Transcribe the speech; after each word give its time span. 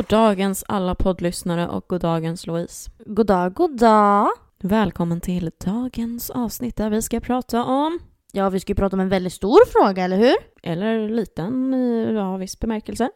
God 0.00 0.06
dagens 0.08 0.64
alla 0.68 0.94
poddlyssnare 0.94 1.68
och 1.68 1.84
god 1.88 2.00
dagens 2.00 2.46
Louise. 2.46 2.90
God 3.06 3.26
dag, 3.26 3.54
god 3.54 3.78
dag. 3.78 4.28
Välkommen 4.62 5.20
till 5.20 5.50
dagens 5.64 6.30
avsnitt 6.30 6.76
där 6.76 6.90
vi 6.90 7.02
ska 7.02 7.20
prata 7.20 7.64
om, 7.64 7.98
Ja, 8.32 8.48
vi 8.50 8.60
ska 8.60 8.70
ju 8.70 8.74
prata 8.74 8.96
om 8.96 9.00
en 9.00 9.08
väldigt 9.08 9.32
stor 9.32 9.58
fråga, 9.72 10.04
eller 10.04 10.16
hur? 10.16 10.34
eller 10.62 11.08
liten 11.08 11.74
i 11.74 12.12
ja, 12.14 12.36
viss 12.36 12.60
bemärkelse. 12.60 13.10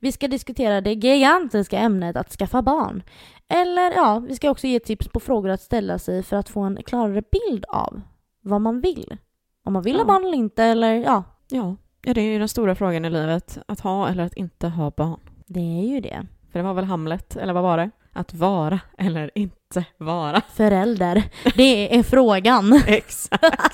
Vi 0.00 0.12
ska 0.12 0.28
diskutera 0.28 0.80
det 0.80 0.92
gigantiska 0.92 1.78
ämnet 1.78 2.16
att 2.16 2.30
skaffa 2.32 2.62
barn. 2.62 3.02
Eller 3.48 3.92
ja, 3.92 4.18
vi 4.28 4.36
ska 4.36 4.50
också 4.50 4.66
ge 4.66 4.80
tips 4.80 5.08
på 5.08 5.20
frågor 5.20 5.48
att 5.48 5.62
ställa 5.62 5.98
sig 5.98 6.22
för 6.22 6.36
att 6.36 6.48
få 6.48 6.60
en 6.60 6.78
klarare 6.86 7.22
bild 7.32 7.64
av 7.68 8.00
vad 8.42 8.60
man 8.60 8.80
vill. 8.80 9.16
Om 9.64 9.72
man 9.72 9.82
vill 9.82 9.96
ha 9.96 10.00
Ja. 10.02 10.06
barn 10.06 10.24
eller 10.24 10.38
inte, 10.38 10.64
eller 10.64 10.94
ja, 10.94 11.24
Ja, 11.48 11.76
ja, 12.02 12.14
det 12.14 12.20
är 12.20 12.32
ju 12.32 12.38
den 12.38 12.48
stora 12.48 12.74
frågan 12.74 13.04
i 13.04 13.10
livet. 13.10 13.58
Att 13.68 13.80
ha 13.80 14.08
eller 14.08 14.24
att 14.24 14.34
inte 14.36 14.68
ha 14.68 14.90
barn. 14.96 15.20
Det 15.52 15.60
är 15.60 15.86
ju 15.86 16.00
det. 16.00 16.26
För 16.52 16.58
det 16.58 16.62
var 16.62 16.74
väl 16.74 16.84
Hamlet, 16.84 17.36
eller 17.36 17.52
vad 17.52 17.62
var 17.62 17.76
det? 17.78 17.90
Att 18.12 18.34
vara 18.34 18.80
eller 18.98 19.30
inte 19.34 19.84
vara. 19.98 20.40
Förälder, 20.54 21.22
det 21.56 21.96
är 21.96 22.02
frågan. 22.02 22.72
Exakt. 22.86 23.64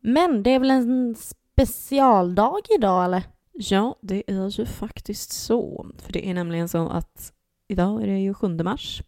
Men 0.00 0.42
det 0.42 0.50
är 0.50 0.58
väl 0.58 0.70
en 0.70 1.14
specialdag 1.14 2.60
idag, 2.78 3.04
eller? 3.04 3.22
Ja, 3.52 3.96
det 4.00 4.22
är 4.26 4.60
ju 4.60 4.66
faktiskt 4.66 5.32
så. 5.32 5.86
För 5.98 6.12
det 6.12 6.28
är 6.28 6.34
nämligen 6.34 6.68
så 6.68 6.88
att 6.88 7.32
idag 7.68 8.02
är 8.02 8.06
det 8.06 8.18
ju 8.18 8.34
7 8.34 8.48
mars. 8.48 9.02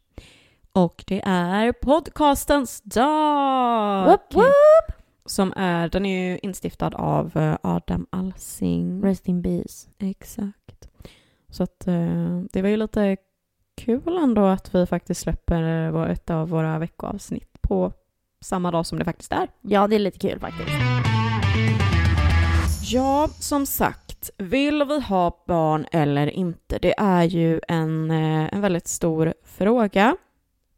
Och 0.73 1.05
det 1.07 1.23
är 1.25 1.73
podcastens 1.73 2.81
dag! 2.81 4.07
Woop, 4.07 4.35
woop. 4.35 5.04
Som 5.27 5.53
är, 5.57 5.89
den 5.89 6.07
är 6.07 6.31
ju 6.31 6.39
instiftad 6.43 6.95
av 6.95 7.37
eh, 7.37 7.57
Adam 7.63 8.07
Alsing. 8.11 9.03
Rest 9.03 9.29
in 9.29 9.43
peace. 9.43 9.89
Exakt. 9.99 10.89
Så 11.49 11.63
att 11.63 11.87
eh, 11.87 12.41
det 12.53 12.63
var 12.63 12.69
ju 12.69 12.77
lite 12.77 13.17
kul 13.77 14.19
ändå 14.19 14.45
att 14.47 14.75
vi 14.75 14.87
faktiskt 14.87 15.21
släpper 15.21 15.91
vår- 15.91 16.09
ett 16.09 16.31
av 16.31 16.49
våra 16.49 16.79
veckoavsnitt 16.79 17.63
på 17.63 17.93
samma 18.41 18.71
dag 18.71 18.87
som 18.87 18.99
det 18.99 19.05
faktiskt 19.05 19.33
är. 19.33 19.49
Ja, 19.61 19.87
det 19.87 19.95
är 19.95 19.99
lite 19.99 20.19
kul 20.19 20.41
faktiskt. 20.41 20.71
Ja, 22.93 23.29
som 23.41 23.67
sagt, 23.67 24.31
vill 24.39 24.85
vi 24.85 25.01
ha 25.01 25.45
barn 25.47 25.87
eller 25.93 26.27
inte? 26.27 26.79
Det 26.83 26.95
är 26.99 27.23
ju 27.25 27.61
en, 27.69 28.11
eh, 28.11 28.55
en 28.55 28.61
väldigt 28.61 28.89
stor 28.89 29.35
fråga. 29.45 30.17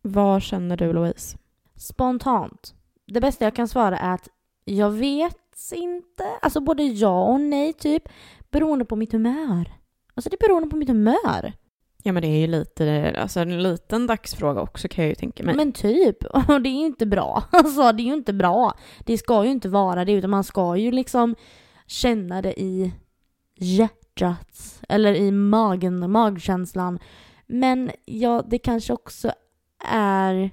Vad 0.02 0.42
känner 0.42 0.76
du 0.76 0.92
Louise? 0.92 1.38
Spontant. 1.76 2.74
Det 3.06 3.20
bästa 3.20 3.44
jag 3.44 3.56
kan 3.56 3.68
svara 3.68 3.98
är 3.98 4.14
att 4.14 4.28
jag 4.68 4.90
vet 4.90 5.72
inte. 5.72 6.24
Alltså 6.42 6.60
både 6.60 6.82
ja 6.82 7.24
och 7.24 7.40
nej 7.40 7.72
typ. 7.72 8.08
Beroende 8.50 8.84
på 8.84 8.96
mitt 8.96 9.12
humör. 9.12 9.72
Alltså 10.14 10.30
det 10.30 10.36
är 10.36 10.48
beroende 10.48 10.68
på 10.68 10.76
mitt 10.76 10.88
humör. 10.88 11.52
Ja 12.02 12.12
men 12.12 12.22
det 12.22 12.28
är 12.28 12.38
ju 12.40 12.46
lite, 12.46 13.16
alltså 13.18 13.40
en 13.40 13.62
liten 13.62 14.06
dagsfråga 14.06 14.60
också 14.60 14.88
kan 14.88 15.04
jag 15.04 15.08
ju 15.08 15.14
tänka 15.14 15.42
mig. 15.42 15.56
Men 15.56 15.72
typ. 15.72 16.24
Och 16.48 16.62
det 16.62 16.68
är 16.68 16.78
ju 16.80 16.86
inte 16.86 17.06
bra. 17.06 17.44
Alltså 17.50 17.92
det 17.92 18.02
är 18.02 18.04
ju 18.04 18.14
inte 18.14 18.32
bra. 18.32 18.74
Det 19.04 19.18
ska 19.18 19.44
ju 19.44 19.50
inte 19.50 19.68
vara 19.68 20.04
det 20.04 20.12
utan 20.12 20.30
man 20.30 20.44
ska 20.44 20.76
ju 20.76 20.90
liksom 20.90 21.34
känna 21.86 22.42
det 22.42 22.60
i 22.60 22.92
hjärtat. 23.58 24.82
Eller 24.88 25.14
i 25.14 25.30
magen, 25.30 26.10
magkänslan. 26.10 26.98
Men 27.46 27.90
ja, 28.04 28.44
det 28.46 28.58
kanske 28.58 28.92
också 28.92 29.32
är 29.88 30.50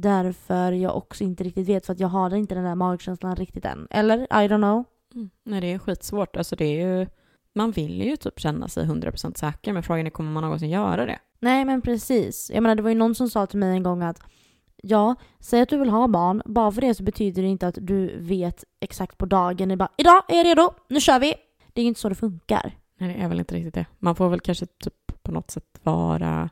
därför 0.00 0.72
jag 0.72 0.96
också 0.96 1.24
inte 1.24 1.44
riktigt 1.44 1.68
vet 1.68 1.86
för 1.86 1.92
att 1.92 2.00
jag 2.00 2.08
har 2.08 2.34
inte 2.34 2.54
den 2.54 2.64
där 2.64 2.74
magkänslan 2.74 3.36
riktigt 3.36 3.64
än. 3.64 3.86
Eller? 3.90 4.18
I 4.18 4.48
don't 4.48 4.56
know. 4.56 4.84
Mm. 5.14 5.30
Nej 5.44 5.60
det 5.60 5.72
är 5.72 5.78
skitsvårt, 5.78 6.36
alltså 6.36 6.56
det 6.56 6.64
är 6.64 6.86
ju, 6.86 7.06
man 7.54 7.70
vill 7.70 8.02
ju 8.02 8.16
typ 8.16 8.40
känna 8.40 8.68
sig 8.68 8.86
100% 8.86 9.38
säker 9.38 9.72
men 9.72 9.82
frågan 9.82 10.06
är 10.06 10.10
kommer 10.10 10.30
man 10.30 10.42
någonsin 10.42 10.70
göra 10.70 11.06
det? 11.06 11.18
Nej 11.40 11.64
men 11.64 11.82
precis. 11.82 12.50
Jag 12.54 12.62
menar 12.62 12.74
det 12.74 12.82
var 12.82 12.90
ju 12.90 12.96
någon 12.96 13.14
som 13.14 13.30
sa 13.30 13.46
till 13.46 13.58
mig 13.58 13.70
en 13.70 13.82
gång 13.82 14.02
att 14.02 14.20
ja, 14.82 15.14
säg 15.40 15.60
att 15.60 15.68
du 15.68 15.78
vill 15.78 15.90
ha 15.90 16.08
barn. 16.08 16.42
Bara 16.44 16.72
för 16.72 16.80
det 16.80 16.94
så 16.94 17.02
betyder 17.02 17.42
det 17.42 17.48
inte 17.48 17.66
att 17.66 17.78
du 17.80 18.18
vet 18.18 18.64
exakt 18.80 19.18
på 19.18 19.26
dagen. 19.26 19.68
Det 19.68 19.74
är 19.74 19.76
bara 19.76 19.92
idag 19.96 20.22
är 20.28 20.36
jag 20.36 20.46
redo, 20.46 20.70
nu 20.88 21.00
kör 21.00 21.18
vi. 21.18 21.34
Det 21.72 21.80
är 21.80 21.82
ju 21.82 21.88
inte 21.88 22.00
så 22.00 22.08
det 22.08 22.14
funkar. 22.14 22.72
Nej 22.98 23.14
det 23.14 23.22
är 23.22 23.28
väl 23.28 23.38
inte 23.38 23.54
riktigt 23.54 23.74
det. 23.74 23.86
Man 23.98 24.14
får 24.14 24.28
väl 24.28 24.40
kanske 24.40 24.66
typ 24.66 25.22
på 25.22 25.32
något 25.32 25.50
sätt 25.50 25.80
vara, 25.82 26.50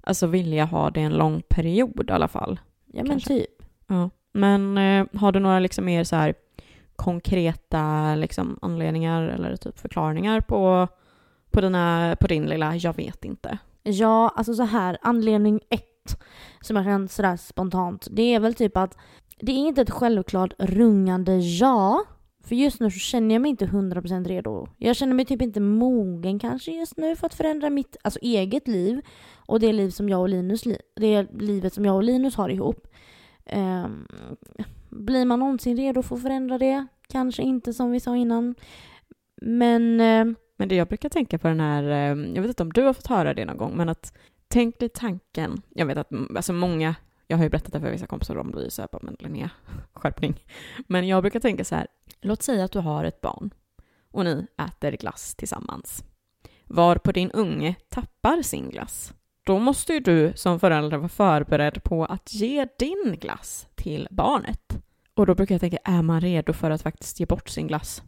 alltså 0.00 0.26
vilja 0.26 0.64
ha 0.64 0.90
det 0.90 1.00
en 1.00 1.12
lång 1.12 1.42
period 1.48 2.10
i 2.10 2.12
alla 2.12 2.28
fall. 2.28 2.60
Ja 2.92 3.02
men 3.02 3.06
Kanske. 3.06 3.28
typ. 3.28 3.62
Ja. 3.86 4.10
Men 4.32 4.78
eh, 4.78 5.06
har 5.14 5.32
du 5.32 5.40
några 5.40 5.58
liksom 5.58 5.84
mer 5.84 6.04
så 6.04 6.16
här 6.16 6.34
konkreta 6.96 8.14
liksom 8.14 8.58
anledningar 8.62 9.22
eller 9.22 9.56
typ 9.56 9.78
förklaringar 9.78 10.40
på, 10.40 10.88
på, 11.50 11.60
dina, 11.60 12.16
på 12.20 12.26
din 12.26 12.46
lilla 12.46 12.76
jag 12.76 12.96
vet 12.96 13.24
inte? 13.24 13.58
Ja, 13.82 14.32
alltså 14.36 14.54
så 14.54 14.62
här, 14.62 14.98
anledning 15.02 15.60
ett 15.70 16.22
som 16.60 16.76
jag 16.76 16.84
kan 16.84 17.08
sådär 17.08 17.36
spontant, 17.36 18.08
det 18.10 18.34
är 18.34 18.40
väl 18.40 18.54
typ 18.54 18.76
att 18.76 18.96
det 19.40 19.52
är 19.52 19.56
inte 19.56 19.82
ett 19.82 19.90
självklart 19.90 20.52
rungande 20.58 21.36
ja. 21.36 22.04
För 22.44 22.54
just 22.54 22.80
nu 22.80 22.90
så 22.90 22.98
känner 22.98 23.34
jag 23.34 23.42
mig 23.42 23.50
inte 23.50 23.66
100% 23.66 24.24
redo. 24.28 24.68
Jag 24.78 24.96
känner 24.96 25.14
mig 25.14 25.24
typ 25.24 25.42
inte 25.42 25.60
mogen 25.60 26.38
kanske 26.38 26.72
just 26.72 26.96
nu 26.96 27.16
för 27.16 27.26
att 27.26 27.34
förändra 27.34 27.70
mitt 27.70 27.96
alltså, 28.02 28.20
eget 28.22 28.68
liv 28.68 29.00
och 29.36 29.60
det 29.60 29.72
liv 29.72 29.90
som 29.90 30.08
jag 30.08 30.20
och 30.20 30.28
Linus, 30.28 30.66
li- 30.66 30.78
det 30.96 31.26
livet 31.32 31.74
som 31.74 31.84
jag 31.84 31.96
och 31.96 32.02
Linus 32.02 32.34
har 32.36 32.48
ihop. 32.48 32.86
Um, 33.52 34.06
blir 34.90 35.24
man 35.24 35.38
någonsin 35.38 35.76
redo 35.76 36.02
för 36.02 36.16
att 36.16 36.22
förändra 36.22 36.58
det? 36.58 36.86
Kanske 37.08 37.42
inte 37.42 37.72
som 37.72 37.90
vi 37.90 38.00
sa 38.00 38.16
innan. 38.16 38.54
Men 39.42 40.00
Uh, 40.00 40.34
Men 40.56 40.68
det 40.68 40.74
jag 40.74 40.88
brukar 40.88 41.08
tänka 41.08 41.38
på 41.38 41.48
den 41.48 41.60
här, 41.60 41.82
eh, 41.84 42.32
jag 42.34 42.42
vet 42.42 42.48
inte 42.48 42.62
om 42.62 42.72
du 42.72 42.82
har 42.82 42.92
fått 42.92 43.06
höra 43.06 43.34
det 43.34 43.44
någon 43.44 43.56
gång, 43.56 43.76
men 43.76 43.88
att 43.88 44.12
tänk 44.48 44.78
dig 44.78 44.88
tanken, 44.88 45.62
jag 45.74 45.86
vet 45.86 45.98
att 45.98 46.08
alltså 46.36 46.52
många, 46.52 46.94
jag 47.26 47.36
har 47.36 47.44
ju 47.44 47.50
berättat 47.50 47.72
det 47.72 47.80
för 47.80 47.90
vissa 47.90 48.06
kompisar, 48.06 48.34
de 48.34 48.50
blir 48.50 48.64
ju 48.64 48.70
så 48.70 48.82
här, 48.82 48.88
bara, 48.92 48.98
men 49.02 49.16
Linnea, 49.18 49.50
skärpning. 49.92 50.44
Men 50.88 51.08
jag 51.08 51.22
brukar 51.22 51.40
tänka 51.40 51.64
så 51.64 51.74
här, 51.74 51.86
låt 52.22 52.42
säga 52.42 52.64
att 52.64 52.72
du 52.72 52.78
har 52.78 53.04
ett 53.04 53.20
barn 53.20 53.50
och 54.10 54.24
ni 54.24 54.46
äter 54.68 54.92
glass 54.92 55.34
tillsammans. 55.34 56.04
Var 56.64 56.96
på 56.96 57.12
din 57.12 57.30
unge 57.30 57.74
tappar 57.88 58.42
sin 58.42 58.70
glass. 58.70 59.12
Då 59.46 59.58
måste 59.58 59.92
ju 59.92 60.00
du 60.00 60.32
som 60.36 60.60
förälder 60.60 60.96
vara 60.96 61.08
förberedd 61.08 61.84
på 61.84 62.04
att 62.04 62.34
ge 62.34 62.66
din 62.78 63.16
glass 63.20 63.66
till 63.74 64.08
barnet. 64.10 64.76
Och 65.14 65.26
då 65.26 65.34
brukar 65.34 65.54
jag 65.54 65.60
tänka, 65.60 65.78
är 65.84 66.02
man 66.02 66.20
redo 66.20 66.52
för 66.52 66.70
att 66.70 66.82
faktiskt 66.82 67.20
ge 67.20 67.26
bort 67.26 67.48
sin 67.48 67.66
glass? 67.66 68.02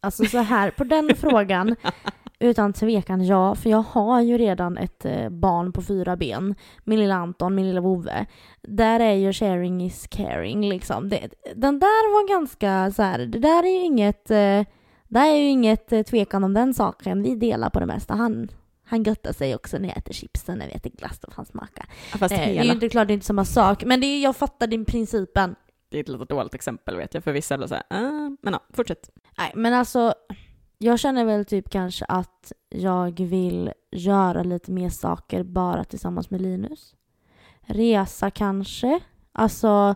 Alltså 0.00 0.24
så 0.24 0.38
här, 0.38 0.70
på 0.70 0.84
den 0.84 1.16
frågan, 1.16 1.76
utan 2.40 2.72
tvekan 2.72 3.24
ja, 3.26 3.54
för 3.54 3.70
jag 3.70 3.82
har 3.82 4.20
ju 4.20 4.38
redan 4.38 4.78
ett 4.78 5.04
eh, 5.04 5.28
barn 5.28 5.72
på 5.72 5.82
fyra 5.82 6.16
ben. 6.16 6.54
Min 6.84 7.00
lilla 7.00 7.14
Anton, 7.14 7.54
min 7.54 7.66
lilla 7.66 7.80
vovve. 7.80 8.26
Där 8.62 9.00
är 9.00 9.12
ju 9.12 9.32
sharing 9.32 9.84
is 9.84 10.06
caring 10.10 10.68
liksom. 10.68 11.08
Det, 11.08 11.28
den 11.54 11.78
där 11.78 12.12
var 12.12 12.28
ganska 12.28 12.90
så 12.90 13.02
här, 13.02 13.18
det 13.18 13.38
där 13.38 13.62
är 13.64 13.68
ju 13.78 13.84
inget, 13.84 14.30
eh, 14.30 14.64
det 15.08 15.18
är 15.18 15.36
ju 15.36 15.48
inget 15.48 15.92
eh, 15.92 16.02
tvekan 16.02 16.44
om 16.44 16.54
den 16.54 16.74
saken. 16.74 17.22
Vi 17.22 17.34
delar 17.34 17.70
på 17.70 17.80
det 17.80 17.86
mesta. 17.86 18.14
Han, 18.14 18.48
han 18.84 19.02
göttar 19.02 19.32
sig 19.32 19.54
också 19.54 19.78
när 19.78 19.88
jag 19.88 19.98
äter 19.98 20.12
chips 20.12 20.48
och 20.48 20.58
när 20.58 20.66
vi 20.66 20.72
äter 20.72 20.90
glass 20.90 21.24
och 21.24 21.34
han 21.34 21.46
smakar. 21.46 21.86
Fast 22.18 22.32
Eh, 22.34 22.38
det 22.38 22.44
är 22.44 22.48
hela. 22.48 22.64
ju 22.64 22.70
inte 22.70 22.88
klart 22.88 23.08
det 23.08 23.12
är 23.12 23.14
inte 23.14 23.26
samma 23.26 23.44
sak, 23.44 23.84
men 23.84 24.00
det 24.00 24.06
är, 24.06 24.22
jag 24.22 24.36
fattar 24.36 24.66
din 24.66 24.84
principen. 24.84 25.54
Det 25.90 25.96
är 25.96 26.00
ett 26.00 26.08
lite 26.08 26.24
dåligt 26.24 26.54
exempel 26.54 26.96
vet 26.96 27.14
jag, 27.14 27.24
för 27.24 27.32
vissa 27.32 27.54
är 27.54 27.66
så 27.66 27.74
här, 27.74 27.84
ah, 27.90 28.36
men 28.42 28.52
ja, 28.52 28.60
fortsätt. 28.72 29.10
Nej, 29.38 29.52
men 29.54 29.74
alltså 29.74 30.14
jag 30.78 30.98
känner 30.98 31.24
väl 31.24 31.44
typ 31.44 31.70
kanske 31.70 32.04
att 32.04 32.52
jag 32.68 33.20
vill 33.20 33.72
göra 33.90 34.42
lite 34.42 34.72
mer 34.72 34.88
saker 34.88 35.42
bara 35.42 35.84
tillsammans 35.84 36.30
med 36.30 36.40
Linus. 36.40 36.94
Resa 37.60 38.30
kanske. 38.30 39.00
Alltså 39.32 39.94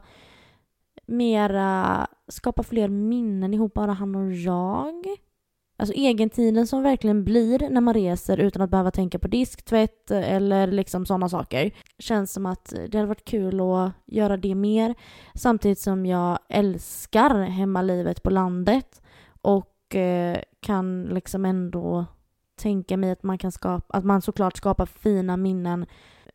mera 1.06 2.06
skapa 2.28 2.62
fler 2.62 2.88
minnen 2.88 3.54
ihop, 3.54 3.74
bara 3.74 3.92
han 3.92 4.14
och 4.14 4.32
jag. 4.32 5.06
Alltså 5.76 5.94
egentiden 5.96 6.66
som 6.66 6.82
verkligen 6.82 7.24
blir 7.24 7.70
när 7.70 7.80
man 7.80 7.94
reser 7.94 8.38
utan 8.38 8.62
att 8.62 8.70
behöva 8.70 8.90
tänka 8.90 9.18
på 9.18 9.28
disk, 9.28 9.64
tvätt 9.64 10.10
eller 10.10 10.66
liksom 10.66 11.06
sådana 11.06 11.28
saker. 11.28 11.74
Känns 11.98 12.32
som 12.32 12.46
att 12.46 12.74
det 12.88 12.98
hade 12.98 13.08
varit 13.08 13.24
kul 13.24 13.60
att 13.60 13.92
göra 14.06 14.36
det 14.36 14.54
mer. 14.54 14.94
Samtidigt 15.34 15.78
som 15.78 16.06
jag 16.06 16.38
älskar 16.48 17.40
hemmalivet 17.40 18.22
på 18.22 18.30
landet 18.30 19.02
och 19.42 19.71
och 19.92 19.96
eh, 19.96 20.38
kan 20.60 21.04
liksom 21.04 21.44
ändå 21.44 22.06
tänka 22.56 22.96
mig 22.96 23.10
att 23.10 23.22
man 23.22 23.38
kan 23.38 23.52
skapa, 23.52 23.98
att 23.98 24.04
man 24.04 24.22
såklart 24.22 24.56
skapar 24.56 24.86
fina 24.86 25.36
minnen 25.36 25.86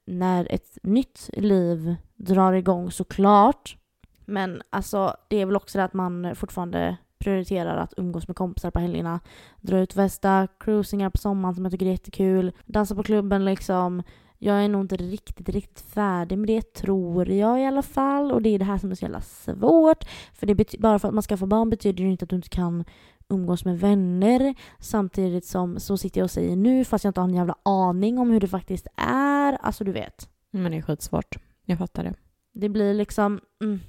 när 0.06 0.54
ett 0.54 0.78
nytt 0.84 1.30
liv 1.34 1.96
drar 2.16 2.54
igång 2.54 2.92
såklart. 2.92 3.78
Men 4.26 4.62
alltså 4.70 5.16
det 5.28 5.42
är 5.42 5.46
väl 5.46 5.56
också 5.56 5.78
det 5.78 5.84
att 5.84 5.94
man 5.94 6.36
fortfarande 6.36 6.98
prioriterar 7.20 7.78
att 7.78 7.94
umgås 7.98 8.28
med 8.28 8.38
kompisar 8.38 8.72
på 8.72 8.80
helgerna. 8.80 9.20
Dra 9.62 9.80
ut 9.80 9.96
västa, 9.96 10.48
cruisingar 10.60 11.10
på 11.10 11.18
sommaren 11.18 11.56
som 11.56 11.66
jag 11.66 11.72
tycker 11.72 11.86
är 11.86 11.92
jättekul. 11.92 12.52
Dansa 12.66 12.96
på 12.96 13.04
klubben 13.04 13.46
liksom. 13.46 14.04
Jag 14.40 14.64
är 14.64 14.70
nog 14.70 14.82
inte 14.82 14.98
riktigt, 14.98 15.50
riktigt 15.50 15.82
färdig 15.82 16.38
med 16.38 16.48
det, 16.48 16.74
tror 16.74 17.30
jag 17.30 17.62
i 17.62 17.66
alla 17.66 17.82
fall. 17.82 18.32
Och 18.32 18.42
det 18.42 18.50
är 18.50 18.60
det 18.60 18.66
här 18.66 18.78
som 18.78 18.92
är 18.92 18.96
så 18.96 19.06
jävla 19.06 19.22
svårt. 19.22 20.04
För 20.34 20.48
det 20.48 20.80
bara 20.80 21.00
för 21.00 21.08
att 21.08 21.14
man 21.14 21.24
ska 21.24 21.38
få 21.38 21.46
barn 21.46 21.70
betyder 21.70 22.04
det 22.04 22.10
inte 22.10 22.24
att 22.24 22.30
du 22.30 22.36
inte 22.36 22.50
kan 22.50 22.84
umgås 23.30 23.66
med 23.66 23.80
vänner 23.80 24.56
samtidigt 24.80 25.46
som 25.46 25.80
så 25.80 25.98
sitter 25.98 26.22
jag 26.22 26.26
och 26.26 26.32
säger 26.32 26.56
nu 26.56 26.86
fast 26.86 27.04
jag 27.04 27.10
inte 27.10 27.22
har 27.22 27.28
en 27.28 27.36
jävla 27.36 27.56
aning 27.64 28.20
om 28.20 28.30
hur 28.30 28.40
det 28.40 28.48
faktiskt 28.48 28.88
är. 28.96 29.54
Alltså 29.54 29.84
du 29.84 29.92
vet. 29.92 30.30
Men 30.52 30.72
det 30.72 30.78
är 30.78 30.82
skitsvårt. 30.82 31.38
Jag 31.66 31.78
fattar 31.78 32.04
det. 32.04 32.14
Det 32.54 32.70
blir 32.70 32.94
liksom 32.94 33.40
mm, 33.62 33.80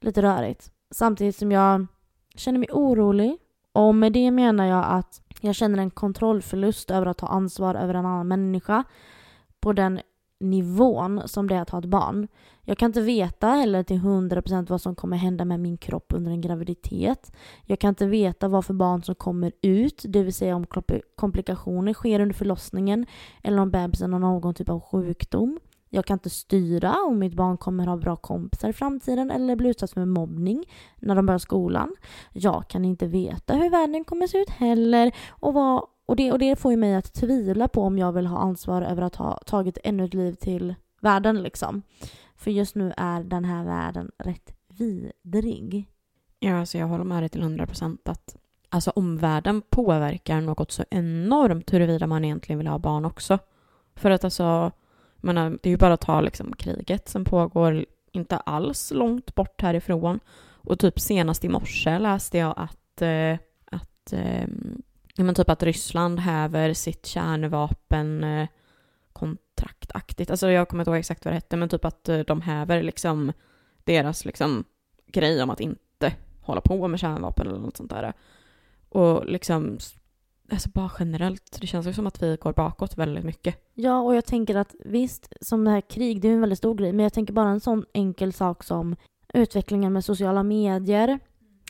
lite 0.00 0.22
rörigt. 0.22 0.72
Samtidigt 0.90 1.36
som 1.36 1.52
jag 1.52 1.86
känner 2.34 2.58
mig 2.58 2.68
orolig. 2.72 3.38
Och 3.72 3.94
med 3.94 4.12
det 4.12 4.30
menar 4.30 4.66
jag 4.66 4.84
att 4.88 5.22
jag 5.40 5.54
känner 5.54 5.78
en 5.78 5.90
kontrollförlust 5.90 6.90
över 6.90 7.06
att 7.06 7.18
ta 7.18 7.26
ansvar 7.26 7.74
över 7.74 7.94
en 7.94 8.06
annan 8.06 8.28
människa 8.28 8.84
på 9.60 9.72
den 9.72 10.00
nivån 10.40 11.22
som 11.28 11.48
det 11.48 11.54
är 11.54 11.60
att 11.60 11.70
ha 11.70 11.78
ett 11.78 11.84
barn. 11.84 12.28
Jag 12.64 12.78
kan 12.78 12.86
inte 12.86 13.00
veta 13.00 13.48
heller 13.48 13.82
till 13.82 13.98
100% 13.98 14.68
vad 14.68 14.80
som 14.80 14.94
kommer 14.94 15.16
hända 15.16 15.44
med 15.44 15.60
min 15.60 15.78
kropp 15.78 16.12
under 16.14 16.30
en 16.30 16.40
graviditet. 16.40 17.32
Jag 17.66 17.78
kan 17.78 17.88
inte 17.88 18.06
veta 18.06 18.48
vad 18.48 18.64
för 18.64 18.74
barn 18.74 19.02
som 19.02 19.14
kommer 19.14 19.52
ut, 19.62 20.02
det 20.08 20.22
vill 20.22 20.34
säga 20.34 20.56
om 20.56 20.66
komplikationer 21.16 21.94
sker 21.94 22.20
under 22.20 22.34
förlossningen 22.34 23.06
eller 23.42 23.58
om 23.58 23.70
bebisen 23.70 24.12
har 24.12 24.20
någon 24.20 24.54
typ 24.54 24.68
av 24.68 24.80
sjukdom. 24.80 25.58
Jag 25.94 26.04
kan 26.04 26.14
inte 26.14 26.30
styra 26.30 26.96
om 27.08 27.18
mitt 27.18 27.34
barn 27.34 27.56
kommer 27.56 27.86
ha 27.86 27.96
bra 27.96 28.16
kompisar 28.16 28.68
i 28.68 28.72
framtiden 28.72 29.30
eller 29.30 29.56
bli 29.56 29.68
utsatt 29.68 29.90
för 29.90 30.04
mobbning 30.04 30.64
när 30.98 31.14
de 31.14 31.26
börjar 31.26 31.38
skolan. 31.38 31.94
Jag 32.32 32.68
kan 32.68 32.84
inte 32.84 33.06
veta 33.06 33.54
hur 33.54 33.70
världen 33.70 34.04
kommer 34.04 34.26
se 34.26 34.38
ut 34.38 34.50
heller 34.50 35.12
och, 35.30 35.54
vad, 35.54 35.86
och, 36.06 36.16
det, 36.16 36.32
och 36.32 36.38
det 36.38 36.56
får 36.56 36.70
ju 36.70 36.76
mig 36.76 36.94
att 36.94 37.14
tvivla 37.14 37.68
på 37.68 37.82
om 37.82 37.98
jag 37.98 38.12
vill 38.12 38.26
ha 38.26 38.38
ansvar 38.38 38.82
över 38.82 39.02
att 39.02 39.16
ha 39.16 39.38
tagit 39.46 39.78
ännu 39.84 40.04
ett 40.04 40.14
liv 40.14 40.32
till 40.32 40.74
världen 41.00 41.42
liksom. 41.42 41.82
För 42.42 42.50
just 42.50 42.74
nu 42.74 42.92
är 42.96 43.22
den 43.22 43.44
här 43.44 43.64
världen 43.64 44.10
rätt 44.18 44.54
vidrig. 44.68 45.88
Ja, 46.38 46.58
alltså 46.58 46.78
jag 46.78 46.86
håller 46.86 47.04
med 47.04 47.22
dig 47.22 47.28
till 47.28 47.40
100 47.40 47.66
procent 47.66 48.08
att 48.08 48.36
alltså 48.68 48.90
omvärlden 48.90 49.62
påverkar 49.70 50.40
något 50.40 50.72
så 50.72 50.84
enormt 50.90 51.72
huruvida 51.72 52.06
man 52.06 52.24
egentligen 52.24 52.58
vill 52.58 52.66
ha 52.66 52.78
barn 52.78 53.04
också. 53.04 53.38
För 53.94 54.10
att 54.10 54.24
alltså 54.24 54.72
men 55.16 55.58
det 55.62 55.68
är 55.68 55.70
ju 55.70 55.76
bara 55.76 55.94
att 55.94 56.00
ta 56.00 56.20
liksom 56.20 56.52
kriget 56.56 57.08
som 57.08 57.24
pågår 57.24 57.84
inte 58.12 58.36
alls 58.36 58.90
långt 58.94 59.34
bort 59.34 59.62
härifrån. 59.62 60.20
Och 60.64 60.78
typ 60.78 61.00
senast 61.00 61.44
i 61.44 61.48
morse 61.48 61.98
läste 61.98 62.38
jag 62.38 62.54
att, 62.56 63.02
eh, 63.02 63.38
att, 63.64 64.12
eh, 64.12 64.48
men 65.16 65.34
typ 65.34 65.50
att 65.50 65.62
Ryssland 65.62 66.20
häver 66.20 66.72
sitt 66.72 67.06
kärnvapen 67.06 68.24
eh, 68.24 68.48
kontraktaktigt. 69.12 70.30
Alltså 70.30 70.50
jag 70.50 70.68
kommer 70.68 70.82
inte 70.82 70.90
ihåg 70.90 70.98
exakt 70.98 71.24
vad 71.24 71.32
det 71.32 71.36
hette, 71.36 71.56
men 71.56 71.68
typ 71.68 71.84
att 71.84 72.08
eh, 72.08 72.18
de 72.18 72.40
häver 72.40 72.82
liksom 72.82 73.32
deras 73.84 74.24
liksom 74.24 74.64
grej 75.06 75.42
om 75.42 75.50
att 75.50 75.60
inte 75.60 76.12
hålla 76.40 76.60
på 76.60 76.88
med 76.88 77.00
kärnvapen 77.00 77.46
eller 77.46 77.58
något 77.58 77.76
sånt 77.76 77.90
där. 77.90 78.12
Och 78.88 79.26
liksom 79.26 79.78
alltså 80.50 80.68
bara 80.68 80.90
generellt, 80.98 81.58
det 81.60 81.66
känns 81.66 81.86
ju 81.86 81.92
som 81.92 82.06
att 82.06 82.22
vi 82.22 82.36
går 82.40 82.52
bakåt 82.52 82.98
väldigt 82.98 83.24
mycket. 83.24 83.56
Ja, 83.74 84.00
och 84.00 84.14
jag 84.14 84.24
tänker 84.24 84.54
att 84.54 84.74
visst, 84.84 85.32
som 85.40 85.64
det 85.64 85.70
här 85.70 85.80
krig, 85.80 86.20
det 86.20 86.28
är 86.28 86.32
en 86.32 86.40
väldigt 86.40 86.58
stor 86.58 86.74
grej, 86.74 86.92
men 86.92 87.02
jag 87.02 87.12
tänker 87.12 87.32
bara 87.32 87.48
en 87.48 87.60
sån 87.60 87.84
enkel 87.94 88.32
sak 88.32 88.64
som 88.64 88.96
utvecklingen 89.34 89.92
med 89.92 90.04
sociala 90.04 90.42
medier 90.42 91.18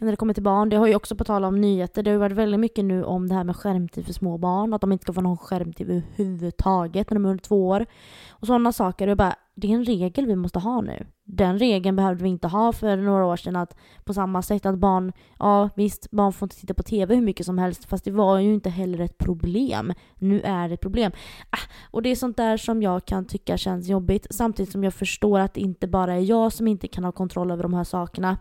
när 0.00 0.10
det 0.10 0.16
kommer 0.16 0.34
till 0.34 0.42
barn. 0.42 0.68
Det 0.68 0.76
har 0.76 0.86
ju 0.86 0.94
också 0.94 1.16
på 1.16 1.24
tal 1.24 1.44
om 1.44 1.60
nyheter, 1.60 2.02
det 2.02 2.10
har 2.10 2.12
ju 2.12 2.18
varit 2.18 2.36
väldigt 2.36 2.60
mycket 2.60 2.84
nu 2.84 3.04
om 3.04 3.28
det 3.28 3.34
här 3.34 3.44
med 3.44 3.56
skärmtid 3.56 4.06
för 4.06 4.12
små 4.12 4.38
barn, 4.38 4.74
att 4.74 4.80
de 4.80 4.92
inte 4.92 5.02
ska 5.02 5.12
få 5.12 5.20
någon 5.20 5.38
skärmtid 5.38 5.90
överhuvudtaget 5.90 7.10
när 7.10 7.14
de 7.14 7.24
är 7.24 7.30
under 7.30 7.44
två 7.44 7.68
år. 7.68 7.86
Och 8.30 8.46
sådana 8.46 8.72
saker. 8.72 9.08
Och 9.08 9.16
bara, 9.16 9.34
det 9.54 9.66
är 9.66 9.74
en 9.74 9.84
regel 9.84 10.26
vi 10.26 10.36
måste 10.36 10.58
ha 10.58 10.80
nu. 10.80 11.06
Den 11.24 11.58
regeln 11.58 11.96
behövde 11.96 12.22
vi 12.22 12.28
inte 12.28 12.48
ha 12.48 12.72
för 12.72 12.96
några 12.96 13.26
år 13.26 13.36
sedan. 13.36 13.56
Att 13.56 13.76
på 14.04 14.14
samma 14.14 14.42
sätt 14.42 14.66
att 14.66 14.78
barn, 14.78 15.12
ja 15.38 15.68
visst, 15.76 16.10
barn 16.10 16.32
får 16.32 16.46
inte 16.46 16.56
titta 16.56 16.74
på 16.74 16.82
TV 16.82 17.14
hur 17.14 17.22
mycket 17.22 17.46
som 17.46 17.58
helst. 17.58 17.84
Fast 17.84 18.04
det 18.04 18.10
var 18.10 18.38
ju 18.38 18.54
inte 18.54 18.70
heller 18.70 19.00
ett 19.00 19.18
problem. 19.18 19.92
Nu 20.14 20.40
är 20.40 20.68
det 20.68 20.74
ett 20.74 20.80
problem. 20.80 21.12
Ah, 21.50 21.70
och 21.90 22.02
det 22.02 22.08
är 22.08 22.16
sånt 22.16 22.36
där 22.36 22.56
som 22.56 22.82
jag 22.82 23.04
kan 23.04 23.24
tycka 23.24 23.56
känns 23.56 23.88
jobbigt. 23.88 24.26
Samtidigt 24.30 24.72
som 24.72 24.84
jag 24.84 24.94
förstår 24.94 25.38
att 25.38 25.54
det 25.54 25.60
inte 25.60 25.88
bara 25.88 26.14
är 26.14 26.20
jag 26.20 26.52
som 26.52 26.68
inte 26.68 26.88
kan 26.88 27.04
ha 27.04 27.12
kontroll 27.12 27.50
över 27.50 27.62
de 27.62 27.74
här 27.74 27.84
sakerna. 27.84 28.36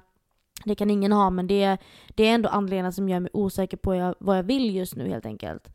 Det 0.66 0.76
kan 0.76 0.90
ingen 0.90 1.12
ha, 1.12 1.30
men 1.30 1.48
det, 1.48 1.78
det 2.16 2.28
är 2.28 2.34
ändå 2.34 2.50
anledningen 2.50 2.94
som 2.94 3.10
gör 3.10 3.20
mig 3.20 3.32
osäker 3.34 3.78
på 3.78 4.16
vad 4.20 4.38
jag 4.38 4.44
vill 4.44 4.76
just 4.76 4.96
nu 4.96 5.10
helt 5.10 5.26
enkelt. 5.26 5.74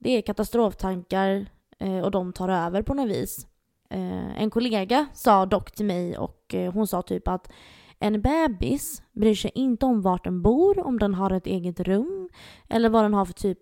Det 0.00 0.10
är 0.10 0.22
katastroftankar 0.22 1.46
eh, 1.78 1.98
och 1.98 2.10
de 2.10 2.32
tar 2.32 2.48
över 2.48 2.82
på 2.82 2.94
något 2.94 3.10
vis. 3.10 3.46
Eh, 3.90 4.42
en 4.42 4.50
kollega 4.50 5.06
sa 5.14 5.46
dock 5.46 5.72
till 5.72 5.86
mig 5.86 6.18
och 6.18 6.54
eh, 6.54 6.72
hon 6.72 6.86
sa 6.86 7.02
typ 7.02 7.28
att 7.28 7.52
en 7.98 8.22
bebis 8.22 9.02
bryr 9.12 9.34
sig 9.34 9.50
inte 9.54 9.86
om 9.86 10.02
vart 10.02 10.24
den 10.24 10.42
bor, 10.42 10.86
om 10.86 10.98
den 10.98 11.14
har 11.14 11.30
ett 11.30 11.46
eget 11.46 11.80
rum 11.80 12.28
eller 12.68 12.88
vad 12.88 13.04
den 13.04 13.14
har 13.14 13.24
för 13.24 13.32
typ 13.32 13.58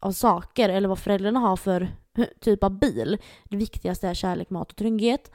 av 0.00 0.12
saker 0.12 0.68
eller 0.68 0.88
vad 0.88 0.98
föräldrarna 0.98 1.40
har 1.40 1.56
för 1.56 1.88
typ 2.40 2.64
av 2.64 2.78
bil. 2.78 3.18
Det 3.44 3.56
viktigaste 3.56 4.08
är 4.08 4.14
kärlek, 4.14 4.50
mat 4.50 4.70
och 4.70 4.76
trygghet. 4.76 5.30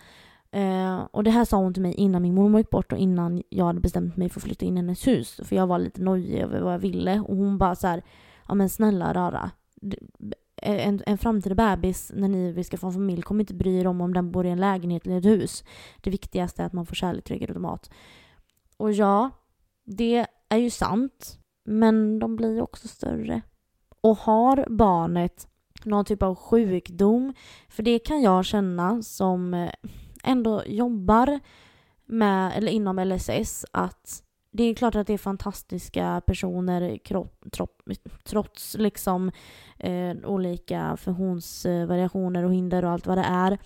Eh, 0.52 1.00
och 1.12 1.24
det 1.24 1.32
här 1.32 1.46
sa 1.46 1.58
hon 1.58 1.74
till 1.74 1.84
mig 1.84 1.94
innan 1.94 2.22
min 2.22 2.36
mormor 2.36 2.60
gick 2.60 2.70
bort 2.70 2.92
och 2.92 2.98
innan 2.98 3.44
jag 3.50 3.66
hade 3.66 3.80
bestämt 3.80 4.18
mig 4.18 4.30
för 4.30 4.40
att 4.40 4.44
flytta 4.44 4.66
in 4.66 4.78
i 4.78 4.80
hennes 4.80 5.08
hus. 5.08 5.42
För 5.44 5.56
jag 5.56 5.68
var 5.68 5.80
lite 5.80 6.02
nojig 6.02 6.40
över 6.40 6.62
vad 6.62 6.74
jag 6.74 6.80
ville 6.80 7.20
och 7.20 7.36
hon 7.36 7.58
bara 7.58 7.76
så 7.76 7.88
här, 7.88 8.04
ja 8.48 8.54
men 8.54 8.70
snälla 8.70 9.14
rara 9.14 9.52
eh, 10.62 10.88
en, 10.88 11.02
en 11.06 11.18
framtida 11.18 11.56
bebis 11.56 12.12
när 12.16 12.28
ni 12.28 12.52
vill 12.52 12.66
ska 12.66 12.78
få 12.78 12.88
en 12.88 12.94
familj 12.94 13.22
kommer 13.22 13.40
inte 13.40 13.54
bry 13.54 13.80
er 13.80 13.88
om 13.88 14.02
om 14.02 14.14
den 14.14 14.32
bor 14.32 14.46
i 14.46 14.50
en 14.50 14.60
lägenhet 14.60 15.06
eller 15.06 15.18
ett 15.18 15.26
hus. 15.26 15.64
Det 16.02 16.10
viktigaste 16.10 16.62
är 16.62 16.66
att 16.66 16.74
man 16.74 16.86
får 16.86 16.96
kärlek, 16.96 17.24
trygghet 17.24 17.56
och 17.56 17.62
mat. 17.62 17.90
Och 18.78 18.92
ja, 18.92 19.30
det 19.86 20.26
är 20.50 20.58
ju 20.58 20.70
sant. 20.70 21.40
Men 21.66 22.20
de 22.20 22.36
blir 22.36 22.54
ju 22.54 22.62
också 22.62 22.88
större. 22.88 23.42
Och 24.02 24.18
har 24.18 24.66
barnet 24.70 25.48
någon 25.84 26.06
typ 26.06 26.24
av 26.24 26.36
sjukdom, 26.36 27.34
för 27.70 27.84
det 27.84 28.00
kan 28.00 28.22
jag 28.22 28.46
känna 28.46 29.02
som 29.02 29.54
eh, 29.54 29.72
ändå 30.24 30.64
jobbar 30.66 31.40
med, 32.06 32.58
eller 32.58 32.72
inom 32.72 33.00
LSS, 33.00 33.66
att 33.72 34.24
det 34.52 34.64
är 34.64 34.74
klart 34.74 34.96
att 34.96 35.08
det 35.08 35.14
är 35.14 35.18
fantastiska 35.18 36.22
personer 36.26 37.00
trots 38.24 38.76
liksom 38.80 39.32
eh, 39.78 40.16
olika 40.26 40.98
funktionsvariationer 40.98 42.44
och 42.44 42.54
hinder 42.54 42.86
och 42.86 42.92
allt 42.92 43.08
vad 43.08 43.18
det 43.18 43.26
är. 43.28 43.58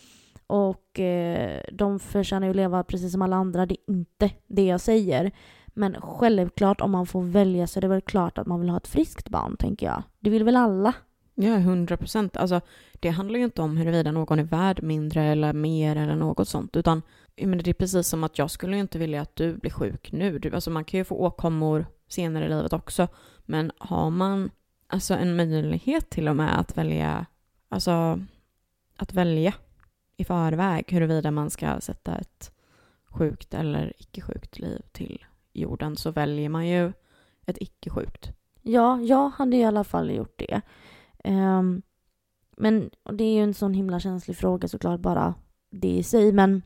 Och 0.48 1.00
eh, 1.00 1.62
de 1.72 2.00
förtjänar 2.00 2.48
ju 2.48 2.50
att 2.50 2.56
leva 2.56 2.84
precis 2.84 3.12
som 3.12 3.22
alla 3.22 3.36
andra. 3.36 3.66
Det 3.66 3.74
är 3.74 3.94
inte 3.94 4.32
det 4.48 4.66
jag 4.66 4.82
säger. 4.82 5.32
Men 5.68 6.01
självklart 6.01 6.82
om 6.82 6.92
man 6.92 7.06
får 7.06 7.22
välja 7.22 7.68
så 7.68 7.80
är 7.80 7.82
det 7.82 7.88
väl 7.88 8.01
klart 8.01 8.38
att 8.38 8.48
man 8.48 8.60
vill 8.60 8.70
ha 8.70 8.77
ett 8.77 8.88
friskt 8.88 9.30
barn, 9.30 9.58
tänker 9.58 9.86
jag. 9.86 10.04
Det 10.20 10.30
vill 10.30 10.44
väl 10.44 10.56
alla? 10.56 10.94
Ja, 11.36 11.58
hundra 11.58 11.98
procent. 11.98 12.38
Alltså, 12.38 12.62
det 13.00 13.10
handlar 13.10 13.40
ju 13.40 13.46
inte 13.46 13.62
om 13.62 13.78
huruvida 13.78 14.12
någon 14.12 14.40
är 14.40 14.44
värd 14.44 14.84
mindre 14.84 15.24
eller 15.24 15.54
mer 15.54 15.96
eller 15.96 16.16
något 16.16 16.48
sånt, 16.48 16.75
utan 16.75 17.02
men 17.36 17.58
det 17.58 17.70
är 17.70 17.74
precis 17.74 18.08
som 18.08 18.24
att 18.24 18.38
jag 18.38 18.52
skulle 18.52 18.78
inte 18.78 19.00
vilja 19.00 19.22
att 19.22 19.36
du 19.36 19.58
blir 19.58 19.72
sjuk 19.72 20.12
nu. 20.12 20.40
Du, 20.40 20.52
alltså 20.56 20.70
man 20.70 20.84
kan 20.86 20.98
ju 20.98 21.04
få 21.04 21.16
åkommor 21.16 21.86
senare 22.08 22.46
i 22.46 22.50
livet 22.50 22.74
också, 22.74 23.08
men 23.46 23.72
har 23.78 24.10
man 24.10 24.50
alltså 24.88 25.13
en 25.13 25.36
möjlighet 25.36 26.10
till 26.10 26.28
och 26.28 26.36
med 26.36 26.60
att 26.60 26.78
välja, 26.78 27.25
alltså 27.70 28.20
att 28.98 29.13
välja 29.13 29.54
i 30.18 30.24
förväg 30.24 30.92
huruvida 30.92 31.32
man 31.32 31.50
ska 31.50 31.80
sätta 31.82 32.16
ett 32.18 32.52
sjukt 33.06 33.54
eller 33.54 33.94
icke 33.98 34.22
sjukt 34.22 34.60
liv 34.60 34.82
till 34.92 35.25
jorden 35.54 35.96
så 35.96 36.12
väljer 36.12 36.50
man 36.50 36.68
ju 36.68 36.94
ett 37.46 37.58
icke 37.60 37.90
sjukt. 37.90 38.32
Ja, 38.62 39.00
jag 39.02 39.30
hade 39.30 39.58
i 39.58 39.63
alla 39.63 39.84
fall 39.84 40.12
gjort 40.12 40.36
det. 40.38 40.62
Um, 41.27 41.82
men 42.58 42.89
det 43.12 43.24
är 43.24 43.34
ju 43.34 43.44
en 43.44 43.53
sån 43.53 43.74
himla 43.74 44.00
känslig 44.00 44.38
fråga 44.38 44.68
såklart 44.68 45.00
bara 45.00 45.34
det 45.72 45.98
i 45.98 46.03
sig. 46.03 46.32
Men 46.32 46.62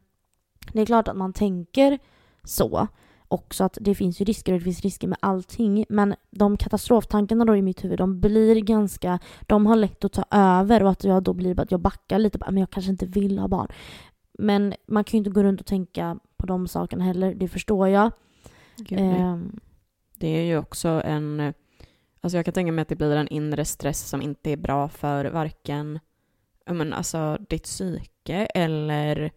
det 0.74 0.82
är 0.82 0.86
klart 0.86 1.08
att 1.08 1.18
man 1.18 1.34
tänker 1.34 2.00
så 2.44 2.88
också 3.28 3.64
att 3.64 3.78
det 3.82 3.96
finns 3.96 4.22
ju 4.22 4.26
risker 4.26 4.54
och 4.54 4.60
det 4.60 4.64
finns 4.64 4.82
risker 4.82 5.08
med 5.08 5.18
allting. 5.22 5.86
Men 5.90 6.16
de 6.30 6.58
katastroftankarna 6.58 7.46
då 7.46 7.56
i 7.56 7.62
mitt 7.62 7.84
huvud, 7.84 7.98
de 7.98 8.20
blir 8.20 8.56
ganska, 8.56 9.20
de 9.42 9.66
har 9.66 9.76
lätt 9.76 10.06
att 10.06 10.14
ta 10.14 10.26
över 10.32 10.84
och 10.84 10.90
att 10.90 11.04
jag 11.04 11.24
då 11.24 11.34
blir 11.34 11.60
att 11.60 11.72
jag 11.72 11.80
backar 11.80 12.20
lite, 12.20 12.40
men 12.46 12.58
jag 12.58 12.70
kanske 12.70 12.92
inte 12.92 13.06
vill 13.06 13.40
ha 13.40 13.48
barn. 13.48 13.68
Men 14.40 14.74
man 14.88 15.04
kan 15.04 15.12
ju 15.12 15.18
inte 15.18 15.30
gå 15.30 15.44
runt 15.44 15.60
och 15.60 15.68
tänka 15.68 16.20
på 16.38 16.46
de 16.46 16.68
sakerna 16.68 17.04
heller, 17.04 17.36
det 17.36 17.48
förstår 17.48 17.88
jag. 17.88 18.12
eh, 18.92 19.38
det 20.18 20.28
är 20.28 20.44
ju 20.44 20.58
också 20.58 21.02
en, 21.06 21.54
alltså 22.22 22.38
jag 22.38 22.46
kan 22.46 22.54
tänka 22.54 22.72
mig 22.72 22.82
att 22.82 22.88
det 22.88 22.96
blir 22.96 23.16
en 23.16 23.28
inre 23.28 23.66
stress 23.66 24.10
som 24.10 24.22
inte 24.22 24.52
är 24.52 24.58
bra 24.58 24.90
för 24.90 25.26
varken, 25.26 26.00
men 26.66 26.94
alltså 26.94 27.38
ditt 27.50 27.64
psyke 27.64 28.46
eller 28.46 29.32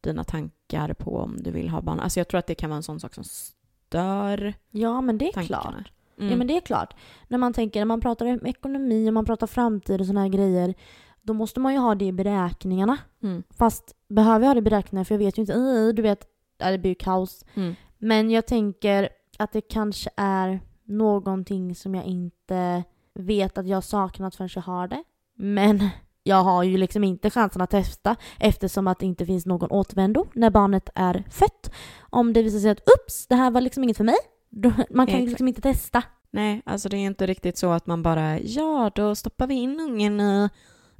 dina 0.00 0.24
tankar 0.24 0.94
på 0.94 1.18
om 1.18 1.36
du 1.42 1.50
vill 1.50 1.68
ha 1.68 1.80
barn. 1.80 2.00
Alltså 2.00 2.20
jag 2.20 2.28
tror 2.28 2.38
att 2.38 2.46
det 2.46 2.54
kan 2.54 2.70
vara 2.70 2.76
en 2.76 2.82
sån 2.82 3.00
sak 3.00 3.14
som 3.14 3.24
stör 3.24 4.54
Ja, 4.70 5.00
men 5.00 5.18
det 5.18 5.28
är 5.28 5.32
tankarna. 5.32 5.60
klart. 5.62 5.92
Mm. 6.18 6.30
Ja, 6.30 6.36
men 6.36 6.46
det 6.46 6.56
är 6.56 6.60
klart. 6.60 6.94
När 7.28 7.38
man 7.38 7.52
tänker, 7.52 7.80
när 7.80 7.84
man 7.84 8.00
pratar 8.00 8.26
om 8.26 8.46
ekonomi 8.46 9.08
och 9.08 9.14
man 9.14 9.24
pratar 9.24 9.46
framtid 9.46 10.00
och 10.00 10.06
såna 10.06 10.20
här 10.20 10.28
grejer, 10.28 10.74
då 11.22 11.32
måste 11.34 11.60
man 11.60 11.72
ju 11.72 11.78
ha 11.78 11.94
det 11.94 12.04
i 12.04 12.12
beräkningarna. 12.12 12.96
Mm. 13.22 13.42
Fast 13.50 13.96
behöver 14.08 14.40
jag 14.44 14.48
ha 14.50 14.54
det 14.54 14.58
i 14.58 14.62
beräkningarna? 14.62 15.04
För 15.04 15.14
jag 15.14 15.18
vet 15.18 15.38
ju 15.38 15.40
inte, 15.40 15.92
du 15.92 16.02
vet, 16.02 16.26
det 16.56 16.78
blir 16.78 16.90
ju 16.90 16.94
kaos. 16.94 17.44
Mm. 17.54 17.74
Men 17.98 18.30
jag 18.30 18.46
tänker 18.46 19.08
att 19.38 19.52
det 19.52 19.60
kanske 19.60 20.10
är 20.16 20.60
någonting 20.84 21.74
som 21.74 21.94
jag 21.94 22.04
inte 22.04 22.84
vet 23.14 23.58
att 23.58 23.66
jag 23.66 23.84
saknat 23.84 24.34
förrän 24.34 24.50
jag 24.54 24.62
har 24.62 24.88
det. 24.88 25.04
Men 25.36 25.88
jag 26.22 26.42
har 26.42 26.62
ju 26.62 26.76
liksom 26.76 27.04
inte 27.04 27.30
chansen 27.30 27.62
att 27.62 27.70
testa 27.70 28.16
eftersom 28.40 28.86
att 28.86 28.98
det 28.98 29.06
inte 29.06 29.26
finns 29.26 29.46
någon 29.46 29.70
återvändo 29.70 30.26
när 30.32 30.50
barnet 30.50 30.88
är 30.94 31.24
fött. 31.30 31.72
Om 32.10 32.32
det 32.32 32.42
visar 32.42 32.58
sig 32.58 32.70
att 32.70 32.88
ups, 32.98 33.26
det 33.26 33.34
här 33.34 33.50
var 33.50 33.60
liksom 33.60 33.84
inget 33.84 33.96
för 33.96 34.04
mig. 34.04 34.16
Man 34.90 35.06
kan 35.06 35.20
ju 35.20 35.28
liksom 35.28 35.48
inte 35.48 35.60
testa. 35.60 36.02
Nej, 36.30 36.62
alltså 36.66 36.88
det 36.88 36.96
är 36.96 37.06
inte 37.06 37.26
riktigt 37.26 37.58
så 37.58 37.70
att 37.70 37.86
man 37.86 38.02
bara 38.02 38.40
ja, 38.40 38.90
då 38.94 39.14
stoppar 39.14 39.46
vi 39.46 39.54
in 39.54 39.80
ungen 39.80 40.20
i, 40.20 40.48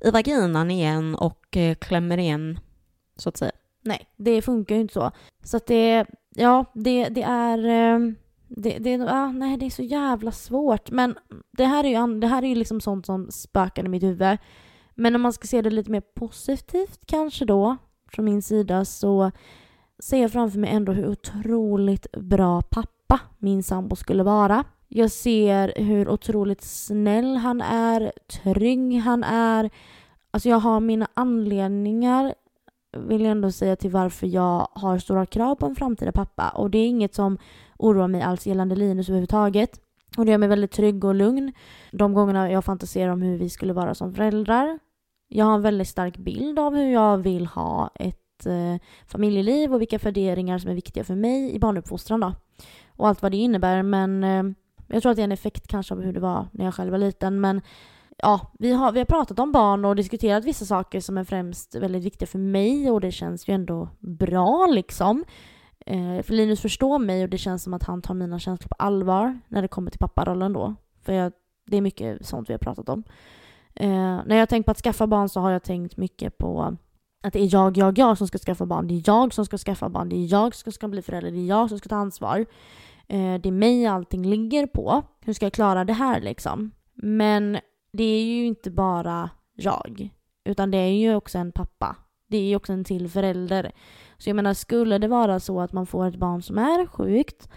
i 0.05 0.11
vaginan 0.11 0.71
igen 0.71 1.15
och 1.15 1.57
eh, 1.57 1.75
klämmer 1.75 2.19
igen, 2.19 2.59
så 3.17 3.29
att 3.29 3.37
säga. 3.37 3.53
Nej, 3.83 4.09
det 4.17 4.43
funkar 4.43 4.75
ju 4.75 4.81
inte 4.81 4.95
så. 4.95 5.11
Så 5.43 5.57
att 5.57 5.67
det, 5.67 6.07
ja, 6.31 6.65
det, 6.75 7.09
det 7.09 7.23
är... 7.23 7.67
eh, 7.67 8.15
det, 8.49 8.79
det, 8.79 9.07
ah, 9.09 9.33
nej, 9.33 9.57
det 9.57 9.67
är 9.67 9.71
så 9.71 9.83
jävla 9.83 10.33
svårt. 10.33 10.91
Men 10.91 11.15
det 11.51 11.65
här 11.65 11.85
är 11.85 11.89
ju, 11.89 12.21
det 12.21 12.27
här 12.27 12.43
är 12.43 12.47
ju 12.47 12.55
liksom 12.55 12.81
sånt 12.81 13.07
som 13.07 13.31
spökar 13.31 13.85
i 13.85 13.89
mitt 13.89 14.03
huvud. 14.03 14.39
Men 14.95 15.15
om 15.15 15.23
man 15.23 15.33
ska 15.33 15.47
se 15.47 15.63
det 15.63 15.71
lite 15.71 15.91
mer 15.91 16.01
positivt 16.01 17.01
kanske 17.07 17.45
då, 17.45 17.77
från 18.11 18.25
min 18.25 18.43
sida, 18.43 18.85
så 18.85 19.31
ser 19.99 20.23
jag 20.23 20.33
framför 20.33 20.59
mig 20.59 20.71
ändå 20.71 20.93
hur 20.93 21.09
otroligt 21.09 22.13
bra 22.13 22.63
pappa 22.63 23.21
min 23.39 23.63
sambo 23.63 23.97
skulle 23.97 24.23
vara. 24.23 24.65
Jag 24.89 25.11
ser 25.11 25.73
hur 25.77 26.09
otroligt 26.09 26.63
snäll 26.63 27.37
han 27.37 27.61
är, 27.61 28.13
trygg 28.43 29.01
han 29.01 29.25
är. 29.25 29.71
Alltså 30.31 30.49
jag 30.49 30.59
har 30.59 30.81
mina 30.81 31.09
anledningar 31.15 32.35
vill 32.97 33.21
jag 33.21 33.31
ändå 33.31 33.53
säga 33.53 33.77
till 33.77 33.91
varför 33.91 34.27
jag 34.27 34.69
har 34.73 34.99
stora 34.99 35.27
krav 35.27 35.55
på 35.55 35.67
en 35.67 35.75
framtida 35.75 36.13
pappa. 36.13 36.49
Och 36.49 36.71
det 36.71 36.79
är 36.79 36.87
inget 36.87 37.15
som 37.15 37.39
oroar 37.79 38.09
mig 38.09 38.23
alls 38.23 38.47
gällande 38.47 38.77
Linus 38.77 39.09
överhuvudtaget. 39.09 39.81
Och 40.17 40.25
det 40.25 40.31
gör 40.31 40.39
mig 40.39 40.49
väldigt 40.49 40.73
trygg 40.73 41.05
och 41.05 41.15
lugn. 41.15 41.53
De 41.93 42.15
gångerna 42.15 42.51
jag 42.51 42.65
fantiserar 42.65 43.13
om 43.13 43.23
hur 43.23 43.39
vi 43.39 43.51
skulle 43.51 43.73
vara 43.73 43.95
som 43.95 44.15
föräldrar. 44.15 44.79
Jag 45.29 45.45
har 45.45 45.55
en 45.55 45.63
väldigt 45.63 45.89
stark 45.89 46.17
bild 46.17 46.59
av 46.59 46.75
hur 46.75 46.93
jag 46.93 47.19
vill 47.19 47.47
ha 47.47 47.91
ett 47.95 48.47
eh, 48.47 48.83
familjeliv 49.07 49.75
och 49.75 49.81
vilka 49.81 49.99
värderingar 49.99 50.59
som 50.59 50.71
är 50.71 50.75
viktiga 50.75 51.05
för 51.05 51.15
mig 51.15 51.55
i 51.55 51.59
barnuppfostran 51.59 52.21
då. 52.21 52.33
Och 52.97 53.09
allt 53.09 53.23
vad 53.23 53.33
det 53.33 53.37
innebär. 53.37 53.83
Men 53.83 54.25
eh, 54.25 54.55
jag 54.89 55.03
tror 55.03 55.11
att 55.11 55.17
det 55.17 55.23
är 55.23 55.25
en 55.25 55.33
effekt 55.33 55.69
kanske 55.69 55.95
av 55.95 56.03
hur 56.03 56.13
det 56.13 56.21
var 56.21 56.47
när 56.53 56.65
jag 56.65 56.75
själv 56.75 56.91
var 56.91 56.99
liten. 56.99 57.41
Men 57.41 57.61
ja, 58.17 58.53
vi 58.59 58.73
har, 58.73 58.93
vi 58.93 58.99
har 58.99 59.07
pratat 59.07 59.39
om 59.39 59.53
barn 59.53 59.85
och 59.85 59.97
diskuterat 59.97 60.45
vissa 60.45 60.65
saker 60.65 61.01
som 61.01 61.19
är 61.19 61.25
främst 61.25 61.75
väldigt 61.75 62.05
viktiga 62.05 62.27
för 62.27 62.39
mig 62.39 62.91
och 62.91 63.01
det 63.01 63.11
känns 63.13 63.49
ju 63.49 63.55
ändå 63.55 63.89
bra 63.99 64.67
liksom. 64.67 65.25
Eh, 65.87 66.23
för 66.23 66.33
Linus 66.33 66.61
förstår 66.61 66.99
mig 66.99 67.23
och 67.23 67.29
det 67.29 67.39
känns 67.39 67.63
som 67.63 67.75
att 67.75 67.83
han 67.83 68.03
tar 68.03 68.15
mina 68.15 68.39
känslor 68.39 68.69
på 68.69 68.75
allvar 68.79 69.41
när 69.49 69.63
det 69.63 69.69
kommer 69.69 69.91
till 69.91 70.01
papparollen 70.01 70.53
då. 70.53 70.75
För 71.03 71.13
jag, 71.13 71.33
det 71.67 71.77
är 71.77 71.81
mycket 71.81 72.27
sånt 72.27 72.49
vi 72.49 72.53
har 72.53 72.59
pratat 72.59 72.89
om. 72.89 73.05
Eh, 73.75 73.89
när 74.27 74.35
jag 74.35 74.39
har 74.39 74.47
tänkt 74.47 74.67
på 74.67 74.71
att 74.71 74.79
skaffa 74.79 75.07
barn 75.07 75.29
så 75.29 75.41
har 75.41 75.51
jag 75.51 75.63
tänkt 75.63 75.97
mycket 75.97 76.39
på 76.39 76.77
att 77.23 77.33
det 77.33 77.41
är 77.41 77.55
jag, 77.55 77.77
jag, 77.77 77.99
jag 77.99 78.19
som 78.19 78.27
ska 78.29 78.39
skaffa 78.39 78.67
barn. 78.67 78.89
Det 78.89 78.95
är 78.95 79.03
jag 79.07 79.35
som 79.35 79.45
ska 79.45 79.59
skaffa 79.59 79.89
barn. 79.89 80.09
Det 80.09 80.17
är 80.17 80.33
jag 80.33 80.55
som 80.55 80.73
ska 80.73 80.89
bli 80.89 81.03
förälder. 81.03 81.31
Det 81.31 81.39
är 81.39 81.47
jag 81.47 81.69
som 81.69 81.79
ska 81.79 81.89
ta 81.89 81.97
ansvar. 81.97 82.39
Eh, 83.09 83.35
det 83.35 83.49
är 83.49 83.51
mig 83.51 83.87
allting 83.87 84.27
ligger 84.27 84.67
på. 84.67 85.03
Hur 85.21 85.33
ska 85.33 85.47
jag 85.47 85.53
klara 85.53 85.85
det 85.85 85.93
här 85.93 86.21
liksom? 86.21 86.71
Men 86.95 87.59
det 87.97 88.05
är 88.05 88.25
ju 88.25 88.47
inte 88.47 88.71
bara 88.71 89.31
jag. 89.55 90.09
Utan 90.45 90.71
det 90.71 90.79
är 90.79 90.93
ju 90.93 91.15
också 91.15 91.39
en 91.39 91.53
pappa. 91.53 91.97
Det 92.29 92.37
är 92.37 92.43
ju 92.45 92.57
också 92.57 92.73
en 92.73 92.85
till 92.85 93.09
förälder. 93.09 93.73
Så 94.19 94.29
jag 94.29 94.37
menar, 94.37 94.55
skulle 94.55 94.99
det 94.99 95.09
vara 95.09 95.41
så 95.41 95.61
att 95.61 95.73
man 95.73 95.87
får 95.87 96.07
ett 96.07 96.17
barn 96.17 96.43
som 96.43 96.59
är 96.59 96.87
sjukt, 96.87 97.49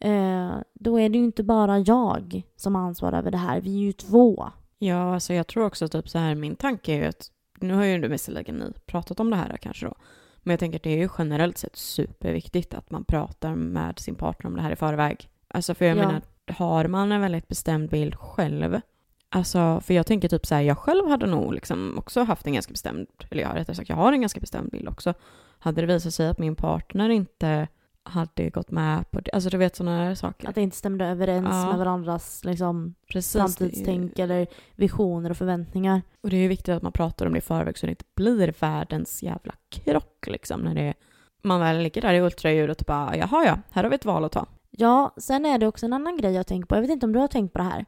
eh, 0.00 0.50
då 0.74 1.00
är 1.00 1.08
det 1.08 1.18
ju 1.18 1.24
inte 1.24 1.44
bara 1.44 1.78
jag 1.78 2.42
som 2.56 2.76
ansvarar 2.76 3.18
över 3.18 3.30
det 3.30 3.38
här. 3.38 3.60
Vi 3.60 3.74
är 3.76 3.80
ju 3.80 3.92
två. 3.92 4.48
Ja, 4.78 5.14
alltså 5.14 5.34
jag 5.34 5.46
tror 5.46 5.64
också 5.64 5.88
typ 5.88 6.08
så 6.08 6.18
här, 6.18 6.34
min 6.34 6.56
tanke 6.56 6.92
är 6.92 6.96
ju 6.96 7.04
att, 7.04 7.30
nu 7.60 7.74
har 7.74 7.84
ju 7.84 8.08
visserligen 8.08 8.56
ni 8.56 8.72
pratat 8.86 9.20
om 9.20 9.30
det 9.30 9.36
här 9.36 9.56
kanske 9.56 9.86
då, 9.86 9.94
men 10.36 10.52
jag 10.52 10.60
tänker 10.60 10.78
att 10.78 10.82
det 10.82 10.90
är 10.90 10.96
ju 10.98 11.08
generellt 11.18 11.58
sett 11.58 11.76
superviktigt 11.76 12.74
att 12.74 12.90
man 12.90 13.04
pratar 13.04 13.54
med 13.54 13.98
sin 13.98 14.14
partner 14.14 14.50
om 14.50 14.56
det 14.56 14.62
här 14.62 14.70
i 14.70 14.76
förväg. 14.76 15.28
Alltså 15.48 15.74
för 15.74 15.84
jag 15.84 15.96
Ja. 15.98 16.06
menar, 16.06 16.22
har 16.52 16.86
man 16.86 17.12
en 17.12 17.20
väldigt 17.20 17.48
bestämd 17.48 17.90
bild 17.90 18.14
själv, 18.14 18.80
alltså 19.28 19.80
för 19.84 19.94
jag 19.94 20.06
tänker 20.06 20.28
typ 20.28 20.46
så 20.46 20.54
här, 20.54 20.62
jag 20.62 20.78
själv 20.78 21.08
hade 21.08 21.26
nog 21.26 21.54
liksom 21.54 21.98
också 21.98 22.22
haft 22.22 22.46
en 22.46 22.52
ganska 22.52 22.70
bestämd, 22.72 23.06
eller 23.30 23.42
jag 23.42 23.56
rättare 23.56 23.76
sagt, 23.76 23.88
jag 23.88 23.96
har 23.96 24.12
en 24.12 24.20
ganska 24.20 24.40
bestämd 24.40 24.70
bild 24.70 24.88
också. 24.88 25.14
Hade 25.58 25.80
det 25.80 25.86
visat 25.94 26.14
sig 26.14 26.28
att 26.28 26.38
min 26.38 26.56
partner 26.56 27.08
inte 27.08 27.68
hade 28.02 28.50
gått 28.50 28.70
med 28.70 29.10
på 29.10 29.20
det, 29.20 29.30
alltså 29.32 29.50
du 29.50 29.56
vet 29.56 29.76
sådana 29.76 30.04
här 30.04 30.14
saker. 30.14 30.48
Att 30.48 30.54
det 30.54 30.60
inte 30.60 30.76
stämde 30.76 31.06
överens 31.06 31.48
Ja. 31.50 31.66
med 31.66 31.78
varandras 31.78 32.44
liksom, 32.44 32.94
Precis. 33.12 33.36
är 33.36 33.40
ju- 33.40 33.42
framtidstänk 33.48 34.18
eller 34.18 34.46
visioner 34.76 35.30
och 35.30 35.36
förväntningar. 35.36 36.02
Och 36.20 36.30
det 36.30 36.36
är 36.36 36.40
ju 36.40 36.48
viktigt 36.48 36.68
att 36.74 36.82
man 36.82 36.92
pratar 36.92 37.26
om 37.26 37.32
det 37.32 37.38
i 37.38 37.40
förväg 37.40 37.78
så 37.78 37.86
det 37.86 37.90
inte 37.90 38.04
blir 38.16 38.54
världens 38.60 39.22
jävla 39.22 39.54
krock 39.70 40.26
liksom 40.26 40.60
när 40.60 40.74
det 40.74 40.94
man 41.42 41.60
väl 41.60 41.78
ligger 41.78 42.02
där 42.02 42.14
i 42.14 42.20
ultraljudet 42.20 42.80
och 42.80 42.84
bara 42.86 43.16
jaha 43.16 43.44
ja, 43.46 43.58
här 43.70 43.82
har 43.82 43.90
vi 43.90 43.94
ett 43.94 44.04
val 44.04 44.24
att 44.24 44.32
ta. 44.32 44.46
Ja, 44.70 45.14
sen 45.16 45.46
är 45.46 45.58
det 45.58 45.66
också 45.66 45.86
en 45.86 45.92
annan 45.92 46.16
grej 46.16 46.32
jag 46.32 46.46
tänker 46.46 46.66
på. 46.66 46.74
Jag 46.74 46.82
vet 46.82 46.90
inte 46.90 47.06
om 47.06 47.12
du 47.12 47.18
har 47.18 47.28
tänkt 47.28 47.52
på 47.52 47.58
det 47.58 47.64
här. 47.64 47.84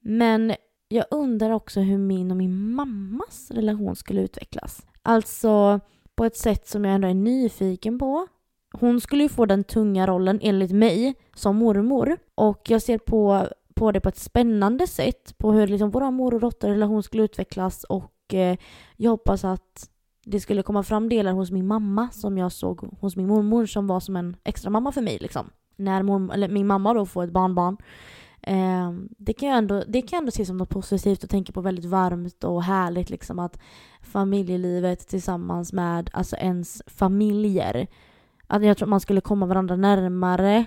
Men 0.00 0.54
jag 0.92 1.04
undrar 1.10 1.50
också 1.50 1.80
hur 1.80 1.98
min 1.98 2.30
och 2.30 2.36
min 2.36 2.74
mammas 2.74 3.50
relation 3.50 3.96
skulle 3.96 4.20
utvecklas. 4.20 4.86
Alltså 5.02 5.80
på 6.14 6.24
ett 6.24 6.36
sätt 6.36 6.68
som 6.68 6.84
jag 6.84 6.94
ändå 6.94 7.08
är 7.08 7.14
nyfiken 7.14 7.98
på. 7.98 8.26
Hon 8.72 9.00
skulle 9.00 9.22
ju 9.22 9.28
få 9.28 9.46
den 9.46 9.64
tunga 9.64 10.06
rollen 10.06 10.38
enligt 10.42 10.72
mig 10.72 11.14
som 11.34 11.56
mormor. 11.56 12.18
Och 12.34 12.70
jag 12.70 12.82
ser 12.82 12.98
på, 12.98 13.48
på 13.74 13.92
det 13.92 14.00
på 14.00 14.08
ett 14.08 14.18
spännande 14.18 14.86
sätt. 14.86 15.38
På 15.38 15.52
hur 15.52 15.66
liksom 15.66 15.90
vår 15.90 16.10
mor 16.10 16.34
och 16.34 16.40
dotterrelation 16.40 17.02
skulle 17.02 17.22
utvecklas. 17.22 17.84
Och 17.84 18.34
eh, 18.34 18.56
jag 18.96 19.10
hoppas 19.10 19.44
att 19.44 19.90
det 20.24 20.40
skulle 20.40 20.62
komma 20.62 20.82
fram 20.82 21.08
delar 21.08 21.32
hos 21.32 21.50
min 21.50 21.66
mamma 21.66 22.10
som 22.10 22.38
jag 22.38 22.52
såg 22.52 22.80
hos 23.00 23.16
min 23.16 23.26
mormor 23.26 23.66
som 23.66 23.86
var 23.86 24.00
som 24.00 24.16
en 24.16 24.36
extra 24.44 24.70
mamma 24.70 24.92
för 24.92 25.02
mig. 25.02 25.18
Liksom 25.18 25.50
när 25.76 26.02
mormor, 26.02 26.34
eller 26.34 26.48
min 26.48 26.66
mamma 26.66 26.94
då 26.94 27.06
får 27.06 27.24
ett 27.24 27.32
barnbarn. 27.32 27.76
Eh, 28.42 28.90
det, 29.18 29.32
kan 29.32 29.48
jag 29.48 29.58
ändå, 29.58 29.84
det 29.88 30.02
kan 30.02 30.16
jag 30.16 30.20
ändå 30.20 30.30
se 30.30 30.46
som 30.46 30.56
något 30.56 30.68
positivt 30.68 31.24
och 31.24 31.30
tänka 31.30 31.52
på 31.52 31.60
väldigt 31.60 31.84
varmt 31.84 32.44
och 32.44 32.62
härligt 32.62 33.10
liksom 33.10 33.38
att 33.38 33.58
familjelivet 34.02 35.08
tillsammans 35.08 35.72
med 35.72 36.10
alltså 36.12 36.36
ens 36.36 36.82
familjer. 36.86 37.86
Att 38.46 38.64
jag 38.64 38.76
tror 38.76 38.86
att 38.86 38.90
man 38.90 39.00
skulle 39.00 39.20
komma 39.20 39.46
varandra 39.46 39.76
närmare 39.76 40.64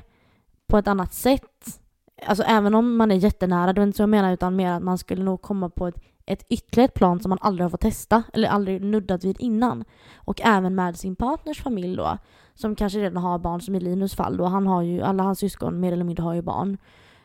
på 0.67 0.77
ett 0.77 0.87
annat 0.87 1.13
sätt. 1.13 1.79
Alltså 2.25 2.43
även 2.43 2.75
om 2.75 2.95
man 2.95 3.11
är 3.11 3.15
jättenära, 3.15 3.73
det 3.73 3.81
är 3.81 3.83
inte 3.83 3.97
så 3.97 4.03
jag 4.03 4.09
menar 4.09 4.33
utan 4.33 4.55
mer 4.55 4.71
att 4.71 4.83
man 4.83 4.97
skulle 4.97 5.23
nog 5.23 5.41
komma 5.41 5.69
på 5.69 5.87
ett, 5.87 5.95
ett 6.25 6.45
ytterligare 6.49 6.91
plan 6.91 7.19
som 7.19 7.29
man 7.29 7.39
aldrig 7.41 7.65
har 7.65 7.69
fått 7.69 7.81
testa 7.81 8.23
eller 8.33 8.47
aldrig 8.47 8.81
nuddat 8.81 9.23
vid 9.23 9.35
innan. 9.39 9.83
Och 10.15 10.41
även 10.41 10.75
med 10.75 10.97
sin 10.97 11.15
partners 11.15 11.61
familj 11.61 11.95
då 11.95 12.17
som 12.53 12.75
kanske 12.75 12.99
redan 12.99 13.23
har 13.23 13.39
barn, 13.39 13.61
som 13.61 13.75
i 13.75 13.79
Linus 13.79 14.15
fall 14.15 14.37
då. 14.37 14.45
Han 14.45 14.67
har 14.67 14.81
ju, 14.81 15.01
alla 15.01 15.23
hans 15.23 15.39
syskon 15.39 15.79
mer 15.79 15.91
eller 15.93 16.03
mindre 16.03 16.23
har 16.23 16.33
ju 16.33 16.41
barn. 16.41 16.77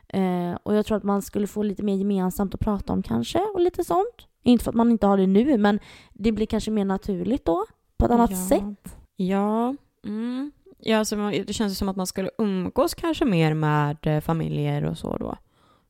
Eh, 0.09 0.59
och 0.63 0.75
jag 0.75 0.87
tror 0.87 0.97
att 0.97 1.03
man 1.03 1.23
skulle 1.23 1.47
få 1.47 1.63
lite 1.63 1.83
mer 1.83 1.95
gemensamt 1.95 2.55
att 2.55 2.61
prata 2.61 2.93
om 2.93 3.03
kanske, 3.03 3.39
och 3.55 3.61
lite 3.61 3.85
sånt. 3.85 4.27
Inte 4.43 4.65
för 4.65 4.71
att 4.71 4.75
man 4.77 4.91
inte 4.91 5.07
har 5.07 5.17
det 5.17 5.27
nu, 5.27 5.59
men 5.59 5.81
det 6.13 6.33
blir 6.33 6.47
kanske 6.47 6.71
mer 6.71 6.85
naturligt 6.85 7.45
då, 7.45 7.65
på 7.99 8.05
ett 8.05 8.11
annat 8.13 8.31
Ja. 8.31 8.37
sätt. 8.37 8.97
Ja, 9.17 9.75
mm. 10.05 10.53
ja 10.79 10.99
alltså, 10.99 11.17
det 11.47 11.53
känns 11.53 11.79
som 11.79 11.89
att 11.89 11.97
man 11.97 12.07
skulle 12.07 12.31
umgås 12.39 12.95
kanske 12.95 13.25
mer 13.25 13.55
med 13.55 13.97
eh, 14.03 14.21
familjer 14.21 14.85
och 14.85 14.99
så 14.99 15.17
då. 15.17 15.37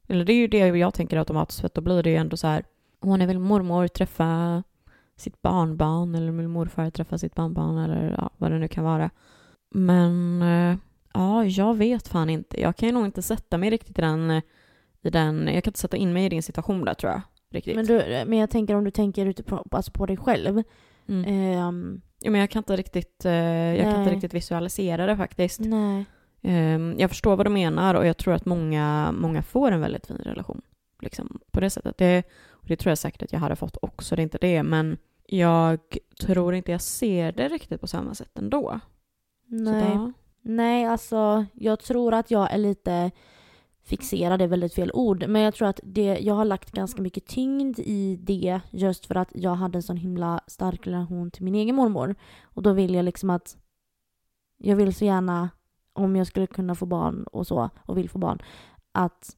Eller 0.08 0.24
det 0.24 0.32
är 0.32 0.36
ju 0.36 0.46
det 0.48 0.58
jag 0.58 0.94
tänker 0.94 1.16
automatiskt 1.16 1.60
för 1.60 1.70
då 1.74 1.80
blir 1.80 2.02
det 2.02 2.10
ju 2.10 2.16
ändå 2.16 2.36
så 2.36 2.46
här, 2.46 2.64
hon 3.00 3.22
är 3.22 3.26
väl 3.26 3.38
mormor 3.38 3.88
träffa 3.88 4.62
sitt 5.16 5.42
barnbarn 5.42 6.14
eller 6.14 6.32
vill 6.32 6.48
morfar 6.48 6.90
träffa 6.90 7.18
sitt 7.18 7.34
barnbarn 7.34 7.78
eller 7.78 8.14
ja, 8.18 8.30
vad 8.36 8.50
det 8.50 8.58
nu 8.58 8.68
kan 8.68 8.84
vara. 8.84 9.10
Men 9.74 10.42
eh, 10.42 10.76
ja, 11.18 11.44
jag 11.44 11.74
vet 11.74 12.08
fan 12.08 12.30
inte. 12.30 12.60
Jag 12.60 12.76
kan 12.76 12.88
ju 12.88 12.92
nog 12.92 13.04
inte 13.04 13.22
sätta 13.22 13.58
mig 13.58 13.70
riktigt 13.70 13.98
i 13.98 14.02
den, 14.02 14.42
i 15.02 15.10
den, 15.10 15.48
jag 15.54 15.64
kan 15.64 15.70
inte 15.70 15.80
sätta 15.80 15.96
in 15.96 16.12
mig 16.12 16.24
i 16.24 16.28
din 16.28 16.42
situation 16.42 16.84
där 16.84 16.94
tror 16.94 17.12
jag. 17.12 17.20
Riktigt. 17.50 17.76
Men, 17.76 17.86
du, 17.86 18.24
men 18.26 18.38
jag 18.38 18.50
tänker 18.50 18.74
om 18.74 18.84
du 18.84 18.90
tänker 18.90 19.26
utifrån, 19.26 19.68
alltså 19.70 19.92
på 19.92 20.06
dig 20.06 20.16
själv. 20.16 20.62
mm. 21.08 21.24
Ehm, 21.24 22.00
ja, 22.20 22.30
men 22.30 22.40
jag 22.40 22.50
kan 22.50 22.60
inte 22.60 22.76
riktigt, 22.76 23.24
eh, 23.24 23.32
jag 23.32 23.82
kan 23.84 23.88
inte 23.88 24.00
Nej. 24.00 24.14
riktigt 24.14 24.34
visualisera 24.34 25.06
det 25.06 25.16
faktiskt. 25.16 25.60
nej. 25.60 26.04
Ehm, 26.42 26.94
jag 26.98 27.10
förstår 27.10 27.36
vad 27.36 27.46
du 27.46 27.50
menar 27.50 27.94
och 27.94 28.06
jag 28.06 28.16
tror 28.16 28.34
att 28.34 28.44
många, 28.44 29.12
många 29.12 29.42
får 29.42 29.72
en 29.72 29.80
väldigt 29.80 30.06
fin 30.06 30.16
relation. 30.16 30.60
Liksom, 31.02 31.40
på 31.50 31.60
det 31.60 31.70
sättet. 31.70 31.98
Det, 31.98 32.22
det 32.62 32.76
tror 32.76 32.90
jag 32.90 32.98
säkert 32.98 33.22
att 33.22 33.32
jag 33.32 33.40
hade 33.40 33.56
fått 33.56 33.76
också, 33.82 34.16
det 34.16 34.20
är 34.20 34.24
inte 34.24 34.38
det. 34.40 34.62
Men 34.62 34.96
jag 35.26 35.78
tror 36.20 36.54
inte 36.54 36.72
jag 36.72 36.80
ser 36.80 37.32
det 37.32 37.48
riktigt 37.48 37.80
på 37.80 37.86
samma 37.86 38.14
sätt 38.14 38.38
ändå. 38.38 38.80
Så 39.48 39.72
Nej. 39.72 40.12
Nej, 40.42 40.84
alltså 40.84 41.46
jag 41.52 41.80
tror 41.80 42.14
att 42.14 42.30
jag 42.30 42.52
är 42.52 42.58
lite 42.58 43.10
fixerad, 43.88 44.40
det 44.40 44.44
är 44.44 44.48
väldigt 44.48 44.74
fel 44.74 44.90
ord, 44.94 45.28
men 45.28 45.42
jag 45.42 45.54
tror 45.54 45.68
att 45.68 45.80
det, 45.82 46.18
jag 46.18 46.34
har 46.34 46.44
lagt 46.44 46.70
ganska 46.70 47.02
mycket 47.02 47.26
tyngd 47.26 47.78
i 47.78 48.16
det 48.16 48.60
just 48.70 49.06
för 49.06 49.14
att 49.14 49.28
jag 49.34 49.54
hade 49.54 49.78
en 49.78 49.82
sån 49.82 49.96
himla 49.96 50.40
stark 50.46 50.86
relation 50.86 51.30
till 51.30 51.44
min 51.44 51.54
egen 51.54 51.76
mormor. 51.76 52.14
Och 52.42 52.62
då 52.62 52.72
vill 52.72 52.94
jag 52.94 53.04
liksom 53.04 53.30
att 53.30 53.56
jag 54.56 54.76
vill 54.76 54.94
så 54.94 55.04
gärna, 55.04 55.50
om 55.92 56.16
jag 56.16 56.26
skulle 56.26 56.46
kunna 56.46 56.74
få 56.74 56.86
barn 56.86 57.24
och 57.24 57.46
så, 57.46 57.70
och 57.86 57.98
vill 57.98 58.10
få 58.10 58.18
barn, 58.18 58.42
att 58.92 59.36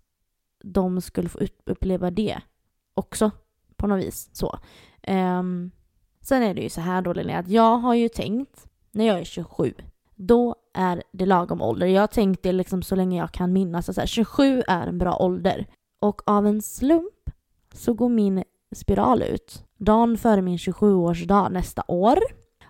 de 0.65 1.01
skulle 1.01 1.29
få 1.29 1.39
uppleva 1.65 2.11
det 2.11 2.41
också 2.95 3.31
på 3.77 3.87
något 3.87 4.05
vis. 4.05 4.31
Så. 4.33 4.59
Um, 5.09 5.71
sen 6.21 6.43
är 6.43 6.55
det 6.55 6.63
ju 6.63 6.69
så 6.69 6.81
här 6.81 7.03
då 7.03 7.13
Linnea, 7.13 7.39
att 7.39 7.49
jag 7.49 7.77
har 7.77 7.95
ju 7.95 8.09
tänkt 8.09 8.69
när 8.91 9.05
jag 9.05 9.19
är 9.19 9.25
27, 9.25 9.75
då 10.15 10.55
är 10.75 11.03
det 11.13 11.27
lagom 11.27 11.63
ålder. 11.63 11.87
Jag 11.87 12.03
har 12.03 12.07
tänkt 12.07 12.43
det 12.43 12.53
liksom 12.53 12.83
så 12.83 12.95
länge 12.95 13.19
jag 13.19 13.33
kan 13.33 13.53
minnas. 13.53 13.89
Att 13.89 13.95
så 13.95 14.01
här, 14.01 14.07
27 14.07 14.63
är 14.69 14.87
en 14.87 14.99
bra 14.99 15.17
ålder. 15.17 15.67
Och 16.01 16.23
av 16.27 16.47
en 16.47 16.63
slump 16.63 17.31
så 17.75 17.95
går 17.95 18.09
min 18.09 18.45
spiral 18.77 19.23
ut 19.23 19.65
dagen 19.79 20.19
före 20.19 20.43
min 20.43 20.57
27-årsdag 20.57 21.53
nästa 21.53 21.83
år. 21.89 22.19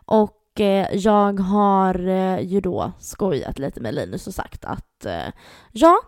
Och 0.04 0.60
eh, 0.60 0.96
jag 0.96 1.40
har 1.40 2.08
eh, 2.08 2.40
ju 2.40 2.60
då 2.60 2.92
skojat 2.98 3.58
lite 3.58 3.80
med 3.80 3.94
Linus 3.94 4.26
och 4.26 4.34
sagt 4.34 4.64
att 4.64 5.06
eh, 5.06 5.32
ja, 5.72 6.00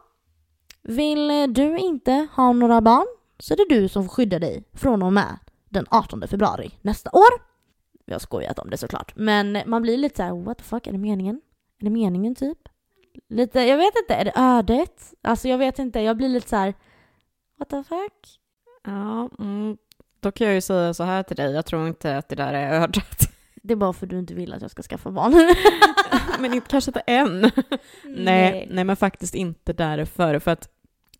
vill 0.82 1.28
du 1.54 1.78
inte 1.78 2.28
ha 2.34 2.52
några 2.52 2.80
barn 2.80 3.06
så 3.38 3.54
är 3.54 3.56
det 3.56 3.74
du 3.74 3.88
som 3.88 4.04
får 4.04 4.10
skydda 4.10 4.38
dig 4.38 4.64
från 4.72 5.02
och 5.02 5.12
med 5.12 5.38
den 5.68 5.86
18 5.90 6.28
februari 6.28 6.70
nästa 6.82 7.10
år. 7.10 7.52
Vi 8.06 8.12
har 8.12 8.20
skojat 8.20 8.58
om 8.58 8.70
det 8.70 8.76
såklart, 8.76 9.12
men 9.16 9.58
man 9.66 9.82
blir 9.82 9.96
lite 9.96 10.16
så 10.16 10.22
här: 10.22 10.44
what 10.44 10.58
the 10.58 10.64
fuck, 10.64 10.86
är 10.86 10.92
det 10.92 10.98
meningen? 10.98 11.40
Är 11.82 11.84
det 11.84 11.90
meningen 11.90 12.34
typ? 12.34 12.58
Lite, 13.28 13.60
jag 13.60 13.76
vet 13.76 13.94
inte, 13.96 14.14
är 14.14 14.24
det 14.24 14.32
ödet? 14.34 15.14
Alltså 15.22 15.48
jag 15.48 15.58
vet 15.58 15.78
inte, 15.78 16.00
jag 16.00 16.16
blir 16.16 16.28
lite 16.28 16.48
så 16.48 16.56
här, 16.56 16.74
what 17.58 17.68
the 17.68 17.84
fuck? 17.84 18.40
Ja, 18.84 19.30
mm, 19.38 19.76
då 20.20 20.32
kan 20.32 20.46
jag 20.46 20.54
ju 20.54 20.60
säga 20.60 20.94
så 20.94 21.04
här 21.04 21.22
till 21.22 21.36
dig, 21.36 21.52
jag 21.52 21.66
tror 21.66 21.88
inte 21.88 22.16
att 22.16 22.28
det 22.28 22.36
där 22.36 22.52
är 22.52 22.80
ödet. 22.82 23.18
Det 23.64 23.72
är 23.72 23.76
bara 23.76 23.92
för 23.92 24.06
att 24.06 24.10
du 24.10 24.18
inte 24.18 24.34
vill 24.34 24.52
att 24.52 24.62
jag 24.62 24.70
ska 24.70 24.82
skaffa 24.82 25.10
barn. 25.10 25.54
men 26.40 26.54
inte, 26.54 26.68
kanske 26.68 26.88
inte 26.88 27.00
än. 27.00 27.40
Nej. 27.40 27.50
nej, 28.04 28.68
nej 28.70 28.84
men 28.84 28.96
faktiskt 28.96 29.34
inte 29.34 29.72
därför. 29.72 30.38
För 30.38 30.50
att 30.50 30.68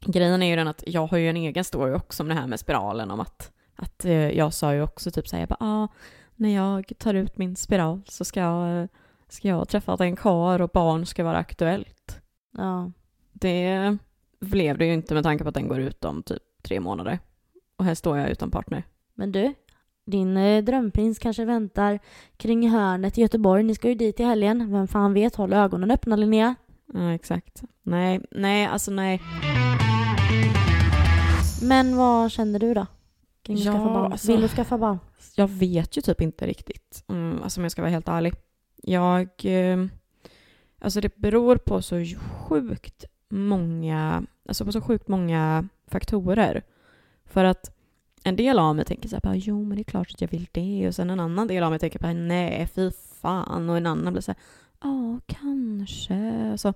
grejen 0.07 0.43
är 0.43 0.47
ju 0.47 0.57
den 0.57 0.69
att 0.69 0.85
jag 0.87 1.07
har 1.07 1.19
ju 1.19 1.29
en 1.29 1.37
egen 1.37 1.65
story 1.65 1.95
också 1.95 2.23
om 2.23 2.29
det 2.29 2.35
här 2.35 2.47
med 2.47 2.61
spiralen 2.61 3.11
om 3.11 3.21
att, 3.21 3.53
att 3.77 4.05
eh, 4.05 4.31
jag 4.31 4.55
sa 4.55 4.75
ju 4.75 4.83
också 4.83 5.11
typ 5.11 5.29
såhär, 5.29 5.43
jag 5.43 5.49
bara, 5.49 5.57
ah, 5.61 5.89
när 6.37 6.55
jag 6.55 6.93
tar 6.99 7.15
ut 7.15 7.39
min 7.39 7.57
spiral 7.57 8.03
så 8.07 8.25
ska 8.25 8.41
jag, 8.41 8.89
ska 9.33 9.49
jag 9.49 9.69
träffa 9.69 9.97
en 10.05 10.17
kar 10.17 10.63
och 10.63 10.71
barn 10.71 11.07
ska 11.07 11.25
vara 11.25 11.37
aktuellt. 11.37 12.21
Ja. 12.57 12.93
Det 13.33 13.97
blev 14.41 14.79
det 14.79 14.87
ju 14.87 14.95
inte 14.95 15.15
med 15.15 15.23
tanke 15.23 15.45
på 15.45 15.49
att 15.49 15.55
den 15.55 15.69
går 15.69 15.81
ut 15.81 16.05
om 16.05 16.23
typ 16.23 16.43
tre 16.63 16.81
månader. 16.81 17.19
Och 17.77 17.85
här 17.85 17.95
står 17.95 18.19
jag 18.19 18.31
utan 18.31 18.51
partner. 18.51 18.83
Men 19.15 19.33
du, 19.33 19.55
din 20.07 20.37
eh, 20.37 20.65
drömprins 20.65 21.19
kanske 21.19 21.45
väntar 21.45 21.99
kring 22.37 22.71
hörnet 22.71 23.19
i 23.19 23.21
Göteborg. 23.21 23.63
Ni 23.63 23.75
ska 23.75 23.89
ju 23.89 23.95
dit 23.95 24.21
i 24.21 24.23
helgen. 24.25 24.73
Vem 24.73 24.89
fan 24.89 25.15
vet, 25.15 25.37
håll 25.37 25.53
ögonen 25.53 25.91
öppna 25.91 26.17
Linnea. 26.17 26.55
Ja, 26.93 27.13
exakt. 27.13 27.63
Nej, 27.83 28.21
nej, 28.31 28.67
alltså 28.67 28.91
nej. 28.91 29.23
Men 31.63 31.97
vad 31.97 32.31
känner 32.31 32.59
du 32.59 32.75
då? 32.75 32.87
Kring 33.43 33.57
att 33.57 33.65
ja, 33.65 33.73
skaffa 33.73 33.85
barn? 33.85 34.13
Alltså, 34.13 34.33
Vill 34.33 34.41
du 34.41 34.49
skaffa 34.49 34.79
barn? 34.79 34.99
Jag 35.37 35.49
vet 35.49 35.97
ju 35.97 36.03
typ 36.03 36.21
inte 36.21 36.47
riktigt. 36.47 37.05
Mm, 37.09 37.43
alltså 37.43 37.61
om 37.61 37.65
jag 37.65 37.73
ska 37.73 37.83
vara 37.83 37.91
helt 37.91 38.09
ärlig. 38.09 38.35
Jag... 38.83 39.29
Eh, 39.43 39.87
alltså 40.79 41.01
det 41.01 41.17
beror 41.17 41.57
på 41.57 41.83
så 41.83 42.05
sjukt 42.49 43.05
många... 43.29 44.27
Alltså 44.49 44.65
på 44.65 44.73
så 44.73 44.81
sjukt 44.81 45.09
många 45.09 45.69
faktorer. 45.87 46.63
För 47.25 47.45
att 47.45 47.77
en 48.25 48.37
del 48.37 48.59
av 48.59 48.77
mig 48.77 48.85
tänker 48.85 49.09
så 49.09 49.19
här, 49.25 49.35
jo 49.35 49.65
men 49.65 49.77
det 49.77 49.83
är 49.83 49.85
klart 49.85 50.11
att 50.11 50.21
jag 50.21 50.29
vill 50.29 50.49
det. 50.53 50.89
Och 50.89 50.95
sen 50.95 51.11
en 51.11 51.21
annan 51.21 51.47
del 51.47 51.63
av 51.63 51.71
mig 51.71 51.79
tänker 51.79 51.99
bara, 51.99 52.13
nej 52.13 52.69
fy 52.75 52.91
fan. 53.21 53.71
Och 53.71 53.77
en 53.77 53.87
annan 53.87 54.13
blir 54.13 54.23
så 54.23 54.33
här, 54.33 54.41
ja 54.83 55.21
kanske. 55.27 56.55
Så, 56.59 56.69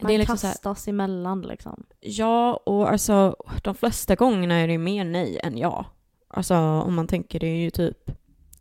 Man 0.00 0.08
det 0.08 0.14
är 0.14 0.18
liksom 0.18 0.36
kastas 0.36 0.86
här, 0.86 0.92
emellan 0.92 1.42
liksom. 1.42 1.84
Ja, 2.00 2.54
och 2.66 2.90
alltså 2.90 3.36
de 3.62 3.74
flesta 3.74 4.14
gångerna 4.14 4.54
är 4.54 4.68
det 4.68 4.78
mer 4.78 5.04
nej 5.04 5.40
än 5.42 5.58
ja. 5.58 5.86
Alltså 6.28 6.56
om 6.56 6.94
man 6.94 7.06
tänker 7.06 7.40
det 7.40 7.46
är 7.46 7.56
ju 7.56 7.70
typ 7.70 8.10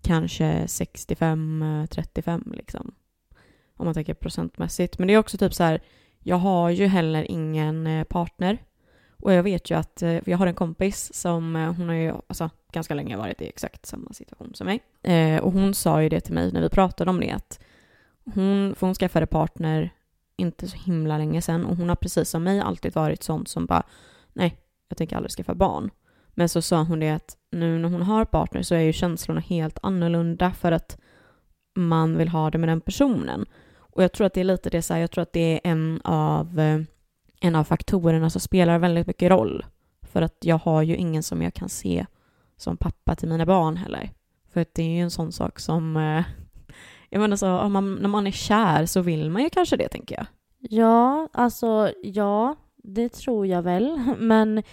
kanske 0.04 0.66
65-35 0.66 2.30
eh, 2.30 2.40
liksom. 2.58 2.94
Om 3.78 3.86
man 3.86 3.94
tänker 3.94 4.14
procentmässigt. 4.14 5.00
Men 5.00 5.08
det 5.08 5.14
är 5.14 5.18
också 5.18 5.38
typ 5.38 5.54
så 5.54 5.64
här, 5.64 5.82
jag 6.20 6.36
har 6.36 6.70
ju 6.70 6.88
heller 6.88 7.32
ingen 7.32 7.88
eh, 7.88 8.04
partner. 8.04 8.58
Och 9.18 9.34
jag 9.34 9.44
vet 9.44 9.72
ju 9.72 9.76
att 9.76 10.00
för 10.00 10.30
jag 10.30 10.38
har 10.38 10.48
en 10.48 10.56
kompis 10.56 11.14
som, 11.14 11.56
hon 11.78 11.88
har 11.88 11.96
ju 11.96 12.14
alltså, 12.28 12.50
ganska 12.72 12.94
länge 12.94 13.18
varit 13.18 13.42
i 13.42 13.48
exakt 13.48 13.86
samma 13.86 14.14
situation 14.14 14.52
som 14.54 14.66
mig. 14.66 14.80
Eh, 15.02 15.44
och 15.44 15.52
hon 15.52 15.74
sa 15.74 16.04
ju 16.04 16.10
det 16.10 16.20
till 16.20 16.34
mig 16.34 16.52
när 16.52 16.62
vi 16.62 16.70
pratade 16.70 17.12
om 17.12 17.20
det 17.20 17.32
att 17.32 17.60
hon, 18.26 18.76
för 18.76 18.88
hon 18.88 18.96
skaffade 18.96 19.26
partner 19.26 19.90
inte 20.36 20.68
så 20.68 20.78
himla 20.78 21.18
länge 21.18 21.42
sedan 21.42 21.66
och 21.66 21.78
hon 21.78 21.90
har 21.90 21.96
precis 21.96 22.30
som 22.30 22.44
mig 22.44 22.60
alltid 22.60 22.94
varit 22.94 23.24
sånt 23.24 23.48
som 23.48 23.66
bara 23.66 23.84
nej, 24.34 24.58
jag 24.88 24.98
tänker 24.98 25.16
aldrig 25.16 25.32
skaffa 25.32 25.56
barn. 25.56 25.90
Men 26.34 26.50
så 26.50 26.62
sa 26.62 26.84
hon 26.84 27.00
det 27.00 27.10
att 27.10 27.38
nu 27.52 27.80
när 27.80 27.90
hon 27.90 28.02
har 28.02 28.26
partner 28.26 28.62
så 28.62 28.76
är 28.76 28.80
ju 28.80 28.94
känslorna 28.94 29.42
helt 29.42 29.80
annorlunda 29.82 30.52
för 30.52 30.72
att 30.72 30.98
man 31.76 32.18
vill 32.18 32.30
ha 32.30 32.50
det 32.52 32.58
med 32.58 32.70
den 32.70 32.82
personen. 32.82 33.46
Och 33.76 34.04
jag 34.04 34.12
tror 34.12 34.28
att 34.28 34.34
det 34.34 34.40
är 34.40 34.46
lite 34.46 34.70
det 34.70 34.82
så 34.82 34.94
här, 34.94 35.02
jag 35.02 35.12
tror 35.12 35.22
att 35.22 35.34
det 35.34 35.54
är 35.54 35.62
en 35.64 36.02
av 36.04 36.60
eh, 36.60 36.82
en 37.44 37.56
av 37.56 37.64
faktorerna 37.64 38.30
som 38.30 38.42
spelar 38.42 38.80
väldigt 38.80 39.08
mycket 39.08 39.32
roll. 39.32 39.66
För 40.02 40.22
att 40.22 40.38
jag 40.42 40.58
har 40.58 40.82
ju 40.82 40.96
ingen 40.96 41.24
som 41.24 41.42
jag 41.42 41.54
kan 41.54 41.70
se 41.70 42.06
som 42.58 42.78
pappa 42.78 43.16
till 43.16 43.30
mina 43.30 43.46
barn 43.46 43.78
heller. 43.78 44.12
För 44.54 44.62
att 44.62 44.74
det 44.74 44.84
är 44.84 44.90
ju 44.90 45.02
en 45.02 45.12
sån 45.12 45.32
sak 45.32 45.60
som... 45.60 45.98
Eh, 45.98 46.24
jag 47.10 47.22
menar 47.22 47.38
så, 47.38 47.60
om 47.60 47.72
man, 47.74 47.96
när 47.96 48.10
man 48.10 48.28
är 48.28 48.32
kär 48.32 48.86
så 48.86 49.02
vill 49.02 49.30
man 49.30 49.44
ju 49.44 49.50
kanske 49.50 49.78
det, 49.78 49.90
tänker 49.90 50.16
jag. 50.16 50.26
Ja, 50.60 51.30
alltså 51.34 51.92
ja, 52.04 52.56
det 52.84 53.10
tror 53.10 53.48
jag 53.48 53.62
väl. 53.62 54.16
Men 54.18 54.64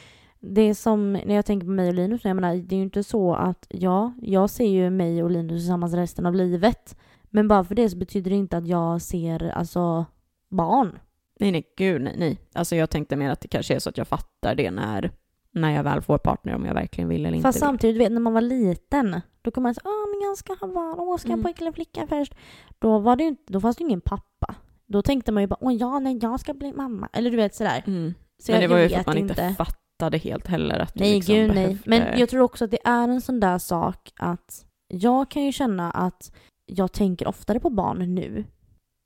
det 0.41 0.75
som, 0.75 1.13
när 1.13 1.35
jag 1.35 1.47
tänker 1.47 1.67
på 1.67 1.73
mig 1.73 1.89
och 1.89 1.95
Linus, 1.95 2.25
jag 2.25 2.35
menar, 2.35 2.57
det 2.57 2.75
är 2.75 2.77
ju 2.77 2.83
inte 2.83 3.05
så 3.05 3.35
att, 3.35 3.67
ja, 3.69 4.13
jag 4.23 4.51
ser 4.51 4.69
ju 4.69 4.91
mig 4.91 5.23
och 5.23 5.31
Linus 5.31 5.61
tillsammans 5.61 5.95
resten 5.95 6.27
av 6.27 6.35
livet. 6.35 6.97
Men 7.31 7.49
bara 7.49 7.65
för 7.65 7.75
det 7.75 7.91
så 7.91 7.97
betyder 7.97 8.31
det 8.31 8.37
inte 8.37 8.57
att 8.57 8.67
jag 8.67 9.03
ser, 9.03 9.51
alltså, 9.51 10.07
barn. 10.51 10.99
Nej, 11.41 11.53
nej, 11.53 11.65
gud 11.77 12.03
nej, 12.03 12.15
nej. 12.19 12.39
Alltså 12.53 12.77
jag 12.77 12.91
tänkte 12.91 13.17
mer 13.17 13.31
att 13.31 13.41
det 13.41 13.49
kanske 13.49 13.75
är 13.75 13.79
så 13.79 13.89
att 13.89 13.99
jag 13.99 14.09
fattar 14.09 14.55
det 14.55 14.71
när, 14.71 15.11
när 15.51 15.71
jag 15.77 15.83
väl 15.83 16.03
får 16.03 16.19
partner, 16.19 16.55
om 16.55 16.65
jag 16.65 16.75
verkligen 16.75 17.09
vill 17.09 17.27
eller 17.27 17.37
inte 17.37 17.49
Fast 17.49 17.59
samtidigt, 17.59 18.01
vet, 18.01 18.13
när 18.13 18.21
man 18.21 18.33
var 18.33 18.41
liten, 18.41 19.21
då 19.43 19.51
kom 19.51 19.63
man 19.63 19.75
säga 19.75 19.83
åh 19.85 20.11
men 20.11 20.29
jag 20.29 20.37
ska 20.37 20.55
ha 20.55 20.75
barn, 20.75 20.95
åh 20.99 21.17
ska 21.17 21.29
jag 21.29 21.33
mm. 21.33 21.45
pojke 21.45 21.65
eller 21.65 21.73
flicka 21.73 22.07
först? 22.07 22.35
Då, 22.79 22.99
var 22.99 23.17
det 23.17 23.25
inte, 23.25 23.53
då 23.53 23.61
fanns 23.61 23.77
det 23.77 23.83
ju 23.83 23.89
ingen 23.89 24.01
pappa. 24.01 24.55
Då 24.87 25.03
tänkte 25.03 25.33
man 25.33 25.43
ju 25.43 25.47
bara, 25.47 25.59
åh 25.61 25.75
ja, 25.75 25.99
nej 25.99 26.19
jag 26.23 26.41
ska 26.41 26.55
bli 26.55 26.73
mamma. 26.73 27.09
Eller 27.13 27.31
du 27.31 27.37
vet 27.37 27.55
sådär. 27.55 27.83
Mm. 27.87 28.15
Så 28.39 28.53
men 28.53 28.61
det 28.61 28.69
var 28.69 28.79
ju 28.79 28.89
för 28.89 29.01
att 29.01 29.07
man 29.07 29.19
inte, 29.19 29.33
inte 29.33 29.55
fattade 30.01 30.19
helt 30.19 30.47
heller 30.47 30.79
att 30.79 30.95
Nej, 30.95 31.15
liksom 31.15 31.35
gud 31.35 31.49
behövde... 31.49 31.75
nej. 31.75 31.79
Men 31.85 32.19
jag 32.19 32.29
tror 32.29 32.43
också 32.43 32.65
att 32.65 32.71
det 32.71 32.79
är 32.85 33.09
en 33.09 33.21
sån 33.21 33.41
där 33.41 33.59
sak 33.59 34.13
att 34.17 34.65
jag 34.89 35.31
kan 35.31 35.45
ju 35.45 35.53
känna 35.53 35.91
att 35.91 36.33
jag 36.67 36.93
tänker 36.93 37.29
oftare 37.29 37.61
på 37.61 37.71
barn 37.71 38.15
nu 38.15 38.45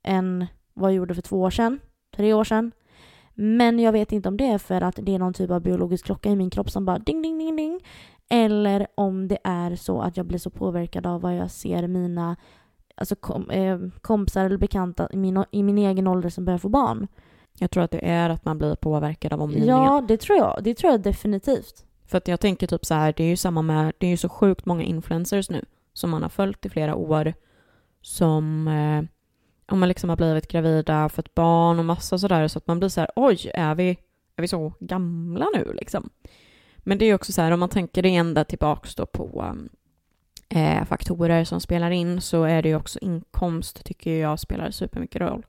än 0.07 0.46
vad 0.74 0.90
jag 0.90 0.96
gjorde 0.96 1.14
för 1.14 1.22
två 1.22 1.40
år 1.40 1.50
sedan 1.50 1.80
tre 2.16 2.35
år 2.35 2.44
sedan. 2.44 2.72
Men 3.35 3.78
jag 3.78 3.92
vet 3.92 4.12
inte 4.12 4.28
om 4.28 4.37
det 4.37 4.46
är 4.46 4.59
för 4.59 4.80
att 4.80 4.98
det 5.02 5.14
är 5.14 5.18
någon 5.18 5.35
typ 5.35 5.50
av 5.50 5.61
biologisk 5.61 6.04
klocka 6.04 6.30
i 6.30 6.37
min 6.37 6.50
kropp 6.50 6.70
som 6.70 6.85
bara 6.85 6.98
ding, 6.98 7.22
ding, 7.22 7.38
ding, 7.38 7.57
ding. 7.57 7.80
Eller 8.30 8.87
om 8.94 9.28
det 9.28 9.38
är 9.44 9.76
så 9.76 10.00
att 10.00 10.16
jag 10.16 10.26
blir 10.26 10.38
så 10.38 10.50
påverkad 10.50 11.07
av 11.07 11.20
vad 11.20 11.37
jag 11.37 11.50
ser 11.50 11.88
mina 11.88 12.37
alltså 12.96 13.16
kom, 13.16 13.50
eh, 13.50 13.78
kompisar 14.00 14.44
eller 14.44 14.57
bekanta 14.57 15.09
i 15.12 15.16
min, 15.16 15.44
i 15.50 15.62
min 15.62 15.78
egen 15.78 16.07
ålder 16.07 16.30
som 16.30 16.44
börjar 16.44 16.59
få 16.59 16.68
barn. 16.68 17.09
Jag 17.58 17.70
tror 17.70 17.82
att 17.82 17.90
det 17.90 18.08
är 18.08 18.30
att 18.30 18.44
man 18.44 18.58
blir 18.58 18.74
påverkad 18.74 19.32
av 19.32 19.42
omgivningen. 19.42 19.76
Ja, 19.76 20.04
det 20.08 20.16
tror 20.16 20.38
jag. 20.38 20.60
Det 20.64 20.74
tror 20.74 20.92
jag 20.92 21.00
definitivt. 21.00 21.84
För 22.06 22.18
att 22.18 22.28
jag 22.28 22.40
tänker 22.40 22.66
typ 22.66 22.86
så 22.86 22.94
här, 22.94 23.14
det 23.16 23.24
är 23.24 23.28
ju 23.28 23.36
samma 23.36 23.62
med, 23.62 23.92
det 23.98 24.06
är 24.06 24.10
ju 24.10 24.16
så 24.16 24.28
sjukt 24.28 24.66
många 24.66 24.82
influencers 24.82 25.50
nu 25.50 25.64
som 25.92 26.10
man 26.10 26.22
har 26.22 26.28
följt 26.28 26.66
i 26.66 26.68
flera 26.68 26.94
år 26.94 27.34
som 28.00 28.68
eh, 28.68 29.04
om 29.72 29.80
man 29.80 29.88
liksom 29.88 30.08
har 30.08 30.16
blivit 30.16 30.48
gravida, 30.48 31.08
fått 31.08 31.34
barn 31.34 31.78
och 31.78 31.84
massa 31.84 32.18
sådär 32.18 32.48
så 32.48 32.58
att 32.58 32.66
man 32.66 32.78
blir 32.78 32.88
så 32.88 33.00
här, 33.00 33.10
oj, 33.16 33.50
är 33.54 33.74
vi, 33.74 33.88
är 34.36 34.42
vi 34.42 34.48
så 34.48 34.72
gamla 34.80 35.46
nu 35.54 35.72
liksom? 35.72 36.10
Men 36.78 36.98
det 36.98 37.04
är 37.04 37.14
också 37.14 37.32
så 37.32 37.42
här, 37.42 37.50
om 37.50 37.60
man 37.60 37.68
tänker 37.68 38.02
det 38.02 38.16
ända 38.16 38.44
tillbaks 38.44 38.94
då 38.94 39.06
på 39.06 39.56
eh, 40.48 40.84
faktorer 40.84 41.44
som 41.44 41.60
spelar 41.60 41.90
in 41.90 42.20
så 42.20 42.42
är 42.42 42.62
det 42.62 42.68
ju 42.68 42.76
också 42.76 42.98
inkomst 42.98 43.84
tycker 43.84 44.10
jag 44.10 44.40
spelar 44.40 44.70
supermycket 44.70 45.20
roll. 45.20 45.46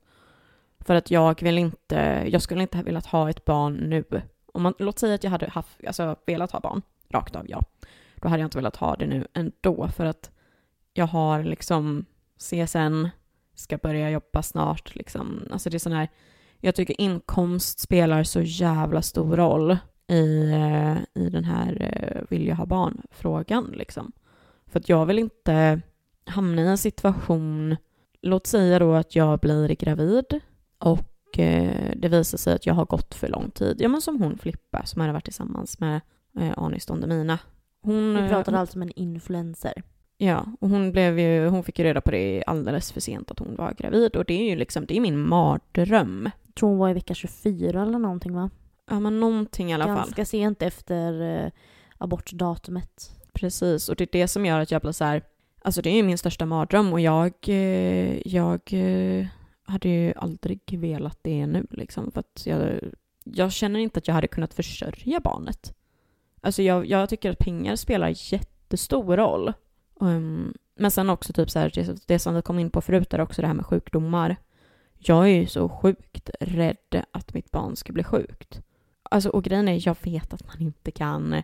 För 0.85 0.95
att 0.95 1.11
jag 1.11 1.43
vill 1.43 1.57
inte, 1.57 2.27
jag 2.27 2.41
skulle 2.41 2.61
inte 2.61 2.77
ha 2.77 2.83
velat 2.83 3.05
ha 3.05 3.29
ett 3.29 3.45
barn 3.45 3.73
nu. 3.73 4.03
Om 4.53 4.63
man, 4.63 4.73
låt 4.79 4.99
säga 4.99 5.15
att 5.15 5.23
jag 5.23 5.31
hade 5.31 5.49
haft, 5.49 5.85
alltså 5.87 6.15
velat 6.25 6.51
ha 6.51 6.59
barn, 6.59 6.81
rakt 7.09 7.35
av 7.35 7.45
ja. 7.49 7.63
Då 8.15 8.27
hade 8.27 8.41
jag 8.41 8.47
inte 8.47 8.57
velat 8.57 8.75
ha 8.75 8.95
det 8.95 9.07
nu 9.07 9.27
ändå 9.33 9.87
för 9.87 10.05
att 10.05 10.31
jag 10.93 11.07
har 11.07 11.43
liksom 11.43 12.05
CSN, 12.37 13.07
ska 13.55 13.77
börja 13.77 14.09
jobba 14.09 14.43
snart. 14.43 14.95
Liksom. 14.95 15.47
Alltså 15.51 15.69
det 15.69 15.77
är 15.77 15.79
sån 15.79 15.91
här, 15.91 16.09
jag 16.59 16.75
tycker 16.75 17.01
inkomst 17.01 17.79
spelar 17.79 18.23
så 18.23 18.41
jävla 18.41 19.01
stor 19.01 19.35
roll 19.35 19.77
i, 20.07 20.51
eh, 20.51 21.23
i 21.23 21.29
den 21.29 21.43
här 21.43 21.77
eh, 21.81 22.21
vill 22.29 22.47
jag 22.47 22.55
ha 22.55 22.65
barn-frågan. 22.65 23.73
Liksom. 23.73 24.11
För 24.67 24.79
att 24.79 24.89
jag 24.89 25.05
vill 25.05 25.19
inte 25.19 25.81
hamna 26.25 26.61
i 26.61 26.67
en 26.67 26.77
situation, 26.77 27.75
låt 28.21 28.47
säga 28.47 28.79
då 28.79 28.93
att 28.93 29.15
jag 29.15 29.39
blir 29.39 29.67
gravid 29.67 30.41
och 30.85 31.39
eh, 31.39 31.91
det 31.95 32.07
visar 32.07 32.37
sig 32.37 32.53
att 32.53 32.65
jag 32.65 32.73
har 32.73 32.85
gått 32.85 33.13
för 33.13 33.27
lång 33.27 33.51
tid. 33.51 33.77
Ja 33.79 33.89
men 33.89 34.01
som 34.01 34.21
hon 34.21 34.37
Flippa 34.37 34.85
som 34.85 35.01
hade 35.01 35.13
varit 35.13 35.23
tillsammans 35.23 35.79
med 35.79 36.01
eh, 36.39 36.53
Anis 36.57 36.85
Don 36.85 37.01
Demina. 37.01 37.39
Hon, 37.81 38.23
Vi 38.23 38.29
pratar 38.29 38.53
eh, 38.53 38.59
alltså 38.59 38.77
om 38.77 38.81
en 38.81 38.91
influencer. 38.91 39.83
Ja, 40.17 40.45
och 40.59 40.69
hon, 40.69 40.91
blev 40.91 41.19
ju, 41.19 41.47
hon 41.47 41.63
fick 41.63 41.79
ju 41.79 41.85
reda 41.85 42.01
på 42.01 42.11
det 42.11 42.43
alldeles 42.47 42.91
för 42.91 43.01
sent 43.01 43.31
att 43.31 43.39
hon 43.39 43.55
var 43.55 43.73
gravid 43.77 44.15
och 44.15 44.25
det 44.25 44.33
är 44.33 44.49
ju 44.49 44.55
liksom, 44.55 44.85
det 44.85 44.97
är 44.97 45.01
min 45.01 45.19
mardröm. 45.19 46.29
Jag 46.45 46.55
tror 46.55 46.69
hon 46.69 46.77
var 46.77 46.89
i 46.89 46.93
vecka 46.93 47.13
24 47.13 47.81
eller 47.81 47.99
någonting 47.99 48.33
va? 48.33 48.49
Ja 48.89 48.99
men 48.99 49.19
någonting 49.19 49.71
i 49.71 49.73
alla 49.73 49.85
fall. 49.85 49.95
Ganska 49.95 50.25
sent 50.25 50.61
efter 50.61 51.21
eh, 51.21 51.51
abortdatumet. 51.97 53.11
Precis, 53.33 53.89
och 53.89 53.95
det 53.95 54.03
är 54.03 54.09
det 54.11 54.27
som 54.27 54.45
gör 54.45 54.59
att 54.59 54.71
jag 54.71 54.81
blir 54.81 54.91
så 54.91 55.03
här, 55.05 55.21
alltså 55.61 55.81
det 55.81 55.89
är 55.89 55.95
ju 55.95 56.03
min 56.03 56.17
största 56.17 56.45
mardröm 56.45 56.93
och 56.93 56.99
jag, 56.99 57.33
eh, 57.47 58.27
jag 58.27 58.61
eh, 58.73 59.27
hade 59.65 59.89
ju 59.89 60.13
aldrig 60.15 60.79
velat 60.79 61.19
det 61.21 61.47
nu 61.47 61.67
liksom 61.69 62.11
för 62.11 62.19
att 62.19 62.43
jag, 62.45 62.79
jag 63.23 63.51
känner 63.51 63.79
inte 63.79 63.97
att 63.97 64.07
jag 64.07 64.15
hade 64.15 64.27
kunnat 64.27 64.53
försörja 64.53 65.19
barnet. 65.19 65.73
Alltså 66.41 66.61
jag, 66.61 66.85
jag 66.85 67.09
tycker 67.09 67.31
att 67.31 67.37
pengar 67.37 67.75
spelar 67.75 68.33
jättestor 68.33 69.17
roll. 69.17 69.53
Um, 69.99 70.53
men 70.75 70.91
sen 70.91 71.09
också 71.09 71.33
typ 71.33 71.49
så 71.49 71.59
här, 71.59 71.71
det, 71.75 72.07
det 72.07 72.19
som 72.19 72.35
vi 72.35 72.41
kom 72.41 72.59
in 72.59 72.69
på 72.69 72.81
förut 72.81 73.13
är 73.13 73.21
också 73.21 73.41
det 73.41 73.47
här 73.47 73.53
med 73.53 73.65
sjukdomar. 73.65 74.35
Jag 74.97 75.23
är 75.23 75.39
ju 75.39 75.47
så 75.47 75.69
sjukt 75.69 76.29
rädd 76.39 77.03
att 77.11 77.33
mitt 77.33 77.51
barn 77.51 77.75
ska 77.75 77.93
bli 77.93 78.03
sjukt. 78.03 78.61
Alltså, 79.03 79.29
och 79.29 79.43
grejen 79.43 79.67
är, 79.67 79.87
jag 79.87 79.97
vet 80.03 80.33
att 80.33 80.47
man 80.47 80.61
inte 80.61 80.91
kan 80.91 81.43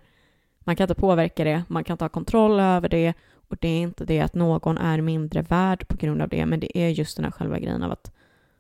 man 0.60 0.76
kan 0.76 0.84
inte 0.84 0.96
påverka 0.96 1.44
det, 1.44 1.64
man 1.68 1.84
kan 1.84 1.94
inte 1.94 2.04
ha 2.04 2.10
kontroll 2.10 2.60
över 2.60 2.90
det 2.90 3.14
och 3.52 3.58
det 3.62 3.68
är 3.68 3.82
inte 3.82 4.06
det 4.06 4.20
att 4.20 4.36
någon 4.36 4.78
är 4.78 5.02
mindre 5.02 5.42
värd 5.42 5.88
på 5.88 5.98
grund 5.98 6.22
av 6.22 6.30
det, 6.30 6.46
men 6.46 6.60
det 6.60 6.78
är 6.78 6.90
just 6.90 7.16
den 7.18 7.26
här 7.26 7.32
själva 7.32 7.60
grejen 7.60 7.84
av 7.84 7.92
att 7.92 8.12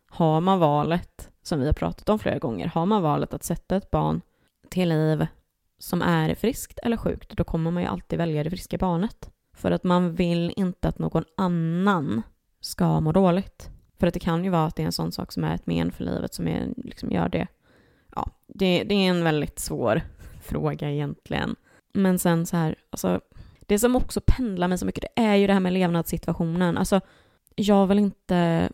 har 0.10 0.41
man 0.41 0.60
valet, 0.60 1.30
som 1.43 1.60
vi 1.60 1.65
har 1.65 1.73
pratat 1.73 2.10
om 2.10 2.19
flera 2.19 2.39
gånger, 2.39 2.67
har 2.67 2.86
man 2.86 3.01
valet 3.01 3.34
att 3.34 3.43
sätta 3.43 3.75
ett 3.75 3.91
barn 3.91 4.21
till 4.69 4.89
liv 4.89 5.27
som 5.80 6.01
är 6.01 6.36
friskt 6.36 6.80
eller 6.84 6.97
sjukt, 6.97 7.38
då 7.38 7.43
kommer 7.43 7.71
man 7.71 7.84
ju 7.84 7.89
alltid 7.89 8.17
välja 8.17 8.43
det 8.43 8.49
friska 8.49 8.77
barnet. 8.77 9.32
För 9.54 9.71
att 9.71 9.84
man 9.84 10.15
vill 10.15 10.54
inte 10.56 10.88
att 10.88 10.99
någon 10.99 11.23
annan 11.38 12.21
ska 12.62 12.99
må 12.99 13.12
dåligt. 13.12 13.69
För 13.99 14.08
att 14.08 14.13
det 14.13 14.19
kan 14.19 14.43
ju 14.43 14.49
vara 14.49 14.65
att 14.65 14.75
det 14.75 14.82
är 14.82 14.86
en 14.86 14.91
sån 14.91 15.12
sak 15.12 15.32
som 15.32 15.43
är 15.43 15.56
ett 15.56 15.65
men 15.65 15.91
för 15.91 16.04
livet 16.04 16.34
som 16.34 16.47
är, 16.47 16.73
liksom 16.77 17.12
gör 17.12 17.30
det. 17.30 17.47
Ja, 18.15 18.30
det, 18.47 18.84
det 18.84 18.95
är 18.95 19.10
en 19.10 19.23
väldigt 19.23 19.60
svår 19.60 20.01
fråga 20.41 20.91
egentligen. 20.91 21.56
Men 21.93 22.19
sen 22.19 22.45
så 22.45 22.58
här, 22.58 22.75
alltså, 22.89 23.21
det 23.71 23.79
som 23.79 23.95
också 23.95 24.21
pendlar 24.27 24.67
mig 24.67 24.77
så 24.77 24.86
mycket, 24.86 25.05
det 25.15 25.21
är 25.21 25.36
ju 25.36 25.47
det 25.47 25.53
här 25.53 25.60
med 25.60 25.73
levnadssituationen. 25.73 26.77
Alltså, 26.77 27.01
jag 27.55 27.88
vill 27.88 27.99
inte 27.99 28.69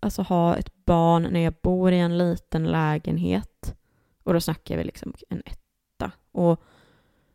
alltså, 0.00 0.22
ha 0.22 0.56
ett 0.56 0.84
barn 0.84 1.22
när 1.22 1.40
jag 1.40 1.54
bor 1.62 1.92
i 1.92 1.98
en 1.98 2.18
liten 2.18 2.64
lägenhet. 2.64 3.76
Och 4.22 4.32
då 4.32 4.40
snackar 4.40 4.76
vi 4.76 4.84
liksom 4.84 5.12
en 5.28 5.42
etta. 5.46 6.10
Och 6.32 6.60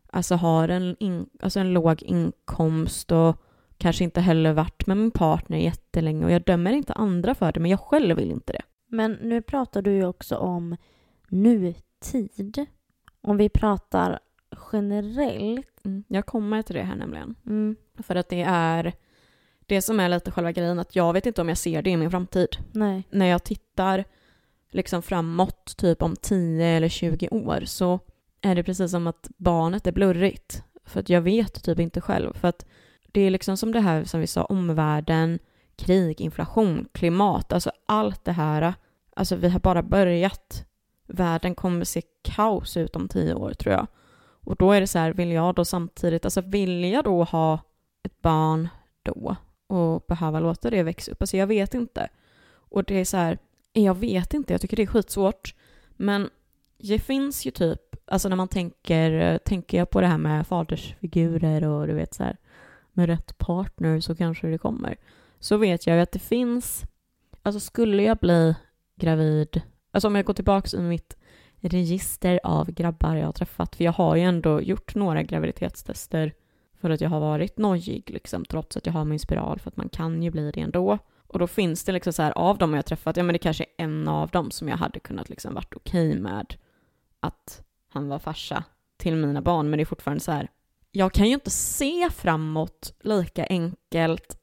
alltså 0.10 0.36
har 0.36 0.70
en, 0.70 0.96
in, 1.00 1.30
alltså 1.40 1.60
en 1.60 1.74
låg 1.74 2.04
inkomst 2.04 3.12
och 3.12 3.36
kanske 3.78 4.04
inte 4.04 4.22
heller 4.22 4.54
varit 4.54 4.88
med 4.88 4.98
min 4.98 5.12
partner 5.12 5.58
jättelänge. 5.58 6.26
Och 6.26 6.32
jag 6.32 6.44
dömer 6.44 6.72
inte 6.72 6.94
andra 6.94 7.36
för 7.36 7.52
det, 7.52 7.60
men 7.60 7.72
jag 7.72 7.80
själv 7.80 8.18
vill 8.18 8.32
inte 8.32 8.54
det. 8.54 8.64
Men 8.88 9.12
nu 9.12 9.42
pratar 9.42 9.82
du 9.82 9.92
ju 9.92 10.06
också 10.06 10.36
om 10.36 10.78
nutid. 11.30 12.66
Om 13.22 13.38
vi 13.38 13.50
pratar 13.50 14.20
generellt. 14.72 15.86
Mm. 15.86 16.04
Jag 16.08 16.26
kommer 16.26 16.62
till 16.62 16.76
det 16.76 16.84
här 16.84 16.96
nämligen. 16.96 17.36
Mm. 17.46 17.76
För 17.98 18.16
att 18.16 18.30
det 18.30 18.42
är 18.48 18.94
det 19.66 19.82
som 19.82 20.00
är 20.00 20.10
lite 20.10 20.32
själva 20.32 20.52
grejen, 20.52 20.80
att 20.80 20.96
jag 20.96 21.14
vet 21.14 21.26
inte 21.26 21.42
om 21.42 21.50
jag 21.50 21.58
ser 21.58 21.82
det 21.82 21.90
i 21.90 21.98
min 21.98 22.12
framtid. 22.12 22.58
Nej. 22.72 23.04
När 23.10 23.26
jag 23.26 23.44
tittar 23.44 24.06
liksom 24.72 25.02
framåt, 25.02 25.78
typ 25.78 26.02
om 26.02 26.16
10 26.16 26.66
eller 26.66 26.90
20 26.90 27.30
år, 27.30 27.62
så 27.66 28.00
är 28.42 28.56
det 28.56 28.64
precis 28.64 28.92
som 28.92 29.08
att 29.08 29.30
barnet 29.38 29.88
är 29.88 29.92
blurrigt. 29.92 30.64
För 30.86 31.00
att 31.00 31.10
jag 31.10 31.22
vet 31.22 31.64
typ 31.64 31.80
inte 31.80 32.02
själv. 32.02 32.34
För 32.34 32.48
att 32.48 32.66
det 33.12 33.22
är 33.22 33.30
liksom 33.30 33.58
som 33.58 33.72
det 33.72 33.80
här 33.80 34.04
som 34.04 34.20
vi 34.20 34.28
sa, 34.28 34.44
omvärlden, 34.44 35.40
krig, 35.76 36.22
inflation, 36.22 36.88
klimat, 36.92 37.54
alltså 37.54 37.72
allt 37.86 38.26
det 38.26 38.32
här. 38.32 38.74
Alltså 39.16 39.36
vi 39.36 39.50
har 39.50 39.60
bara 39.60 39.84
börjat. 39.84 40.66
Världen 41.08 41.56
kommer 41.56 41.86
se 41.86 42.02
kaos 42.22 42.78
ut 42.78 42.96
om 42.96 43.08
tio 43.08 43.34
år 43.34 43.54
tror 43.54 43.74
jag. 43.74 43.88
Och 44.44 44.56
då 44.56 44.72
är 44.72 44.82
det 44.82 44.88
så 44.88 45.00
här, 45.00 45.14
vill 45.14 45.32
jag 45.32 45.56
då 45.56 45.66
samtidigt, 45.66 46.26
alltså 46.26 46.42
vill 46.42 46.84
jag 46.84 47.04
då 47.04 47.24
ha 47.24 47.60
ett 48.04 48.22
barn 48.22 48.70
då 49.04 49.36
och 49.68 50.04
behöva 50.08 50.40
låta 50.40 50.70
det 50.70 50.84
växa 50.84 51.12
upp? 51.12 51.22
Alltså 51.22 51.38
jag 51.38 51.48
vet 51.48 51.74
inte. 51.74 52.10
Och 52.54 52.84
det 52.84 52.96
är 52.96 53.06
så 53.06 53.18
här, 53.18 53.38
jag 53.74 53.98
vet 53.98 54.34
inte, 54.34 54.54
jag 54.54 54.62
tycker 54.62 54.78
det 54.78 54.84
är 54.84 54.88
skitsvårt. 54.88 55.56
Men 55.90 56.30
det 56.78 57.00
finns 57.00 57.46
ju 57.46 57.52
typ, 57.52 57.82
alltså 58.06 58.30
när 58.30 58.36
man 58.36 58.48
tänker, 58.48 59.38
tänker 59.38 59.78
jag 59.78 59.90
på 59.90 60.02
det 60.02 60.08
här 60.08 60.18
med 60.18 60.48
fadersfigurer 60.48 61.64
och 61.64 61.88
du 61.88 61.94
vet 61.94 62.14
så 62.14 62.24
här, 62.24 62.38
med 62.94 63.06
rätt 63.06 63.38
partner 63.38 64.00
så 64.00 64.16
kanske 64.16 64.48
det 64.48 64.58
kommer. 64.58 64.98
Så 65.40 65.58
vet 65.58 65.88
jag 65.88 65.96
ju 65.96 66.02
att 66.02 66.12
det 66.12 66.20
finns, 66.20 66.84
alltså 67.44 67.60
skulle 67.60 68.04
jag 68.04 68.18
bli 68.18 68.56
gravid, 68.96 69.62
alltså 69.92 70.08
om 70.08 70.16
jag 70.16 70.26
går 70.26 70.34
tillbaka 70.34 70.78
i 70.78 70.82
mitt 70.82 71.18
register 71.62 72.40
av 72.44 72.72
grabbar 72.72 73.16
jag 73.16 73.26
har 73.26 73.34
träffat, 73.34 73.76
för 73.76 73.84
jag 73.84 73.92
har 73.92 74.16
ju 74.16 74.22
ändå 74.22 74.62
gjort 74.62 74.96
några 74.96 75.24
graviditetstester 75.24 76.34
för 76.82 76.90
att 76.90 77.02
jag 77.02 77.10
har 77.10 77.20
varit 77.20 77.58
nojig, 77.58 78.10
liksom, 78.10 78.46
trots 78.46 78.78
att 78.78 78.86
jag 78.86 78.94
har 78.94 79.06
min 79.06 79.20
spiral, 79.20 79.60
för 79.60 79.70
att 79.70 79.78
man 79.78 79.90
kan 79.90 80.24
ju 80.24 80.32
bli 80.32 80.52
det 80.52 80.62
ändå. 80.62 80.98
Och 81.28 81.40
då 81.40 81.48
finns 81.48 81.84
det 81.84 81.92
liksom 81.92 82.14
så 82.14 82.22
här, 82.22 82.32
av 82.32 82.58
dem 82.58 82.72
jag 82.72 82.78
har 82.78 82.84
träffat, 82.84 83.18
ja 83.18 83.24
men 83.24 83.34
det 83.34 83.40
kanske 83.40 83.64
är 83.64 83.84
en 83.84 84.08
av 84.08 84.30
dem 84.30 84.52
som 84.52 84.70
jag 84.70 84.78
hade 84.78 85.00
kunnat 85.00 85.30
liksom 85.30 85.54
varit 85.54 85.74
okej 85.76 86.20
med 86.20 86.56
att 87.20 87.64
han 87.90 88.08
var 88.08 88.20
farsa 88.20 88.64
till 88.98 89.16
mina 89.16 89.42
barn, 89.42 89.70
men 89.70 89.78
det 89.78 89.84
är 89.84 89.86
fortfarande 89.86 90.24
så 90.24 90.32
här, 90.32 90.48
jag 90.92 91.14
kan 91.14 91.28
ju 91.28 91.34
inte 91.34 91.50
se 91.50 92.10
framåt 92.10 92.94
lika 93.02 93.46
enkelt 93.46 94.38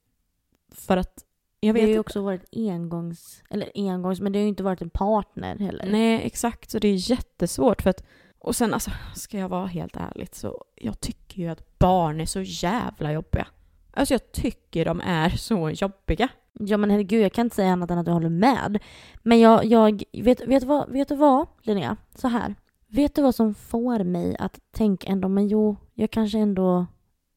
för 0.74 0.96
att 0.96 1.24
jag 1.60 1.74
Det 1.74 1.80
vet 1.80 1.88
har 1.88 1.92
ju 1.92 1.98
också 1.98 2.20
varit 2.20 2.44
engångs, 2.52 3.42
eller 3.50 3.70
engångs, 3.74 4.20
men 4.20 4.32
det 4.32 4.38
har 4.38 4.42
ju 4.42 4.48
inte 4.48 4.62
varit 4.62 4.82
en 4.82 4.90
partner 4.90 5.58
heller. 5.58 5.86
Nej, 5.90 6.20
exakt, 6.24 6.70
så 6.70 6.78
det 6.78 6.88
är 6.88 7.10
jättesvårt 7.10 7.82
för 7.82 7.90
att 7.90 8.04
och 8.38 8.56
sen 8.56 8.74
alltså, 8.74 8.90
ska 9.14 9.38
jag 9.38 9.48
vara 9.48 9.66
helt 9.66 9.96
ärlig 9.96 10.28
så 10.34 10.64
jag 10.74 11.00
tycker 11.00 11.42
ju 11.42 11.48
att 11.48 11.78
barn 11.78 12.20
är 12.20 12.26
så 12.26 12.40
jävla 12.40 13.12
jobbiga. 13.12 13.46
Alltså 13.90 14.14
jag 14.14 14.32
tycker 14.32 14.84
de 14.84 15.00
är 15.00 15.30
så 15.30 15.70
jobbiga. 15.70 16.28
Ja 16.52 16.76
men 16.76 16.90
herregud, 16.90 17.24
jag 17.24 17.32
kan 17.32 17.46
inte 17.46 17.56
säga 17.56 17.72
annat 17.72 17.90
än 17.90 17.98
att 17.98 18.06
jag 18.06 18.14
håller 18.14 18.28
med. 18.28 18.78
Men 19.22 19.40
jag, 19.40 19.64
jag 19.64 20.02
vet, 20.12 20.40
vet, 20.48 20.60
du 20.60 20.66
vad, 20.66 20.90
vet 20.92 21.08
du 21.08 21.16
vad 21.16 21.46
Linnea? 21.62 21.96
Så 22.14 22.28
här. 22.28 22.54
Vet 22.86 23.14
du 23.14 23.22
vad 23.22 23.34
som 23.34 23.54
får 23.54 24.04
mig 24.04 24.36
att 24.38 24.60
tänka 24.70 25.08
ändå, 25.08 25.28
men 25.28 25.48
jo, 25.48 25.76
jag 25.94 26.10
kanske 26.10 26.38
ändå 26.38 26.86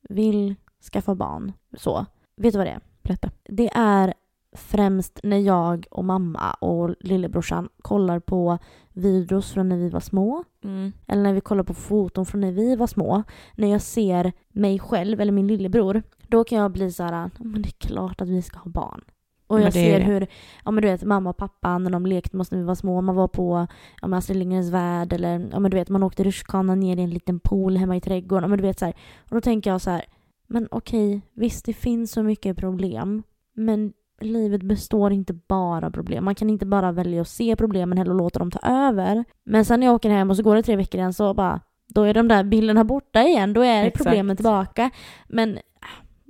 vill 0.10 0.56
skaffa 0.92 1.16
barn. 1.16 1.54
Så. 1.78 2.06
Vet 2.36 2.54
du 2.54 2.58
vad 2.58 2.68
det 2.68 2.72
är? 2.72 2.82
Berätta. 3.04 3.30
Det 3.44 3.70
är 3.74 4.14
främst 4.56 5.20
när 5.24 5.38
jag 5.38 5.86
och 5.92 6.06
mamma 6.06 6.54
och 6.54 6.96
lillebrorsan 7.00 7.70
kollar 7.82 8.20
på 8.20 8.58
videos 8.94 9.52
från 9.52 9.70
när 9.70 9.78
vi 9.78 9.90
var 9.90 10.00
små. 10.00 10.44
Mm. 10.64 10.92
Eller 11.08 11.24
när 11.24 11.34
vi 11.34 11.42
kollar 11.42 11.64
på 11.64 11.74
foton 11.74 12.26
från 12.26 12.42
när 12.42 12.52
vi 12.52 12.76
var 12.76 12.88
små. 12.88 13.24
När 13.56 13.72
jag 13.72 13.82
ser 13.82 14.32
mig 14.50 14.80
själv 14.80 15.22
eller 15.22 15.32
min 15.32 15.48
lillebror. 15.48 16.04
Då 16.28 16.44
kan 16.44 16.58
jag 16.58 16.72
bli 16.72 16.92
så 16.92 17.04
här, 17.04 17.14
"Ja, 17.14 17.30
men 17.44 17.62
det 17.62 17.70
är 17.70 17.88
klart 17.88 18.22
att 18.22 18.30
vi 18.30 18.42
ska 18.42 18.60
ha 18.60 18.72
barn. 18.72 19.02
Och 19.48 19.62
jag 19.62 19.74
ser 19.74 20.00
hur, 20.00 20.28
ja 20.66 20.72
men 20.72 20.82
du 20.82 20.88
vet 20.88 21.04
mamma 21.04 21.30
och 21.30 21.38
pappa 21.38 21.78
när 21.78 21.90
de 21.92 22.06
lekte 22.06 22.38
med 22.38 22.42
oss 22.42 22.52
när 22.52 22.60
vi 22.60 22.66
var 22.66 22.76
små. 22.76 23.02
Man 23.02 23.16
var 23.16 23.28
på 23.28 23.68
ja, 24.02 24.08
men 24.08 24.18
Astrid 24.18 24.38
Lindgrens 24.38 24.70
värld 24.70 25.14
eller 25.14 25.50
ja 25.52 25.60
men 25.60 25.72
du 25.72 25.78
vet 25.78 25.90
man 25.90 26.04
åkte 26.04 26.24
rutschkana 26.24 26.76
ner 26.76 26.98
i 26.98 27.02
en 27.02 27.10
liten 27.10 27.40
pool 27.40 27.78
hemma 27.78 27.96
i 27.96 28.02
trädgården. 28.02 28.44
Ja, 28.44 28.48
men 28.48 28.58
du 28.58 28.62
vet 28.62 28.80
så 28.80 28.86
här. 28.86 28.94
Och 29.30 29.36
då 29.36 29.42
tänker 29.42 29.70
jag 29.72 29.82
så 29.82 29.90
här, 29.90 30.06
men 30.52 30.68
okej, 30.72 31.22
visst 31.34 31.66
det 31.66 31.74
finns 31.74 32.12
så 32.12 32.24
mycket 32.24 32.58
problem. 32.58 33.24
Men 33.54 33.94
livet 34.22 34.64
består 34.64 35.12
inte 35.12 35.34
bara 35.34 35.86
av 35.88 35.92
problem. 35.92 36.26
Man 36.26 36.36
kan 36.36 36.50
inte 36.50 36.66
bara 36.66 36.92
välja 36.92 37.22
att 37.22 37.28
se 37.28 37.56
problemen 37.56 37.98
heller 37.98 38.12
och 38.12 38.18
låta 38.18 38.40
dem 38.40 38.52
ta 38.52 38.60
över. 38.60 39.26
Men 39.44 39.66
sen 39.66 39.80
när 39.80 39.88
jag 39.88 39.96
åker 39.96 40.10
hem 40.10 40.30
och 40.30 40.38
så 40.38 40.44
går 40.44 40.56
det 40.56 40.64
tre 40.64 40.76
veckor 40.76 41.00
igen 41.00 41.14
så 41.14 41.34
bara, 41.34 41.62
då 41.88 42.04
är 42.04 42.14
de 42.14 42.28
där 42.28 42.44
bilderna 42.44 42.84
borta 42.84 43.24
igen. 43.24 43.54
Då 43.54 43.62
är 43.62 43.84
Exakt. 43.86 44.04
problemen 44.04 44.36
tillbaka. 44.38 44.90
Men, 45.28 45.60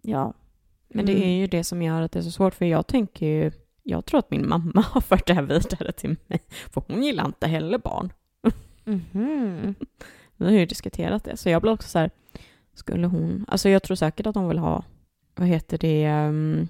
ja. 0.04 0.34
Men 0.94 1.06
det 1.06 1.12
Mm. 1.12 1.24
är 1.30 1.36
ju 1.38 1.48
det 1.48 1.64
som 1.64 1.82
gör 1.82 2.02
att 2.02 2.12
det 2.12 2.20
är 2.20 2.24
så 2.24 2.32
svårt 2.32 2.54
för 2.56 2.66
jag 2.66 2.88
tänker 2.88 3.26
ju, 3.26 3.52
jag 3.84 4.06
tror 4.06 4.20
att 4.20 4.32
min 4.32 4.50
mamma 4.50 4.82
har 4.92 5.02
fört 5.02 5.28
det 5.28 5.34
här 5.34 5.42
vidare 5.42 5.92
till 5.92 6.16
mig. 6.28 6.40
För 6.74 6.84
hon 6.88 7.04
gillar 7.04 7.26
inte 7.26 7.48
heller 7.48 7.78
barn. 7.78 8.14
Mhm. 8.84 9.76
Vi 10.38 10.46
har 10.46 10.52
ju 10.52 10.66
diskuterat 10.66 11.24
det. 11.24 11.38
Så 11.38 11.50
jag 11.50 11.62
blir 11.62 11.72
också 11.72 11.90
så 11.90 12.00
här, 12.00 12.12
skulle 12.74 13.08
hon, 13.08 13.46
alltså 13.48 13.70
jag 13.70 13.84
tror 13.84 13.96
säkert 13.96 14.28
att 14.28 14.36
hon 14.36 14.48
vill 14.48 14.60
ha, 14.60 14.84
vad 15.36 15.48
heter 15.48 15.78
det, 15.78 16.12
um, 16.12 16.68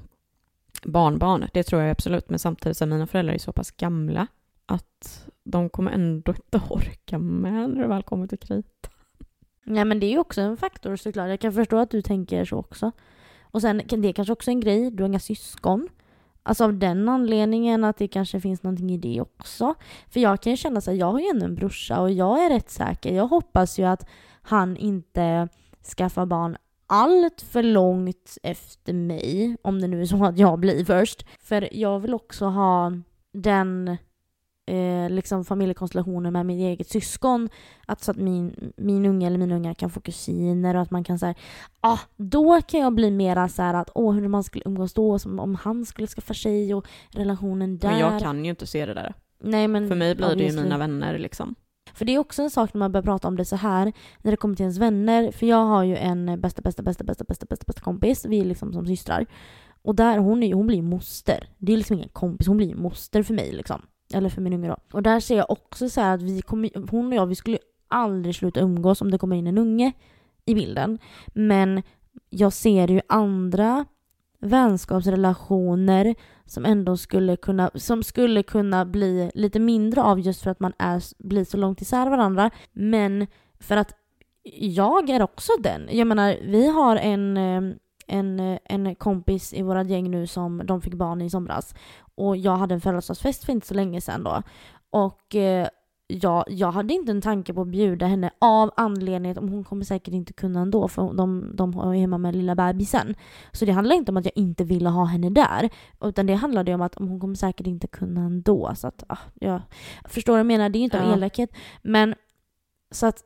barnbarn. 0.84 1.48
Det 1.54 1.64
tror 1.64 1.82
jag 1.82 1.92
absolut. 1.92 2.30
Men 2.30 2.40
samtidigt 2.40 2.78
så 2.78 2.84
är 2.84 2.88
mina 2.88 3.08
föräldrar 3.08 3.34
är 3.34 3.38
så 3.38 3.54
pass 3.54 3.72
gamla 3.72 4.28
att 4.66 5.28
de 5.44 5.70
kommer 5.70 5.92
ändå 5.92 6.32
inte 6.32 6.62
orka 6.70 7.18
med 7.20 7.70
när 7.70 7.82
det 7.82 7.88
väl 7.88 8.04
kommer 8.04 8.28
till 8.28 8.40
krita. 8.40 8.90
Nej 9.64 9.86
men 9.86 10.00
det 10.00 10.06
är 10.06 10.12
ju 10.12 10.20
också 10.20 10.42
en 10.42 10.58
faktor 10.58 10.96
såklart. 10.96 11.30
Jag 11.30 11.40
kan 11.40 11.54
förstå 11.54 11.78
att 11.78 11.92
du 11.92 12.02
tänker 12.02 12.46
så 12.46 12.58
också. 12.58 12.92
Och 13.42 13.62
sen 13.62 13.82
det 13.88 14.08
är 14.08 14.14
kanske 14.14 14.34
också 14.34 14.52
en 14.52 14.60
grej, 14.60 14.92
du 14.92 15.04
har 15.04 15.08
inga 15.08 15.20
syskon. 15.20 15.90
Alltså 16.44 16.64
av 16.64 16.74
den 16.74 17.10
anledningen 17.10 17.84
att 17.84 17.98
det 17.98 18.08
kanske 18.08 18.42
finns 18.42 18.64
någonting 18.64 18.92
i 18.92 18.98
det 18.98 19.22
också. 19.22 19.74
För 20.10 20.20
jag 20.20 20.42
kan 20.42 20.52
ju 20.52 20.58
känna 20.58 20.82
så 20.82 20.92
här, 20.92 20.98
jag 20.98 21.12
har 21.12 21.20
ju 21.20 21.28
ändå 21.28 21.46
en 21.46 21.56
brorsa 21.56 22.02
och 22.02 22.12
jag 22.12 22.46
är 22.46 22.50
rätt 22.50 22.70
säker. 22.70 23.16
Jag 23.16 23.28
hoppas 23.28 23.80
ju 23.80 23.84
att 23.84 24.10
han 24.42 24.78
inte 24.78 25.50
skaffar 25.84 26.26
barn 26.26 26.58
allt 26.88 27.42
för 27.42 27.64
långt 27.64 28.38
efter 28.44 28.94
mig, 28.94 29.58
om 29.62 29.82
det 29.82 29.88
nu 29.88 30.02
är 30.02 30.06
så 30.06 30.26
att 30.26 30.38
jag 30.38 30.60
blir 30.60 30.86
först. 30.86 31.26
För 31.40 31.70
jag 31.72 32.00
vill 32.00 32.14
också 32.14 32.46
ha 32.46 32.94
den 33.34 33.98
eh, 34.66 35.10
liksom 35.10 35.46
familjekonstellationen 35.46 36.34
med 36.34 36.46
mitt 36.46 36.60
eget 36.60 36.90
syskon. 36.90 37.50
Att 37.86 38.04
så 38.04 38.12
att 38.12 38.18
min, 38.18 38.74
min 38.78 39.06
unge 39.06 39.28
eller 39.28 39.38
mina 39.38 39.56
unga 39.56 39.74
kan 39.74 39.90
få 39.90 40.02
kusiner 40.02 40.76
och 40.76 40.82
att 40.82 40.92
man 40.92 41.04
kan 41.04 41.20
säga 41.20 41.36
ah, 41.82 42.00
då 42.18 42.62
kan 42.62 42.80
jag 42.80 42.94
bli 42.94 43.12
mera 43.12 43.50
så 43.50 43.62
här 43.62 43.74
att 43.74 43.90
åh 43.96 44.14
hur 44.14 44.28
man 44.28 44.44
skulle 44.44 44.64
umgås 44.66 44.94
då, 44.94 45.20
som 45.20 45.40
om 45.40 45.56
han 45.56 45.86
skulle 45.86 46.08
skaffa 46.08 46.34
sig 46.34 46.74
och 46.74 46.88
relationen 47.12 47.78
där. 47.78 47.90
Men 47.90 48.00
jag 48.00 48.20
kan 48.20 48.46
ju 48.46 48.50
inte 48.50 48.68
se 48.68 48.86
det 48.86 48.94
där. 48.94 49.14
Nej, 49.44 49.68
men 49.68 49.88
För 49.88 49.96
mig 49.96 50.16
blir 50.16 50.36
det 50.36 50.44
ju 50.44 50.62
mina 50.62 50.78
vänner 50.78 51.20
liksom. 51.20 51.56
För 51.94 52.06
det 52.06 52.16
är 52.16 52.20
också 52.20 52.42
en 52.42 52.50
sak 52.50 52.74
när 52.74 52.80
man 52.80 52.92
börjar 52.92 53.04
prata 53.04 53.28
om 53.28 53.38
det 53.38 53.46
så 53.46 53.56
här 53.56 53.94
när 54.22 54.32
det 54.32 54.38
kommer 54.38 54.56
till 54.56 54.64
ens 54.64 54.78
vänner. 54.78 55.32
För 55.32 55.46
jag 55.46 55.66
har 55.66 55.84
ju 55.84 55.98
en 55.98 56.42
bästa, 56.42 56.62
bästa, 56.62 56.84
bästa, 56.84 57.04
bästa, 57.04 57.24
bästa, 57.24 57.46
bästa, 57.50 57.66
bästa 57.68 57.82
kompis. 57.82 58.26
Vi 58.26 58.40
är 58.40 58.46
liksom 58.46 58.74
som 58.74 58.86
systrar. 58.86 59.26
Och 59.82 59.96
där, 59.96 60.18
hon, 60.18 60.44
är, 60.44 60.54
hon 60.54 60.68
blir 60.68 60.78
ju 60.78 60.84
moster. 60.84 61.50
Det 61.58 61.74
är 61.74 61.78
liksom 61.78 61.98
ingen 61.98 62.10
kompis, 62.10 62.48
hon 62.48 62.58
blir 62.58 62.68
ju 62.68 62.76
moster 62.76 63.24
för 63.24 63.34
mig 63.34 63.52
liksom. 63.52 63.82
Eller 64.14 64.30
för 64.30 64.42
min 64.42 64.54
unge 64.54 64.68
då. 64.68 64.78
Och 64.94 65.04
där 65.04 65.20
ser 65.20 65.38
jag 65.38 65.52
också 65.52 65.90
så 65.90 66.02
här 66.02 66.16
att 66.16 66.22
vi 66.22 66.42
kommer, 66.42 66.92
hon 66.92 67.08
och 67.08 67.14
jag, 67.14 67.26
vi 67.26 67.36
skulle 67.36 67.58
ju 67.58 67.64
aldrig 67.88 68.36
sluta 68.36 68.60
umgås 68.60 69.02
om 69.02 69.12
det 69.12 69.18
kommer 69.18 69.36
in 69.36 69.48
en 69.48 69.58
unge 69.58 69.92
i 70.46 70.56
bilden. 70.56 71.00
Men 71.34 71.82
jag 72.30 72.54
ser 72.54 72.88
ju 72.88 73.02
andra 73.10 73.86
vänskapsrelationer 74.40 76.16
som 76.52 76.66
ändå 76.66 76.98
skulle 76.98 77.36
kunna, 77.36 77.72
som 77.76 78.04
skulle 78.04 78.44
kunna 78.44 78.86
bli 78.86 79.32
lite 79.34 79.60
mindre 79.60 80.02
av 80.02 80.20
just 80.20 80.42
för 80.42 80.52
att 80.52 80.60
man 80.60 80.74
är, 80.78 81.28
blir 81.28 81.46
så 81.46 81.58
långt 81.58 81.82
isär 81.82 82.10
varandra. 82.10 82.52
Men 82.72 83.28
för 83.60 83.78
att 83.78 83.96
jag 84.44 85.10
är 85.10 85.22
också 85.22 85.52
den. 85.60 85.90
Jag 85.92 86.08
menar, 86.08 86.38
vi 86.42 86.68
har 86.68 86.96
en, 86.96 87.38
eh, 87.38 87.76
en, 88.08 88.40
eh, 88.40 88.60
en 88.64 88.96
kompis 88.96 89.54
i 89.54 89.62
våra 89.62 89.84
gäng 89.84 90.12
nu 90.12 90.28
som 90.28 90.62
de 90.66 90.82
fick 90.82 90.94
barn 90.94 91.22
i 91.22 91.30
somras. 91.30 91.76
Och 92.16 92.38
jag 92.38 92.56
hade 92.56 92.74
en 92.74 92.82
födelsedagsfest 92.82 93.44
för 93.44 93.52
inte 93.52 93.68
så 93.68 93.74
länge 93.74 94.02
sedan 94.02 94.24
då. 94.24 94.44
Och 94.90 95.36
eh, 95.36 95.68
jag, 96.22 96.44
jag 96.48 96.72
hade 96.72 96.94
inte 96.94 97.12
en 97.12 97.22
tanke 97.22 97.54
på 97.54 97.62
att 97.62 97.68
bjuda 97.68 98.06
henne 98.06 98.32
av 98.40 98.72
anledningen 98.78 99.38
att 99.38 99.50
hon 99.52 99.64
kommer 99.64 99.86
säkert 99.86 100.14
inte 100.14 100.34
kunna 100.34 100.60
ändå 100.62 100.88
för 100.88 101.14
de, 101.14 101.52
de 101.56 101.74
är 101.80 101.94
hemma 101.94 102.18
med 102.18 102.36
lilla 102.36 102.56
bebisen. 102.56 103.16
Så 103.52 103.66
det 103.66 103.72
handlar 103.72 103.96
inte 103.96 104.12
om 104.12 104.18
att 104.18 104.26
jag 104.26 104.38
inte 104.38 104.64
ville 104.64 104.90
ha 104.90 105.06
henne 105.06 105.30
där. 105.30 105.70
Utan 106.04 106.26
det 106.26 106.34
handlade 106.34 106.74
om 106.76 106.82
att 106.82 106.96
hon 106.96 107.20
kommer 107.20 107.36
säkert 107.36 107.68
inte 107.68 107.88
kunna 107.88 108.22
ändå. 108.22 108.72
Så 108.76 108.88
att, 108.88 109.04
ah, 109.08 109.18
jag 109.34 109.62
förstår 110.06 110.34
vad 110.34 110.40
jag 110.40 110.46
menar, 110.48 110.70
det 110.70 110.80
är 110.80 110.84
inte 110.84 111.02
av 111.02 111.08
Ja. 111.08 111.14
elakhet. 111.14 111.50
Men 111.82 112.16
så 112.92 113.06
att 113.06 113.24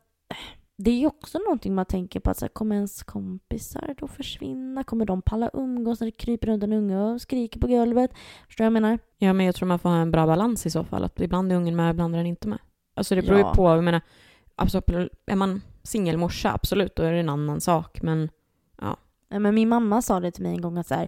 det 0.77 0.91
är 0.91 0.95
ju 0.95 1.07
också 1.07 1.37
någonting 1.39 1.75
man 1.75 1.85
tänker 1.85 2.19
på 2.19 2.29
att 2.29 2.37
så 2.37 2.45
här, 2.45 2.49
kommer 2.49 2.75
ens 2.75 3.03
kompisar 3.03 3.95
då 3.99 4.07
försvinna? 4.07 4.83
Kommer 4.83 5.05
de 5.05 5.21
palla 5.21 5.49
umgås 5.53 5.99
när 5.99 6.05
det 6.05 6.11
kryper 6.11 6.47
runt 6.47 6.63
en 6.63 6.73
unge 6.73 6.97
och 6.97 7.21
skriker 7.21 7.59
på 7.59 7.67
golvet? 7.67 8.11
Förstår 8.47 8.63
du 8.65 8.69
vad 8.69 8.75
jag 8.75 8.81
menar? 8.81 8.99
Ja, 9.17 9.33
men 9.33 9.45
jag 9.45 9.55
tror 9.55 9.67
man 9.67 9.79
får 9.79 9.89
ha 9.89 9.95
en 9.97 10.11
bra 10.11 10.25
balans 10.25 10.65
i 10.65 10.69
så 10.69 10.83
fall. 10.83 11.03
Att 11.03 11.19
ibland 11.21 11.51
är 11.51 11.55
ungen 11.55 11.75
med, 11.75 11.91
ibland 11.91 12.13
är 12.13 12.17
den 12.17 12.27
inte 12.27 12.47
med. 12.47 12.59
Alltså 12.95 13.15
det 13.15 13.21
beror 13.21 13.39
Ja. 13.39 13.49
ju 13.49 13.55
på. 13.55 13.69
Jag 13.69 13.83
menar, 13.83 14.01
absolut, 14.55 15.11
är 15.25 15.35
man 15.35 15.61
singelmorsa, 15.83 16.51
absolut, 16.53 16.95
då 16.95 17.03
är 17.03 17.11
det 17.11 17.19
en 17.19 17.29
annan 17.29 17.61
sak. 17.61 18.01
Men 18.01 18.29
Nej, 19.29 19.39
Men 19.39 19.55
min 19.55 19.69
mamma 19.69 20.01
sa 20.01 20.19
det 20.19 20.31
till 20.31 20.43
mig 20.43 20.51
en 20.51 20.61
gång 20.61 20.77
att 20.77 20.87
så 20.87 20.93
här, 20.95 21.07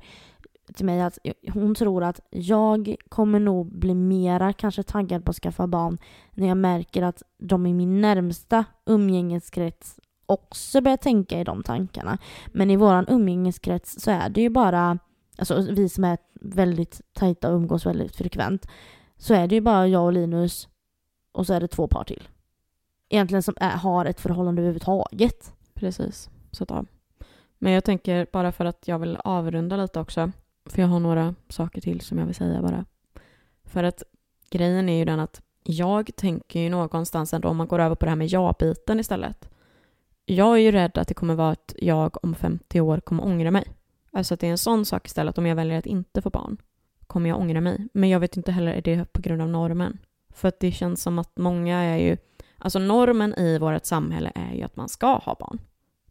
till 0.73 0.85
mig 0.85 1.01
att 1.01 1.19
hon 1.53 1.75
tror 1.75 2.03
att 2.03 2.19
jag 2.29 2.95
kommer 3.09 3.39
nog 3.39 3.79
bli 3.79 3.95
mera 3.95 4.53
kanske 4.53 4.83
taggad 4.83 5.25
på 5.25 5.29
att 5.29 5.35
skaffa 5.35 5.67
barn 5.67 5.97
när 6.33 6.47
jag 6.47 6.57
märker 6.57 7.01
att 7.03 7.23
de 7.37 7.65
i 7.65 7.73
min 7.73 8.01
närmsta 8.01 8.65
umgängeskrets 8.85 9.99
också 10.25 10.81
börjar 10.81 10.97
tänka 10.97 11.39
i 11.39 11.43
de 11.43 11.63
tankarna. 11.63 12.17
Men 12.47 12.71
i 12.71 12.75
våran 12.75 13.05
umgängeskrets 13.07 14.01
så 14.01 14.11
är 14.11 14.29
det 14.29 14.41
ju 14.41 14.49
bara, 14.49 14.99
alltså 15.37 15.61
vi 15.71 15.89
som 15.89 16.03
är 16.03 16.17
väldigt 16.41 17.01
tajta 17.13 17.49
och 17.49 17.55
umgås 17.55 17.85
väldigt 17.85 18.15
frekvent, 18.15 18.67
så 19.17 19.33
är 19.33 19.47
det 19.47 19.55
ju 19.55 19.61
bara 19.61 19.87
jag 19.87 20.03
och 20.05 20.13
Linus 20.13 20.67
och 21.37 21.45
så 21.45 21.53
är 21.53 21.59
det 21.59 21.67
två 21.67 21.87
par 21.87 22.03
till. 22.03 22.27
Egentligen 23.09 23.43
som 23.43 23.53
är, 23.57 23.77
har 23.77 24.05
ett 24.05 24.19
förhållande 24.19 24.61
överhuvudtaget. 24.61 25.53
precis, 25.73 26.29
så 26.51 26.63
att, 26.63 26.69
ja. 26.69 26.85
Men 27.57 27.73
jag 27.73 27.83
tänker 27.83 28.27
bara 28.31 28.51
för 28.51 28.65
att 28.65 28.87
jag 28.87 28.99
vill 28.99 29.17
avrunda 29.23 29.77
lite 29.77 29.99
också. 29.99 30.31
För 30.65 30.81
jag 30.81 30.89
har 30.89 30.99
några 30.99 31.35
saker 31.49 31.81
till 31.81 32.01
som 32.01 32.17
jag 32.17 32.25
vill 32.25 32.35
säga 32.35 32.61
bara. 32.61 32.85
För 33.63 33.83
att 33.83 34.03
grejen 34.49 34.89
är 34.89 34.97
ju 34.97 35.05
den 35.05 35.19
att 35.19 35.41
jag 35.63 36.11
tänker 36.15 36.59
ju 36.59 36.69
någonstans 36.69 37.33
ändå 37.33 37.47
om 37.47 37.57
man 37.57 37.67
går 37.67 37.79
över 37.79 37.95
på 37.95 38.05
det 38.05 38.11
här 38.11 38.15
med 38.15 38.27
ja-biten 38.27 38.99
istället. 38.99 39.49
Jag 40.25 40.53
är 40.53 40.61
ju 40.61 40.71
rädd 40.71 40.97
att 40.97 41.07
det 41.07 41.13
kommer 41.13 41.35
vara 41.35 41.51
att 41.51 41.75
jag 41.77 42.23
om 42.23 42.35
50 42.35 42.81
år 42.81 42.99
kommer 42.99 43.25
ångra 43.25 43.51
mig. 43.51 43.63
Alltså 44.11 44.33
att 44.33 44.39
det 44.39 44.47
är 44.47 44.51
en 44.51 44.57
sån 44.57 44.85
sak 44.85 45.07
istället 45.07 45.37
om 45.37 45.45
jag 45.45 45.55
väljer 45.55 45.79
att 45.79 45.85
inte 45.85 46.21
få 46.21 46.29
barn. 46.29 46.57
Kommer 47.07 47.29
jag 47.29 47.39
ångra 47.39 47.61
mig. 47.61 47.87
Men 47.93 48.09
jag 48.09 48.19
vet 48.19 48.37
inte 48.37 48.51
heller, 48.51 48.71
är 48.71 48.81
det 48.81 49.13
på 49.13 49.21
grund 49.21 49.41
av 49.41 49.49
normen? 49.49 49.97
För 50.37 50.47
att 50.47 50.59
det 50.59 50.71
känns 50.71 51.01
som 51.01 51.19
att 51.19 51.37
många 51.37 51.77
är 51.77 51.97
ju... 51.97 52.17
Alltså 52.57 52.79
normen 52.79 53.39
i 53.39 53.57
vårt 53.57 53.85
samhälle 53.85 54.31
är 54.35 54.53
ju 54.53 54.63
att 54.63 54.75
man 54.75 54.89
ska 54.89 55.15
ha 55.15 55.35
barn. 55.39 55.59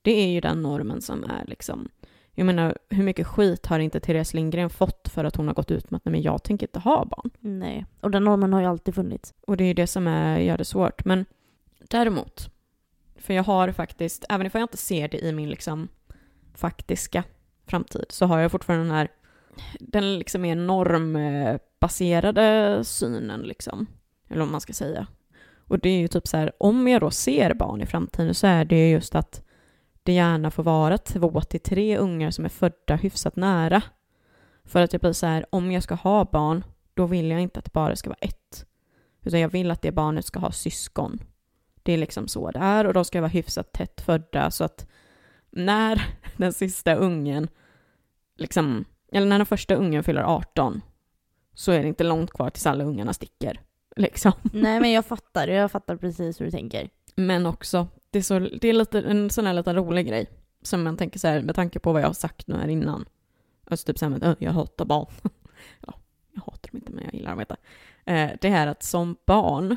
Det 0.02 0.10
är 0.10 0.28
ju 0.28 0.40
den 0.40 0.62
normen 0.62 1.02
som 1.02 1.24
är 1.24 1.44
liksom... 1.46 1.88
Jag 2.32 2.46
menar, 2.46 2.78
hur 2.90 3.04
mycket 3.04 3.26
skit 3.26 3.66
har 3.66 3.78
inte 3.78 4.00
Therese 4.00 4.34
Lindgren 4.34 4.70
fått 4.70 5.08
för 5.08 5.24
att 5.24 5.36
hon 5.36 5.46
har 5.46 5.54
gått 5.54 5.70
ut 5.70 5.90
med 5.90 5.96
att 5.96 6.04
nej, 6.04 6.12
men 6.12 6.22
jag 6.22 6.42
tänker 6.42 6.66
inte 6.66 6.78
ha 6.78 7.04
barn? 7.04 7.30
Nej. 7.40 7.86
Och 8.00 8.10
den 8.10 8.24
normen 8.24 8.52
har 8.52 8.60
ju 8.60 8.66
alltid 8.66 8.94
funnits. 8.94 9.34
Och 9.46 9.56
det 9.56 9.64
är 9.64 9.68
ju 9.68 9.74
det 9.74 9.86
som 9.86 10.06
är, 10.06 10.38
gör 10.38 10.58
det 10.58 10.64
svårt. 10.64 11.04
Men 11.04 11.24
däremot, 11.78 12.50
för 13.16 13.34
jag 13.34 13.44
har 13.44 13.72
faktiskt, 13.72 14.24
även 14.28 14.46
om 14.46 14.50
jag 14.52 14.62
inte 14.62 14.76
ser 14.76 15.08
det 15.08 15.24
i 15.24 15.32
min 15.32 15.48
liksom 15.48 15.88
faktiska 16.54 17.24
framtid, 17.66 18.06
så 18.08 18.26
har 18.26 18.38
jag 18.38 18.50
fortfarande 18.50 18.86
den 18.86 18.94
här, 18.94 19.08
den 19.80 20.18
liksom 20.18 20.42
mer 20.42 20.56
normbaserade 20.56 22.80
synen 22.84 23.40
liksom. 23.40 23.86
Eller 24.28 24.40
vad 24.40 24.48
man 24.48 24.60
ska 24.60 24.72
säga. 24.72 25.06
Och 25.68 25.78
det 25.78 25.88
är 25.88 25.98
ju 25.98 26.08
typ 26.08 26.26
så 26.28 26.36
här, 26.36 26.52
om 26.58 26.88
jag 26.88 27.00
då 27.00 27.10
ser 27.10 27.54
barn 27.54 27.82
i 27.82 27.86
framtiden 27.86 28.34
så 28.34 28.46
är 28.46 28.64
det 28.64 28.76
ju 28.76 28.92
just 28.92 29.14
att 29.14 29.42
det 30.02 30.12
gärna 30.12 30.50
får 30.50 30.62
vara 30.62 30.98
två 30.98 31.40
till 31.40 31.60
tre 31.60 31.96
ungar 31.98 32.30
som 32.30 32.44
är 32.44 32.48
födda 32.48 32.96
hyfsat 32.96 33.36
nära. 33.36 33.82
För 34.64 34.82
att 34.82 34.92
jag 34.92 35.00
blir 35.00 35.12
så 35.12 35.26
här, 35.26 35.46
om 35.50 35.72
jag 35.72 35.82
ska 35.82 35.94
ha 35.94 36.24
barn, 36.24 36.64
då 36.94 37.06
vill 37.06 37.30
jag 37.30 37.40
inte 37.40 37.58
att 37.58 37.64
det 37.64 37.72
bara 37.72 37.96
ska 37.96 38.10
vara 38.10 38.18
ett. 38.20 38.66
Utan 39.22 39.40
jag 39.40 39.48
vill 39.48 39.70
att 39.70 39.82
det 39.82 39.92
barnet 39.92 40.24
ska 40.24 40.38
ha 40.38 40.52
syskon. 40.52 41.18
Det 41.82 41.92
är 41.92 41.98
liksom 41.98 42.28
så 42.28 42.50
det 42.50 42.58
är 42.58 42.86
och 42.86 42.94
de 42.94 43.04
ska 43.04 43.20
vara 43.20 43.28
hyfsat 43.28 43.72
tätt 43.72 44.00
födda 44.00 44.50
så 44.50 44.64
att 44.64 44.86
när 45.50 46.02
den 46.36 46.52
sista 46.52 46.94
ungen, 46.94 47.48
liksom, 48.36 48.84
eller 49.12 49.26
när 49.26 49.38
den 49.38 49.46
första 49.46 49.74
ungen 49.74 50.04
fyller 50.04 50.22
18 50.22 50.80
så 51.54 51.72
är 51.72 51.82
det 51.82 51.88
inte 51.88 52.04
långt 52.04 52.30
kvar 52.30 52.50
tills 52.50 52.66
alla 52.66 52.84
ungarna 52.84 53.12
sticker. 53.12 53.60
Liksom. 53.96 54.32
Nej 54.52 54.80
men 54.80 54.90
jag 54.92 55.06
fattar, 55.06 55.48
jag 55.48 55.70
fattar 55.70 55.96
precis 55.96 56.40
hur 56.40 56.44
du 56.44 56.50
tänker. 56.50 56.90
Men 57.16 57.46
också, 57.46 57.88
det 58.10 58.18
är, 58.18 58.22
så, 58.22 58.38
det 58.38 58.68
är 58.68 58.72
lite, 58.72 59.00
en 59.00 59.30
sån 59.30 59.46
här 59.46 59.54
liten 59.54 59.76
rolig 59.76 60.08
grej 60.08 60.26
som 60.62 60.82
man 60.82 60.96
tänker 60.96 61.18
så 61.18 61.28
här 61.28 61.42
med 61.42 61.54
tanke 61.54 61.78
på 61.78 61.92
vad 61.92 62.02
jag 62.02 62.06
har 62.06 62.14
sagt 62.14 62.46
nu 62.46 62.54
här 62.56 62.68
innan. 62.68 63.04
Alltså 63.64 63.86
typ 63.86 63.98
så 63.98 64.04
här 64.04 64.10
med 64.10 64.24
att 64.24 64.28
"Ö, 64.28 64.34
jag 64.38 64.52
hatar 64.52 64.84
barn. 64.84 65.06
ja, 65.86 65.94
jag 66.32 66.40
hatar 66.42 66.70
dem 66.70 66.76
inte 66.78 66.92
men 66.92 67.04
jag 67.04 67.14
gillar 67.14 67.30
dem 67.30 67.40
inte. 67.40 67.56
Eh, 68.04 68.30
det 68.40 68.48
här 68.48 68.66
att 68.66 68.82
som 68.82 69.16
barn 69.26 69.76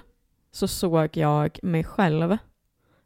så 0.51 0.67
såg 0.67 1.17
jag 1.17 1.59
mig 1.63 1.83
själv, 1.83 2.37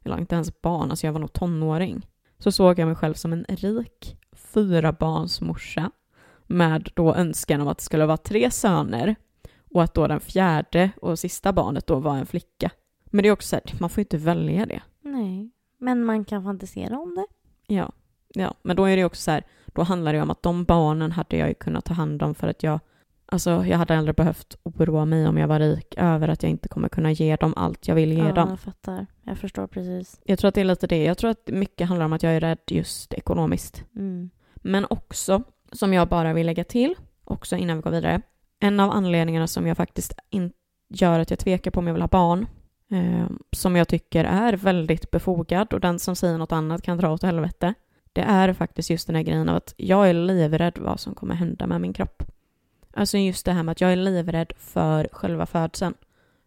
eller 0.04 0.18
inte 0.18 0.34
ens 0.34 0.60
barn, 0.62 0.90
alltså 0.90 1.06
jag 1.06 1.12
var 1.12 1.20
nog 1.20 1.32
tonåring, 1.32 2.06
så 2.38 2.52
såg 2.52 2.78
jag 2.78 2.86
mig 2.86 2.96
själv 2.96 3.14
som 3.14 3.32
en 3.32 3.44
rik 3.48 4.16
fyra 4.32 4.92
barns 4.92 5.40
morsa 5.40 5.90
med 6.46 6.90
då 6.94 7.14
önskan 7.14 7.60
om 7.60 7.68
att 7.68 7.78
det 7.78 7.84
skulle 7.84 8.06
vara 8.06 8.16
tre 8.16 8.50
söner 8.50 9.16
och 9.74 9.82
att 9.82 9.94
då 9.94 10.06
den 10.06 10.20
fjärde 10.20 10.90
och 11.02 11.18
sista 11.18 11.52
barnet 11.52 11.86
då 11.86 11.98
var 11.98 12.16
en 12.16 12.26
flicka. 12.26 12.70
Men 13.04 13.22
det 13.22 13.28
är 13.28 13.32
också 13.32 13.48
så 13.48 13.56
här, 13.56 13.80
man 13.80 13.90
får 13.90 14.00
ju 14.00 14.04
inte 14.04 14.16
välja 14.16 14.66
det. 14.66 14.82
Nej. 15.00 15.50
Men 15.78 16.04
man 16.04 16.24
kan 16.24 16.44
fantisera 16.44 16.98
om 16.98 17.14
det. 17.14 17.26
Ja, 17.74 17.92
ja, 18.28 18.54
men 18.62 18.76
då 18.76 18.84
är 18.84 18.96
det 18.96 19.04
också 19.04 19.22
så 19.22 19.30
här, 19.30 19.46
då 19.66 19.82
handlar 19.82 20.12
det 20.12 20.22
om 20.22 20.30
att 20.30 20.42
de 20.42 20.64
barnen 20.64 21.12
hade 21.12 21.36
jag 21.36 21.48
ju 21.48 21.54
kunnat 21.54 21.84
ta 21.84 21.94
hand 21.94 22.22
om 22.22 22.34
för 22.34 22.48
att 22.48 22.62
jag, 22.62 22.80
alltså 23.26 23.64
jag 23.64 23.78
hade 23.78 23.98
aldrig 23.98 24.16
behövt 24.16 24.56
oroa 24.62 25.04
mig 25.04 25.28
om 25.28 25.38
jag 25.38 25.48
var 25.48 25.60
rik 25.60 25.94
över 25.96 26.28
att 26.28 26.42
jag 26.42 26.50
inte 26.50 26.68
kommer 26.68 26.88
kunna 26.88 27.12
ge 27.12 27.36
dem 27.36 27.54
allt 27.56 27.88
jag 27.88 27.94
vill 27.94 28.12
ge 28.12 28.18
ja, 28.18 28.32
dem. 28.32 28.48
jag 28.48 28.60
fattar. 28.60 29.06
Jag 29.22 29.38
förstår 29.38 29.66
precis. 29.66 30.20
Jag 30.24 30.38
tror 30.38 30.48
att 30.48 30.54
det 30.54 30.60
är 30.60 30.64
lite 30.64 30.86
det, 30.86 31.04
jag 31.04 31.18
tror 31.18 31.30
att 31.30 31.48
mycket 31.48 31.88
handlar 31.88 32.06
om 32.06 32.12
att 32.12 32.22
jag 32.22 32.32
är 32.32 32.40
rädd 32.40 32.58
just 32.66 33.14
ekonomiskt. 33.14 33.84
Mm. 33.96 34.30
Men 34.54 34.86
också, 34.90 35.42
som 35.72 35.92
jag 35.92 36.08
bara 36.08 36.32
vill 36.32 36.46
lägga 36.46 36.64
till, 36.64 36.94
också 37.24 37.56
innan 37.56 37.76
vi 37.76 37.82
går 37.82 37.90
vidare, 37.90 38.22
en 38.60 38.80
av 38.80 38.90
anledningarna 38.90 39.46
som 39.46 39.66
jag 39.66 39.76
faktiskt 39.76 40.12
in, 40.30 40.52
gör 40.88 41.20
att 41.20 41.30
jag 41.30 41.38
tvekar 41.38 41.70
på 41.70 41.80
om 41.80 41.86
jag 41.86 41.94
vill 41.94 42.02
ha 42.02 42.08
barn, 42.08 42.46
eh, 42.90 43.26
som 43.52 43.76
jag 43.76 43.88
tycker 43.88 44.24
är 44.24 44.52
väldigt 44.52 45.10
befogad 45.10 45.72
och 45.72 45.80
den 45.80 45.98
som 45.98 46.16
säger 46.16 46.38
något 46.38 46.52
annat 46.52 46.82
kan 46.82 46.98
dra 46.98 47.12
åt 47.12 47.22
helvete, 47.22 47.74
det 48.12 48.20
är 48.22 48.52
faktiskt 48.52 48.90
just 48.90 49.06
den 49.06 49.16
här 49.16 49.22
grejen 49.22 49.48
av 49.48 49.56
att 49.56 49.74
jag 49.76 50.08
är 50.08 50.14
livrädd 50.14 50.78
vad 50.78 51.00
som 51.00 51.14
kommer 51.14 51.34
hända 51.34 51.66
med 51.66 51.80
min 51.80 51.92
kropp. 51.92 52.22
Alltså 52.96 53.18
just 53.18 53.46
det 53.46 53.52
här 53.52 53.62
med 53.62 53.72
att 53.72 53.80
jag 53.80 53.92
är 53.92 53.96
livrädd 53.96 54.52
för 54.58 55.08
själva 55.12 55.46
födseln. 55.46 55.94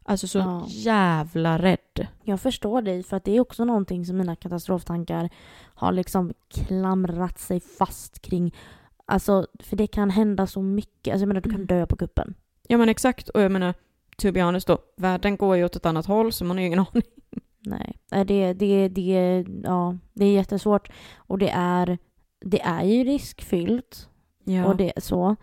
Alltså 0.05 0.27
så 0.27 0.37
Ja. 0.39 0.65
jävla 0.67 1.57
rädd. 1.57 2.07
Jag 2.23 2.41
förstår 2.41 2.81
dig, 2.81 3.03
för 3.03 3.17
att 3.17 3.23
det 3.23 3.31
är 3.35 3.39
också 3.39 3.65
någonting 3.65 4.05
som 4.05 4.17
mina 4.17 4.35
katastroftankar 4.35 5.29
har 5.75 5.91
liksom 5.91 6.33
klamrat 6.49 7.39
sig 7.39 7.59
fast 7.59 8.21
kring. 8.21 8.55
Alltså, 9.09 9.47
för 9.59 9.75
det 9.75 9.87
kan 9.87 10.09
hända 10.09 10.47
så 10.47 10.61
mycket. 10.61 11.11
Alltså 11.11 11.21
jag 11.21 11.27
menar, 11.27 11.41
du 11.41 11.49
kan 11.49 11.55
Mm. 11.59 11.67
dö 11.67 11.85
på 11.85 11.95
kuppen. 11.95 12.33
Ja 12.67 12.77
men 12.77 12.89
exakt, 12.89 13.29
och 13.29 13.41
jag 13.41 13.51
menar, 13.51 13.73
to 14.17 14.31
be 14.31 14.43
honest 14.43 14.67
då, 14.67 14.77
världen 14.97 15.37
går 15.37 15.57
ju 15.57 15.65
åt 15.65 15.75
ett 15.75 15.85
annat 15.85 16.05
håll 16.05 16.31
så 16.31 16.45
man 16.45 16.57
har 16.57 16.61
ju 16.61 16.67
ingen 16.67 16.79
aning. 16.93 17.03
Nej, 17.59 17.97
det, 18.25 18.53
det, 18.53 18.87
det, 18.87 19.45
ja, 19.63 19.97
det 20.13 20.25
är 20.25 20.31
jättesvårt. 20.33 20.89
Och 21.17 21.37
det 21.37 21.49
är, 21.49 21.97
det 22.45 22.61
är 22.61 22.83
ju 22.83 23.03
riskfyllt. 23.03 24.09
Ja. 24.43 24.65
Och 24.65 24.75
det 24.77 24.93
så. 24.97 25.35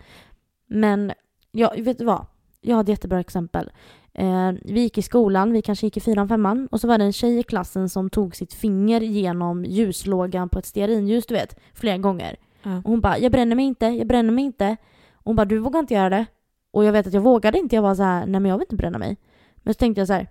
Men, 0.67 1.13
ja, 1.53 1.75
vet 1.79 1.99
du 1.99 2.05
vad? 2.05 2.27
Jag 2.61 2.77
har 2.77 2.83
ett 2.83 2.89
jättebra 2.89 3.21
exempel. 3.21 3.71
Eh, 4.13 4.53
vi 4.63 4.81
gick 4.81 4.99
i 4.99 5.03
skolan, 5.03 5.53
vi 5.53 5.63
kanske 5.63 5.87
gick 5.87 5.97
i 5.97 6.01
fyran, 6.01 6.29
femman 6.29 6.69
och 6.71 6.81
så 6.81 6.89
var 6.89 6.99
det 6.99 7.05
en 7.05 7.13
tjej 7.13 7.39
i 7.39 7.43
klassen 7.43 7.89
som 7.89 8.11
tog 8.11 8.37
sitt 8.37 8.55
finger 8.55 9.01
genom 9.01 9.65
ljuslågan 9.65 10.49
på 10.49 10.59
ett 10.59 10.67
stearinljus, 10.67 11.27
du 11.27 11.35
vet, 11.35 11.57
flera 11.75 11.99
gånger 11.99 12.37
ja. 12.65 12.77
Och 12.77 12.91
hon 12.91 13.01
bara, 13.01 13.19
jag 13.19 13.33
bränner 13.33 13.57
mig 13.57 13.65
inte, 13.65 13.87
jag 13.87 14.07
bränner 14.07 14.33
mig 14.33 14.45
inte. 14.45 14.77
Och 15.15 15.25
hon 15.25 15.37
bara, 15.37 15.45
du 15.45 15.59
vågar 15.59 15.81
inte 15.81 15.95
göra 15.95 16.11
det. 16.11 16.27
Och 16.71 16.85
jag 16.85 16.93
vet 16.93 17.07
att 17.07 17.13
jag 17.13 17.21
vågade 17.21 17.59
inte, 17.59 17.77
jag 17.77 17.83
var 17.83 17.95
så 17.95 18.03
här, 18.03 18.27
nej 18.27 18.41
men 18.41 18.51
jag 18.51 18.59
vill 18.59 18.65
inte 18.65 18.77
bränna 18.77 18.99
mig. 18.99 19.17
Men 19.57 19.75
så 19.75 19.79
tänkte 19.79 20.01
jag 20.01 20.09
så 20.09 20.13
här, 20.13 20.29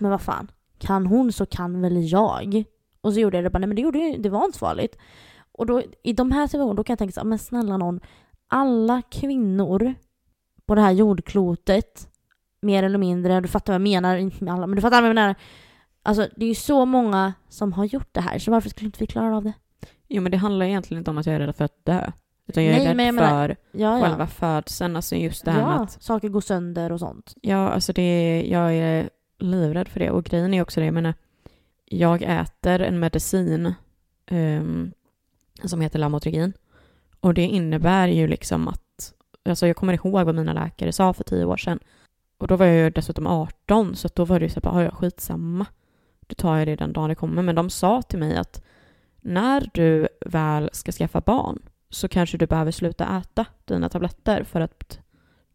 men 0.00 0.10
vad 0.10 0.20
fan, 0.20 0.50
kan 0.78 1.06
hon 1.06 1.32
så 1.32 1.46
kan 1.46 1.80
väl 1.80 2.10
jag. 2.12 2.64
Och 3.00 3.12
så 3.12 3.20
gjorde 3.20 3.36
jag 3.36 3.44
det 3.44 3.50
bara, 3.50 3.58
nej 3.58 3.66
men 3.66 3.76
det, 3.76 3.82
gjorde, 3.82 4.16
det 4.18 4.28
var 4.28 4.44
inte 4.44 4.58
så 4.58 4.66
farligt. 4.66 4.96
Och 5.52 5.66
då, 5.66 5.82
i 6.02 6.12
de 6.12 6.30
här 6.30 6.46
situationerna, 6.46 6.74
då 6.74 6.84
kan 6.84 6.92
jag 6.92 6.98
tänka 6.98 7.12
så 7.12 7.20
här, 7.20 7.26
men 7.26 7.38
snälla 7.38 7.76
någon, 7.76 8.00
alla 8.48 9.02
kvinnor 9.02 9.94
på 10.66 10.74
det 10.74 10.80
här 10.80 10.92
jordklotet, 10.92 12.08
mer 12.62 12.82
eller 12.82 12.98
mindre, 12.98 13.40
du 13.40 13.48
fattar 13.48 13.72
vad 13.72 13.74
jag 13.74 13.82
menar, 13.82 14.16
inte 14.16 14.44
med 14.44 14.54
alla, 14.54 14.66
men 14.66 14.76
du 14.76 14.82
fattar 14.82 15.00
vad 15.00 15.08
jag 15.08 15.14
menar. 15.14 15.34
Alltså 16.02 16.28
det 16.36 16.44
är 16.44 16.48
ju 16.48 16.54
så 16.54 16.84
många 16.84 17.34
som 17.48 17.72
har 17.72 17.84
gjort 17.84 18.08
det 18.12 18.20
här, 18.20 18.38
så 18.38 18.50
varför 18.50 18.70
skulle 18.70 18.86
inte 18.86 19.00
vi 19.00 19.06
klara 19.06 19.36
av 19.36 19.44
det? 19.44 19.52
Jo 20.10 20.22
men 20.22 20.32
det 20.32 20.38
handlar 20.38 20.66
egentligen 20.66 20.98
inte 21.00 21.10
om 21.10 21.18
att 21.18 21.26
jag 21.26 21.34
är 21.34 21.40
rädd 21.40 21.56
för 21.56 21.64
att 21.64 21.84
dö. 21.84 22.10
Utan 22.46 22.64
jag 22.64 22.74
är 22.74 22.78
Nej, 22.78 22.88
rädd 22.88 22.96
men 22.96 23.06
jag 23.06 23.14
menar- 23.14 23.28
för 23.48 23.56
Ja, 23.72 23.98
ja. 23.98 24.04
själva 24.04 24.26
födseln, 24.26 24.96
alltså 24.96 25.16
just 25.16 25.44
det 25.44 25.50
här 25.50 25.60
ja, 25.60 25.66
med 25.66 25.80
att 25.80 26.02
saker 26.02 26.28
går 26.28 26.40
sönder 26.40 26.92
och 26.92 27.00
sånt. 27.00 27.34
Ja, 27.42 27.68
alltså 27.68 27.92
det 27.92 28.02
är, 28.02 28.44
jag 28.52 28.74
är 28.74 29.10
livrädd 29.38 29.88
för 29.88 30.00
det. 30.00 30.10
Och 30.10 30.24
grejen 30.24 30.54
är 30.54 30.62
också 30.62 30.80
det, 30.80 30.86
jag 30.86 30.94
menar, 30.94 31.14
jag 31.84 32.22
äter 32.22 32.80
en 32.80 32.98
medicin 32.98 33.74
ehm, 34.26 34.92
som 35.64 35.80
heter 35.80 35.98
Lamotrigin. 35.98 36.52
Och 37.20 37.34
det 37.34 37.42
innebär 37.46 38.08
ju 38.08 38.26
liksom 38.26 38.68
att, 38.68 39.12
alltså 39.44 39.66
jag 39.66 39.76
kommer 39.76 39.92
ihåg 39.92 40.12
vad 40.26 40.34
mina 40.34 40.52
läkare 40.52 40.92
sa 40.92 41.12
för 41.12 41.24
tio 41.24 41.44
år 41.44 41.56
sedan. 41.56 41.78
Och 42.38 42.46
då 42.46 42.56
var 42.56 42.66
jag 42.66 42.76
ju 42.76 42.90
dessutom 42.90 43.26
18, 43.26 43.94
så 43.96 44.06
att 44.06 44.14
då 44.14 44.24
var 44.24 44.38
det 44.40 44.44
ju 44.46 44.50
så 44.50 44.60
här, 44.64 44.72
bara, 44.72 44.84
"Ja, 44.84 44.90
skitsamma. 44.90 45.66
Då 46.26 46.34
tar 46.34 46.56
jag 46.56 46.68
det 46.68 46.76
den 46.76 46.92
dagen 46.92 47.08
det 47.08 47.14
kommer. 47.14 47.42
Men 47.42 47.54
de 47.54 47.70
sa 47.70 48.02
till 48.02 48.18
mig 48.18 48.36
att 48.36 48.62
när 49.20 49.70
du 49.74 50.08
väl 50.26 50.70
ska 50.72 50.92
skaffa 50.92 51.20
barn 51.20 51.62
så 51.90 52.08
kanske 52.08 52.38
du 52.38 52.46
behöver 52.46 52.70
sluta 52.70 53.18
äta 53.18 53.46
dina 53.64 53.88
tabletter 53.88 54.44
för 54.44 54.60
att 54.60 54.98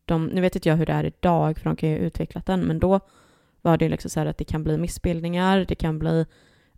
de, 0.05 0.25
nu 0.25 0.41
vet 0.41 0.55
inte 0.55 0.69
jag 0.69 0.75
hur 0.75 0.85
det 0.85 0.93
är 0.93 1.03
idag, 1.03 1.57
för 1.57 1.69
de 1.69 1.75
kan 1.75 1.89
ju 1.89 1.95
ha 1.95 2.05
utvecklat 2.05 2.45
den, 2.45 2.61
men 2.61 2.79
då 2.79 2.99
var 3.61 3.77
det 3.77 3.89
liksom 3.89 4.09
så 4.09 4.19
här 4.19 4.27
att 4.27 4.37
det 4.37 4.43
kan 4.43 4.63
bli 4.63 4.77
missbildningar, 4.77 5.65
det 5.67 5.75
kan 5.75 5.99
bli 5.99 6.25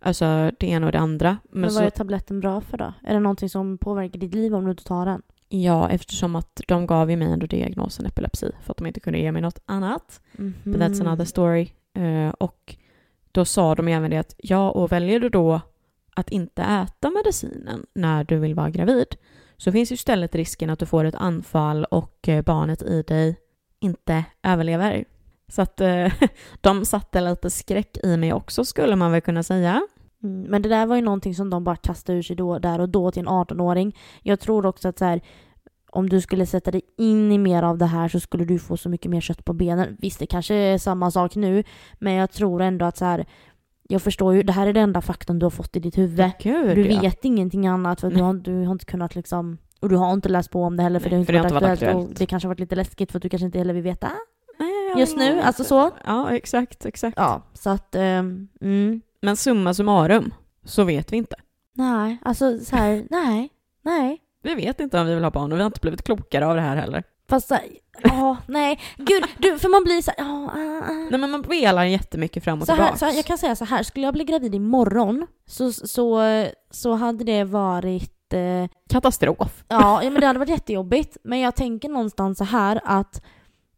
alltså 0.00 0.50
det 0.58 0.66
ena 0.66 0.86
och 0.86 0.92
det 0.92 0.98
andra. 0.98 1.38
Men, 1.50 1.60
Men, 1.60 1.70
så, 1.70 1.78
vad 1.78 1.86
är 1.86 1.90
tabletten 1.90 2.40
bra 2.40 2.60
för 2.60 2.78
då? 2.78 2.92
Är 3.04 3.14
det 3.14 3.20
någonting 3.20 3.48
som 3.48 3.78
påverkar 3.78 4.18
ditt 4.18 4.34
liv 4.34 4.54
om 4.54 4.64
du 4.64 4.70
inte 4.70 4.84
tar 4.84 5.06
den? 5.06 5.22
ja, 5.48 5.90
eftersom 5.90 6.36
att 6.36 6.60
de 6.68 6.86
gav 6.86 7.10
ju 7.10 7.16
mig 7.16 7.28
ändå 7.28 7.46
diagnosen 7.46 8.06
epilepsi 8.06 8.52
för 8.62 8.70
att 8.70 8.76
de 8.76 8.86
inte 8.86 9.00
kunde 9.00 9.18
ge 9.18 9.32
mig 9.32 9.42
något 9.42 9.58
annat. 9.66 10.20
But 10.36 10.76
that's 10.76 11.00
another 11.00 11.24
story. 11.24 11.68
Eh, 11.94 12.28
och 12.28 12.76
då 13.32 13.44
sa 13.44 13.74
de 13.74 13.88
även 13.88 14.10
det 14.10 14.18
att 14.18 14.34
ja, 14.38 14.70
och 14.70 14.92
väljer 14.92 15.20
du 15.20 15.28
då 15.28 15.60
att 16.18 16.30
inte 16.30 16.62
äta 16.62 17.10
medicinen 17.10 17.86
när 17.94 18.24
du 18.24 18.38
vill 18.38 18.54
vara 18.54 18.70
gravid 18.70 19.06
så 19.56 19.72
finns 19.72 19.92
ju 19.92 19.94
istället 19.94 20.34
risken 20.34 20.70
att 20.70 20.78
du 20.78 20.86
får 20.86 21.04
ett 21.04 21.14
anfall 21.14 21.84
och 21.84 22.28
eh, 22.28 22.42
barnet 22.42 22.82
i 22.82 23.02
dig 23.02 23.36
inte 23.80 24.24
överlever. 24.42 25.04
Så 25.48 25.62
att 25.62 25.80
eh, 25.80 26.12
de 26.60 26.84
satte 26.84 27.20
lite 27.20 27.50
skräck 27.50 27.96
i 28.02 28.16
mig 28.16 28.32
också 28.32 28.64
skulle 28.64 28.96
man 28.96 29.12
väl 29.12 29.20
kunna 29.20 29.42
säga. 29.42 29.82
Mm, 30.22 30.42
men 30.42 30.62
det 30.62 30.68
där 30.68 30.86
var 30.86 30.96
ju 30.96 31.02
någonting 31.02 31.34
som 31.34 31.50
de 31.50 31.64
bara 31.64 31.76
kastade 31.76 32.18
ur 32.18 32.22
sig 32.22 32.36
då, 32.36 32.58
där 32.58 32.80
och 32.80 32.88
då 32.88 33.10
till 33.10 33.22
en 33.22 33.28
18-åring. 33.28 33.96
Jag 34.22 34.40
tror 34.40 34.66
också 34.66 34.88
att 34.88 34.98
så 34.98 35.04
här, 35.04 35.20
om 35.90 36.08
du 36.08 36.20
skulle 36.20 36.46
sätta 36.46 36.70
dig 36.70 36.82
in 36.98 37.32
i 37.32 37.38
mer 37.38 37.62
av 37.62 37.78
det 37.78 37.86
här 37.86 38.08
så 38.08 38.20
skulle 38.20 38.44
du 38.44 38.58
få 38.58 38.76
så 38.76 38.88
mycket 38.88 39.10
mer 39.10 39.20
kött 39.20 39.44
på 39.44 39.52
benen. 39.52 39.96
Visst, 39.98 40.18
det 40.18 40.26
kanske 40.26 40.54
är 40.54 40.78
samma 40.78 41.10
sak 41.10 41.36
nu, 41.36 41.64
men 41.98 42.12
jag 42.12 42.30
tror 42.30 42.62
ändå 42.62 42.84
att 42.84 42.96
så 42.96 43.04
här, 43.04 43.26
jag 43.90 44.02
förstår 44.02 44.34
ju, 44.34 44.42
det 44.42 44.52
här 44.52 44.66
är 44.66 44.72
den 44.72 44.82
enda 44.82 45.00
faktorn 45.00 45.38
du 45.38 45.46
har 45.46 45.50
fått 45.50 45.76
i 45.76 45.80
ditt 45.80 45.98
huvud. 45.98 46.30
Gud, 46.42 46.76
Du 46.76 46.86
ja. 46.88 47.00
vet 47.00 47.24
ingenting 47.24 47.66
annat 47.66 48.00
för 48.00 48.10
du 48.10 48.22
har, 48.22 48.34
du 48.34 48.64
har 48.64 48.72
inte 48.72 48.84
kunnat 48.84 49.14
liksom 49.14 49.58
och 49.80 49.88
du 49.88 49.96
har 49.96 50.12
inte 50.12 50.28
läst 50.28 50.50
på 50.50 50.62
om 50.62 50.76
det 50.76 50.82
heller 50.82 51.00
för 51.00 51.10
Nej, 51.10 51.24
det 51.24 51.32
har 51.38 51.44
inte 51.44 51.54
varit 51.54 51.62
varit 51.62 51.72
aktuellt, 51.72 51.94
och 51.96 52.00
aktuellt. 52.00 52.18
det 52.18 52.26
kanske 52.26 52.46
har 52.46 52.50
varit 52.54 52.60
lite 52.60 52.76
läskigt 52.76 53.12
för 53.12 53.18
att 53.18 53.22
du 53.22 53.28
kanske 53.28 53.46
inte 53.46 53.58
heller 53.58 53.74
vill 53.74 53.82
veta. 53.82 54.10
Nej, 54.58 55.00
Just 55.00 55.16
nu, 55.16 55.40
alltså 55.40 55.64
så. 55.64 55.90
Ja, 56.04 56.30
exakt, 56.30 56.86
exakt. 56.86 57.16
Ja, 57.16 57.42
så 57.52 57.70
att, 57.70 57.94
ehm, 57.94 58.48
mm. 58.60 59.00
Men 59.22 59.36
summa 59.36 59.74
summarum 59.74 60.34
så 60.64 60.84
vet 60.84 61.12
vi 61.12 61.16
inte. 61.16 61.36
Nej, 61.74 62.18
alltså 62.24 62.58
så 62.58 62.76
här, 62.76 63.06
nej, 63.10 63.48
nej. 63.82 64.18
Vi 64.42 64.54
vet 64.54 64.80
inte 64.80 65.00
om 65.00 65.06
vi 65.06 65.14
vill 65.14 65.24
ha 65.24 65.30
barn 65.30 65.52
och 65.52 65.58
vi 65.58 65.62
har 65.62 65.66
inte 65.66 65.80
blivit 65.80 66.02
klokare 66.02 66.46
av 66.46 66.54
det 66.54 66.60
här 66.60 66.76
heller. 66.76 67.02
Fast 67.28 67.48
så 67.48 67.54
här, 67.54 67.64
ja, 68.02 68.36
nej, 68.46 68.80
gud, 68.96 69.24
du, 69.38 69.58
för 69.58 69.68
man 69.68 69.84
blir 69.84 70.02
så 70.02 70.10
här, 70.16 70.24
ja, 70.24 70.50
ah, 70.54 70.90
ah. 70.90 71.08
Nej 71.10 71.20
men 71.20 71.30
man 71.30 71.42
velar 71.42 71.84
jättemycket 71.84 72.44
fram 72.44 72.60
och 72.60 72.66
Så 72.66 72.72
här, 72.72 72.78
tillbaka. 72.78 72.96
så 72.96 73.04
här, 73.06 73.12
jag 73.12 73.24
kan 73.24 73.38
säga 73.38 73.56
så 73.56 73.64
här, 73.64 73.82
skulle 73.82 74.06
jag 74.06 74.14
bli 74.14 74.24
gravid 74.24 74.54
imorgon 74.54 75.26
så, 75.46 75.72
så, 75.72 76.22
så 76.70 76.94
hade 76.94 77.24
det 77.24 77.44
varit 77.44 78.32
eh, 78.32 78.70
Katastrof. 78.90 79.64
Ja, 79.68 80.02
ja, 80.02 80.10
men 80.10 80.20
det 80.20 80.26
hade 80.26 80.38
varit 80.38 80.48
jättejobbigt. 80.48 81.16
Men 81.24 81.40
jag 81.40 81.56
tänker 81.56 81.88
någonstans 81.88 82.38
så 82.38 82.44
här 82.44 82.80
att 82.84 83.22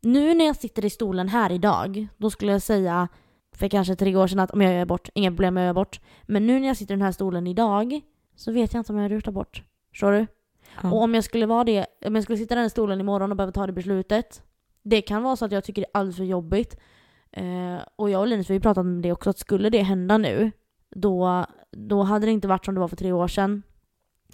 nu 0.01 0.35
när 0.35 0.45
jag 0.45 0.57
sitter 0.57 0.85
i 0.85 0.91
stolen 0.91 1.29
här 1.29 1.53
idag, 1.53 2.07
då 2.17 2.31
skulle 2.31 2.53
jag 2.53 2.63
säga 2.63 3.09
för 3.57 3.69
kanske 3.69 3.97
tre 3.97 4.17
år 4.17 4.27
sedan 4.27 4.39
att 4.39 4.51
om 4.51 4.61
jag 4.61 4.75
gör 4.75 4.83
abort, 4.83 5.09
inga 5.15 5.31
problem 5.31 5.55
med 5.55 5.61
att 5.61 5.65
göra 5.65 5.71
abort. 5.71 6.01
Men 6.23 6.47
nu 6.47 6.61
när 6.61 6.69
jag 6.69 6.77
sitter 6.77 6.95
i 6.95 6.97
den 6.97 7.05
här 7.05 7.13
stolen 7.13 7.47
idag 7.47 8.01
så 8.37 8.53
vet 8.53 8.75
jag 8.75 8.81
inte 8.81 8.93
om 8.93 8.97
jag 8.97 9.03
hade 9.03 9.15
gjort 9.15 9.29
abort. 9.29 9.63
Förstår 9.93 10.13
du? 10.13 10.27
Ja. 10.83 10.93
Och 10.93 11.03
om 11.03 11.15
jag 11.15 11.25
skulle 11.25 11.47
vara 11.47 11.65
det, 11.65 11.87
om 12.07 12.15
jag 12.15 12.25
skulle 12.25 12.39
sitta 12.39 12.55
i 12.55 12.59
den 12.59 12.71
stolen 12.71 13.01
imorgon 13.01 13.31
och 13.31 13.37
behöva 13.37 13.53
ta 13.53 13.67
det 13.67 13.73
beslutet. 13.73 14.43
Det 14.83 15.03
kan 15.03 15.23
vara 15.23 15.37
så 15.37 15.45
att 15.45 15.53
jag 15.53 15.65
tycker 15.65 15.83
det 15.83 15.89
är 15.95 15.99
alldeles 15.99 16.17
för 16.17 16.25
jobbigt. 16.25 16.77
Eh, 17.33 17.79
och 17.97 18.11
jag 18.11 18.21
och 18.21 18.27
Linus 18.27 18.51
vi 18.51 18.55
har 18.55 18.57
ju 18.57 18.61
pratat 18.61 18.81
om 18.81 19.03
det 19.03 19.13
också, 19.13 19.31
att 19.31 19.39
skulle 19.39 19.71
det 19.71 19.83
hända 19.83 20.19
nu, 20.19 20.51
då, 20.91 21.47
då 21.71 22.03
hade 22.03 22.27
det 22.27 22.33
inte 22.33 22.49
varit 22.49 22.65
som 22.65 22.75
det 22.75 22.81
var 22.81 22.89
för 22.89 22.97
tre 22.97 23.13
år 23.13 23.29
sedan. 23.29 23.63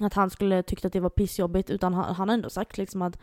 Att 0.01 0.15
han 0.15 0.31
skulle 0.31 0.63
tyckt 0.63 0.85
att 0.85 0.93
det 0.93 1.01
var 1.01 1.11
pissjobbigt, 1.11 1.71
utan 1.71 1.95
han, 1.95 2.15
han 2.15 2.29
har 2.29 2.35
ändå 2.35 2.51
sagt 2.51 2.79
liksom 2.79 3.03
att 3.03 3.19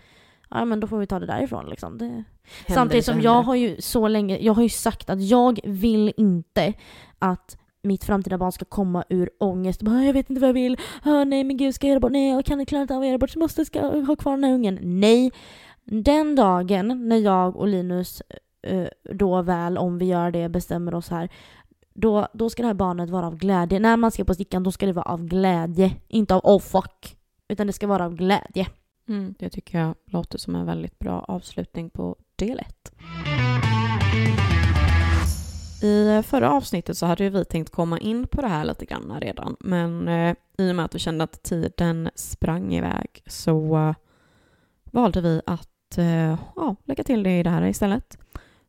ja 0.50 0.66
men 0.66 0.80
då 0.80 0.88
får 0.88 0.98
vi 0.98 1.08
ta 1.08 1.20
det 1.20 1.26
därifrån 1.26 1.70
liksom. 1.70 1.98
Det... 1.98 2.06
Händer 2.06 2.26
Samtidigt 2.68 3.06
som 3.06 3.22
jag 3.22 3.42
har 3.42 3.56
ju 3.56 3.82
så 3.82 4.08
länge, 4.08 4.38
jag 4.38 4.54
har 4.54 4.64
ju 4.64 4.70
sagt 4.70 5.10
att 5.10 5.22
jag 5.22 5.60
vill 5.64 6.14
inte 6.18 6.74
att 7.20 7.58
mitt 7.84 8.04
framtida 8.04 8.38
barn 8.38 8.52
ska 8.52 8.65
komma 8.65 9.04
ur 9.10 9.30
ångest. 9.39 9.82
Bara, 9.82 10.04
jag 10.04 10.13
vet 10.13 10.30
inte 10.30 10.41
vad 10.41 10.50
jag 10.50 10.54
vill. 10.54 10.78
Ah, 11.04 11.24
nej 11.24 11.43
men 11.43 11.58
gud, 11.58 11.76
ska 11.76 11.88
jag 11.88 11.89
göra 11.89 12.00
bort? 12.00 12.12
Nej, 12.12 12.30
jag 12.30 12.46
kan 12.46 12.60
inte 12.60 12.69
klara 12.69 12.82
inte 12.82 12.96
av 12.96 13.02
att 13.02 13.08
göra 13.08 13.17
bort. 13.17 13.30
Så 13.30 13.39
måste 13.39 13.65
ska 13.65 13.80
jag 13.80 14.02
ha 14.02 14.15
kvar 14.15 14.32
den 14.32 14.43
här 14.43 14.54
ungen. 14.54 14.80
Nej. 14.82 15.32
Den 15.84 16.36
dagen 16.36 17.08
när 17.08 17.17
jag 17.17 17.56
och 17.56 17.67
Linus 17.67 18.22
eh, 18.67 18.88
då 19.13 19.41
väl, 19.41 19.78
om 19.78 19.98
vi 19.98 20.06
gör 20.06 20.32
det, 20.32 20.50
bestämmer 20.50 20.93
oss 20.93 21.10
här. 21.10 21.30
Då, 21.93 22.28
då 22.34 22.50
ska 22.50 22.63
det 22.63 22.67
här 22.67 22.74
barnet 22.74 23.10
vara 23.10 23.28
av 23.28 23.38
glädje. 23.38 23.80
När 23.80 23.98
man 23.98 24.12
ska 24.12 24.24
på 24.24 24.34
stickan, 24.34 24.63
då 24.63 24.72
ska 24.72 24.86
det 24.86 24.93
vara 24.93 25.06
av 25.06 25.26
glädje. 25.26 25.96
Inte 26.08 26.36
av 26.36 26.41
oh 26.43 26.60
fuck. 26.60 27.17
Utan 27.48 27.67
det 27.67 27.73
ska 27.73 27.88
vara 27.88 28.06
av 28.06 28.15
glädje. 28.15 28.67
Mm, 29.08 29.36
det 29.40 29.50
tycker 29.50 29.79
jag 29.79 29.96
låter 30.06 30.38
som 30.38 30.56
en 30.56 30.65
väldigt 30.65 31.00
bra 31.00 31.25
avslutning 31.27 31.90
på 31.90 32.15
del 32.36 32.60
ett. 32.60 32.92
I 35.84 36.23
förra 36.23 36.52
avsnittet 36.52 36.98
så 36.98 37.06
hade 37.06 37.29
vi 37.29 37.46
tänkt 37.46 37.69
komma 37.69 38.00
in 38.00 38.27
på 38.27 38.42
det 38.42 38.48
här 38.48 38.65
lite 38.65 38.86
grann 38.86 39.19
redan, 39.21 39.56
men 39.60 40.08
eh, 40.08 40.36
i 40.58 40.71
och 40.71 40.75
med 40.75 40.86
att 40.86 40.96
vi 40.96 41.00
kände 41.00 41.23
att 41.23 41.44
tiden 41.44 42.10
sprang 42.15 42.73
iväg 42.73 43.23
så 43.25 43.77
eh, 43.77 43.96
valde 44.84 45.21
vi 45.21 45.42
att 45.46 45.98
eh, 45.98 46.40
ja, 46.56 46.75
lägga 46.84 47.04
till 47.04 47.23
det 47.23 47.40
i 47.40 47.44
det 47.44 47.50
här 47.50 47.65
istället. 47.65 48.17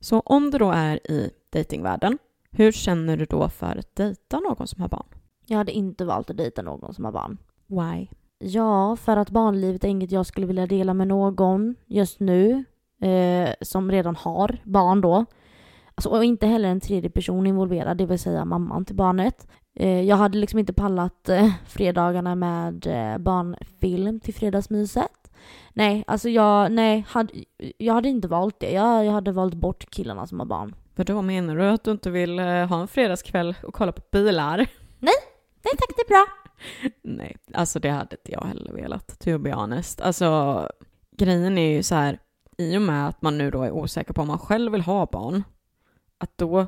Så 0.01 0.21
om 0.21 0.51
du 0.51 0.59
då 0.59 0.71
är 0.71 1.11
i 1.11 1.31
datingvärlden, 1.53 2.19
hur 2.51 2.73
känner 2.73 3.17
du 3.17 3.25
då 3.25 3.49
för 3.49 3.77
att 3.77 3.97
dejta 3.97 4.41
någon 4.41 4.67
som 4.67 4.83
har 4.83 4.89
barn? 4.89 5.07
Jag 5.47 5.59
hade 5.59 5.73
inte 5.73 6.05
valt 6.05 6.31
att 6.31 6.37
dejta 6.37 6.63
någon 6.63 6.95
som 6.95 7.05
har 7.05 7.13
barn. 7.13 7.39
Why? 7.67 8.07
Ja, 8.39 8.97
för 8.97 9.17
att 9.17 9.31
barnlivet 9.31 9.85
är 9.85 9.89
inget 9.89 10.13
jag 10.13 10.27
skulle 10.27 10.47
vilja 10.47 10.67
dela 10.67 10.95
med 10.95 11.09
någon 11.09 11.75
just 11.87 12.21
nu. 12.21 12.65
Eh, 13.01 13.51
som 13.61 13.91
redan 13.91 14.17
har 14.17 14.59
barn 14.65 15.01
då. 15.01 15.25
Alltså, 15.95 16.09
och 16.09 16.25
inte 16.25 16.47
heller 16.47 16.69
en 16.69 16.81
tredje 16.81 17.11
person 17.11 17.47
involverad, 17.47 17.97
det 17.97 18.07
vill 18.07 18.19
säga 18.19 18.45
mamman 18.45 18.85
till 18.85 18.97
barnet. 18.97 19.47
Eh, 19.75 20.01
jag 20.01 20.17
hade 20.17 20.39
liksom 20.39 20.59
inte 20.59 20.73
pallat 20.73 21.29
eh, 21.29 21.51
fredagarna 21.67 22.35
med 22.35 22.87
eh, 22.87 23.19
barnfilm 23.19 24.21
till 24.21 24.35
fredagsmyset. 24.35 25.31
Nej, 25.73 26.05
alltså 26.07 26.29
jag, 26.29 26.73
nej, 26.73 27.05
hade, 27.09 27.33
jag 27.79 27.95
hade 27.95 28.09
inte 28.09 28.29
valt 28.29 28.61
det. 28.61 28.73
Jag, 28.73 29.05
jag 29.05 29.13
hade 29.13 29.33
valt 29.33 29.55
bort 29.55 29.91
killarna 29.91 30.27
som 30.27 30.39
har 30.39 30.47
barn. 30.47 30.75
Vadå, 30.95 31.23
menar 31.23 31.57
du 31.57 31.65
att 31.65 31.85
du 31.85 31.91
inte 31.91 32.11
vill 32.11 32.39
ha 32.39 32.81
en 32.81 32.89
fredagskväll 32.89 33.55
och 33.63 33.75
kolla 33.75 33.93
på 33.93 34.03
bilar? 34.13 34.57
Nej 35.65 35.75
tack, 35.79 35.97
det 35.97 36.03
är 36.03 36.09
bra. 36.09 36.27
Nej, 37.03 37.37
alltså 37.55 37.79
det 37.79 37.91
hade 37.91 38.17
inte 38.17 38.33
jag 38.33 38.45
heller 38.45 38.73
velat, 38.73 39.21
to 39.21 39.39
be 39.39 39.53
honest. 39.53 40.01
Alltså, 40.01 40.69
grejen 41.17 41.59
är 41.59 41.77
ju 41.77 41.83
så 41.83 41.95
här, 41.95 42.19
i 42.59 42.77
och 42.77 42.83
med 42.83 43.09
att 43.09 43.23
man 43.23 43.39
nu 43.39 43.51
då 43.51 43.63
är 43.63 43.71
osäker 43.71 44.15
på 44.15 44.23
om 44.23 44.29
man 44.29 44.39
själv 44.39 44.73
vill 44.73 44.81
ha 44.81 45.07
barn, 45.07 45.43
att 46.25 46.39
då 46.39 46.67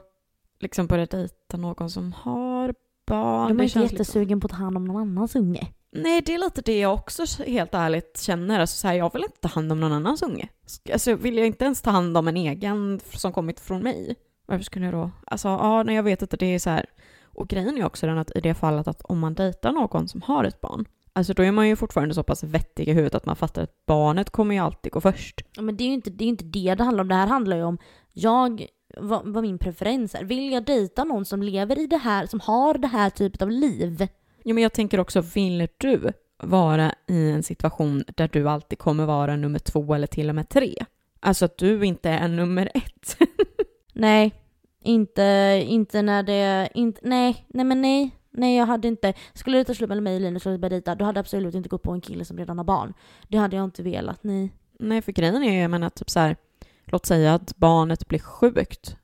liksom 0.60 0.86
börja 0.86 1.06
dejta 1.06 1.56
någon 1.56 1.90
som 1.90 2.12
har 2.12 2.74
barn. 3.06 3.48
De 3.48 3.60
är 3.60 3.64
inte 3.64 3.80
jättesugen 3.80 4.40
på 4.40 4.46
att 4.46 4.50
ta 4.50 4.56
hand 4.56 4.76
om 4.76 4.84
någon 4.84 5.02
annans 5.02 5.36
unge. 5.36 5.68
Nej, 5.92 6.22
det 6.26 6.34
är 6.34 6.38
lite 6.38 6.62
det 6.62 6.78
jag 6.78 6.94
också 6.94 7.42
helt 7.46 7.74
ärligt 7.74 8.20
känner. 8.20 8.60
Alltså, 8.60 8.76
så 8.76 8.88
här, 8.88 8.94
jag 8.94 9.12
vill 9.12 9.24
inte 9.24 9.40
ta 9.40 9.48
hand 9.48 9.72
om 9.72 9.80
någon 9.80 9.92
annans 9.92 10.22
unge. 10.22 10.48
Alltså, 10.92 11.14
vill 11.14 11.36
jag 11.36 11.46
inte 11.46 11.64
ens 11.64 11.82
ta 11.82 11.90
hand 11.90 12.16
om 12.16 12.28
en 12.28 12.36
egen 12.36 13.00
som 13.12 13.32
kommit 13.32 13.60
från 13.60 13.82
mig? 13.82 14.16
Varför 14.46 14.64
skulle 14.64 14.84
jag 14.84 14.94
då? 14.94 15.10
Alltså, 15.26 15.48
ja, 15.48 15.82
nej, 15.82 15.94
jag 15.94 16.02
vet 16.02 16.22
inte. 16.22 16.36
Det 16.36 16.46
är 16.46 16.58
så 16.58 16.70
här. 16.70 16.86
Och 17.24 17.48
grejen 17.48 17.78
är 17.78 17.84
också 17.84 18.06
den 18.06 18.18
att 18.18 18.36
i 18.36 18.40
det 18.40 18.54
fallet 18.54 18.88
att 18.88 19.02
om 19.02 19.18
man 19.18 19.34
dejtar 19.34 19.72
någon 19.72 20.08
som 20.08 20.22
har 20.22 20.44
ett 20.44 20.60
barn, 20.60 20.84
alltså 21.12 21.34
då 21.34 21.42
är 21.42 21.52
man 21.52 21.68
ju 21.68 21.76
fortfarande 21.76 22.14
så 22.14 22.22
pass 22.22 22.42
vettig 22.42 22.88
i 22.88 22.92
huvudet 22.92 23.14
att 23.14 23.26
man 23.26 23.36
fattar 23.36 23.62
att 23.62 23.86
barnet 23.86 24.30
kommer 24.30 24.54
ju 24.54 24.60
alltid 24.60 24.92
gå 24.92 25.00
först. 25.00 25.40
Ja, 25.56 25.62
men 25.62 25.76
det 25.76 25.84
är 25.84 25.88
ju 25.88 25.94
inte 25.94 26.10
det, 26.10 26.24
är 26.24 26.28
inte 26.28 26.44
det 26.44 26.74
det 26.74 26.84
handlar 26.84 27.02
om. 27.02 27.08
Det 27.08 27.14
här 27.14 27.26
handlar 27.26 27.56
ju 27.56 27.62
om 27.62 27.78
jag, 28.12 28.66
vad, 28.96 29.26
vad 29.26 29.42
min 29.42 29.58
preferens 29.58 30.14
är. 30.14 30.24
Vill 30.24 30.52
jag 30.52 30.64
dejta 30.64 31.04
någon 31.04 31.24
som 31.24 31.42
lever 31.42 31.78
i 31.78 31.86
det 31.86 31.96
här, 31.96 32.26
som 32.26 32.40
har 32.40 32.78
det 32.78 32.88
här 32.88 33.10
typet 33.10 33.42
av 33.42 33.50
liv? 33.50 34.08
Ja, 34.42 34.54
men 34.54 34.62
jag 34.62 34.72
tänker 34.72 35.00
också, 35.00 35.20
vill 35.20 35.68
du 35.76 36.12
vara 36.42 36.94
i 37.06 37.30
en 37.30 37.42
situation 37.42 38.04
där 38.16 38.28
du 38.32 38.48
alltid 38.48 38.78
kommer 38.78 39.06
vara 39.06 39.36
nummer 39.36 39.58
två 39.58 39.94
eller 39.94 40.06
till 40.06 40.28
och 40.28 40.34
med 40.34 40.48
tre? 40.48 40.74
Alltså 41.20 41.44
att 41.44 41.58
du 41.58 41.86
inte 41.86 42.10
är 42.10 42.28
nummer 42.28 42.70
ett. 42.74 43.16
Nej, 43.92 44.34
inte, 44.82 45.62
inte 45.66 46.02
när 46.02 46.22
det, 46.22 46.68
inte, 46.74 47.00
nej, 47.02 47.46
nej 47.48 47.64
men 47.64 47.82
nej. 47.82 48.10
Nej 48.30 48.56
jag 48.56 48.66
hade 48.66 48.88
inte, 48.88 49.14
skulle 49.34 49.58
det 49.58 49.64
ta 49.64 49.74
slut 49.74 49.88
mellan 49.88 50.04
mig 50.04 50.14
och 50.14 50.20
Linus 50.20 50.46
och 50.46 50.60
börja 50.60 50.68
dejta, 50.70 50.94
då 50.94 51.04
hade 51.04 51.18
jag 51.18 51.22
absolut 51.22 51.54
inte 51.54 51.68
gått 51.68 51.82
på 51.82 51.92
en 51.92 52.00
kille 52.00 52.24
som 52.24 52.38
redan 52.38 52.58
har 52.58 52.64
barn. 52.64 52.94
Det 53.28 53.38
hade 53.38 53.56
jag 53.56 53.64
inte 53.64 53.82
velat, 53.82 54.24
nej. 54.24 54.52
Nej, 54.78 55.02
för 55.02 55.12
grejen 55.12 55.42
är 55.42 55.52
ju, 55.52 55.60
jag 55.60 55.70
menar 55.70 55.90
typ 55.90 56.10
så 56.10 56.20
här, 56.20 56.36
låt 56.86 57.06
säga 57.06 57.34
att 57.34 57.56
barnet 57.56 58.08
blir 58.08 58.18
sjukt. 58.18 58.96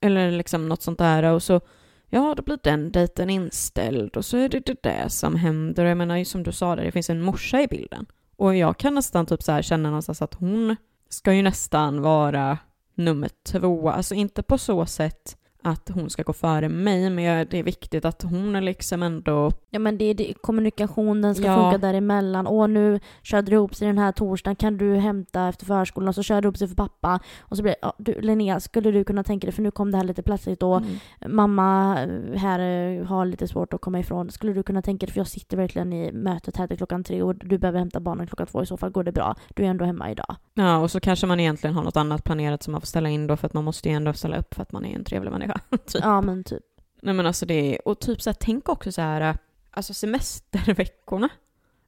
Eller 0.00 0.30
liksom 0.30 0.68
något 0.68 0.82
sånt 0.82 0.98
där 0.98 1.22
och 1.22 1.42
så, 1.42 1.60
ja 2.08 2.34
då 2.36 2.42
blir 2.42 2.58
den 2.62 2.92
dejten 2.92 3.30
inställd 3.30 4.16
och 4.16 4.24
så 4.24 4.36
är 4.36 4.48
det 4.48 4.66
det 4.66 4.82
där 4.82 5.08
som 5.08 5.36
händer. 5.36 5.84
Och 5.84 5.90
jag 5.90 5.98
menar 5.98 6.24
som 6.24 6.42
du 6.42 6.52
sa 6.52 6.76
där, 6.76 6.84
det 6.84 6.92
finns 6.92 7.10
en 7.10 7.22
morsa 7.22 7.60
i 7.60 7.66
bilden. 7.66 8.06
Och 8.36 8.56
jag 8.56 8.78
kan 8.78 8.94
nästan 8.94 9.26
typ 9.26 9.42
så 9.42 9.52
här 9.52 9.62
känna 9.62 9.88
någonstans 9.88 10.22
att 10.22 10.34
hon 10.34 10.76
ska 11.08 11.32
ju 11.32 11.42
nästan 11.42 12.02
vara 12.02 12.58
nummer 12.94 13.30
två. 13.46 13.90
Alltså 13.90 14.14
inte 14.14 14.42
på 14.42 14.58
så 14.58 14.86
sätt 14.86 15.36
att 15.68 15.88
hon 15.94 16.10
ska 16.10 16.22
gå 16.22 16.32
före 16.32 16.68
mig, 16.68 17.10
men 17.10 17.46
det 17.50 17.58
är 17.58 17.62
viktigt 17.62 18.04
att 18.04 18.22
hon 18.22 18.56
är 18.56 18.60
liksom 18.60 19.02
ändå... 19.02 19.50
Ja 19.70 19.78
men 19.78 19.98
det 19.98 20.04
är 20.04 20.14
det, 20.14 20.34
kommunikationen 20.40 21.34
ska 21.34 21.44
Ja. 21.44 21.56
funka 21.70 21.78
däremellan. 21.86 22.46
Åh 22.46 22.68
nu 22.68 23.00
körde 23.22 23.50
det 23.50 23.54
ihop 23.54 23.74
sig 23.74 23.86
den 23.88 23.98
här 23.98 24.12
torsdagen, 24.12 24.56
kan 24.56 24.76
du 24.76 24.94
hämta 24.96 25.48
efter 25.48 25.66
förskolan? 25.66 26.08
Och 26.08 26.14
så 26.14 26.22
körde 26.22 26.40
det 26.40 26.44
ihop 26.46 26.56
sig 26.56 26.68
för 26.68 26.74
pappa. 26.74 27.20
Och 27.40 27.56
så 27.56 27.62
blir 27.62 27.72
det, 27.72 27.78
ja, 27.82 27.92
du 27.98 28.20
Linnea, 28.20 28.60
skulle 28.60 28.90
du 28.90 29.04
kunna 29.04 29.22
tänka 29.24 29.46
dig, 29.46 29.54
för 29.54 29.62
nu 29.62 29.70
kom 29.70 29.90
det 29.90 29.96
här 29.96 30.04
lite 30.04 30.22
plötsligt 30.22 30.62
och 30.62 30.78
Mm. 30.78 30.96
mamma 31.36 31.98
eh, 32.02 32.38
här 32.40 32.58
eh, 32.60 33.04
har 33.06 33.24
lite 33.26 33.48
svårt 33.48 33.74
att 33.74 33.80
komma 33.80 33.98
ifrån. 34.00 34.30
Skulle 34.30 34.52
du 34.52 34.62
kunna 34.62 34.82
tänka 34.82 35.06
dig, 35.06 35.12
för 35.12 35.20
jag 35.20 35.26
sitter 35.28 35.56
verkligen 35.56 35.92
i 35.92 36.12
mötet 36.12 36.56
här 36.56 36.66
till 36.66 36.76
klockan 36.76 37.04
tre 37.04 37.22
och 37.22 37.34
du 37.34 37.58
behöver 37.58 37.78
hämta 37.78 38.00
barnen 38.00 38.26
klockan 38.26 38.46
två, 38.46 38.62
i 38.62 38.66
så 38.66 38.76
fall 38.76 38.90
går 38.90 39.04
det 39.04 39.12
bra. 39.12 39.34
Du 39.54 39.64
är 39.64 39.66
ändå 39.68 39.84
hemma 39.84 40.10
idag. 40.10 40.36
Ja, 40.54 40.78
och 40.78 40.90
så 40.90 41.00
kanske 41.00 41.26
man 41.26 41.40
egentligen 41.40 41.74
har 41.76 41.82
något 41.82 41.96
annat 41.96 42.24
planerat 42.24 42.62
som 42.62 42.72
man 42.72 42.80
får 42.80 42.86
ställa 42.86 43.08
in 43.08 43.26
då, 43.26 43.36
för 43.36 43.46
att 43.46 43.54
man 43.54 43.64
måste 43.64 43.88
ju 43.88 43.94
ändå 43.94 44.12
ställa 44.12 44.36
upp 44.38 44.54
för 44.54 44.62
att 44.62 44.72
man 44.72 44.84
är 44.84 44.94
en 44.94 45.04
trevlig 45.04 45.30
människa. 45.30 45.57
typ. 45.86 46.02
Ja 46.04 46.20
men 46.20 46.44
typ. 46.44 46.62
Nej 47.02 47.14
men 47.14 47.26
alltså 47.26 47.46
det 47.46 47.74
är, 47.74 47.88
och 47.88 48.00
typ 48.00 48.22
så 48.22 48.30
här, 48.30 48.36
tänk 48.40 48.68
också 48.68 48.92
så 48.92 49.00
här, 49.00 49.36
alltså 49.70 49.94
semesterveckorna. 49.94 51.28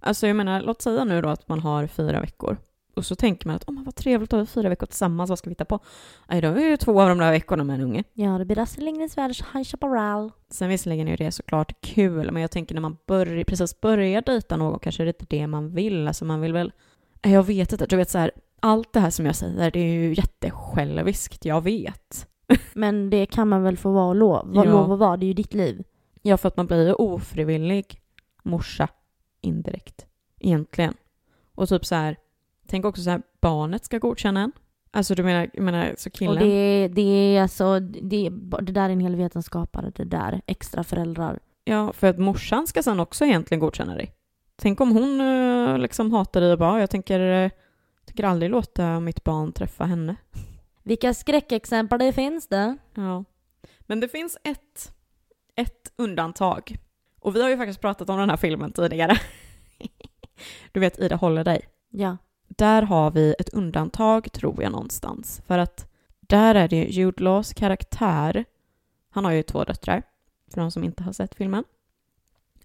Alltså 0.00 0.26
jag 0.26 0.36
menar, 0.36 0.60
låt 0.60 0.82
säga 0.82 1.04
nu 1.04 1.22
då 1.22 1.28
att 1.28 1.48
man 1.48 1.60
har 1.60 1.86
fyra 1.86 2.20
veckor. 2.20 2.56
Och 2.94 3.06
så 3.06 3.14
tänker 3.14 3.46
man 3.46 3.56
att, 3.56 3.64
åh 3.66 3.74
men 3.74 3.84
vad 3.84 3.94
trevligt 3.94 4.32
att 4.32 4.38
ha 4.38 4.46
fyra 4.46 4.68
veckor 4.68 4.86
tillsammans, 4.86 5.30
vad 5.30 5.38
ska 5.38 5.50
vi 5.50 5.52
hitta 5.52 5.64
på? 5.64 5.78
Nej, 6.28 6.40
då 6.40 6.48
är 6.48 6.68
ju 6.68 6.76
två 6.76 7.02
av 7.02 7.08
de 7.08 7.18
där 7.18 7.30
veckorna 7.30 7.64
med 7.64 7.74
en 7.74 7.80
unge. 7.80 8.04
Ja 8.12 8.38
det 8.38 8.44
blir 8.44 8.58
Astrid 8.58 8.84
Lindgrens 8.84 9.18
Världens 9.18 9.44
High 9.54 9.64
Chaparral. 9.64 10.32
Sen 10.50 10.68
visserligen 10.68 11.08
är 11.08 11.16
det 11.16 11.32
såklart 11.32 11.80
kul, 11.80 12.32
men 12.32 12.42
jag 12.42 12.50
tänker 12.50 12.74
när 12.74 12.82
man 12.82 12.96
börjar, 13.06 13.44
precis 13.44 13.80
börjar 13.80 14.22
dejta 14.22 14.56
någon 14.56 14.78
kanske 14.78 15.02
det 15.02 15.08
är 15.08 15.14
inte 15.20 15.36
det 15.36 15.46
man 15.46 15.74
vill. 15.74 16.08
Alltså 16.08 16.24
man 16.24 16.40
vill 16.40 16.52
väl, 16.52 16.72
jag 17.22 17.42
vet 17.42 17.72
inte, 17.72 17.86
du 17.86 17.96
vet 17.96 18.10
så 18.10 18.18
här, 18.18 18.30
allt 18.60 18.92
det 18.92 19.00
här 19.00 19.10
som 19.10 19.26
jag 19.26 19.36
säger, 19.36 19.70
det 19.70 19.80
är 19.80 19.92
ju 19.92 20.14
jättesjälviskt, 20.14 21.44
jag 21.44 21.60
vet. 21.60 22.26
Men 22.74 23.11
det 23.11 23.26
kan 23.26 23.48
man 23.48 23.62
väl 23.62 23.76
få 23.76 23.90
vara 23.92 24.09
och 24.09 24.14
lov, 24.16 24.55
vara 24.55 24.66
Ja. 24.66 24.72
lov 24.72 24.92
att 24.92 24.98
vara, 24.98 25.16
det 25.16 25.26
är 25.26 25.28
ju 25.28 25.34
ditt 25.34 25.55
liv. 25.55 25.84
Ja, 26.22 26.36
för 26.36 26.48
att 26.48 26.57
man 26.57 26.66
blir 26.66 26.86
ju 26.86 26.92
ofrivillig 26.92 28.01
morsa 28.42 28.88
indirekt, 29.40 30.07
egentligen. 30.38 30.94
Och 31.55 31.68
typ 31.68 31.86
så 31.86 31.94
här, 31.94 32.16
tänk 32.66 32.84
också 32.84 33.03
så 33.03 33.11
här, 33.11 33.22
barnet 33.40 33.84
ska 33.84 33.98
godkänna 33.98 34.40
en. 34.40 34.53
Alltså 34.90 35.14
du 35.14 35.22
menar, 35.22 35.51
jag 35.53 35.62
menar 35.62 35.94
så 35.98 36.11
killen... 36.11 36.36
Och 36.36 36.44
det, 36.48 36.88
det 36.88 37.36
är 37.36 37.42
alltså, 37.42 37.80
det, 37.80 38.30
det 38.62 38.72
där 38.72 38.84
är 38.84 38.92
en 38.92 39.01
hel 39.01 39.16
vetenskapare, 39.16 39.92
det 39.94 40.05
där, 40.05 40.40
extra 40.46 40.84
föräldrar. 40.84 41.38
Ja, 41.64 41.92
för 41.92 42.07
att 42.07 42.18
morsan 42.18 42.66
ska 42.66 42.82
sen 42.82 43.01
också 43.01 43.24
egentligen 43.24 43.61
godkänna 43.61 43.94
dig. 43.94 44.12
Tänk 44.57 44.80
om 44.80 44.90
hon 44.90 45.20
eh, 45.20 45.78
liksom 45.78 46.12
hatar 46.12 46.40
dig 46.40 46.53
och 46.53 46.59
bara, 46.59 46.80
jag 46.80 46.90
tänker, 46.90 47.20
eh, 47.44 47.51
tänker 48.05 48.24
aldrig 48.24 48.51
låta 48.51 49.01
mitt 49.01 49.24
barn 49.24 49.53
träffa 49.53 49.84
henne. 49.84 50.16
Vilka 50.91 51.14
skräckexempel 51.14 51.99
det 51.99 52.12
finns 52.12 52.49
det? 52.49 52.76
Ja. 52.95 53.24
Men 53.80 54.01
det 54.01 54.09
finns 54.09 54.38
ett, 54.45 54.93
ett 55.57 55.93
undantag. 55.97 56.76
Och 57.20 57.36
vi 57.36 57.43
har 57.43 57.49
ju 57.49 57.57
faktiskt 57.57 57.80
pratat 57.80 58.11
om 58.11 58.18
den 58.18 58.30
här 58.30 58.36
filmen 58.36 58.72
tidigare. 58.72 59.16
Du 60.72 60.80
vet 60.80 60.99
Ida 60.99 61.16
håller 61.16 61.45
dig. 61.45 61.68
Ja. 61.91 62.16
Där 62.49 62.82
har 62.82 63.11
vi 63.11 63.34
ett 63.38 63.49
undantag 63.49 64.32
tror 64.32 64.62
jag 64.62 64.72
någonstans. 64.72 65.43
För 65.47 65.59
att 65.59 65.93
där 66.20 66.55
är 66.55 66.68
det 66.68 66.76
ju 66.76 66.88
Jude 66.88 67.24
Laws 67.24 67.53
karaktär. 67.53 68.45
Han 69.11 69.24
har 69.24 69.32
ju 69.32 69.43
två 69.43 69.64
döttrar. 69.64 70.03
För 70.53 70.61
de 70.61 70.70
som 70.70 70.84
inte 70.84 71.03
har 71.03 71.12
sett 71.12 71.34
filmen. 71.34 71.64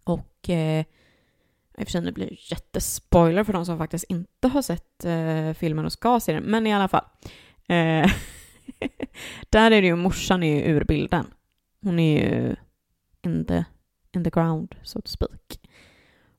Och 0.04 0.50
eh, 0.50 0.86
i 1.78 1.84
och 1.84 1.88
för 1.88 1.92
sig 1.92 2.02
nu 2.02 2.12
blir 2.12 2.28
det 2.28 2.52
jättespoiler 2.52 3.44
för 3.44 3.54
de 3.54 3.66
som 3.66 3.78
faktiskt 3.78 4.06
inte 4.10 4.48
har 4.48 4.62
sett 4.62 5.06
eh, 5.06 5.54
filmen 5.54 5.86
och 5.86 5.94
ska 5.94 6.20
se 6.20 6.34
den. 6.34 6.44
Men 6.44 6.68
i 6.68 6.74
alla 6.74 6.88
fall. 6.88 7.06
Eh, 7.68 8.11
där 9.49 9.72
är 9.72 9.82
det 9.82 9.88
ju, 9.88 9.95
morsan 9.95 10.43
är 10.43 10.55
ju 10.55 10.72
ur 10.72 10.84
bilden. 10.84 11.26
Hon 11.82 11.99
är 11.99 12.24
ju 12.24 12.55
in 13.22 13.45
the, 13.45 13.66
in 14.11 14.24
the 14.24 14.30
ground, 14.30 14.76
so 14.84 15.01
to 15.01 15.07
speak. 15.07 15.59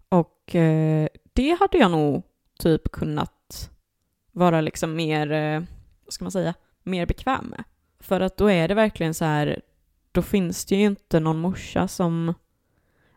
Och 0.09 0.55
eh, 0.55 1.09
det 1.33 1.59
hade 1.61 1.79
jag 1.79 1.91
nog 1.91 2.23
typ 2.59 2.93
kunnat 2.93 3.71
vara 4.33 4.61
liksom 4.61 4.97
mer, 4.97 5.33
eh, 5.33 5.63
vad 6.05 6.13
ska 6.13 6.25
man 6.25 6.33
säga, 6.33 6.55
mer 6.83 7.07
bekväm 7.07 7.47
med. 7.47 7.65
För 8.01 8.21
att 8.21 8.37
då 8.37 8.51
är 8.51 8.69
det 8.69 8.75
verkligen 8.75 9.15
så 9.15 9.25
här, 9.25 9.61
då 10.13 10.23
finns 10.23 10.65
det 10.65 10.77
ju 10.77 10.85
inte 10.85 11.21
någon 11.21 11.39
morsa 11.39 11.89
som... 11.89 12.35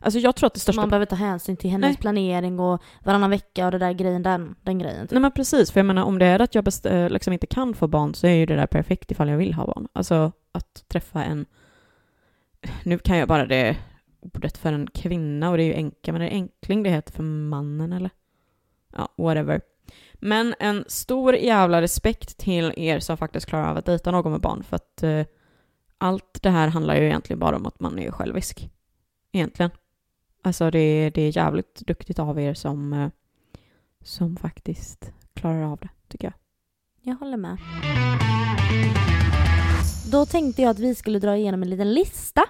Alltså 0.02 0.20
jag 0.20 0.36
tror 0.36 0.46
att 0.46 0.54
det 0.54 0.60
största... 0.60 0.80
Man 0.80 0.88
behöver 0.88 1.06
ta 1.06 1.16
hänsyn 1.16 1.56
till 1.56 1.70
hennes 1.70 1.88
Nej. 1.88 1.96
planering 1.96 2.60
och 2.60 2.82
varannan 3.04 3.30
vecka 3.30 3.64
och 3.66 3.72
det 3.72 3.78
där 3.78 3.92
grejen, 3.92 4.22
den, 4.22 4.54
den 4.62 4.78
grejen. 4.78 5.00
Typ. 5.06 5.10
Nej 5.10 5.20
men 5.20 5.32
precis, 5.32 5.70
för 5.70 5.80
jag 5.80 5.86
menar 5.86 6.02
om 6.02 6.18
det 6.18 6.26
är 6.26 6.40
att 6.42 6.54
jag 6.54 6.64
best- 6.64 6.86
eh, 6.86 7.10
liksom 7.10 7.32
inte 7.32 7.46
kan 7.46 7.74
få 7.74 7.88
barn 7.88 8.14
så 8.14 8.26
är 8.26 8.34
ju 8.34 8.46
det 8.46 8.56
där 8.56 8.66
perfekt 8.66 9.10
ifall 9.10 9.28
jag 9.28 9.38
vill 9.38 9.54
ha 9.54 9.66
barn. 9.66 9.88
Alltså 9.92 10.32
att 10.52 10.88
träffa 10.88 11.24
en... 11.24 11.46
Nu 12.84 12.98
kan 12.98 13.18
jag 13.18 13.28
bara 13.28 13.46
det 13.46 13.76
ordet 14.20 14.58
för 14.58 14.72
en 14.72 14.86
kvinna 14.90 15.50
och 15.50 15.56
det 15.56 15.62
är 15.62 15.66
ju 15.66 15.74
änka, 15.74 16.12
men 16.12 16.22
är 16.22 16.26
det 16.26 16.32
enkling 16.32 16.82
det 16.82 16.90
heter 16.90 17.12
för 17.12 17.22
mannen 17.22 17.92
eller? 17.92 18.10
Ja, 18.96 19.08
whatever. 19.16 19.60
Men 20.14 20.54
en 20.58 20.84
stor 20.88 21.34
jävla 21.34 21.82
respekt 21.82 22.38
till 22.38 22.72
er 22.76 22.98
som 22.98 23.16
faktiskt 23.16 23.46
klarar 23.46 23.70
av 23.70 23.76
att 23.76 23.86
dejta 23.86 24.10
någon 24.10 24.32
med 24.32 24.40
barn 24.40 24.62
för 24.62 24.76
att 24.76 25.02
eh, 25.02 25.26
allt 25.98 26.38
det 26.42 26.50
här 26.50 26.68
handlar 26.68 26.96
ju 26.96 27.06
egentligen 27.06 27.40
bara 27.40 27.56
om 27.56 27.66
att 27.66 27.80
man 27.80 27.98
är 27.98 28.10
självisk. 28.10 28.70
Egentligen. 29.32 29.70
Alltså 30.42 30.70
det, 30.70 31.10
det 31.10 31.22
är 31.22 31.36
jävligt 31.36 31.74
duktigt 31.86 32.18
av 32.18 32.40
er 32.40 32.54
som, 32.54 32.92
eh, 32.92 33.08
som 34.02 34.36
faktiskt 34.36 35.12
klarar 35.34 35.62
av 35.62 35.78
det, 35.78 35.88
tycker 36.08 36.26
jag. 36.26 36.34
Jag 37.02 37.14
håller 37.14 37.36
med. 37.36 37.58
Då 40.10 40.26
tänkte 40.26 40.62
jag 40.62 40.70
att 40.70 40.78
vi 40.78 40.94
skulle 40.94 41.18
dra 41.18 41.36
igenom 41.36 41.62
en 41.62 41.70
liten 41.70 41.94
lista. 41.94 42.42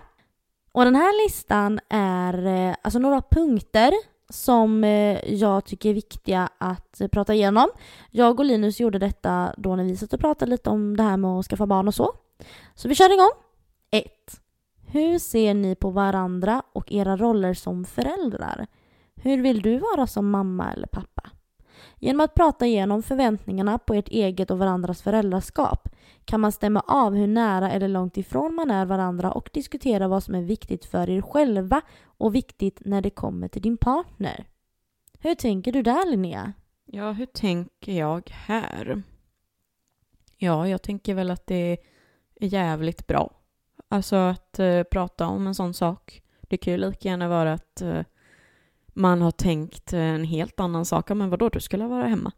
Och 0.72 0.84
den 0.84 0.94
här 0.94 1.24
listan 1.24 1.80
är 1.88 2.46
eh, 2.46 2.74
alltså 2.82 2.98
några 2.98 3.22
punkter 3.22 3.92
som 4.28 4.84
eh, 4.84 5.34
jag 5.34 5.64
tycker 5.64 5.90
är 5.90 5.94
viktiga 5.94 6.48
att 6.58 7.00
prata 7.12 7.34
igenom. 7.34 7.68
Jag 8.10 8.40
och 8.40 8.46
Linus 8.46 8.80
gjorde 8.80 8.98
detta 8.98 9.54
då 9.56 9.76
när 9.76 9.84
vi 9.84 9.96
satt 9.96 10.12
och 10.12 10.20
pratade 10.20 10.50
lite 10.50 10.70
om 10.70 10.96
det 10.96 11.02
här 11.02 11.16
med 11.16 11.30
att 11.30 11.46
skaffa 11.46 11.66
barn 11.66 11.88
och 11.88 11.94
så. 11.94 12.12
Så 12.74 12.88
vi 12.88 12.94
kör 12.94 13.12
igång. 13.12 13.30
1. 13.90 14.04
Hur 14.92 15.18
ser 15.18 15.54
ni 15.54 15.74
på 15.74 15.90
varandra 15.90 16.62
och 16.72 16.92
era 16.92 17.16
roller 17.16 17.54
som 17.54 17.84
föräldrar? 17.84 18.66
Hur 19.14 19.42
vill 19.42 19.62
du 19.62 19.78
vara 19.78 20.06
som 20.06 20.30
mamma 20.30 20.72
eller 20.72 20.86
pappa? 20.86 21.30
Genom 21.98 22.20
att 22.20 22.34
prata 22.34 22.66
igenom 22.66 23.02
förväntningarna 23.02 23.78
på 23.78 23.94
ert 23.94 24.08
eget 24.08 24.50
och 24.50 24.58
varandras 24.58 25.02
föräldraskap 25.02 25.88
kan 26.24 26.40
man 26.40 26.52
stämma 26.52 26.80
av 26.80 27.14
hur 27.14 27.26
nära 27.26 27.70
eller 27.70 27.88
långt 27.88 28.16
ifrån 28.16 28.54
man 28.54 28.70
är 28.70 28.86
varandra 28.86 29.32
och 29.32 29.50
diskutera 29.52 30.08
vad 30.08 30.22
som 30.22 30.34
är 30.34 30.42
viktigt 30.42 30.84
för 30.84 31.10
er 31.10 31.22
själva 31.22 31.80
och 32.04 32.34
viktigt 32.34 32.82
när 32.84 33.02
det 33.02 33.10
kommer 33.10 33.48
till 33.48 33.62
din 33.62 33.76
partner. 33.76 34.44
Hur 35.18 35.34
tänker 35.34 35.72
du 35.72 35.82
där 35.82 36.10
Linnea? 36.10 36.52
Ja, 36.86 37.12
hur 37.12 37.26
tänker 37.26 37.92
jag 37.92 38.30
här? 38.30 39.02
Ja, 40.36 40.68
jag 40.68 40.82
tänker 40.82 41.14
väl 41.14 41.30
att 41.30 41.46
det 41.46 41.78
är 42.40 42.46
jävligt 42.46 43.06
bra. 43.06 43.39
Alltså 43.92 44.16
att 44.16 44.58
eh, 44.58 44.82
prata 44.82 45.26
om 45.26 45.46
en 45.46 45.54
sån 45.54 45.74
sak. 45.74 46.22
Det 46.40 46.56
kan 46.56 46.72
ju 46.72 46.76
lika 46.76 47.08
gärna 47.08 47.28
vara 47.28 47.52
att 47.52 47.82
eh, 47.82 48.00
man 48.86 49.22
har 49.22 49.30
tänkt 49.30 49.92
eh, 49.92 50.00
en 50.00 50.24
helt 50.24 50.60
annan 50.60 50.84
sak. 50.84 51.08
Men 51.08 51.30
vadå, 51.30 51.48
du 51.48 51.60
skulle 51.60 51.86
vara 51.86 52.06
hemma 52.06 52.32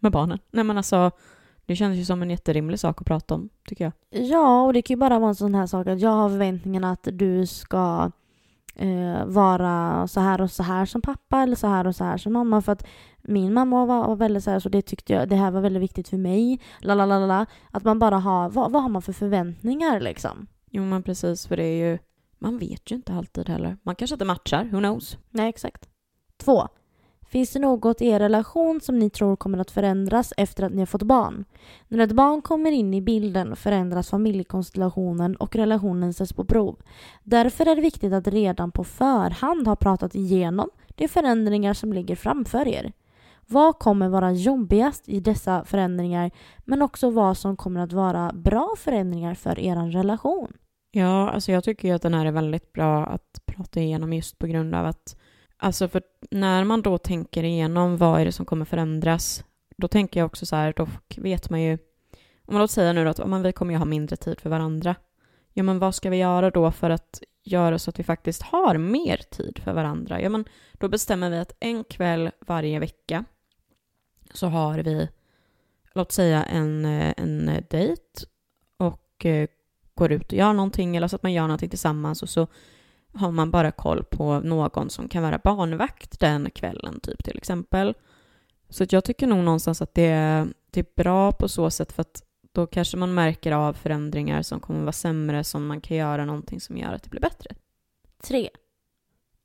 med 0.00 0.12
barnen? 0.12 0.38
Nej 0.50 0.64
men 0.64 0.76
alltså, 0.76 1.10
det 1.66 1.76
känns 1.76 1.96
ju 1.96 2.04
som 2.04 2.22
en 2.22 2.30
jätterimlig 2.30 2.80
sak 2.80 3.00
att 3.00 3.06
prata 3.06 3.34
om, 3.34 3.48
tycker 3.68 3.84
jag. 3.84 3.92
Ja, 4.24 4.62
och 4.62 4.72
det 4.72 4.82
kan 4.82 4.94
ju 4.94 4.98
bara 4.98 5.18
vara 5.18 5.28
en 5.28 5.34
sån 5.34 5.54
här 5.54 5.66
sak 5.66 5.86
att 5.86 6.00
jag 6.00 6.10
har 6.10 6.28
förväntningen 6.28 6.84
att 6.84 7.08
du 7.12 7.46
ska 7.46 8.10
eh, 8.74 9.24
vara 9.26 10.06
så 10.08 10.20
här 10.20 10.40
och 10.40 10.50
så 10.50 10.62
här 10.62 10.86
som 10.86 11.02
pappa 11.02 11.42
eller 11.42 11.56
så 11.56 11.66
här 11.66 11.86
och 11.86 11.96
så 11.96 12.04
här 12.04 12.16
som 12.16 12.32
mamma. 12.32 12.62
För 12.62 12.72
att 12.72 12.86
min 13.22 13.52
mamma 13.52 13.86
var, 13.86 14.08
var 14.08 14.16
väldigt 14.16 14.44
så 14.44 14.50
här, 14.50 14.60
så 14.60 14.68
det 14.68 14.82
tyckte 14.82 15.12
jag, 15.12 15.28
det 15.28 15.36
här 15.36 15.50
var 15.50 15.60
väldigt 15.60 15.82
viktigt 15.82 16.08
för 16.08 16.16
mig. 16.16 16.60
Lalalala. 16.80 17.46
Att 17.70 17.84
man 17.84 17.98
bara 17.98 18.18
har, 18.18 18.48
vad, 18.48 18.72
vad 18.72 18.82
har 18.82 18.88
man 18.88 19.02
för 19.02 19.12
förväntningar 19.12 20.00
liksom? 20.00 20.46
Jo 20.76 20.84
men 20.84 21.02
precis, 21.02 21.46
för 21.46 21.56
det 21.56 21.64
är 21.64 21.90
ju, 21.90 21.98
man 22.38 22.58
vet 22.58 22.90
ju 22.90 22.96
inte 22.96 23.14
alltid 23.14 23.48
heller. 23.48 23.76
Man 23.82 23.94
kanske 23.94 24.14
inte 24.14 24.24
matchar, 24.24 24.64
who 24.64 24.78
knows? 24.78 25.18
Nej, 25.30 25.48
exakt. 25.48 25.88
Två. 26.36 26.68
Finns 27.28 27.52
det 27.52 27.58
något 27.58 28.00
i 28.00 28.06
er 28.06 28.18
relation 28.18 28.80
som 28.80 28.98
ni 28.98 29.10
tror 29.10 29.36
kommer 29.36 29.58
att 29.58 29.70
förändras 29.70 30.32
efter 30.36 30.62
att 30.62 30.72
ni 30.72 30.78
har 30.78 30.86
fått 30.86 31.02
barn? 31.02 31.44
När 31.88 31.98
ett 32.04 32.12
barn 32.12 32.42
kommer 32.42 32.72
in 32.72 32.94
i 32.94 33.00
bilden 33.02 33.56
förändras 33.56 34.10
familjekonstellationen 34.10 35.36
och 35.36 35.56
relationen 35.56 36.14
sätts 36.14 36.32
på 36.32 36.44
prov. 36.44 36.76
Därför 37.22 37.66
är 37.66 37.76
det 37.76 37.82
viktigt 37.82 38.12
att 38.12 38.28
redan 38.28 38.72
på 38.72 38.84
förhand 38.84 39.68
ha 39.68 39.76
pratat 39.76 40.14
igenom 40.14 40.70
de 40.88 41.08
förändringar 41.08 41.74
som 41.74 41.92
ligger 41.92 42.16
framför 42.16 42.68
er. 42.68 42.92
Vad 43.46 43.78
kommer 43.78 44.08
vara 44.08 44.32
jobbigast 44.32 45.08
i 45.08 45.20
dessa 45.20 45.64
förändringar 45.64 46.30
men 46.64 46.82
också 46.82 47.10
vad 47.10 47.36
som 47.36 47.56
kommer 47.56 47.80
att 47.80 47.92
vara 47.92 48.32
bra 48.32 48.74
förändringar 48.78 49.34
för 49.34 49.58
er 49.58 49.76
relation? 49.76 50.52
Ja, 50.96 51.30
alltså 51.30 51.52
jag 51.52 51.64
tycker 51.64 51.88
ju 51.88 51.94
att 51.94 52.02
den 52.02 52.14
här 52.14 52.26
är 52.26 52.32
väldigt 52.32 52.72
bra 52.72 53.06
att 53.06 53.40
prata 53.46 53.80
igenom 53.80 54.12
just 54.12 54.38
på 54.38 54.46
grund 54.46 54.74
av 54.74 54.86
att 54.86 55.16
Alltså 55.56 55.88
för 55.88 56.02
när 56.30 56.64
man 56.64 56.82
då 56.82 56.98
tänker 56.98 57.44
igenom 57.44 57.96
vad 57.96 58.20
är 58.20 58.24
det 58.24 58.32
som 58.32 58.46
kommer 58.46 58.64
förändras, 58.64 59.44
då 59.76 59.88
tänker 59.88 60.20
jag 60.20 60.26
också 60.26 60.46
så 60.46 60.56
här, 60.56 60.72
då 60.76 60.88
vet 61.16 61.50
man 61.50 61.62
ju, 61.62 61.78
om 62.46 62.54
man 62.54 62.60
då 62.60 62.68
säger 62.68 62.92
nu 62.92 63.04
då 63.04 63.10
att 63.10 63.28
man, 63.28 63.42
vi 63.42 63.52
kommer 63.52 63.72
ju 63.72 63.78
ha 63.78 63.84
mindre 63.84 64.16
tid 64.16 64.40
för 64.40 64.50
varandra, 64.50 64.94
ja 65.52 65.62
men 65.62 65.78
vad 65.78 65.94
ska 65.94 66.10
vi 66.10 66.16
göra 66.16 66.50
då 66.50 66.72
för 66.72 66.90
att 66.90 67.22
göra 67.44 67.78
så 67.78 67.90
att 67.90 67.98
vi 67.98 68.04
faktiskt 68.04 68.42
har 68.42 68.78
mer 68.78 69.16
tid 69.16 69.58
för 69.64 69.72
varandra? 69.72 70.20
Ja 70.20 70.28
men 70.28 70.44
då 70.72 70.88
bestämmer 70.88 71.30
vi 71.30 71.38
att 71.38 71.56
en 71.60 71.84
kväll 71.84 72.30
varje 72.40 72.78
vecka 72.78 73.24
så 74.32 74.46
har 74.46 74.78
vi, 74.78 75.08
låt 75.94 76.12
säga 76.12 76.44
en, 76.44 76.84
eh, 76.84 77.14
en 77.16 77.50
dejt 77.70 78.26
och 78.76 79.26
eh, 79.26 79.48
går 79.96 80.12
ut 80.12 80.32
och 80.32 80.38
gör 80.38 80.52
någonting 80.52 80.96
eller 80.96 81.08
så 81.08 81.16
att 81.16 81.22
man 81.22 81.32
gör 81.32 81.42
någonting 81.42 81.70
tillsammans 81.70 82.22
och 82.22 82.28
så 82.28 82.46
har 83.14 83.30
man 83.30 83.50
bara 83.50 83.70
koll 83.70 84.04
på 84.04 84.40
någon 84.40 84.90
som 84.90 85.08
kan 85.08 85.22
vara 85.22 85.40
barnvakt 85.44 86.20
den 86.20 86.50
kvällen, 86.50 87.00
typ 87.00 87.24
till 87.24 87.36
exempel. 87.36 87.94
Så 88.68 88.82
att 88.82 88.92
jag 88.92 89.04
tycker 89.04 89.26
nog 89.26 89.44
någonstans 89.44 89.82
att 89.82 89.94
det 89.94 90.06
är, 90.06 90.48
det 90.70 90.80
är 90.80 91.02
bra 91.02 91.32
på 91.32 91.48
så 91.48 91.70
sätt 91.70 91.92
för 91.92 92.00
att 92.00 92.22
då 92.52 92.66
kanske 92.66 92.96
man 92.96 93.14
märker 93.14 93.52
av 93.52 93.72
förändringar 93.72 94.42
som 94.42 94.60
kommer 94.60 94.80
vara 94.80 94.92
sämre 94.92 95.44
som 95.44 95.66
man 95.66 95.80
kan 95.80 95.96
göra 95.96 96.24
någonting 96.24 96.60
som 96.60 96.76
gör 96.76 96.92
att 96.92 97.02
det 97.02 97.10
blir 97.10 97.20
bättre. 97.20 97.50
3. 98.22 98.50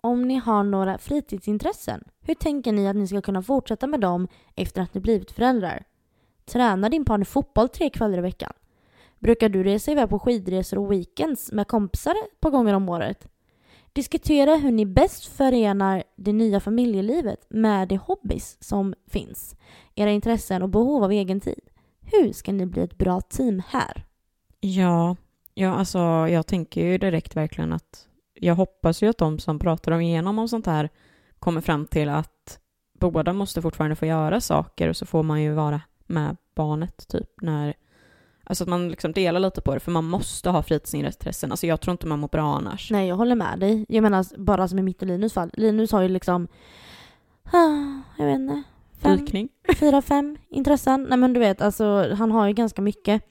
Om 0.02 0.28
ni 0.28 0.36
har 0.36 0.64
några 0.64 0.98
fritidsintressen, 0.98 2.04
hur 2.22 2.36
tänker 2.36 2.72
ni 2.72 2.88
att 2.88 2.96
ni 2.96 3.08
ska 3.08 3.22
kunna 3.22 3.44
fortsätta 3.44 3.88
med 3.88 4.00
dem 4.00 4.28
efter 4.56 4.82
att 4.82 4.94
ni 4.94 5.02
blivit 5.02 5.32
föräldrar? 5.32 5.84
Tränar 6.46 6.90
din 6.90 7.06
partner 7.06 7.26
fotboll 7.26 7.70
tre 7.70 7.90
kvällar 7.90 8.18
i 8.18 8.22
veckan? 8.22 8.54
Brukar 9.22 9.50
du 9.50 9.64
resa 9.64 9.92
iväg 9.92 10.10
på 10.10 10.20
skidresor 10.20 10.78
och 10.78 10.92
weekends 10.92 11.52
med 11.52 11.68
kompisar 11.68 12.12
ett 12.12 12.40
par 12.40 12.50
gånger 12.50 12.74
om 12.74 12.90
året? 12.90 13.28
Diskutera 13.94 14.56
hur 14.56 14.72
ni 14.72 14.86
bäst 14.86 15.26
förenar 15.26 16.04
det 16.16 16.34
nya 16.34 16.60
familjelivet 16.60 17.46
med 17.50 17.88
de 17.88 17.98
hobbys 17.98 18.58
som 18.60 18.94
finns, 19.08 19.56
era 19.96 20.12
intressen 20.12 20.62
och 20.62 20.70
behov 20.70 21.04
av 21.04 21.12
egen 21.12 21.40
tid. 21.40 21.60
Hur 22.02 22.34
ska 22.34 22.52
ni 22.52 22.66
bli 22.66 22.82
ett 22.82 22.98
bra 22.98 23.22
team 23.22 23.62
här? 23.68 24.06
Ja, 24.60 25.16
ja 25.54 25.74
alltså 25.74 26.00
jag 26.30 26.48
tänker 26.48 26.86
ju 26.86 26.98
direkt 26.98 27.36
verkligen 27.36 27.74
att 27.74 28.08
jag 28.34 28.56
hoppas 28.56 29.04
ju 29.04 29.08
att 29.08 29.18
de 29.18 29.40
som 29.40 29.60
pratar 29.60 29.92
om 29.92 30.02
igenom 30.02 30.40
om 30.40 30.48
sånt 30.48 30.66
här 30.66 30.90
kommer 31.40 31.62
fram 31.62 31.86
till 31.86 32.10
att 32.10 32.60
båda 33.00 33.34
måste 33.34 33.62
fortfarande 33.62 33.96
få 33.96 34.06
göra 34.06 34.42
saker 34.42 34.90
och 34.90 34.98
så 34.98 35.06
får 35.06 35.24
man 35.24 35.42
ju 35.42 35.54
vara 35.54 35.82
med 36.08 36.38
barnet 36.56 37.08
typ 37.08 37.30
när 37.42 37.74
Alltså 38.52 38.64
att 38.64 38.70
man 38.70 38.90
liksom 38.90 39.12
delar 39.12 39.40
lite 39.40 39.62
på 39.62 39.74
det, 39.74 39.80
för 39.80 39.92
man 39.92 40.06
måste 40.06 40.50
ha 40.50 40.64
fritidsintressen. 40.64 41.52
Alltså 41.52 41.68
jag 41.68 41.82
tror 41.82 41.92
inte 41.92 42.08
man 42.08 42.20
mår 42.20 42.28
bra 42.28 42.56
annars. 42.56 42.92
Nej, 42.92 43.08
jag 43.08 43.16
håller 43.16 43.36
med 43.36 43.60
dig. 43.60 43.86
Jag 43.90 44.02
menar 44.02 44.26
bara 44.38 44.68
som 44.68 44.80
i 44.80 44.82
mitt 44.82 45.02
och 45.02 45.08
Linus 45.08 45.34
fall. 45.34 45.52
Linus 45.54 45.92
har 45.92 46.02
ju 46.02 46.08
liksom, 46.08 46.48
ah, 47.52 48.02
jag 48.18 48.26
vet 48.26 48.36
inte, 48.40 48.64
fem, 49.02 49.18
Dykning. 49.18 49.50
fyra, 49.80 50.02
fem 50.02 50.38
intressen. 50.50 51.08
Nej 51.10 51.18
men 51.18 51.34
du 51.34 51.40
vet, 51.40 51.62
alltså 51.62 52.14
han 52.14 52.32
har 52.32 52.48
ju 52.48 52.54
ganska 52.54 52.82
mycket. 52.82 53.24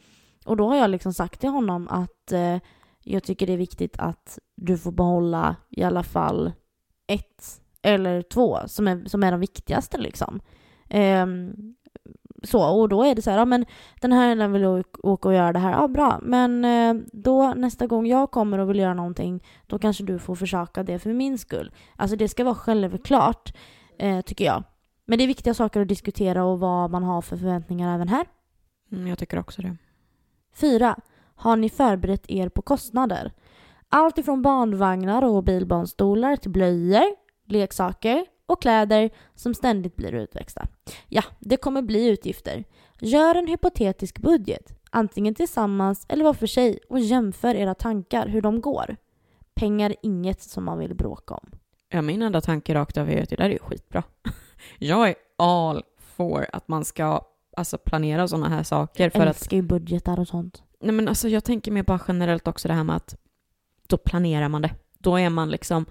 Och 0.44 0.56
då 0.56 0.68
har 0.68 0.76
jag 0.76 0.90
liksom 0.90 1.14
sagt 1.14 1.40
till 1.40 1.50
honom 1.50 1.88
att 1.88 2.32
eh, 2.32 2.56
jag 3.04 3.22
tycker 3.22 3.46
det 3.46 3.52
är 3.52 3.56
viktigt 3.56 3.96
att 3.98 4.38
du 4.56 4.78
får 4.78 4.92
behålla 4.92 5.56
i 5.70 5.82
alla 5.82 6.02
fall 6.02 6.52
ett 7.06 7.60
eller 7.82 8.22
två 8.22 8.58
som 8.66 8.88
är, 8.88 9.08
som 9.08 9.22
är 9.22 9.30
de 9.30 9.40
viktigaste 9.40 9.98
liksom. 9.98 10.40
Um, 10.90 11.74
så, 12.43 12.80
och 12.80 12.88
då 12.88 13.05
är 13.05 13.14
det 13.14 13.22
så 13.22 13.30
här, 13.30 13.38
ja 13.38 13.45
men 13.45 13.66
den 14.01 14.12
här 14.12 14.28
helgen 14.28 14.53
vill 14.53 14.84
åka 15.03 15.28
och 15.28 15.34
göra 15.34 15.53
det 15.53 15.59
här, 15.59 15.72
ja 15.72 15.88
bra, 15.88 16.18
men 16.22 16.64
eh, 16.64 16.95
då 17.12 17.55
nästa 17.55 17.86
gång 17.86 18.07
jag 18.07 18.30
kommer 18.30 18.59
och 18.59 18.70
vill 18.70 18.78
göra 18.78 18.95
någonting, 18.95 19.45
då 19.66 19.78
kanske 19.78 20.05
du 20.05 20.18
får 20.18 20.34
försöka 20.34 20.82
det 20.82 20.99
för 20.99 21.12
min 21.12 21.38
skull. 21.38 21.72
Alltså 21.97 22.16
det 22.16 22.28
ska 22.28 22.45
vara 22.45 22.55
självklart, 22.55 23.55
eh, 23.99 24.20
tycker 24.20 24.45
jag. 24.45 24.62
Men 25.07 25.18
det 25.18 25.24
är 25.24 25.28
viktiga 25.28 25.55
saker 25.55 25.80
att 25.80 25.88
diskutera 25.88 26.45
och 26.45 26.61
vad 26.61 26.91
man 26.91 27.03
har 27.03 27.22
för 27.22 27.36
förväntningar 27.36 27.95
även 27.95 28.09
här. 28.09 28.26
Mm, 28.93 29.07
jag 29.07 29.18
tycker 29.18 29.38
också 29.38 29.62
det. 29.62 29.76
Fyra. 30.55 30.97
Har 31.34 31.57
ni 31.57 31.70
förberett 31.70 32.30
er 32.30 32.49
på 32.49 32.62
kostnader? 32.62 33.32
Allt 33.88 34.18
ifrån 34.18 34.43
barnvagnar 34.43 35.24
och 35.24 35.45
bilbarnstolar 35.45 36.36
till 36.36 36.51
blöjor, 36.51 37.16
leksaker, 37.47 38.26
och 38.51 38.62
kläder 38.62 39.11
som 39.34 39.55
ständigt 39.55 39.96
blir 39.96 40.14
utväxta. 40.14 40.68
Ja, 41.09 41.22
det 41.38 41.57
kommer 41.57 41.82
bli 41.82 42.09
utgifter. 42.09 42.64
Gör 43.01 43.34
en 43.34 43.46
hypotetisk 43.46 44.18
budget, 44.18 44.72
antingen 44.90 45.34
tillsammans 45.34 46.07
eller 46.09 46.24
var 46.24 46.34
för 46.34 46.46
sig 46.46 46.78
och 46.88 47.01
jämför 47.01 47.55
era 47.55 47.74
tankar 47.74 48.26
hur 48.28 48.42
de 48.42 48.61
går. 48.61 48.96
Pengar 49.55 49.90
är 49.90 49.96
inget 50.03 50.42
som 50.42 50.64
man 50.64 50.78
vill 50.78 50.94
bråka 50.94 51.34
om. 51.34 51.51
Ja, 51.88 52.03
min 52.03 52.22
enda 52.22 52.40
tanke 52.40 52.74
rakt 52.74 52.96
av 52.96 53.11
är 53.11 53.22
att 53.22 53.28
det 53.28 53.36
där 53.36 53.51
är 53.51 53.59
skitbra. 53.59 54.03
Jag 54.78 55.09
är 55.09 55.14
all 55.38 55.82
for 55.98 56.46
att 56.53 56.68
man 56.68 56.84
ska 56.84 57.20
alltså, 57.57 57.78
planera 57.78 58.28
sådana 58.28 58.48
här 58.48 58.62
saker. 58.62 59.11
För 59.11 59.18
jag 59.18 59.28
älskar 59.28 59.57
ju 59.57 59.62
budgetar 59.62 60.20
och 60.20 60.28
sånt. 60.28 60.62
Nej 60.80 60.92
men 60.92 61.09
alltså 61.09 61.28
jag 61.28 61.44
tänker 61.44 61.72
mig 61.72 61.82
bara 61.82 62.01
generellt 62.09 62.48
också 62.48 62.68
det 62.68 62.74
här 62.74 62.84
med 62.84 62.96
att 62.96 63.16
då 63.86 63.96
planerar 63.96 64.48
man 64.48 64.62
det. 64.62 64.74
Då 64.98 65.16
är 65.16 65.30
man 65.30 65.51
liksom 65.51 65.86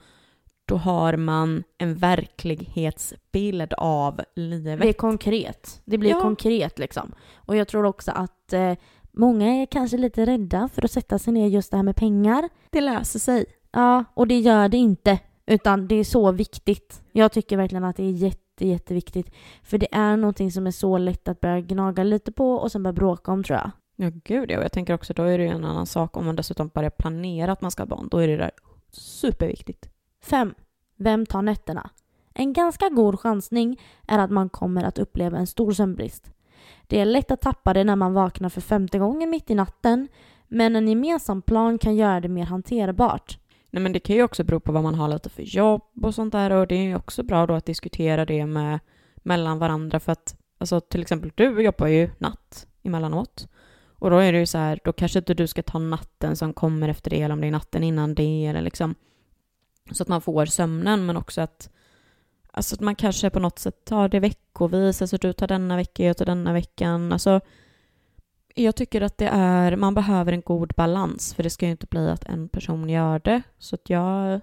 då 0.69 0.77
har 0.77 1.17
man 1.17 1.63
en 1.77 1.95
verklighetsbild 1.95 3.73
av 3.73 4.21
livet. 4.35 4.81
Det 4.81 4.89
är 4.89 4.93
konkret. 4.93 5.81
Det 5.85 5.97
blir 5.97 6.09
ja. 6.09 6.21
konkret 6.21 6.79
liksom. 6.79 7.11
Och 7.35 7.55
jag 7.55 7.67
tror 7.67 7.85
också 7.85 8.11
att 8.11 8.53
eh, 8.53 8.73
många 9.11 9.47
är 9.47 9.65
kanske 9.65 9.97
lite 9.97 10.25
rädda 10.25 10.69
för 10.73 10.85
att 10.85 10.91
sätta 10.91 11.19
sig 11.19 11.33
ner 11.33 11.47
just 11.47 11.71
det 11.71 11.77
här 11.77 11.83
med 11.83 11.95
pengar. 11.95 12.49
Det 12.69 12.81
löser 12.81 13.19
sig. 13.19 13.45
Ja, 13.71 14.03
och 14.13 14.27
det 14.27 14.39
gör 14.39 14.69
det 14.69 14.77
inte. 14.77 15.19
Utan 15.45 15.87
det 15.87 15.95
är 15.95 16.03
så 16.03 16.31
viktigt. 16.31 17.01
Jag 17.11 17.31
tycker 17.31 17.57
verkligen 17.57 17.83
att 17.83 17.97
det 17.97 18.03
är 18.03 18.11
jätte, 18.11 18.67
jätteviktigt. 18.67 19.33
För 19.63 19.77
det 19.77 19.87
är 19.91 20.17
någonting 20.17 20.51
som 20.51 20.67
är 20.67 20.71
så 20.71 20.97
lätt 20.97 21.27
att 21.27 21.39
börja 21.39 21.61
gnaga 21.61 22.03
lite 22.03 22.31
på 22.31 22.53
och 22.53 22.71
sen 22.71 22.83
börja 22.83 22.93
bråka 22.93 23.31
om 23.31 23.43
tror 23.43 23.59
jag. 23.59 23.71
Ja, 23.95 24.11
gud 24.23 24.51
ja. 24.51 24.57
Och 24.57 24.63
jag 24.63 24.71
tänker 24.71 24.93
också 24.93 25.13
då 25.13 25.23
är 25.23 25.37
det 25.37 25.43
ju 25.43 25.49
en 25.49 25.65
annan 25.65 25.85
sak 25.85 26.17
om 26.17 26.25
man 26.25 26.35
dessutom 26.35 26.67
börjar 26.67 26.89
planera 26.89 27.51
att 27.51 27.61
man 27.61 27.71
ska 27.71 27.83
ha 27.83 27.87
barn. 27.87 28.07
Då 28.11 28.17
är 28.17 28.27
det 28.27 28.37
där 28.37 28.51
superviktigt. 28.91 29.89
5. 30.29 30.53
Vem 30.97 31.25
tar 31.25 31.41
nätterna? 31.41 31.89
En 32.33 32.53
ganska 32.53 32.89
god 32.89 33.19
chansning 33.19 33.81
är 34.07 34.19
att 34.19 34.31
man 34.31 34.49
kommer 34.49 34.83
att 34.83 34.99
uppleva 34.99 35.37
en 35.37 35.47
stor 35.47 35.71
sömnbrist. 35.71 36.31
Det 36.87 36.99
är 36.99 37.05
lätt 37.05 37.31
att 37.31 37.41
tappa 37.41 37.73
det 37.73 37.83
när 37.83 37.95
man 37.95 38.13
vaknar 38.13 38.49
för 38.49 38.61
femte 38.61 38.99
gången 38.99 39.29
mitt 39.29 39.49
i 39.49 39.55
natten, 39.55 40.07
men 40.47 40.75
en 40.75 40.87
gemensam 40.87 41.41
plan 41.41 41.77
kan 41.77 41.95
göra 41.95 42.19
det 42.19 42.27
mer 42.27 42.45
hanterbart. 42.45 43.39
Nej 43.69 43.83
men 43.83 43.93
det 43.93 43.99
kan 43.99 44.15
ju 44.15 44.23
också 44.23 44.43
bero 44.43 44.59
på 44.59 44.71
vad 44.71 44.83
man 44.83 44.95
har 44.95 45.07
lite 45.07 45.29
för 45.29 45.43
jobb 45.43 45.81
och 46.03 46.15
sånt 46.15 46.31
där 46.31 46.51
och 46.51 46.67
det 46.67 46.75
är 46.75 46.83
ju 46.83 46.95
också 46.95 47.23
bra 47.23 47.47
då 47.47 47.53
att 47.53 47.65
diskutera 47.65 48.25
det 48.25 48.45
med 48.45 48.79
mellan 49.15 49.59
varandra 49.59 49.99
för 49.99 50.11
att, 50.11 50.35
alltså 50.57 50.81
till 50.81 51.01
exempel 51.01 51.31
du 51.35 51.61
jobbar 51.61 51.87
ju 51.87 52.09
natt 52.17 52.67
emellanåt. 52.83 53.47
Och 53.99 54.09
då 54.09 54.17
är 54.17 54.33
det 54.33 54.39
ju 54.39 54.45
så 54.45 54.57
här, 54.57 54.79
då 54.83 54.93
kanske 54.93 55.19
inte 55.19 55.33
du 55.33 55.47
ska 55.47 55.63
ta 55.63 55.79
natten 55.79 56.35
som 56.35 56.53
kommer 56.53 56.89
efter 56.89 57.09
det, 57.09 57.21
eller 57.21 57.33
om 57.33 57.41
det 57.41 57.47
är 57.47 57.51
natten 57.51 57.83
innan 57.83 58.15
det, 58.15 58.45
eller 58.45 58.61
liksom 58.61 58.95
så 59.91 60.03
att 60.03 60.09
man 60.09 60.21
får 60.21 60.45
sömnen, 60.45 61.05
men 61.05 61.17
också 61.17 61.41
att 61.41 61.69
Alltså 62.51 62.75
att 62.75 62.81
man 62.81 62.95
kanske 62.95 63.29
på 63.29 63.39
något 63.39 63.59
sätt 63.59 63.85
tar 63.85 64.09
det 64.09 64.19
veckovis, 64.19 65.01
alltså 65.01 65.17
du 65.17 65.33
tar 65.33 65.47
denna 65.47 65.75
vecka, 65.75 66.03
jag 66.03 66.17
tar 66.17 66.25
denna 66.25 66.53
veckan. 66.53 67.13
Alltså, 67.13 67.41
jag 68.55 68.75
tycker 68.75 69.01
att 69.01 69.17
det 69.17 69.27
är, 69.27 69.75
man 69.75 69.93
behöver 69.93 70.31
en 70.31 70.41
god 70.41 70.73
balans, 70.77 71.33
för 71.33 71.43
det 71.43 71.49
ska 71.49 71.65
ju 71.65 71.71
inte 71.71 71.87
bli 71.87 72.09
att 72.09 72.23
en 72.23 72.49
person 72.49 72.89
gör 72.89 73.19
det. 73.19 73.41
Så 73.57 73.75
att 73.75 73.89
jag, 73.89 74.41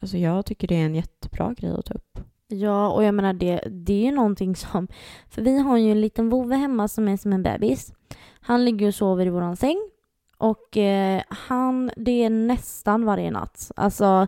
alltså 0.00 0.16
jag 0.16 0.46
tycker 0.46 0.68
det 0.68 0.74
är 0.74 0.84
en 0.84 0.94
jättebra 0.94 1.54
grej 1.54 1.70
att 1.70 1.86
ta 1.86 1.94
upp. 1.94 2.18
Ja, 2.48 2.88
och 2.88 3.04
jag 3.04 3.14
menar 3.14 3.32
det, 3.32 3.60
det 3.70 3.92
är 3.92 4.04
ju 4.04 4.12
någonting 4.12 4.56
som... 4.56 4.88
För 5.28 5.42
vi 5.42 5.58
har 5.58 5.76
ju 5.76 5.90
en 5.90 6.00
liten 6.00 6.28
vovve 6.28 6.56
hemma 6.56 6.88
som 6.88 7.08
är 7.08 7.16
som 7.16 7.32
en 7.32 7.42
bebis. 7.42 7.92
Han 8.40 8.64
ligger 8.64 8.86
och 8.86 8.94
sover 8.94 9.26
i 9.26 9.30
våran 9.30 9.56
säng. 9.56 9.90
Och 10.38 10.76
eh, 10.76 11.22
han, 11.28 11.90
det 11.96 12.24
är 12.24 12.30
nästan 12.30 13.04
varje 13.04 13.30
natt. 13.30 13.72
Alltså, 13.76 14.26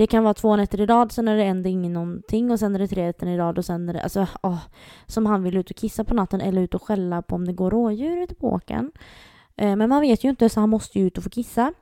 det 0.00 0.06
kan 0.06 0.24
vara 0.24 0.34
två 0.34 0.56
nätter 0.56 0.80
i 0.80 0.86
rad, 0.86 1.12
sen 1.12 1.28
är 1.28 1.36
det 1.36 1.44
en, 1.44 1.62
dygn 1.62 1.78
ingen 1.78 1.92
någonting 1.92 2.50
och 2.50 2.58
sen 2.58 2.74
är 2.74 2.78
det 2.78 2.88
tre 2.88 3.06
nätter 3.06 3.26
i 3.26 3.38
rad 3.38 3.58
och 3.58 3.64
sen 3.64 3.88
är 3.88 3.92
det, 3.92 4.02
alltså, 4.02 4.26
åh, 4.42 4.58
som 5.06 5.26
han 5.26 5.42
vill 5.42 5.56
ut 5.56 5.70
och 5.70 5.76
kissa 5.76 6.04
på 6.04 6.14
natten 6.14 6.40
eller 6.40 6.62
ut 6.62 6.74
och 6.74 6.82
skälla 6.82 7.22
på 7.22 7.34
om 7.34 7.46
det 7.46 7.52
går 7.52 7.70
rådjur 7.70 8.22
ute 8.22 8.34
på 8.34 8.48
åkern. 8.48 8.92
Eh, 9.56 9.76
men 9.76 9.88
man 9.88 10.00
vet 10.00 10.24
ju 10.24 10.28
inte 10.28 10.48
så 10.48 10.60
han 10.60 10.68
måste 10.68 10.98
ju 10.98 11.06
ut 11.06 11.18
och 11.18 11.24
få 11.24 11.30
kissa. 11.30 11.72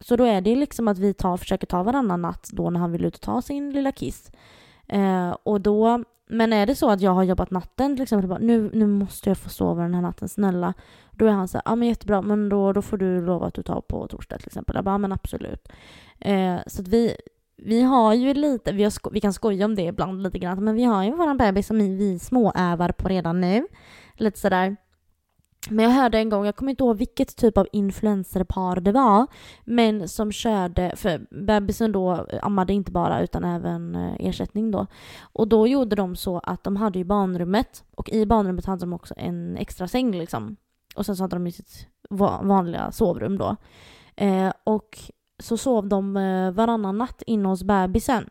Så 0.00 0.16
då 0.16 0.24
är 0.24 0.40
det 0.40 0.56
liksom 0.56 0.88
att 0.88 0.98
vi 0.98 1.14
tar, 1.14 1.36
försöker 1.36 1.66
ta 1.66 1.82
varannan 1.82 2.22
natt 2.22 2.48
då 2.52 2.70
när 2.70 2.80
han 2.80 2.92
vill 2.92 3.04
ut 3.04 3.14
och 3.14 3.20
ta 3.20 3.42
sin 3.42 3.70
lilla 3.70 3.92
kiss. 3.92 4.32
Eh, 4.88 5.36
och 5.42 5.60
då, 5.60 6.04
men 6.28 6.52
är 6.52 6.66
det 6.66 6.74
så 6.74 6.90
att 6.90 7.00
jag 7.00 7.14
har 7.14 7.22
jobbat 7.22 7.50
natten 7.50 7.96
till 7.96 8.02
exempel, 8.02 8.28
bara, 8.28 8.38
nu, 8.38 8.70
nu 8.72 8.86
måste 8.86 9.30
jag 9.30 9.38
få 9.38 9.48
sova 9.48 9.82
den 9.82 9.94
här 9.94 10.02
natten, 10.02 10.28
snälla. 10.28 10.74
Då 11.10 11.26
är 11.26 11.30
han 11.30 11.48
så 11.48 11.56
här, 11.56 11.62
ja 11.64 11.74
men 11.74 11.88
jättebra, 11.88 12.22
men 12.22 12.48
då, 12.48 12.72
då 12.72 12.82
får 12.82 12.96
du 12.96 13.26
lova 13.26 13.46
att 13.46 13.54
du 13.54 13.62
tar 13.62 13.80
på 13.80 14.06
torsdag 14.06 14.38
till 14.38 14.46
exempel. 14.46 14.76
Jag 14.76 14.84
bara, 14.84 14.94
ja 14.94 14.98
men 14.98 15.12
absolut. 15.12 15.68
Eh, 16.18 16.56
så 16.66 16.82
att 16.82 16.88
vi, 16.88 17.16
vi 17.62 17.82
har 17.82 18.14
ju 18.14 18.34
lite, 18.34 18.72
vi, 18.72 18.84
har 18.84 19.10
vi 19.10 19.20
kan 19.20 19.32
skoja 19.32 19.64
om 19.64 19.74
det 19.74 19.82
ibland 19.82 20.22
lite 20.22 20.38
grann, 20.38 20.64
men 20.64 20.74
vi 20.74 20.84
har 20.84 21.04
ju 21.04 21.10
våran 21.10 21.36
bebis 21.36 21.66
som 21.66 21.78
vi 21.78 22.18
småövar 22.18 22.92
på 22.92 23.08
redan 23.08 23.40
nu. 23.40 23.66
Lite 24.14 24.38
sådär. 24.38 24.76
Men 25.70 25.84
jag 25.84 25.92
hörde 25.92 26.18
en 26.18 26.28
gång, 26.28 26.44
jag 26.44 26.56
kommer 26.56 26.70
inte 26.70 26.84
ihåg 26.84 26.96
vilket 26.96 27.36
typ 27.36 27.58
av 27.58 27.66
influencerpar 27.72 28.80
det 28.80 28.92
var, 28.92 29.26
men 29.64 30.08
som 30.08 30.32
körde, 30.32 30.92
för 30.96 31.44
bebisen 31.44 31.92
då 31.92 32.26
ammade 32.42 32.72
inte 32.72 32.92
bara 32.92 33.20
utan 33.20 33.44
även 33.44 33.94
eh, 33.94 34.14
ersättning 34.18 34.70
då. 34.70 34.86
Och 35.20 35.48
då 35.48 35.66
gjorde 35.66 35.96
de 35.96 36.16
så 36.16 36.38
att 36.38 36.64
de 36.64 36.76
hade 36.76 36.98
ju 36.98 37.04
barnrummet 37.04 37.84
och 37.94 38.08
i 38.10 38.26
barnrummet 38.26 38.64
hade 38.64 38.80
de 38.80 38.92
också 38.92 39.14
en 39.16 39.56
extra 39.56 39.88
säng 39.88 40.18
liksom. 40.18 40.56
Och 40.96 41.06
sen 41.06 41.16
så 41.16 41.24
hade 41.24 41.36
de 41.36 41.46
ju 41.46 41.52
sitt 41.52 41.86
vanliga 42.42 42.92
sovrum 42.92 43.38
då. 43.38 43.56
Eh, 44.16 44.52
och 44.64 44.98
så 45.38 45.56
sov 45.56 45.88
de 45.88 46.16
eh, 46.16 46.50
varannan 46.50 46.98
natt 46.98 47.22
inne 47.26 47.48
hos 47.48 47.62
bebisen. 47.62 48.30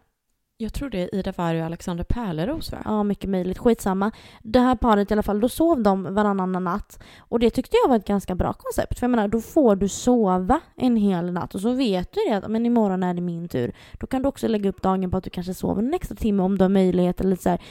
Jag 0.59 0.73
tror 0.73 0.89
det 0.89 1.01
är 1.01 1.15
Ida 1.15 1.33
Varg 1.37 1.59
och 1.59 1.65
Alexander 1.65 2.03
Pärleros 2.03 2.71
va? 2.71 2.77
Ja, 2.85 3.03
mycket 3.03 3.29
möjligt. 3.29 3.57
Skitsamma. 3.57 4.11
Det 4.43 4.59
här 4.59 4.75
paret 4.75 5.11
i 5.11 5.13
alla 5.13 5.23
fall, 5.23 5.39
då 5.39 5.49
sov 5.49 5.83
de 5.83 6.13
varannan 6.15 6.63
natt. 6.63 7.03
Och 7.19 7.39
det 7.39 7.49
tyckte 7.49 7.77
jag 7.83 7.89
var 7.89 7.95
ett 7.95 8.07
ganska 8.07 8.35
bra 8.35 8.53
koncept. 8.53 8.99
För 8.99 9.03
jag 9.03 9.11
menar, 9.11 9.27
då 9.27 9.41
får 9.41 9.75
du 9.75 9.87
sova 9.87 10.59
en 10.75 10.95
hel 10.95 11.31
natt 11.31 11.55
och 11.55 11.61
så 11.61 11.71
vet 11.71 12.13
du 12.13 12.19
det 12.29 12.35
att 12.35 12.51
men 12.51 12.65
imorgon 12.65 13.03
är 13.03 13.13
det 13.13 13.21
min 13.21 13.47
tur. 13.47 13.71
Då 13.93 14.07
kan 14.07 14.21
du 14.21 14.27
också 14.27 14.47
lägga 14.47 14.69
upp 14.69 14.81
dagen 14.81 15.11
på 15.11 15.17
att 15.17 15.23
du 15.23 15.29
kanske 15.29 15.53
sover 15.53 15.81
en 15.81 15.93
extra 15.93 16.15
timme 16.15 16.43
om 16.43 16.57
du 16.57 16.63
har 16.63 16.69
möjlighet. 16.69 17.21
Eller 17.21 17.35
så 17.35 17.49
här. 17.49 17.61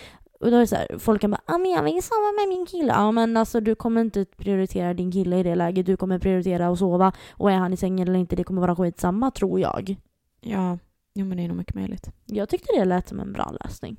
Och 0.40 0.50
då 0.50 0.56
är 0.56 0.60
det 0.60 0.66
så 0.66 0.76
här, 0.76 0.98
folk 0.98 1.20
kan 1.20 1.30
bara 1.30 1.40
ah, 1.46 1.58
men 1.58 1.70
jag 1.70 1.82
vill 1.82 2.02
sova 2.02 2.32
med 2.40 2.48
min 2.48 2.66
kille. 2.66 2.92
Ja 2.92 3.12
men 3.12 3.36
alltså 3.36 3.60
du 3.60 3.74
kommer 3.74 4.00
inte 4.00 4.24
prioritera 4.24 4.94
din 4.94 5.12
kille 5.12 5.38
i 5.38 5.42
det 5.42 5.54
läget. 5.54 5.86
Du 5.86 5.96
kommer 5.96 6.18
prioritera 6.18 6.68
att 6.68 6.78
sova. 6.78 7.12
Och 7.30 7.50
är 7.50 7.56
han 7.56 7.72
i 7.72 7.76
sängen 7.76 8.08
eller 8.08 8.18
inte, 8.18 8.36
det 8.36 8.44
kommer 8.44 8.60
vara 8.60 8.76
skitsamma 8.76 9.30
tror 9.30 9.60
jag. 9.60 9.96
Ja, 10.40 10.78
jo 11.14 11.26
men 11.26 11.36
det 11.36 11.44
är 11.44 11.48
nog 11.48 11.56
mycket 11.56 11.74
möjligt. 11.74 12.10
Jag 12.24 12.48
tyckte 12.48 12.72
det 12.78 12.84
lät 12.84 13.08
som 13.08 13.20
en 13.20 13.32
bra 13.32 13.54
lösning. 13.64 13.96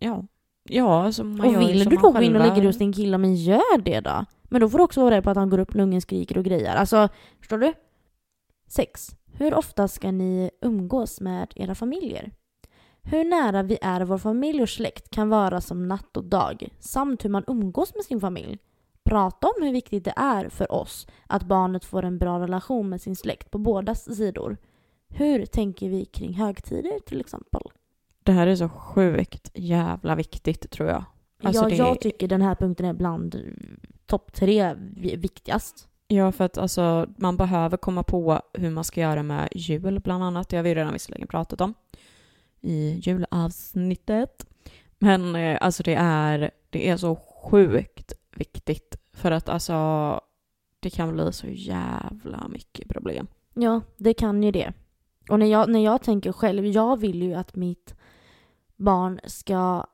Ja. 0.00 0.24
Ja, 0.68 1.04
alltså 1.04 1.24
man 1.24 1.46
Och 1.46 1.52
gör 1.52 1.58
vill 1.58 1.82
som 1.82 1.90
du 1.90 1.96
då 1.96 2.10
gå 2.10 2.22
in 2.22 2.36
och 2.36 2.46
lägga 2.46 2.66
hos 2.66 2.78
din 2.78 2.92
kille, 2.92 3.18
men 3.18 3.34
gör 3.34 3.78
det 3.82 4.00
då. 4.00 4.24
Men 4.42 4.60
då 4.60 4.68
får 4.68 4.78
du 4.78 4.84
också 4.84 5.00
vara 5.00 5.14
rädd 5.14 5.24
på 5.24 5.30
att 5.30 5.36
han 5.36 5.50
går 5.50 5.58
upp 5.58 5.74
när 5.74 5.82
ungen 5.82 6.00
skriker 6.00 6.38
och 6.38 6.44
grejer. 6.44 6.74
Alltså, 6.76 7.08
förstår 7.38 7.58
du? 7.58 7.72
6. 8.68 9.16
Hur 9.32 9.54
ofta 9.54 9.88
ska 9.88 10.10
ni 10.10 10.50
umgås 10.62 11.20
med 11.20 11.52
era 11.56 11.74
familjer? 11.74 12.30
Hur 13.02 13.24
nära 13.24 13.62
vi 13.62 13.78
är 13.82 14.00
vår 14.00 14.18
familj 14.18 14.62
och 14.62 14.68
släkt 14.68 15.10
kan 15.10 15.28
vara 15.28 15.60
som 15.60 15.88
natt 15.88 16.16
och 16.16 16.24
dag, 16.24 16.68
samt 16.78 17.24
hur 17.24 17.30
man 17.30 17.44
umgås 17.46 17.94
med 17.94 18.04
sin 18.04 18.20
familj. 18.20 18.58
Prata 19.04 19.46
om 19.46 19.62
hur 19.62 19.72
viktigt 19.72 20.04
det 20.04 20.12
är 20.16 20.48
för 20.48 20.72
oss 20.72 21.06
att 21.26 21.42
barnet 21.42 21.84
får 21.84 22.04
en 22.04 22.18
bra 22.18 22.40
relation 22.40 22.88
med 22.88 23.00
sin 23.00 23.16
släkt 23.16 23.50
på 23.50 23.58
båda 23.58 23.94
sidor. 23.94 24.56
Hur 25.08 25.46
tänker 25.46 25.88
vi 25.88 26.04
kring 26.04 26.34
högtider 26.34 26.98
till 27.06 27.20
exempel? 27.20 27.62
Det 28.22 28.32
här 28.32 28.46
är 28.46 28.56
så 28.56 28.68
sjukt 28.68 29.50
jävla 29.54 30.14
viktigt 30.14 30.70
tror 30.70 30.88
jag. 30.88 31.04
Alltså, 31.42 31.62
ja, 31.62 31.68
det- 31.68 31.76
jag 31.76 32.00
tycker 32.00 32.28
den 32.28 32.42
här 32.42 32.54
punkten 32.54 32.86
är 32.86 32.92
bland 32.92 33.36
topp 34.06 34.32
tre 34.32 34.74
vi- 34.96 35.16
viktigast. 35.16 35.88
Ja, 36.08 36.32
för 36.32 36.44
att 36.44 36.58
alltså, 36.58 37.06
man 37.16 37.36
behöver 37.36 37.76
komma 37.76 38.02
på 38.02 38.40
hur 38.54 38.70
man 38.70 38.84
ska 38.84 39.00
göra 39.00 39.22
med 39.22 39.48
jul 39.54 40.00
bland 40.00 40.24
annat. 40.24 40.48
Det 40.48 40.56
har 40.56 40.64
vi 40.64 40.74
redan 40.74 40.92
visserligen 40.92 41.28
pratat 41.28 41.60
om 41.60 41.74
i 42.60 43.00
julavsnittet. 43.02 44.46
Men 44.98 45.36
eh, 45.36 45.58
alltså 45.60 45.82
det 45.82 45.94
är, 45.94 46.50
det 46.70 46.88
är 46.88 46.96
så 46.96 47.16
sjukt 47.16 48.12
viktigt 48.36 48.96
för 49.12 49.30
att 49.30 49.48
alltså 49.48 50.20
det 50.80 50.90
kan 50.90 51.12
bli 51.12 51.32
så 51.32 51.46
jävla 51.46 52.48
mycket 52.48 52.88
problem. 52.88 53.26
Ja, 53.54 53.80
det 53.96 54.14
kan 54.14 54.42
ju 54.42 54.50
det. 54.50 54.72
Och 55.30 55.38
när 55.38 55.46
jag, 55.46 55.68
när 55.68 55.84
jag 55.84 56.02
tänker 56.02 56.32
själv, 56.32 56.66
jag 56.66 57.00
vill 57.00 57.22
ju 57.22 57.34
att 57.34 57.56
mitt 57.56 57.94
barn 58.76 59.20
ska 59.24 59.84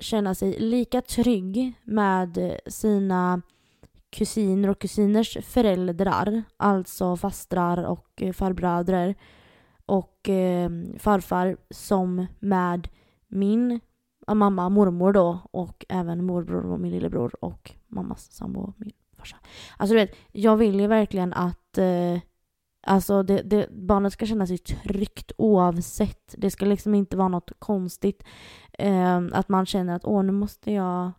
känna 0.00 0.34
sig 0.34 0.60
lika 0.60 1.00
trygg 1.02 1.72
med 1.84 2.58
sina 2.66 3.42
kusiner 4.10 4.68
och 4.70 4.78
kusiners 4.78 5.38
föräldrar, 5.42 6.42
alltså 6.56 7.16
fastrar 7.16 7.84
och 7.84 8.22
farbröder 8.34 9.14
och 9.88 10.28
eh, 10.28 10.70
farfar, 10.98 11.56
som 11.70 12.26
med 12.38 12.88
min 13.28 13.80
mamma, 14.34 14.68
mormor 14.68 15.12
då 15.12 15.38
och 15.50 15.84
även 15.88 16.24
morbror 16.24 16.72
och 16.72 16.80
min 16.80 16.92
lillebror 16.92 17.44
och 17.44 17.72
mammas 17.86 18.32
sambo, 18.32 18.72
min 18.76 18.92
farsa. 19.16 19.36
Alltså 19.76 19.94
du 19.94 20.00
vet, 20.00 20.16
jag 20.32 20.56
vill 20.56 20.80
ju 20.80 20.86
verkligen 20.86 21.32
att 21.32 21.78
eh, 21.78 22.20
Alltså 22.86 23.22
det, 23.22 23.42
det, 23.42 23.68
barnet 23.70 24.12
ska 24.12 24.26
känna 24.26 24.46
sig 24.46 24.58
tryggt 24.58 25.32
oavsett. 25.38 26.34
Det 26.38 26.50
ska 26.50 26.66
liksom 26.66 26.94
inte 26.94 27.16
vara 27.16 27.28
något 27.28 27.50
konstigt. 27.58 28.24
Eh, 28.72 29.20
att 29.32 29.48
man 29.48 29.66
känner 29.66 29.96
att 29.96 30.04
åh, 30.04 30.22
nu 30.22 30.32
måste 30.32 30.72
jag 30.72 31.12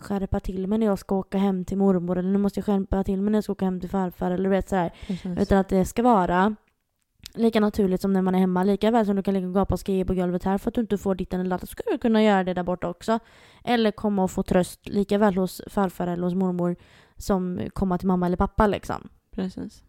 skärpa 0.00 0.40
till 0.40 0.66
mig 0.66 0.78
när 0.78 0.86
jag 0.86 0.98
ska 0.98 1.14
åka 1.14 1.38
hem 1.38 1.64
till 1.64 1.78
mormor 1.78 2.18
eller 2.18 2.30
nu 2.30 2.38
måste 2.38 2.60
jag 2.60 2.64
skärpa 2.66 3.04
till 3.04 3.22
mig 3.22 3.30
när 3.30 3.36
jag 3.36 3.44
ska 3.44 3.52
åka 3.52 3.64
hem 3.64 3.80
till 3.80 3.90
farfar 3.90 4.30
eller 4.30 4.48
vet 4.48 4.68
sådär. 4.68 4.92
Utan 5.38 5.58
att 5.58 5.68
det 5.68 5.84
ska 5.84 6.02
vara 6.02 6.56
lika 7.38 7.60
naturligt 7.60 8.00
som 8.00 8.12
när 8.12 8.22
man 8.22 8.34
är 8.34 8.38
hemma. 8.38 8.64
Lika 8.64 8.90
väl 8.90 9.06
som 9.06 9.16
du 9.16 9.22
kan 9.22 9.34
ligga 9.34 9.46
och 9.46 9.54
gapa 9.54 9.74
och 9.74 9.80
skrika 9.80 10.04
på 10.04 10.14
golvet 10.14 10.44
här 10.44 10.58
för 10.58 10.70
att 10.70 10.74
du 10.74 10.80
inte 10.80 10.98
får 10.98 11.14
ditt 11.14 11.34
eller 11.34 11.44
datt 11.44 11.60
så 11.60 11.66
ska 11.66 11.82
du 11.90 11.98
kunna 11.98 12.22
göra 12.22 12.44
det 12.44 12.54
där 12.54 12.62
borta 12.62 12.88
också. 12.88 13.18
Eller 13.64 13.90
komma 13.90 14.24
och 14.24 14.30
få 14.30 14.42
tröst 14.42 14.88
lika 14.88 15.18
väl 15.18 15.36
hos 15.36 15.62
farfar 15.66 16.06
eller 16.06 16.22
hos 16.22 16.34
mormor 16.34 16.76
som 17.16 17.60
komma 17.72 17.98
till 17.98 18.08
mamma 18.08 18.26
eller 18.26 18.36
pappa 18.36 18.66
liksom. 18.66 19.08
Precis. 19.30 19.82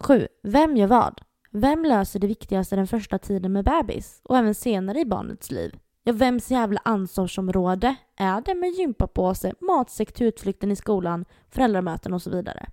7. 0.00 0.28
Vem 0.42 0.76
gör 0.76 0.86
vad? 0.86 1.20
Vem 1.50 1.84
löser 1.84 2.20
det 2.20 2.26
viktigaste 2.26 2.76
den 2.76 2.86
första 2.86 3.18
tiden 3.18 3.52
med 3.52 3.64
bebis? 3.64 4.20
Och 4.24 4.38
även 4.38 4.54
senare 4.54 5.00
i 5.00 5.04
barnets 5.04 5.50
liv? 5.50 5.78
Ja, 6.04 6.12
vems 6.12 6.50
jävla 6.50 6.80
ansvarsområde 6.84 7.94
är 8.16 8.40
det 8.40 8.54
med 8.54 8.70
gympapåse, 8.70 9.52
matsäck 9.60 10.12
till 10.12 10.26
utflykten 10.26 10.70
i 10.70 10.76
skolan, 10.76 11.24
föräldramöten 11.48 12.12
och 12.12 12.22
så 12.22 12.30
vidare? 12.30 12.66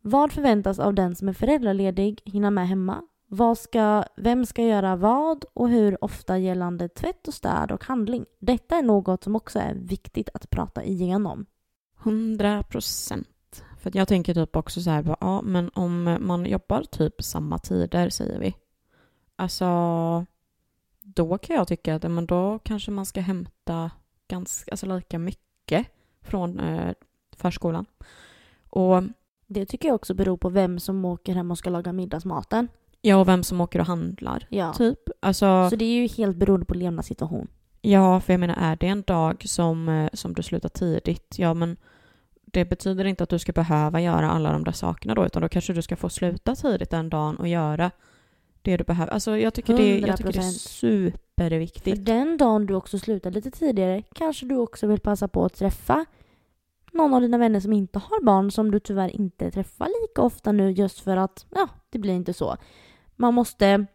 Vad 0.00 0.32
förväntas 0.32 0.78
av 0.78 0.94
den 0.94 1.16
som 1.16 1.28
är 1.28 1.32
föräldraledig 1.32 2.22
hinna 2.24 2.50
med 2.50 2.68
hemma? 2.68 3.02
Vad 3.32 3.58
ska, 3.58 4.04
vem 4.16 4.46
ska 4.46 4.62
göra 4.62 4.96
vad 4.96 5.44
och 5.54 5.68
hur 5.68 6.04
ofta 6.04 6.38
gällande 6.38 6.88
tvätt 6.88 7.28
och 7.28 7.34
städ 7.34 7.72
och 7.72 7.84
handling? 7.84 8.26
Detta 8.38 8.76
är 8.76 8.82
något 8.82 9.24
som 9.24 9.36
också 9.36 9.58
är 9.58 9.74
viktigt 9.74 10.28
att 10.34 10.50
prata 10.50 10.84
igenom. 10.84 11.46
100 12.02 12.62
procent. 12.62 13.64
För 13.78 13.96
jag 13.96 14.08
tänker 14.08 14.34
typ 14.34 14.56
också 14.56 14.80
så 14.80 14.90
här, 14.90 15.16
ja 15.20 15.42
men 15.42 15.70
om 15.74 16.18
man 16.20 16.46
jobbar 16.46 16.82
typ 16.82 17.22
samma 17.22 17.58
tider 17.58 18.10
säger 18.10 18.38
vi. 18.40 18.54
Alltså, 19.36 19.66
då 21.00 21.38
kan 21.38 21.56
jag 21.56 21.68
tycka 21.68 21.94
att 21.94 22.02
men 22.02 22.26
då 22.26 22.58
kanske 22.58 22.90
man 22.90 23.06
ska 23.06 23.20
hämta 23.20 23.90
ganska, 24.28 24.70
alltså 24.70 24.86
lika 24.86 25.18
mycket 25.18 25.86
från 26.22 26.60
eh, 26.60 26.94
förskolan. 27.36 27.86
Och 28.70 29.02
Det 29.46 29.66
tycker 29.66 29.88
jag 29.88 29.94
också 29.94 30.14
beror 30.14 30.36
på 30.36 30.48
vem 30.48 30.80
som 30.80 31.04
åker 31.04 31.34
hem 31.34 31.50
och 31.50 31.58
ska 31.58 31.70
laga 31.70 31.92
middagsmaten. 31.92 32.68
Ja, 33.00 33.16
och 33.16 33.28
vem 33.28 33.42
som 33.42 33.60
åker 33.60 33.78
och 33.78 33.86
handlar. 33.86 34.46
Ja. 34.50 34.72
Typ. 34.72 34.98
Alltså, 35.20 35.68
Så 35.70 35.76
det 35.76 35.84
är 35.84 36.02
ju 36.02 36.06
helt 36.06 36.36
beroende 36.36 36.66
på 36.66 36.74
levnadssituation. 36.74 37.48
Ja, 37.80 38.20
för 38.20 38.32
jag 38.32 38.40
menar, 38.40 38.56
är 38.58 38.76
det 38.76 38.86
en 38.86 39.02
dag 39.02 39.42
som, 39.46 39.88
eh, 39.88 40.08
som 40.12 40.34
du 40.34 40.42
slutar 40.42 40.68
tidigt, 40.68 41.34
ja 41.38 41.54
men 41.54 41.76
det 42.44 42.64
betyder 42.64 43.04
inte 43.04 43.22
att 43.24 43.30
du 43.30 43.38
ska 43.38 43.52
behöva 43.52 44.00
göra 44.00 44.30
alla 44.30 44.52
de 44.52 44.64
där 44.64 44.72
sakerna 44.72 45.14
då, 45.14 45.26
utan 45.26 45.42
då 45.42 45.48
kanske 45.48 45.72
du 45.72 45.82
ska 45.82 45.96
få 45.96 46.08
sluta 46.08 46.54
tidigt 46.54 46.90
den 46.90 47.08
dagen 47.08 47.36
och 47.36 47.48
göra 47.48 47.90
det 48.62 48.76
du 48.76 48.84
behöver. 48.84 49.12
Alltså 49.12 49.36
jag 49.36 49.54
tycker, 49.54 49.76
det, 49.76 49.98
jag 49.98 50.16
tycker 50.16 50.32
det 50.32 50.38
är 50.38 50.42
100%. 50.42 50.68
superviktigt. 50.68 51.96
För 51.96 52.04
den 52.04 52.36
dagen 52.36 52.66
du 52.66 52.74
också 52.74 52.98
slutar 52.98 53.30
lite 53.30 53.50
tidigare 53.50 54.02
kanske 54.14 54.46
du 54.46 54.56
också 54.56 54.86
vill 54.86 55.00
passa 55.00 55.28
på 55.28 55.44
att 55.44 55.54
träffa 55.54 56.04
någon 56.92 57.14
av 57.14 57.20
dina 57.20 57.38
vänner 57.38 57.60
som 57.60 57.72
inte 57.72 57.98
har 57.98 58.24
barn 58.24 58.50
som 58.50 58.70
du 58.70 58.80
tyvärr 58.80 59.16
inte 59.16 59.50
träffar 59.50 59.88
lika 60.02 60.22
ofta 60.22 60.52
nu 60.52 60.70
just 60.70 61.00
för 61.00 61.16
att, 61.16 61.46
ja, 61.54 61.68
det 61.90 61.98
blir 61.98 62.14
inte 62.14 62.32
så. 62.34 62.56
Man 63.20 63.34
måste, 63.34 63.86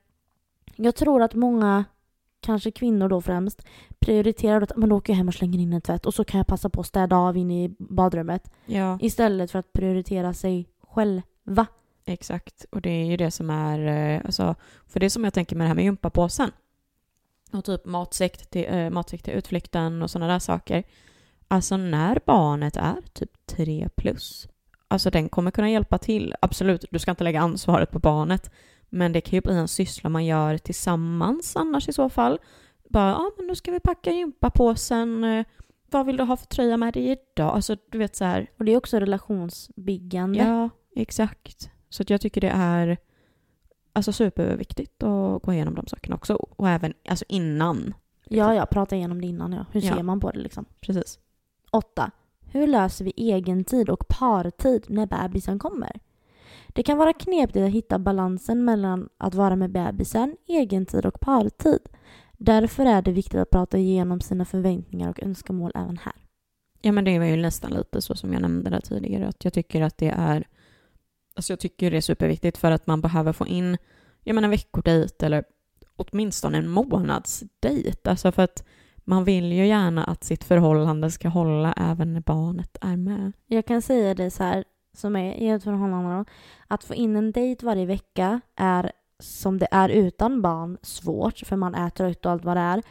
jag 0.76 0.96
tror 0.96 1.22
att 1.22 1.34
många, 1.34 1.86
kanske 2.40 2.72
kvinnor 2.72 3.10
då 3.10 3.22
främst, 3.22 3.66
prioriterar 4.00 4.62
att 4.62 4.78
men 4.78 4.90
då 4.90 4.96
åker 4.96 5.14
jag 5.14 5.18
hem 5.18 5.28
och 5.28 5.34
slänger 5.34 5.60
in 5.60 5.74
en 5.74 5.82
tvätt 5.82 6.06
och 6.06 6.14
så 6.14 6.24
kan 6.26 6.38
jag 6.38 6.48
passa 6.48 6.70
på 6.70 6.82
att 6.82 6.88
städa 6.88 7.18
av 7.18 7.38
in 7.38 7.52
i 7.52 7.76
badrummet 7.80 8.52
Ja, 8.66 8.98
istället 9.02 9.52
för 9.52 9.60
att 9.60 9.74
prioritera 9.74 10.34
sig 10.34 10.70
själva. 10.88 11.66
exakt. 12.06 12.66
Och 12.72 12.82
det 12.82 12.90
är 12.90 13.06
ju 13.06 13.18
det 13.18 13.32
som 13.32 13.50
är, 13.50 13.80
eh, 14.16 14.22
alltså, 14.26 14.56
för 14.88 15.00
det 15.00 15.06
är 15.06 15.10
som 15.10 15.24
jag 15.24 15.34
tänker 15.34 15.56
med 15.56 15.66
det 15.66 15.68
här 15.68 15.76
med 15.76 15.84
gympapåsen. 15.84 16.52
Och 17.54 17.66
typ 17.66 17.86
matsäck 17.86 18.48
till, 18.50 18.66
äh, 18.70 18.90
matsäck 18.90 19.24
till 19.24 19.34
utflykten 19.34 20.02
och 20.02 20.10
sådana 20.12 20.34
där 20.34 20.40
saker. 20.40 20.84
Alltså 21.48 21.78
när 21.78 22.20
barnet 22.26 22.78
är 22.78 22.96
typ 23.14 23.32
tre 23.46 23.90
plus, 23.96 24.48
alltså 24.88 25.10
den 25.10 25.30
kommer 25.30 25.52
kunna 25.52 25.70
hjälpa 25.70 25.98
till. 25.98 26.36
Absolut, 26.42 26.86
du 26.92 27.00
ska 27.00 27.12
inte 27.12 27.24
lägga 27.24 27.42
ansvaret 27.42 27.92
på 27.92 28.00
barnet, 28.00 28.52
men 28.96 29.12
det 29.14 29.22
kan 29.22 29.38
ju 29.38 29.42
bli 29.42 29.54
en 29.54 29.68
syssla 29.68 30.10
man 30.10 30.26
gör 30.26 30.58
tillsammans 30.58 31.56
annars 31.56 31.90
i 31.90 31.94
så 31.94 32.10
fall. 32.10 32.40
Bara, 32.90 33.10
ja 33.12 33.32
men 33.38 33.48
nu 33.48 33.56
ska 33.56 33.72
vi 33.72 33.80
packa 33.80 34.12
gympapåsen, 34.12 35.24
eh, 35.24 35.46
vad 35.90 36.06
vill 36.06 36.18
du 36.18 36.24
ha 36.24 36.38
för 36.38 36.46
tröja 36.48 36.78
med 36.78 36.94
dig 36.94 37.10
idag? 37.34 37.56
Alltså 37.56 37.76
du 37.92 37.98
vet 37.98 38.16
så 38.16 38.26
här, 38.26 38.52
Och 38.60 38.66
det 38.66 38.72
är 38.74 38.78
också 38.78 39.00
relationsbyggande. 39.00 40.40
Ja, 40.40 40.70
exakt. 40.96 41.70
Så 41.90 42.02
att 42.04 42.10
jag 42.10 42.22
tycker 42.22 42.42
det 42.42 42.50
är 42.56 42.98
alltså 43.94 44.12
superviktigt 44.12 45.04
att 45.04 45.42
gå 45.42 45.54
igenom 45.54 45.76
de 45.76 45.88
sakerna 45.88 46.16
också. 46.16 46.34
Och 46.36 46.70
även 46.70 46.94
alltså 47.10 47.26
innan. 47.30 47.94
ja, 48.30 48.54
ja, 48.54 48.66
prata 48.66 48.96
igenom 48.96 49.22
det 49.22 49.28
innan 49.28 49.54
ja. 49.54 49.66
Hur 49.72 49.82
Ja. 49.82 49.96
ser 49.96 50.04
man 50.04 50.20
på 50.20 50.32
det 50.32 50.40
liksom? 50.40 50.66
Precis. 50.82 51.20
8. 51.72 52.12
Hur 52.52 52.68
löser 52.68 53.06
vi 53.06 53.14
egentid 53.16 53.90
och 53.90 54.08
partid 54.08 54.86
när 54.88 55.06
bebisen 55.06 55.60
kommer? 55.60 56.00
Det 56.76 56.84
kan 56.84 56.98
vara 56.98 57.14
knepigt 57.14 57.58
att 57.58 57.72
hitta 57.72 58.00
balansen 58.00 58.66
mellan 58.66 59.10
att 59.18 59.34
vara 59.36 59.56
med 59.56 59.72
bebisen, 59.72 60.38
egentid 60.48 61.06
och 61.06 61.20
partid. 61.20 61.80
Därför 62.38 62.86
är 62.86 63.02
det 63.02 63.12
viktigt 63.12 63.40
att 63.40 63.50
prata 63.50 63.78
igenom 63.78 64.22
sina 64.22 64.46
förväntningar 64.46 65.10
och 65.10 65.24
önskemål 65.24 65.72
även 65.76 65.98
här. 65.98 66.14
Ja 66.82 66.92
men 66.92 67.06
det 67.06 67.20
var 67.20 67.26
ju 67.26 67.38
nästan 67.38 67.72
lite 67.72 68.02
så 68.02 68.16
som 68.16 68.34
jag 68.34 68.42
nämnde 68.42 68.70
där 68.70 68.82
tidigare. 68.82 69.28
Att 69.28 69.44
jag 69.44 69.54
tycker 69.54 69.82
att 69.82 69.98
det 69.98 70.14
är 70.18 70.48
Alltså 71.36 71.54
jag 71.54 71.60
tycker 71.60 71.92
det 71.92 71.98
är 71.98 72.02
superviktigt 72.02 72.58
för 72.58 72.72
att 72.72 72.88
man 72.88 73.02
behöver 73.02 73.34
få 73.34 73.48
in 73.48 73.78
Jag 74.24 74.36
menar 74.36 74.50
veckodejt 74.50 75.24
eller 75.24 75.44
åtminstone 75.96 76.58
en 76.58 76.70
månadsdejt. 76.70 78.10
Alltså 78.10 78.32
för 78.32 78.44
att 78.44 78.64
man 79.04 79.24
vill 79.24 79.54
ju 79.54 79.68
gärna 79.68 80.04
att 80.04 80.24
sitt 80.24 80.44
förhållande 80.44 81.12
ska 81.12 81.30
hålla 81.30 81.74
även 81.74 82.14
när 82.14 82.22
barnet 82.22 82.78
är 82.82 82.98
med. 82.98 83.32
Jag 83.48 83.66
kan 83.66 83.82
säga 83.82 84.16
det 84.16 84.32
så 84.32 84.44
här, 84.44 84.64
som 84.96 85.16
är 85.16 85.34
i 85.34 85.50
ett 85.50 85.64
förhållande 85.64 86.16
då, 86.16 86.26
att 86.68 86.84
få 86.84 86.94
in 86.94 87.16
en 87.16 87.32
dejt 87.32 87.66
varje 87.66 87.86
vecka 87.86 88.42
är 88.56 88.92
som 89.20 89.58
det 89.58 89.68
är 89.72 89.90
utan 89.90 90.42
barn 90.42 90.78
svårt 90.82 91.38
för 91.38 91.56
man 91.56 91.76
är 91.76 91.90
trött 91.90 92.26
och 92.26 92.32
allt 92.32 92.46
vad 92.46 92.58
det 92.58 92.62
är. 92.62 92.84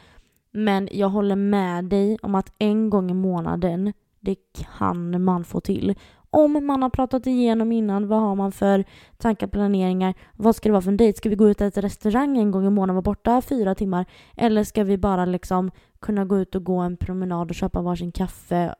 Men 0.51 0.89
jag 0.91 1.09
håller 1.09 1.35
med 1.35 1.85
dig 1.85 2.17
om 2.21 2.35
att 2.35 2.53
en 2.59 2.89
gång 2.89 3.11
i 3.11 3.13
månaden, 3.13 3.93
det 4.19 4.35
kan 4.77 5.23
man 5.23 5.43
få 5.43 5.59
till. 5.59 5.95
Om 6.29 6.65
man 6.65 6.81
har 6.81 6.89
pratat 6.89 7.27
igenom 7.27 7.71
innan, 7.71 8.07
vad 8.07 8.21
har 8.21 8.35
man 8.35 8.51
för 8.51 8.85
tankar, 9.17 9.47
planeringar, 9.47 10.13
vad 10.33 10.55
ska 10.55 10.69
det 10.69 10.73
vara 10.73 10.81
för 10.81 10.91
en 10.91 10.97
dejt? 10.97 11.17
Ska 11.17 11.29
vi 11.29 11.35
gå 11.35 11.49
ut 11.49 11.61
och 11.61 11.67
äta 11.67 11.81
restaurang 11.81 12.37
en 12.37 12.51
gång 12.51 12.65
i 12.65 12.69
månaden, 12.69 12.95
vara 12.95 13.01
borta 13.01 13.41
fyra 13.41 13.75
timmar? 13.75 14.05
Eller 14.37 14.63
ska 14.63 14.83
vi 14.83 14.97
bara 14.97 15.25
liksom 15.25 15.71
kunna 15.99 16.25
gå 16.25 16.39
ut 16.39 16.55
och 16.55 16.63
gå 16.63 16.77
en 16.77 16.97
promenad 16.97 17.49
och 17.49 17.55
köpa 17.55 17.81
varsin 17.81 18.11
kaffe 18.11 18.75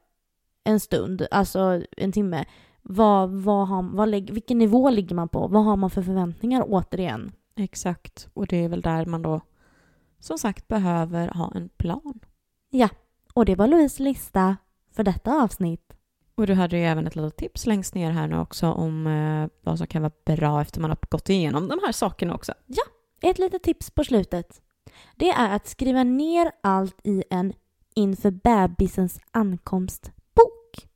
en 0.64 0.80
stund, 0.80 1.28
alltså 1.32 1.82
en 1.98 2.12
timme. 2.12 2.46
Vad, 2.90 3.30
vad 3.30 3.68
har, 3.68 3.84
vad 3.84 4.10
lägg, 4.10 4.34
vilken 4.34 4.58
nivå 4.58 4.90
ligger 4.90 5.16
man 5.16 5.30
på? 5.30 5.48
Vad 5.48 5.64
har 5.64 5.76
man 5.76 5.90
för 5.90 6.02
förväntningar 6.02 6.64
återigen? 6.68 7.32
Exakt. 7.56 8.28
Och 8.34 8.48
det 8.48 8.58
är 8.58 8.70
väl 8.70 8.82
där 8.82 9.06
man 9.06 9.22
då 9.22 9.42
som 10.20 10.38
sagt 10.38 10.68
behöver 10.68 11.28
ha 11.28 11.52
en 11.56 11.70
plan. 11.70 12.20
Och 13.34 13.46
det 13.46 13.56
var 13.56 13.68
Louise 13.68 14.04
lista 14.04 14.58
för 14.92 15.04
detta 15.04 15.44
avsnitt. 15.44 15.94
Och 16.36 16.48
du 16.48 16.54
hade 16.54 16.78
ju 16.78 16.84
även 16.84 17.08
ett 17.08 17.16
litet 17.16 17.38
tips 17.38 17.66
längst 17.66 17.96
ner 17.96 18.12
här 18.12 18.28
nu 18.28 18.40
också 18.40 18.68
om 18.68 19.08
eh, 19.08 19.50
vad 19.62 19.78
som 19.78 19.88
kan 19.88 20.02
vara 20.02 20.12
bra 20.26 20.62
efter 20.62 20.82
man 20.82 20.90
har 20.90 20.98
gått 21.10 21.30
igenom 21.30 21.68
de 21.68 21.80
här 21.86 21.92
sakerna 21.92 22.36
också. 22.36 22.54
Ett 23.22 23.40
litet 23.40 23.64
tips 23.64 23.92
på 23.92 24.04
slutet. 24.04 24.62
Det 25.16 25.30
är 25.30 25.56
att 25.56 25.68
skriva 25.68 26.04
ner 26.04 26.52
allt 26.64 27.00
i 27.04 27.24
en 27.30 27.54
inför 27.96 28.32
bebisens 28.32 29.20
ankomstbok. 29.32 30.88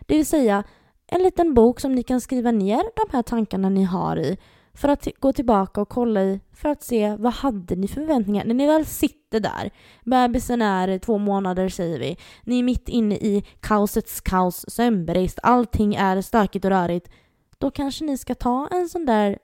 Det 0.00 0.16
vill 0.16 0.26
säga 0.26 0.64
en 1.06 1.22
liten 1.22 1.54
bok 1.54 1.80
som 1.80 1.92
ni 1.92 2.02
kan 2.02 2.20
skriva 2.20 2.50
ner 2.50 2.82
de 2.96 3.16
här 3.16 3.22
tankarna 3.22 3.68
ni 3.68 3.84
har 3.84 4.16
i 4.16 4.38
för 4.74 4.88
att 4.88 5.08
gå 5.20 5.32
tillbaka 5.32 5.80
och 5.80 5.88
kolla 5.88 6.22
i 6.22 6.40
för 6.52 6.68
att 6.68 6.82
se 6.82 7.16
vad 7.16 7.32
hade 7.32 7.76
ni 7.76 7.88
för 7.88 7.94
förväntningar 7.94 8.44
när 8.44 8.54
ni 8.54 8.66
väl 8.66 8.86
sitter 8.86 9.40
där. 9.40 9.70
Bebisen 10.04 10.62
är 10.62 10.98
två 10.98 11.18
månader 11.18 11.68
säger 11.68 11.98
vi. 11.98 12.16
Ni 12.44 12.58
är 12.58 12.62
mitt 12.62 12.88
inne 12.88 13.14
i 13.14 13.44
kaosets 13.60 14.20
kaos, 14.20 14.64
sömnbrist, 14.68 15.38
allting 15.42 15.94
är 15.94 16.20
stökigt 16.20 16.64
och 16.64 16.70
rörigt. 16.70 17.10
Då 17.58 17.70
kanske 17.70 18.04
ni 18.04 18.18
ska 18.18 18.34
ta 18.34 18.68
en 18.70 18.88
sån 18.88 19.06
där 19.06 19.38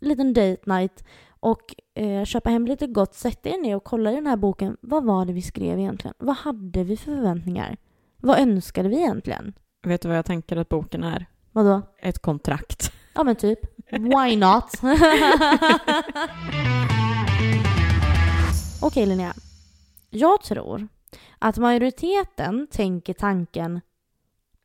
liten 0.00 0.32
date 0.34 0.60
night 0.64 1.04
och 1.40 1.74
eh, 1.94 2.24
köpa 2.24 2.50
hem 2.50 2.66
lite 2.66 2.86
gott, 2.86 3.14
sätta 3.14 3.48
er 3.48 3.62
ner 3.62 3.76
och 3.76 3.84
kolla 3.84 4.12
i 4.12 4.14
den 4.14 4.26
här 4.26 4.36
boken. 4.36 4.76
Vad 4.80 5.04
var 5.04 5.24
det 5.24 5.32
vi 5.32 5.42
skrev 5.42 5.78
egentligen? 5.78 6.14
Vad 6.18 6.36
hade 6.36 6.84
vi 6.84 6.96
för 6.96 7.14
förväntningar? 7.16 7.76
Vad 8.16 8.38
önskade 8.38 8.88
vi 8.88 8.96
egentligen? 8.96 9.54
Vet 9.88 10.02
du 10.02 10.08
vad 10.08 10.18
jag 10.18 10.24
tänker 10.26 10.56
att 10.56 10.68
boken 10.68 11.04
är? 11.04 11.26
Vadå? 11.52 11.82
Ett 11.98 12.18
kontrakt. 12.18 12.92
Ja 13.14 13.24
men 13.24 13.36
typ. 13.36 13.58
Why 13.90 14.36
not? 14.36 14.64
Okej 18.82 19.06
Linnea. 19.06 19.34
Jag 20.10 20.42
tror 20.42 20.88
att 21.38 21.58
majoriteten 21.58 22.66
tänker 22.70 23.14
tanken 23.14 23.80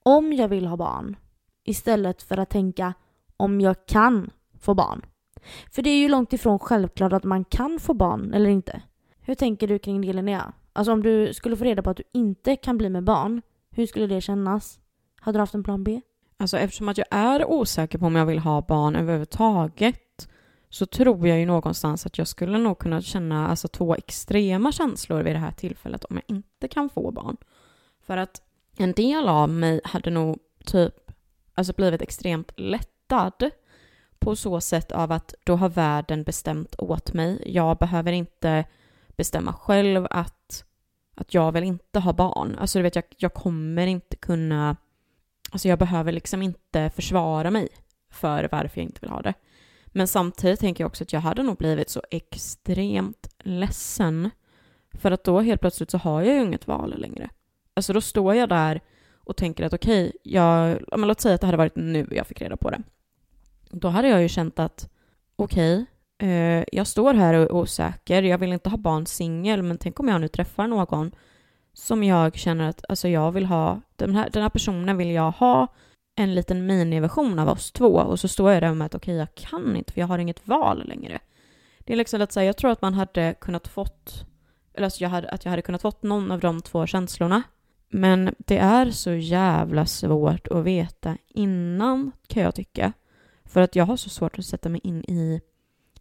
om 0.05 0.33
jag 0.33 0.47
vill 0.47 0.65
ha 0.65 0.77
barn 0.77 1.15
istället 1.65 2.23
för 2.23 2.37
att 2.37 2.49
tänka 2.49 2.93
om 3.37 3.61
jag 3.61 3.85
kan 3.85 4.29
få 4.59 4.73
barn. 4.73 5.05
För 5.71 5.81
det 5.81 5.89
är 5.89 5.97
ju 5.97 6.09
långt 6.09 6.33
ifrån 6.33 6.59
självklart 6.59 7.13
att 7.13 7.23
man 7.23 7.45
kan 7.45 7.79
få 7.79 7.93
barn 7.93 8.33
eller 8.33 8.49
inte. 8.49 8.81
Hur 9.21 9.35
tänker 9.35 9.67
du 9.67 9.79
kring 9.79 10.01
det 10.01 10.13
Linnea? 10.13 10.53
Alltså 10.73 10.91
om 10.93 11.03
du 11.03 11.33
skulle 11.33 11.57
få 11.57 11.63
reda 11.63 11.81
på 11.81 11.89
att 11.89 11.97
du 11.97 12.03
inte 12.13 12.55
kan 12.55 12.77
bli 12.77 12.89
med 12.89 13.03
barn, 13.03 13.41
hur 13.71 13.85
skulle 13.85 14.07
det 14.07 14.21
kännas? 14.21 14.79
Hade 15.23 15.37
du 15.37 15.39
haft 15.39 15.53
en 15.53 15.63
plan 15.63 15.83
B? 15.83 16.01
Alltså 16.37 16.57
eftersom 16.57 16.89
att 16.89 16.97
jag 16.97 17.07
är 17.11 17.45
osäker 17.45 17.97
på 17.97 18.05
om 18.05 18.15
jag 18.15 18.25
vill 18.25 18.39
ha 18.39 18.61
barn 18.61 18.95
överhuvudtaget 18.95 20.27
så 20.69 20.85
tror 20.85 21.27
jag 21.27 21.39
ju 21.39 21.45
någonstans 21.45 22.05
att 22.05 22.17
jag 22.17 22.27
skulle 22.27 22.57
nog 22.57 22.79
kunna 22.79 23.01
känna 23.01 23.47
alltså, 23.47 23.67
två 23.67 23.95
extrema 23.95 24.71
känslor 24.71 25.23
vid 25.23 25.35
det 25.35 25.39
här 25.39 25.51
tillfället 25.51 26.03
om 26.03 26.15
jag 26.15 26.37
inte 26.37 26.67
kan 26.67 26.89
få 26.89 27.11
barn. 27.11 27.37
För 28.05 28.17
att 28.17 28.41
en 28.77 28.91
del 28.91 29.29
av 29.29 29.49
mig 29.49 29.81
hade 29.83 30.09
nog 30.09 30.39
typ 30.65 30.93
alltså 31.53 31.73
blivit 31.73 32.01
extremt 32.01 32.51
lättad 32.55 33.49
på 34.19 34.35
så 34.35 34.61
sätt 34.61 34.91
av 34.91 35.11
att 35.11 35.33
då 35.43 35.55
har 35.55 35.69
världen 35.69 36.23
bestämt 36.23 36.75
åt 36.77 37.13
mig. 37.13 37.43
Jag 37.45 37.77
behöver 37.77 38.11
inte 38.11 38.65
bestämma 39.15 39.53
själv 39.53 40.07
att, 40.09 40.65
att 41.15 41.33
jag 41.33 41.51
vill 41.51 41.63
inte 41.63 41.99
ha 41.99 42.13
barn. 42.13 42.57
Alltså 42.59 42.79
du 42.79 42.83
vet, 42.83 42.95
jag, 42.95 43.05
jag 43.17 43.33
kommer 43.33 43.87
inte 43.87 44.15
kunna 44.15 44.75
Alltså 45.53 45.67
jag 45.67 45.79
behöver 45.79 46.11
liksom 46.11 46.41
inte 46.41 46.89
försvara 46.89 47.51
mig 47.51 47.67
för 48.11 48.49
varför 48.51 48.81
jag 48.81 48.85
inte 48.85 49.01
vill 49.01 49.09
ha 49.09 49.21
det. 49.21 49.33
Men 49.85 50.07
samtidigt 50.07 50.59
tänker 50.59 50.83
jag 50.83 50.89
också 50.89 51.03
att 51.03 51.13
jag 51.13 51.19
hade 51.19 51.43
nog 51.43 51.57
blivit 51.57 51.89
så 51.89 52.01
extremt 52.11 53.29
ledsen. 53.39 54.29
För 54.93 55.11
att 55.11 55.23
då 55.23 55.39
helt 55.39 55.61
plötsligt 55.61 55.91
så 55.91 55.97
har 55.97 56.21
jag 56.21 56.35
ju 56.35 56.41
inget 56.41 56.67
val 56.67 56.99
längre. 56.99 57.29
Alltså 57.73 57.93
då 57.93 58.01
står 58.01 58.35
jag 58.35 58.49
där 58.49 58.81
och 59.13 59.37
tänker 59.37 59.63
att 59.65 59.73
okej, 59.73 60.11
jag, 60.23 60.81
ja, 60.91 60.97
men 60.97 61.07
låt 61.07 61.21
säga 61.21 61.35
att 61.35 61.41
det 61.41 61.47
hade 61.47 61.57
varit 61.57 61.75
nu 61.75 62.07
jag 62.11 62.27
fick 62.27 62.41
reda 62.41 62.57
på 62.57 62.69
det. 62.69 62.81
Då 63.69 63.87
hade 63.87 64.07
jag 64.07 64.21
ju 64.21 64.29
känt 64.29 64.59
att 64.59 64.89
okej, 65.35 65.85
eh, 66.17 66.63
jag 66.71 66.87
står 66.87 67.13
här 67.13 67.33
och 67.33 67.41
är 67.41 67.51
osäker, 67.51 68.23
jag 68.23 68.37
vill 68.37 68.53
inte 68.53 68.69
ha 68.69 68.77
barn 68.77 69.05
singel, 69.05 69.63
men 69.63 69.77
tänk 69.77 69.99
om 69.99 70.07
jag 70.07 70.21
nu 70.21 70.27
träffar 70.27 70.67
någon 70.67 71.11
som 71.73 72.03
jag 72.03 72.35
känner 72.35 72.69
att 72.69 72.85
alltså 72.89 73.07
jag 73.07 73.31
vill 73.31 73.45
ha, 73.45 73.81
den 73.95 74.15
här, 74.15 74.29
den 74.29 74.41
här 74.41 74.49
personen 74.49 74.97
vill 74.97 75.11
jag 75.11 75.31
ha 75.31 75.67
en 76.15 76.35
liten 76.35 76.65
miniversion 76.65 77.39
av 77.39 77.49
oss 77.49 77.71
två 77.71 77.87
och 77.87 78.19
så 78.19 78.27
står 78.27 78.51
jag 78.51 78.63
där 78.63 78.73
med 78.73 78.85
att 78.85 78.95
okej, 78.95 79.15
jag 79.15 79.35
kan 79.35 79.75
inte 79.75 79.93
för 79.93 80.01
jag 80.01 80.07
har 80.07 80.19
inget 80.19 80.47
val 80.47 80.87
längre. 80.87 81.19
Det 81.79 81.93
är 81.93 81.97
liksom 81.97 82.21
att 82.21 82.31
säga, 82.31 82.45
jag 82.45 82.57
tror 82.57 82.71
att 82.71 82.81
man 82.81 82.93
hade 82.93 83.35
kunnat 83.39 83.67
fått 83.67 84.25
eller 84.73 84.85
alltså 84.85 85.03
jag 85.03 85.09
hade, 85.09 85.29
att 85.29 85.45
jag 85.45 85.49
hade 85.49 85.61
kunnat 85.61 85.81
fått 85.81 86.03
någon 86.03 86.31
av 86.31 86.39
de 86.39 86.61
två 86.61 86.87
känslorna. 86.87 87.43
Men 87.89 88.35
det 88.37 88.57
är 88.57 88.91
så 88.91 89.11
jävla 89.11 89.85
svårt 89.85 90.47
att 90.47 90.63
veta 90.63 91.17
innan 91.27 92.11
kan 92.27 92.43
jag 92.43 92.55
tycka. 92.55 92.93
För 93.45 93.61
att 93.61 93.75
jag 93.75 93.85
har 93.85 93.97
så 93.97 94.09
svårt 94.09 94.39
att 94.39 94.45
sätta 94.45 94.69
mig 94.69 94.81
in 94.83 95.03
i, 95.03 95.41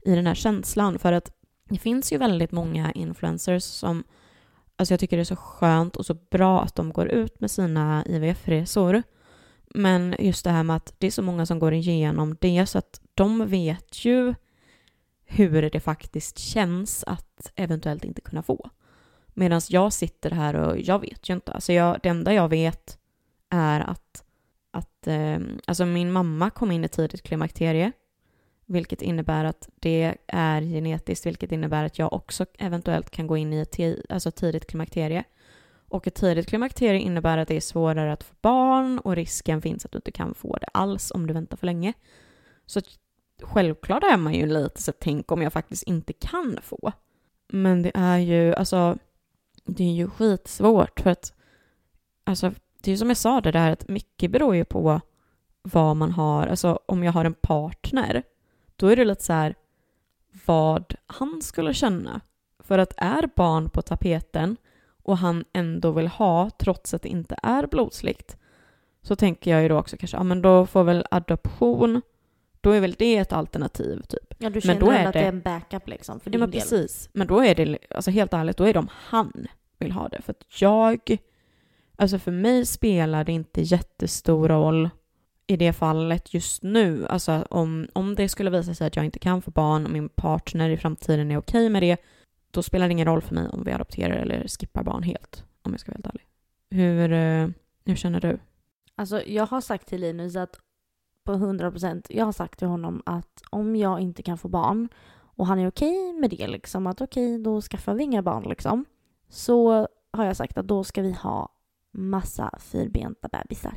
i 0.03 0.15
den 0.15 0.27
här 0.27 0.35
känslan. 0.35 0.99
För 0.99 1.13
att 1.13 1.33
det 1.69 1.79
finns 1.79 2.13
ju 2.13 2.19
väldigt 2.19 2.53
många 2.53 2.93
influencers 2.93 3.63
som 3.63 4.05
Alltså 4.77 4.93
jag 4.93 5.01
tycker 5.01 5.17
det 5.17 5.23
är 5.23 5.25
så 5.25 5.37
skönt 5.37 5.97
och 5.97 6.07
så 6.07 6.15
bra 6.15 6.63
att 6.63 6.75
de 6.75 6.93
går 6.93 7.09
ut 7.09 7.41
med 7.41 7.51
sina 7.51 8.05
IVF-resor. 8.07 9.03
Men 9.75 10.15
just 10.19 10.45
det 10.45 10.51
här 10.51 10.63
med 10.63 10.77
att 10.77 10.95
det 10.99 11.07
är 11.07 11.11
så 11.11 11.23
många 11.23 11.47
som 11.47 11.59
går 11.59 11.73
igenom 11.73 12.37
det 12.41 12.67
så 12.67 12.79
att 12.79 13.01
de 13.15 13.47
vet 13.47 14.05
ju 14.05 14.35
hur 15.25 15.71
det 15.71 15.81
faktiskt 15.81 16.39
känns 16.39 17.05
att 17.07 17.53
eventuellt 17.57 18.05
inte 18.05 18.21
kunna 18.21 18.43
få. 18.43 18.71
Medan 19.27 19.61
jag 19.69 19.93
sitter 19.93 20.31
här 20.31 20.55
och 20.55 20.81
jag 20.81 20.99
vet 20.99 21.29
ju 21.29 21.35
inte. 21.35 21.53
Alltså 21.53 21.73
jag, 21.73 22.01
det 22.03 22.09
enda 22.09 22.35
jag 22.35 22.49
vet 22.49 22.99
är 23.49 23.81
att, 23.81 24.25
att 24.71 25.07
eh, 25.07 25.39
alltså 25.67 25.85
min 25.87 26.13
mamma 26.13 26.51
kom 26.51 26.71
in 26.71 26.85
i 26.85 26.89
tidigt 26.89 27.23
klimakterie. 27.23 27.93
Vilket 28.67 29.03
innebär 29.03 29.45
att 29.45 29.69
det 29.75 30.15
är 30.27 30.63
genetiskt, 30.63 31.27
vilket 31.27 31.53
innebär 31.53 31.85
att 31.85 31.99
jag 31.99 32.13
också 32.13 32.47
eventuellt 32.59 33.11
kan 33.11 33.27
gå 33.27 33.37
in 33.37 33.53
i 33.53 33.61
ett 33.61 33.79
alltså 34.09 34.31
tidigt 34.31 34.67
klimakterie. 34.67 35.25
Och 35.89 36.07
ett 36.07 36.15
tidigt 36.15 36.49
klimakterie 36.49 37.01
innebär 37.01 37.39
att 37.39 37.49
det 37.49 37.57
är 37.57 37.61
svårare 37.61 38.13
att 38.13 38.25
få 38.25 38.35
barn 38.41 38.99
och 38.99 39.17
risken 39.17 39.63
finns 39.63 39.85
att 39.85 39.93
du 39.93 39.99
inte 39.99 40.13
kan 40.13 40.35
få 40.35 40.57
det 40.57 40.67
alls 40.73 41.11
om 41.11 41.27
du 41.27 41.35
väntar 41.35 41.57
för 41.57 41.67
länge. 41.67 41.93
Så 42.67 42.81
självklart 43.43 44.03
är 44.03 44.17
man 44.17 44.35
ju 44.35 44.47
lite 44.47 44.83
så 44.83 44.93
tänk 44.93 45.33
om 45.33 45.43
jag 45.43 45.53
faktiskt 45.53 45.83
inte 45.83 46.13
kan 46.13 46.59
få. 46.63 46.93
Men 47.49 47.83
det 47.83 47.93
är 47.95 48.19
ju, 48.19 48.55
alltså, 48.55 48.99
det 49.65 49.85
är 49.85 49.93
ju 49.93 50.11
skitsvårt 50.11 51.01
för 51.01 51.11
att, 51.11 51.33
alltså, 52.25 52.53
det 52.81 52.91
är 52.91 52.93
ju 52.93 52.99
som 52.99 53.09
jag 53.09 53.17
sa 53.17 53.41
det 53.41 53.53
där 53.53 53.71
att 53.71 53.89
mycket 53.89 54.31
beror 54.31 54.55
ju 54.57 54.65
på 54.65 55.01
vad 55.63 55.97
man 55.97 56.13
har, 56.13 56.47
alltså 56.47 56.81
om 56.87 57.05
jag 57.05 57.13
har 57.13 57.25
en 57.25 57.35
partner, 57.35 58.23
då 58.83 58.89
är 58.89 58.97
det 58.97 59.05
lite 59.05 59.25
så 59.25 59.33
här 59.33 59.55
vad 60.47 60.95
han 61.07 61.43
skulle 61.43 61.75
känna. 61.75 62.21
För 62.59 62.79
att 62.79 62.95
är 62.97 63.29
barn 63.37 63.71
på 63.71 63.83
tapeten 63.83 64.57
och 65.03 65.19
han 65.19 65.45
ändå 65.53 65.91
vill 65.91 66.09
ha, 66.09 66.51
trots 66.51 66.95
att 66.95 67.03
det 67.03 67.09
inte 67.09 67.37
är 67.43 67.67
blodslikt, 67.67 68.37
så 69.03 69.17
tänker 69.17 69.51
jag 69.51 69.63
ju 69.63 69.69
då 69.69 69.79
också 69.79 69.97
kanske, 69.97 70.17
ja 70.17 70.23
men 70.23 70.43
då 70.43 70.67
får 70.67 70.85
väl 70.85 71.07
adoption 71.11 72.03
då 72.61 72.71
är 72.71 72.81
väl 72.81 72.93
det 72.99 73.17
ett 73.17 73.33
alternativ 73.33 74.03
typ. 74.09 74.35
Ja, 74.39 74.51
du 74.51 74.61
känner 74.61 74.75
men 74.75 74.85
då 74.85 74.91
är 74.91 75.07
att 75.07 75.13
det 75.13 75.21
är 75.21 75.29
en 75.29 75.41
backup 75.41 75.89
liksom 75.89 76.21
för 76.21 76.31
din 76.31 76.41
ja, 76.41 76.47
men 76.47 76.51
del. 76.51 76.61
precis. 76.61 77.11
Men 77.13 77.27
då 77.27 77.45
är 77.45 77.55
det, 77.55 77.79
alltså 77.91 78.11
helt 78.11 78.33
ärligt, 78.33 78.57
då 78.57 78.65
är 78.65 78.73
det 78.73 78.79
om 78.79 78.91
han 78.93 79.47
vill 79.79 79.93
ha 79.93 80.09
det. 80.09 80.23
För 80.23 80.31
att 80.31 80.61
jag, 80.61 81.19
alltså 81.97 82.19
för 82.19 82.33
mig 82.33 82.67
spelar 82.67 83.25
det 83.25 83.33
inte 83.33 83.61
jättestor 83.61 84.49
roll 84.49 84.91
i 85.47 85.57
det 85.57 85.73
fallet 85.73 86.35
just 86.35 86.63
nu. 86.63 87.07
Alltså 87.07 87.47
om, 87.51 87.89
om 87.93 88.15
det 88.15 88.29
skulle 88.29 88.51
visa 88.51 88.75
sig 88.75 88.87
att 88.87 88.97
jag 88.97 89.05
inte 89.05 89.19
kan 89.19 89.43
få 89.43 89.51
barn 89.51 89.87
och 89.87 89.93
min 89.93 90.09
partner 90.09 90.71
i 90.71 90.77
framtiden 90.77 91.31
är 91.31 91.37
okej 91.37 91.69
med 91.69 91.83
det, 91.83 91.97
då 92.51 92.63
spelar 92.63 92.89
det 92.89 92.93
ingen 92.93 93.07
roll 93.07 93.23
för 93.23 93.35
mig 93.35 93.49
om 93.49 93.65
vi 93.65 93.73
adopterar 93.73 94.17
eller 94.17 94.49
skippar 94.49 94.83
barn 94.83 95.03
helt, 95.03 95.45
om 95.63 95.73
jag 95.73 95.81
ska 95.81 95.93
vara 95.93 95.97
helt 95.97 96.07
ärlig. 96.07 96.27
Hur, 96.71 97.13
eh, 97.13 97.49
hur 97.85 97.97
känner 97.97 98.21
du? 98.21 98.39
Alltså 98.95 99.23
jag 99.23 99.47
har 99.47 99.61
sagt 99.61 99.89
till 99.89 100.01
Linus 100.01 100.37
att 100.37 100.61
på 101.25 101.33
100%, 101.33 102.07
jag 102.11 102.25
har 102.25 102.33
sagt 102.33 102.59
till 102.59 102.69
honom 102.69 103.03
att 103.07 103.43
om 103.51 103.77
jag 103.77 104.01
inte 104.01 104.23
kan 104.23 104.39
få 104.39 104.49
barn 104.49 104.89
och 105.15 105.47
han 105.47 105.59
är 105.59 105.69
okej 105.69 106.13
med 106.13 106.31
det 106.31 106.47
liksom, 106.47 106.87
att 106.87 107.01
okej 107.01 107.39
då 107.39 107.61
skaffar 107.61 107.95
vi 107.95 108.03
inga 108.03 108.23
barn 108.23 108.49
liksom. 108.49 108.85
Så 109.29 109.89
har 110.13 110.25
jag 110.25 110.37
sagt 110.37 110.59
att 110.59 110.69
då 110.69 110.85
ska 110.85 111.03
vi 111.03 111.13
ha 111.13 111.49
massa 111.93 112.59
fyrbenta 112.59 113.29
bebisar. 113.29 113.75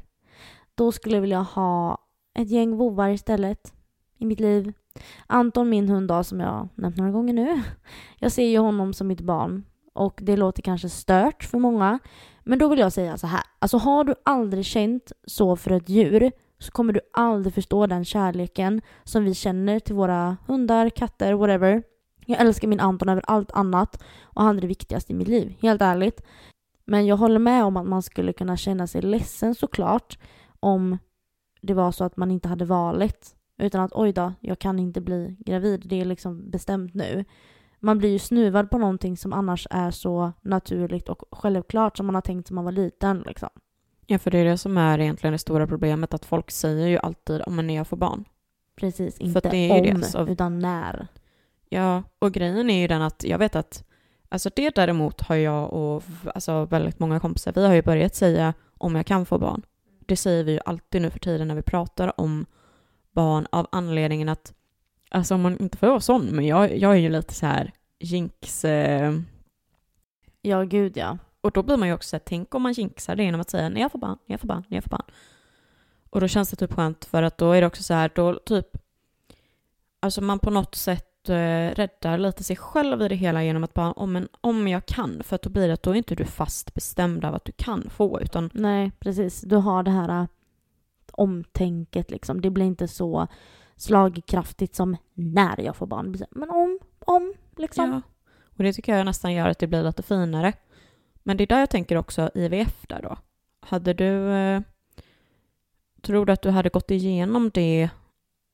Då 0.75 0.91
skulle 0.91 1.15
jag 1.15 1.21
vilja 1.21 1.41
ha 1.41 1.97
ett 2.33 2.49
gäng 2.49 2.75
vovar 2.77 3.09
istället 3.09 3.73
i 4.17 4.25
mitt 4.25 4.39
liv. 4.39 4.73
Anton, 5.27 5.69
min 5.69 5.89
hund 5.89 6.07
då, 6.07 6.23
som 6.23 6.39
jag 6.39 6.69
nämnt 6.75 6.97
några 6.97 7.11
gånger 7.11 7.33
nu. 7.33 7.61
Jag 8.19 8.31
ser 8.31 8.45
ju 8.47 8.57
honom 8.57 8.93
som 8.93 9.07
mitt 9.07 9.21
barn 9.21 9.63
och 9.93 10.19
det 10.23 10.37
låter 10.37 10.61
kanske 10.61 10.89
stört 10.89 11.43
för 11.43 11.57
många. 11.57 11.99
Men 12.43 12.59
då 12.59 12.67
vill 12.67 12.79
jag 12.79 12.93
säga 12.93 13.17
så 13.17 13.27
här. 13.27 13.43
Alltså 13.59 13.77
har 13.77 14.03
du 14.03 14.15
aldrig 14.23 14.65
känt 14.65 15.11
så 15.27 15.55
för 15.55 15.71
ett 15.71 15.89
djur 15.89 16.31
så 16.59 16.71
kommer 16.71 16.93
du 16.93 16.99
aldrig 17.13 17.53
förstå 17.53 17.87
den 17.87 18.05
kärleken 18.05 18.81
som 19.03 19.23
vi 19.25 19.33
känner 19.33 19.79
till 19.79 19.95
våra 19.95 20.37
hundar, 20.47 20.89
katter, 20.89 21.33
whatever. 21.33 21.83
Jag 22.25 22.41
älskar 22.41 22.67
min 22.67 22.79
Anton 22.79 23.09
över 23.09 23.23
allt 23.27 23.51
annat 23.51 24.03
och 24.23 24.43
han 24.43 24.57
är 24.57 24.61
det 24.61 24.67
viktigaste 24.67 25.13
i 25.13 25.15
mitt 25.15 25.27
liv, 25.27 25.55
helt 25.61 25.81
ärligt. 25.81 26.21
Men 26.85 27.05
jag 27.05 27.17
håller 27.17 27.39
med 27.39 27.63
om 27.63 27.77
att 27.77 27.87
man 27.87 28.01
skulle 28.01 28.33
kunna 28.33 28.57
känna 28.57 28.87
sig 28.87 29.01
ledsen 29.01 29.55
såklart 29.55 30.17
om 30.65 30.97
det 31.61 31.73
var 31.73 31.91
så 31.91 32.03
att 32.03 32.17
man 32.17 32.31
inte 32.31 32.47
hade 32.47 32.65
valet. 32.65 33.35
Utan 33.57 33.81
att 33.81 33.91
oj 33.93 34.13
då, 34.13 34.33
jag 34.39 34.59
kan 34.59 34.79
inte 34.79 35.01
bli 35.01 35.35
gravid, 35.39 35.81
det 35.85 36.01
är 36.01 36.05
liksom 36.05 36.49
bestämt 36.49 36.93
nu. 36.93 37.25
Man 37.79 37.97
blir 37.97 38.09
ju 38.09 38.19
snuvad 38.19 38.69
på 38.69 38.77
någonting 38.77 39.17
som 39.17 39.33
annars 39.33 39.67
är 39.69 39.91
så 39.91 40.31
naturligt 40.41 41.09
och 41.09 41.23
självklart 41.31 41.97
som 41.97 42.05
man 42.05 42.15
har 42.15 42.21
tänkt 42.21 42.47
som 42.47 42.55
man 42.55 42.65
var 42.65 42.71
liten. 42.71 43.23
Liksom. 43.27 43.49
Ja, 44.05 44.19
för 44.19 44.31
det 44.31 44.37
är 44.37 44.45
det 44.45 44.57
som 44.57 44.77
är 44.77 44.99
egentligen 44.99 45.31
det 45.31 45.37
stora 45.37 45.67
problemet, 45.67 46.13
att 46.13 46.25
folk 46.25 46.51
säger 46.51 46.87
ju 46.87 46.97
alltid 46.97 47.41
om 47.41 47.67
när 47.67 47.75
jag 47.75 47.87
får 47.87 47.97
barn. 47.97 48.25
Precis, 48.75 49.19
inte 49.19 49.39
om, 49.39 49.51
det, 49.51 50.05
så... 50.05 50.27
utan 50.27 50.59
när. 50.59 51.07
Ja, 51.69 52.03
och 52.19 52.31
grejen 52.31 52.69
är 52.69 52.81
ju 52.81 52.87
den 52.87 53.01
att 53.01 53.23
jag 53.23 53.37
vet 53.37 53.55
att 53.55 53.83
Alltså 54.29 54.49
det 54.55 54.75
däremot 54.75 55.21
har 55.21 55.35
jag 55.35 55.73
och 55.73 56.03
alltså 56.35 56.65
väldigt 56.65 56.99
många 56.99 57.19
kompisar, 57.19 57.53
vi 57.55 57.65
har 57.65 57.73
ju 57.73 57.81
börjat 57.81 58.15
säga 58.15 58.53
om 58.77 58.95
jag 58.95 59.05
kan 59.05 59.25
få 59.25 59.37
barn. 59.37 59.61
Det 60.05 60.15
säger 60.15 60.43
vi 60.43 60.51
ju 60.51 60.59
alltid 60.65 61.01
nu 61.01 61.09
för 61.09 61.19
tiden 61.19 61.47
när 61.47 61.55
vi 61.55 61.61
pratar 61.61 62.19
om 62.19 62.45
barn 63.11 63.47
av 63.51 63.67
anledningen 63.71 64.29
att, 64.29 64.53
alltså 65.09 65.35
om 65.35 65.41
man 65.41 65.57
inte 65.57 65.77
får 65.77 65.87
vara 65.87 65.99
sån, 65.99 66.25
men 66.25 66.45
jag, 66.45 66.77
jag 66.77 66.91
är 66.91 66.99
ju 66.99 67.09
lite 67.09 67.33
så 67.33 67.45
här 67.45 67.71
jinx... 67.99 68.65
Eh... 68.65 69.13
Ja, 70.41 70.63
gud 70.63 70.97
ja. 70.97 71.17
Och 71.41 71.51
då 71.51 71.63
blir 71.63 71.77
man 71.77 71.87
ju 71.87 71.93
också 71.93 72.09
såhär, 72.09 72.23
tänk 72.25 72.55
om 72.55 72.61
man 72.61 72.73
jinxar 72.73 73.15
det 73.15 73.23
genom 73.23 73.41
att 73.41 73.49
säga 73.49 73.69
när 73.69 73.81
jag 73.81 73.91
får 73.91 73.99
barn, 73.99 74.17
när 74.25 74.33
jag 74.33 74.39
får 74.39 74.47
barn, 74.47 74.63
när 74.67 74.77
jag 74.77 74.83
får 74.83 74.89
barn. 74.89 75.05
Och 76.09 76.21
då 76.21 76.27
känns 76.27 76.49
det 76.49 76.55
typ 76.55 76.73
skönt 76.73 77.05
för 77.05 77.23
att 77.23 77.37
då 77.37 77.51
är 77.51 77.61
det 77.61 77.67
också 77.67 77.83
så 77.83 77.93
här, 77.93 78.11
då 78.15 78.33
typ, 78.33 78.67
alltså 79.99 80.21
man 80.21 80.39
på 80.39 80.49
något 80.49 80.75
sätt 80.75 81.04
räddar 81.29 82.17
lite 82.17 82.43
sig 82.43 82.55
själv 82.55 83.01
i 83.01 83.07
det 83.07 83.15
hela 83.15 83.43
genom 83.43 83.63
att 83.63 83.73
bara, 83.73 83.91
om, 83.91 84.15
en, 84.15 84.27
om 84.41 84.67
jag 84.67 84.85
kan, 84.85 85.23
för 85.23 85.35
att 85.35 85.41
då 85.41 85.49
blir 85.49 85.67
det 85.67 85.73
att 85.73 85.83
då 85.83 85.91
är 85.91 85.95
inte 85.95 86.15
du 86.15 86.25
fast 86.25 86.73
bestämd 86.73 87.25
av 87.25 87.35
att 87.35 87.45
du 87.45 87.51
kan 87.51 87.89
få, 87.89 88.21
utan... 88.21 88.49
Nej, 88.53 88.91
precis. 88.99 89.41
Du 89.41 89.55
har 89.55 89.83
det 89.83 89.91
här 89.91 90.21
uh, 90.21 90.27
omtänket 91.11 92.11
liksom. 92.11 92.41
Det 92.41 92.49
blir 92.49 92.65
inte 92.65 92.87
så 92.87 93.27
slagkraftigt 93.75 94.75
som 94.75 94.97
när 95.13 95.61
jag 95.61 95.75
får 95.75 95.87
barn. 95.87 96.15
Men 96.31 96.49
om, 96.49 96.79
om, 96.99 97.33
liksom. 97.57 97.91
Ja. 97.91 98.01
Och 98.57 98.63
det 98.63 98.73
tycker 98.73 98.97
jag 98.97 99.05
nästan 99.05 99.33
gör 99.33 99.49
att 99.49 99.59
det 99.59 99.67
blir 99.67 99.83
lite 99.83 100.03
finare. 100.03 100.53
Men 101.23 101.37
det 101.37 101.43
är 101.43 101.47
där 101.47 101.59
jag 101.59 101.69
tänker 101.69 101.95
också 101.95 102.29
IVF 102.33 102.85
där 102.87 103.01
då. 103.01 103.17
Hade 103.59 103.93
du... 103.93 104.31
Eh, 104.31 104.61
tror 106.01 106.25
du 106.25 106.33
att 106.33 106.41
du 106.41 106.49
hade 106.49 106.69
gått 106.69 106.91
igenom 106.91 107.51
det 107.53 107.89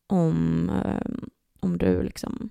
om, 0.07 0.69
eh, 0.69 1.23
om 1.59 1.77
du 1.77 2.03
liksom... 2.03 2.49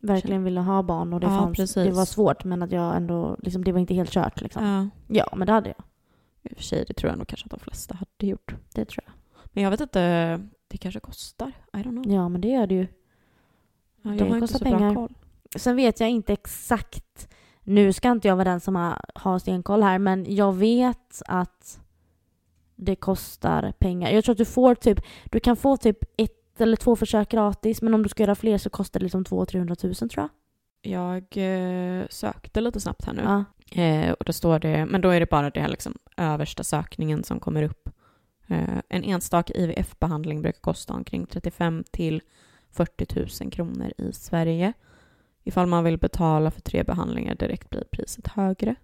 Verkligen 0.00 0.44
ville 0.44 0.60
ha 0.60 0.82
barn 0.82 1.12
och 1.12 1.20
det, 1.20 1.26
ja, 1.26 1.38
fanns, 1.38 1.74
det 1.74 1.90
var 1.90 2.04
svårt 2.04 2.44
men 2.44 2.62
att 2.62 2.72
jag 2.72 2.96
ändå, 2.96 3.36
liksom, 3.42 3.64
det 3.64 3.72
var 3.72 3.80
inte 3.80 3.94
helt 3.94 4.10
kört 4.10 4.40
liksom. 4.40 4.64
Ja. 4.64 4.88
ja, 5.16 5.36
men 5.36 5.46
det 5.46 5.52
hade 5.52 5.68
jag. 5.68 5.84
I 6.42 6.54
och 6.54 6.56
för 6.56 6.64
sig, 6.64 6.84
det 6.88 6.94
tror 6.94 7.10
jag 7.10 7.18
nog 7.18 7.28
kanske 7.28 7.46
att 7.46 7.50
de 7.50 7.60
flesta 7.60 7.94
hade 7.94 8.26
gjort. 8.30 8.54
Det 8.74 8.84
tror 8.84 9.04
jag. 9.06 9.14
Men 9.44 9.64
jag 9.64 9.70
vet 9.70 9.80
inte, 9.80 10.40
det 10.68 10.76
kanske 10.76 11.00
kostar. 11.00 11.52
I 11.72 11.76
don't 11.76 12.02
know. 12.02 12.14
Ja, 12.14 12.28
men 12.28 12.40
det 12.40 12.48
gör 12.48 12.66
det 12.66 12.74
ju. 12.74 12.86
Ja, 14.02 14.10
jag 14.10 14.18
det 14.18 14.24
har 14.24 14.40
kostar 14.40 14.56
inte 14.56 14.58
så 14.58 14.64
pengar. 14.64 14.92
Bra 14.92 14.94
koll. 14.94 15.14
Sen 15.56 15.76
vet 15.76 16.00
jag 16.00 16.10
inte 16.10 16.32
exakt 16.32 17.28
nu 17.68 17.92
ska 17.92 18.10
inte 18.10 18.28
jag 18.28 18.36
vara 18.36 18.50
den 18.50 18.60
som 18.60 18.94
har 19.14 19.38
stenkoll 19.38 19.82
här, 19.82 19.98
men 19.98 20.34
jag 20.34 20.52
vet 20.52 21.22
att 21.26 21.80
det 22.76 22.96
kostar 22.96 23.72
pengar. 23.78 24.10
Jag 24.10 24.24
tror 24.24 24.32
att 24.32 24.38
du 24.38 24.44
får 24.44 24.74
typ, 24.74 25.00
du 25.24 25.40
kan 25.40 25.56
få 25.56 25.76
typ 25.76 25.98
ett 26.16 26.37
eller 26.60 26.76
två 26.76 26.96
försök 26.96 27.28
gratis, 27.28 27.82
men 27.82 27.94
om 27.94 28.02
du 28.02 28.08
ska 28.08 28.22
göra 28.22 28.34
fler 28.34 28.58
så 28.58 28.70
kostar 28.70 29.00
det 29.00 29.04
liksom 29.04 29.24
200 29.24 29.76
000 29.82 29.94
tror 29.94 30.10
jag. 30.16 30.28
Jag 30.82 31.24
eh, 31.36 32.06
sökte 32.10 32.60
lite 32.60 32.80
snabbt 32.80 33.04
här 33.04 33.12
nu. 33.12 33.22
Ja. 33.22 33.44
Eh, 33.82 34.12
och 34.12 34.24
då 34.24 34.32
står 34.32 34.58
det, 34.58 34.86
men 34.86 35.00
då 35.00 35.08
är 35.08 35.20
det 35.20 35.30
bara 35.30 35.50
det 35.50 35.60
här 35.60 35.68
liksom 35.68 35.94
översta 36.16 36.64
sökningen 36.64 37.24
som 37.24 37.40
kommer 37.40 37.62
upp. 37.62 37.88
Eh, 38.46 38.78
en 38.88 39.04
enstaka 39.04 39.54
IVF-behandling 39.54 40.42
brukar 40.42 40.60
kosta 40.60 40.94
omkring 40.94 41.26
35 41.26 41.84
till 41.90 42.22
40 42.70 43.44
000 43.44 43.52
kronor 43.52 43.92
i 43.98 44.12
Sverige. 44.12 44.72
Ifall 45.44 45.66
man 45.66 45.84
vill 45.84 45.98
betala 45.98 46.50
för 46.50 46.60
tre 46.60 46.82
behandlingar 46.82 47.34
direkt 47.34 47.70
blir 47.70 47.84
priset 47.90 48.28
högre. 48.28 48.74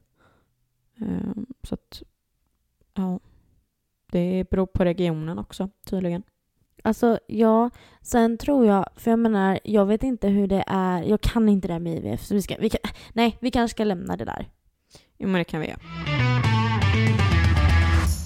Ehm, 1.00 1.46
så 1.62 1.74
att, 1.74 2.02
ja. 2.94 3.20
Det 4.12 4.50
beror 4.50 4.66
på 4.66 4.84
regionen 4.84 5.38
också, 5.38 5.70
tydligen. 5.86 6.22
Alltså 6.86 7.18
ja, 7.26 7.70
sen 8.02 8.38
tror 8.38 8.66
jag, 8.66 8.88
för 8.96 9.10
jag 9.10 9.18
menar, 9.18 9.60
jag 9.64 9.86
vet 9.86 10.02
inte 10.02 10.28
hur 10.28 10.46
det 10.46 10.64
är, 10.66 11.02
jag 11.02 11.20
kan 11.20 11.48
inte 11.48 11.68
det 11.68 11.72
här 11.72 11.80
med 11.80 11.96
IVF, 11.96 12.24
så 12.24 12.34
vi 12.34 12.42
ska, 12.42 12.56
vi 12.60 12.70
kan, 12.70 12.80
nej, 13.12 13.38
vi 13.40 13.50
kanske 13.50 13.74
ska 13.74 13.84
lämna 13.84 14.16
det 14.16 14.24
där. 14.24 14.48
Jo, 15.18 15.28
men 15.28 15.38
det 15.38 15.44
kan 15.44 15.60
vi 15.60 15.66
göra. 15.66 15.78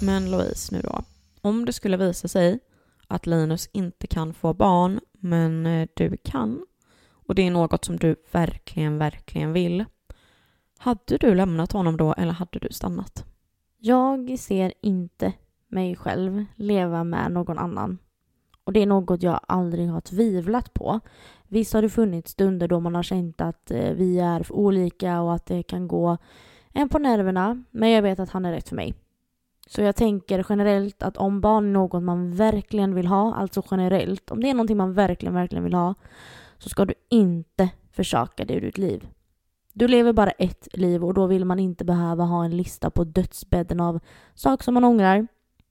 Men 0.03 0.31
Louise 0.31 0.75
nu 0.75 0.81
då. 0.81 1.03
Om 1.41 1.65
det 1.65 1.73
skulle 1.73 1.97
visa 1.97 2.29
sig 2.29 2.59
att 3.07 3.27
Linus 3.27 3.69
inte 3.73 4.07
kan 4.07 4.35
få 4.35 4.55
barn, 4.55 5.01
men 5.13 5.67
eh, 5.67 5.89
du 5.95 6.17
kan, 6.17 6.67
och 7.11 7.35
det 7.35 7.47
är 7.47 7.51
något 7.51 7.85
som 7.85 7.97
du 7.97 8.17
verkligen, 8.33 8.99
verkligen 8.99 9.53
vill. 9.53 9.85
Hade 10.79 11.19
du 11.21 11.35
lämnat 11.35 11.73
honom 11.73 11.97
då 11.97 12.13
eller 12.13 12.33
hade 12.33 12.59
du 12.59 12.69
stannat? 12.71 13.25
Jag 13.79 14.39
ser 14.39 14.73
inte 14.83 15.33
mig 15.69 15.97
själv 15.97 16.45
leva 16.57 17.05
med 17.05 17.33
någon 17.33 17.59
annan. 17.59 17.99
Och 18.69 18.75
det 18.75 18.83
är 18.83 18.87
något 18.87 19.23
jag 19.23 19.41
aldrig 19.49 19.89
har 19.89 20.01
tvivlat 20.01 20.75
på. 20.75 21.01
Visst 21.47 21.73
har 21.73 21.83
det 21.83 21.89
funnits 21.89 22.31
stunder 22.31 22.69
då 22.69 22.81
man 22.81 22.95
har 22.95 23.03
känt 23.03 23.41
att 23.41 23.71
eh, 23.71 23.91
vi 23.93 24.19
är 24.19 24.53
olika 24.53 25.21
och 25.21 25.35
att 25.35 25.47
det 25.47 25.63
kan 25.63 25.89
gå 25.89 26.17
en 26.73 26.89
på 26.89 26.99
nerverna, 26.99 27.65
men 27.71 27.91
jag 27.91 28.03
vet 28.03 28.21
att 28.21 28.31
han 28.31 28.45
är 28.45 28.53
rätt 28.53 28.69
för 28.69 28.77
mig. 28.77 28.95
Så 29.67 29.83
jag 29.83 29.97
tänker 29.97 30.47
generellt 30.49 31.03
att 31.03 31.17
om 31.17 31.41
barn 31.41 31.69
är 31.69 31.73
något 31.73 32.03
man 32.03 32.35
verkligen 32.35 32.95
vill 32.95 33.07
ha, 33.07 33.35
alltså 33.35 33.63
generellt, 33.71 34.31
om 34.31 34.41
det 34.41 34.51
är 34.51 34.55
någonting 34.55 34.77
man 34.77 34.95
verkligen, 34.95 35.35
verkligen 35.35 35.65
vill 35.65 35.75
ha, 35.75 35.95
så 36.59 36.69
ska 36.69 36.85
du 36.85 36.95
inte 37.11 37.69
försaka 37.93 38.45
det 38.45 38.55
ur 38.55 38.61
ditt 38.61 38.79
liv. 38.79 39.09
Du 39.73 39.89
lever 39.89 40.13
bara 40.13 40.31
ett 40.31 40.69
liv 40.73 41.05
och 41.05 41.15
då 41.15 41.27
vill 41.27 41.45
man 41.45 41.59
inte 41.59 41.85
behöva 41.85 42.25
ha 42.25 42.45
en 42.45 42.57
lista 42.57 42.91
på 42.91 43.05
dödsbädden 43.05 43.81
av 43.81 44.01
saker 44.35 44.65
som 44.65 44.75
man 44.75 44.85
ångrar. 44.85 45.27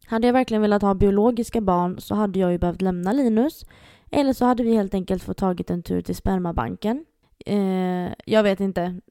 Hade 0.10 0.28
jag 0.28 0.34
verkligen 0.34 0.62
velat 0.62 0.82
ha 0.82 0.94
biologiska 0.94 1.62
barn 1.62 2.00
så 2.00 2.16
hade 2.16 2.40
jag 2.40 2.52
ju 2.52 2.58
behövt 2.58 2.82
lämna 2.82 3.14
Linus. 3.14 3.66
Eller 4.12 4.34
så 4.34 4.46
hade 4.46 4.64
vi 4.64 4.76
helt 4.76 4.94
enkelt 4.94 5.24
fått 5.24 5.38
tagit 5.38 5.70
en 5.70 5.84
tur 5.84 6.02
till 6.02 6.16
spermabanken. 6.16 7.06
Eh, 7.46 8.14
jag 8.26 8.44
vet 8.44 8.60
inte. 8.60 9.02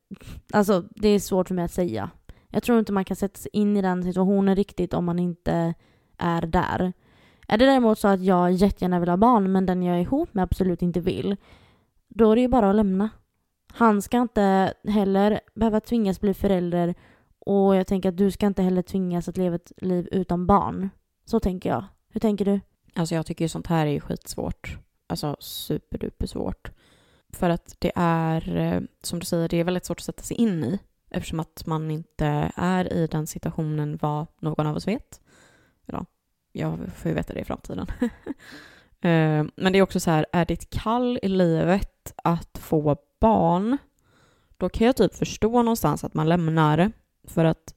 Alltså, 0.53 0.85
det 0.91 1.09
är 1.09 1.19
svårt 1.19 1.49
för 1.49 1.55
mig 1.55 1.65
att 1.65 1.73
säga. 1.73 2.11
Jag 2.49 2.63
tror 2.63 2.79
inte 2.79 2.93
man 2.93 3.05
kan 3.05 3.17
sätta 3.17 3.39
sig 3.39 3.51
in 3.53 3.77
i 3.77 3.83
den 3.83 4.03
situationen 4.03 4.57
riktigt 4.57 4.95
om 4.95 5.05
man 5.05 5.19
inte 5.19 5.75
är 6.19 6.43
där. 6.43 6.93
Är 7.49 7.59
det 7.59 7.67
däremot 7.67 7.99
så 7.99 8.09
att 8.09 8.21
jag 8.21 8.53
jättegärna 8.53 9.01
vill 9.01 9.09
ha 9.09 9.17
barn 9.17 9.53
men 9.53 9.67
den 9.67 9.83
jag 9.83 9.97
är 9.97 10.01
ihop 10.01 10.35
med 10.35 10.43
absolut 10.43 10.83
inte 10.83 11.01
vill, 11.01 11.37
då 12.09 12.31
är 12.31 12.37
det 12.37 12.43
ju 12.43 12.49
bara 12.49 12.71
att 12.71 12.77
lämna. 12.77 13.11
Han 13.73 14.03
ska 14.03 14.21
inte 14.21 14.75
heller 14.89 15.41
behöva 15.55 15.81
tvingas 15.81 16.21
bli 16.21 16.35
förälder 16.35 16.95
och 17.47 17.77
jag 17.77 17.87
tänker 17.87 18.09
att 18.09 18.17
du 18.17 18.31
ska 18.31 18.47
inte 18.47 18.63
heller 18.63 18.83
tvingas 18.83 19.29
att 19.29 19.37
leva 19.37 19.57
ett 19.57 19.73
liv 19.77 20.09
utan 20.13 20.47
barn. 20.47 20.91
Så 21.25 21.41
tänker 21.41 21.69
jag. 21.69 21.85
Hur 22.09 22.21
tänker 22.21 22.45
du? 22.45 22.61
Alltså 22.95 23.15
jag 23.15 23.27
tycker 23.27 23.45
ju 23.45 23.49
sånt 23.49 23.67
här 23.67 23.87
är 23.87 23.91
ju 23.91 24.01
skitsvårt. 24.01 24.79
Alltså 25.07 25.37
superduper 25.41 26.27
svårt. 26.27 26.71
För 27.33 27.51
att 27.51 27.77
det 27.79 27.93
är, 27.95 28.57
eh, 28.57 28.81
som 29.03 29.19
du 29.19 29.27
säger, 29.27 29.49
det 29.49 29.57
är 29.57 29.65
väldigt 29.65 29.85
svårt 29.85 30.01
att 30.01 30.05
sätta 30.05 30.23
sig 30.23 30.37
in 30.37 30.65
i 30.65 30.79
eftersom 31.11 31.41
att 31.41 31.67
man 31.67 31.91
inte 31.91 32.53
är 32.57 32.93
i 32.93 33.07
den 33.07 33.27
situationen 33.27 33.99
vad 34.03 34.27
någon 34.41 34.67
av 34.67 34.77
oss 34.77 34.89
vet. 34.89 35.21
Ja, 35.87 36.07
jag 36.53 36.79
får 36.97 37.09
ju 37.09 37.15
veta 37.15 37.35
det 37.35 37.41
i 37.41 37.45
framtiden. 37.45 37.87
Eh, 39.01 39.45
men 39.57 39.73
det 39.73 39.79
är 39.79 39.83
också 39.83 40.01
så 40.01 40.11
här, 40.11 40.27
är 40.33 40.45
ditt 40.45 40.71
kall 40.71 41.19
i 41.23 41.29
livet 41.29 42.13
att 42.17 42.59
få 42.59 42.97
barn, 43.21 43.79
då 44.57 44.69
kan 44.69 44.87
jag 44.87 44.97
typ 44.97 45.15
förstå 45.15 45.63
någonstans 45.63 46.05
att 46.05 46.15
man 46.15 46.29
lämnar. 46.29 46.93
För 47.27 47.45
att 47.45 47.75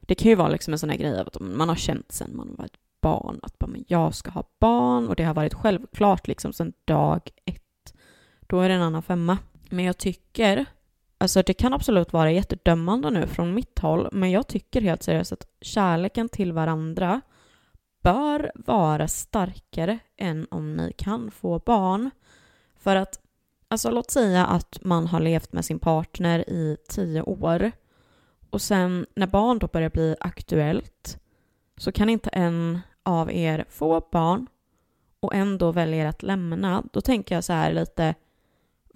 det 0.00 0.14
kan 0.14 0.28
ju 0.28 0.34
vara 0.34 0.48
liksom 0.48 0.72
en 0.72 0.78
sån 0.78 0.90
här 0.90 0.96
grej 0.96 1.20
att 1.20 1.40
man 1.40 1.68
har 1.68 1.76
känt 1.76 2.12
sen 2.12 2.36
man 2.36 2.54
var 2.58 2.64
ett 2.64 2.78
barn 3.00 3.40
att 3.42 3.58
bara, 3.58 3.66
men 3.66 3.84
jag 3.88 4.14
ska 4.14 4.30
ha 4.30 4.44
barn 4.58 5.08
och 5.08 5.16
det 5.16 5.24
har 5.24 5.34
varit 5.34 5.54
självklart 5.54 6.26
liksom 6.26 6.52
sen 6.52 6.72
dag 6.84 7.30
ett. 7.44 7.94
Då 8.40 8.60
är 8.60 8.68
det 8.68 8.74
en 8.74 8.82
annan 8.82 9.02
femma. 9.02 9.38
Men 9.70 9.84
jag 9.84 9.98
tycker, 9.98 10.64
alltså 11.18 11.42
det 11.42 11.54
kan 11.54 11.72
absolut 11.74 12.12
vara 12.12 12.32
jättedömande 12.32 13.10
nu 13.10 13.26
från 13.26 13.54
mitt 13.54 13.78
håll, 13.78 14.08
men 14.12 14.30
jag 14.30 14.46
tycker 14.46 14.80
helt 14.80 15.02
seriöst 15.02 15.32
att 15.32 15.46
kärleken 15.60 16.28
till 16.28 16.52
varandra 16.52 17.20
bör 18.02 18.52
vara 18.54 19.08
starkare 19.08 19.98
än 20.16 20.46
om 20.50 20.76
ni 20.76 20.92
kan 20.92 21.30
få 21.30 21.58
barn. 21.58 22.10
För 22.78 22.96
att, 22.96 23.20
alltså 23.68 23.90
låt 23.90 24.10
säga 24.10 24.46
att 24.46 24.78
man 24.84 25.06
har 25.06 25.20
levt 25.20 25.52
med 25.52 25.64
sin 25.64 25.78
partner 25.78 26.50
i 26.50 26.76
tio 26.88 27.22
år 27.22 27.72
och 28.50 28.62
sen 28.62 29.06
när 29.14 29.26
barn 29.26 29.58
då 29.58 29.66
börjar 29.66 29.90
bli 29.90 30.16
aktuellt 30.20 31.18
så 31.76 31.92
kan 31.92 32.08
inte 32.08 32.30
en 32.30 32.80
av 33.02 33.32
er 33.32 33.64
få 33.68 34.08
barn 34.12 34.46
och 35.20 35.34
ändå 35.34 35.72
väljer 35.72 36.06
att 36.06 36.22
lämna. 36.22 36.84
Då 36.92 37.00
tänker 37.00 37.34
jag 37.34 37.44
så 37.44 37.52
här 37.52 37.72
lite, 37.72 38.14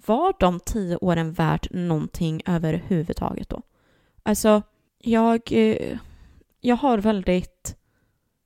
var 0.05 0.33
de 0.39 0.59
tio 0.59 0.97
åren 0.97 1.33
värt 1.33 1.67
någonting 1.71 2.41
överhuvudtaget 2.45 3.49
då? 3.49 3.61
Alltså, 4.23 4.61
jag, 4.97 5.41
eh, 5.51 5.97
jag 6.61 6.75
har 6.75 6.97
väldigt 6.97 7.77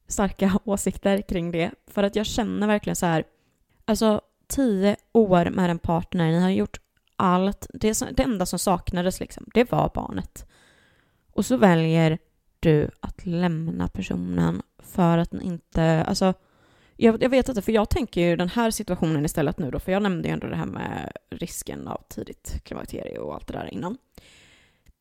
starka 0.07 0.59
åsikter 0.63 1.21
kring 1.21 1.51
det. 1.51 1.71
För 1.87 2.03
att 2.03 2.15
jag 2.15 2.25
känner 2.25 2.67
verkligen 2.67 2.95
så 2.95 3.05
här, 3.05 3.23
alltså 3.85 4.21
tio 4.47 4.95
år 5.11 5.49
med 5.49 5.69
en 5.69 5.79
partner, 5.79 6.31
ni 6.31 6.39
har 6.39 6.49
gjort 6.49 6.79
allt. 7.15 7.67
Det, 7.73 8.17
det 8.17 8.23
enda 8.23 8.45
som 8.45 8.59
saknades 8.59 9.19
liksom, 9.19 9.45
det 9.53 9.71
var 9.71 9.91
barnet. 9.93 10.45
Och 11.35 11.45
så 11.45 11.57
väljer 11.57 12.17
du 12.59 12.89
att 12.99 13.25
lämna 13.25 13.87
personen 13.87 14.61
för 14.79 15.17
att 15.17 15.33
inte, 15.33 16.03
alltså 16.03 16.33
jag, 16.95 17.23
jag, 17.23 17.29
vet 17.29 17.49
inte, 17.49 17.61
för 17.61 17.71
jag 17.71 17.89
tänker 17.89 18.21
ju 18.21 18.35
den 18.35 18.49
här 18.49 18.71
situationen 18.71 19.25
istället 19.25 19.59
nu 19.59 19.71
då, 19.71 19.79
för 19.79 19.91
jag 19.91 20.03
nämnde 20.03 20.27
ju 20.27 20.33
ändå 20.33 20.47
det 20.47 20.55
här 20.55 20.65
med 20.65 21.11
risken 21.29 21.87
av 21.87 22.01
tidigt 22.09 22.61
klimakterie 22.63 23.19
och 23.19 23.33
allt 23.33 23.47
det 23.47 23.53
där 23.53 23.73
innan. 23.73 23.97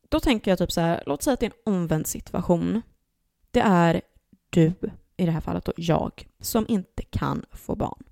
Då 0.08 0.20
tänker 0.20 0.50
jag 0.50 0.58
typ 0.58 0.72
så 0.72 0.80
här, 0.80 1.02
låt 1.06 1.22
säga 1.22 1.34
att 1.34 1.40
det 1.40 1.46
är 1.46 1.50
en 1.50 1.74
omvänd 1.74 2.06
situation. 2.06 2.82
Det 3.50 3.60
är 3.60 4.00
du, 4.50 4.72
i 5.16 5.26
det 5.26 5.32
här 5.32 5.40
fallet 5.40 5.64
då 5.64 5.72
jag, 5.76 6.28
som 6.40 6.64
inte 6.68 7.02
kan 7.02 7.44
få 7.52 7.76
barn. 7.76 8.02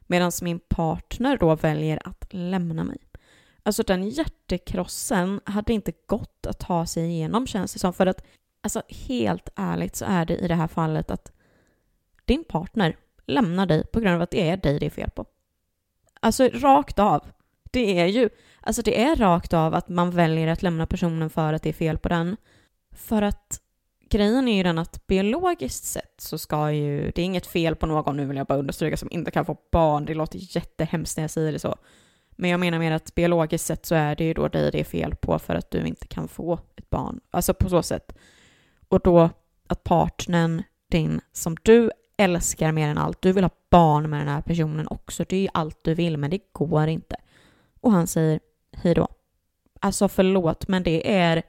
Medan 0.00 0.32
min 0.42 0.58
partner 0.58 1.36
då 1.36 1.54
väljer 1.54 2.08
att 2.08 2.26
lämna 2.30 2.84
mig. 2.84 2.98
Alltså 3.62 3.82
den 3.82 4.08
hjärtekrossen 4.08 5.40
hade 5.44 5.72
inte 5.72 5.92
gått 6.06 6.46
att 6.46 6.58
ta 6.58 6.86
sig 6.86 7.04
igenom 7.04 7.46
känns 7.46 7.72
det 7.72 7.78
som. 7.78 7.92
För 7.92 8.06
att 8.06 8.24
alltså 8.60 8.82
helt 8.88 9.48
ärligt 9.56 9.96
så 9.96 10.04
är 10.04 10.24
det 10.24 10.36
i 10.36 10.48
det 10.48 10.54
här 10.54 10.68
fallet 10.68 11.10
att 11.10 11.32
din 12.24 12.44
partner 12.44 12.96
lämnar 13.26 13.66
dig 13.66 13.86
på 13.86 14.00
grund 14.00 14.14
av 14.14 14.22
att 14.22 14.30
det 14.30 14.48
är 14.48 14.56
dig 14.56 14.78
det 14.78 14.86
är 14.86 14.90
fel 14.90 15.10
på. 15.10 15.26
Alltså 16.20 16.48
rakt 16.48 16.98
av. 16.98 17.26
Det 17.70 18.00
är 18.00 18.06
ju, 18.06 18.30
alltså 18.60 18.82
det 18.82 19.02
är 19.02 19.16
rakt 19.16 19.52
av 19.52 19.74
att 19.74 19.88
man 19.88 20.10
väljer 20.10 20.48
att 20.48 20.62
lämna 20.62 20.86
personen 20.86 21.30
för 21.30 21.52
att 21.52 21.62
det 21.62 21.68
är 21.68 21.72
fel 21.72 21.98
på 21.98 22.08
den. 22.08 22.36
För 22.92 23.22
att 23.22 23.60
grejen 24.10 24.48
är 24.48 24.56
ju 24.56 24.62
den 24.62 24.78
att 24.78 25.06
biologiskt 25.06 25.84
sett 25.84 26.14
så 26.18 26.38
ska 26.38 26.72
ju, 26.72 27.10
det 27.14 27.22
är 27.22 27.24
inget 27.24 27.46
fel 27.46 27.76
på 27.76 27.86
någon, 27.86 28.16
nu 28.16 28.26
vill 28.26 28.36
jag 28.36 28.46
bara 28.46 28.58
understryka, 28.58 28.96
som 28.96 29.10
inte 29.10 29.30
kan 29.30 29.44
få 29.44 29.56
barn. 29.72 30.04
Det 30.04 30.14
låter 30.14 30.56
jättehemskt 30.56 31.16
när 31.16 31.24
jag 31.24 31.30
säger 31.30 31.52
det 31.52 31.58
så. 31.58 31.76
Men 32.36 32.50
jag 32.50 32.60
menar 32.60 32.78
mer 32.78 32.92
att 32.92 33.14
biologiskt 33.14 33.66
sett 33.66 33.86
så 33.86 33.94
är 33.94 34.16
det 34.16 34.24
ju 34.24 34.34
då 34.34 34.48
dig 34.48 34.70
det 34.70 34.80
är 34.80 34.84
fel 34.84 35.14
på 35.14 35.38
för 35.38 35.54
att 35.54 35.70
du 35.70 35.86
inte 35.86 36.06
kan 36.06 36.28
få 36.28 36.54
ett 36.76 36.90
barn. 36.90 37.20
Alltså 37.30 37.54
på 37.54 37.68
så 37.68 37.82
sätt. 37.82 38.12
Och 38.88 39.00
då 39.00 39.30
att 39.66 39.84
partnern 39.84 40.62
din 40.90 41.20
som 41.32 41.56
du 41.62 41.90
älskar 42.16 42.72
mer 42.72 42.88
än 42.88 42.98
allt, 42.98 43.22
du 43.22 43.32
vill 43.32 43.44
ha 43.44 43.50
barn 43.70 44.10
med 44.10 44.20
den 44.20 44.28
här 44.28 44.42
personen 44.42 44.88
också. 44.88 45.24
Det 45.28 45.36
är 45.36 45.40
ju 45.40 45.48
allt 45.54 45.78
du 45.84 45.94
vill, 45.94 46.16
men 46.16 46.30
det 46.30 46.52
går 46.52 46.88
inte. 46.88 47.16
Och 47.80 47.92
han 47.92 48.06
säger 48.06 48.40
hej 48.72 48.94
då. 48.94 49.08
Alltså 49.80 50.08
förlåt, 50.08 50.68
men 50.68 50.82
det 50.82 51.12
är 51.12 51.42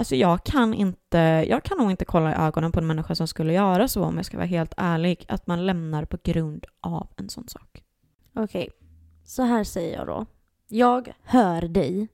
Alltså 0.00 0.16
jag 0.16 0.44
kan 0.44 0.74
inte, 0.74 1.18
jag 1.48 1.62
kan 1.62 1.78
nog 1.78 1.90
inte 1.90 2.04
kolla 2.04 2.32
i 2.32 2.34
ögonen 2.34 2.72
på 2.72 2.78
en 2.78 2.86
människa 2.86 3.14
som 3.14 3.26
skulle 3.26 3.52
göra 3.52 3.88
så 3.88 4.04
om 4.04 4.16
jag 4.16 4.26
ska 4.26 4.36
vara 4.36 4.46
helt 4.46 4.74
ärlig, 4.76 5.24
att 5.28 5.46
man 5.46 5.66
lämnar 5.66 6.04
på 6.04 6.18
grund 6.22 6.66
av 6.80 7.08
en 7.16 7.28
sån 7.28 7.48
sak. 7.48 7.82
Okej, 8.34 8.70
så 9.30 9.42
här 9.42 9.64
säger 9.64 9.98
jag 9.98 10.06
då. 10.06 10.26
Jag 10.68 11.12
hör 11.22 11.62
dig. 11.62 12.08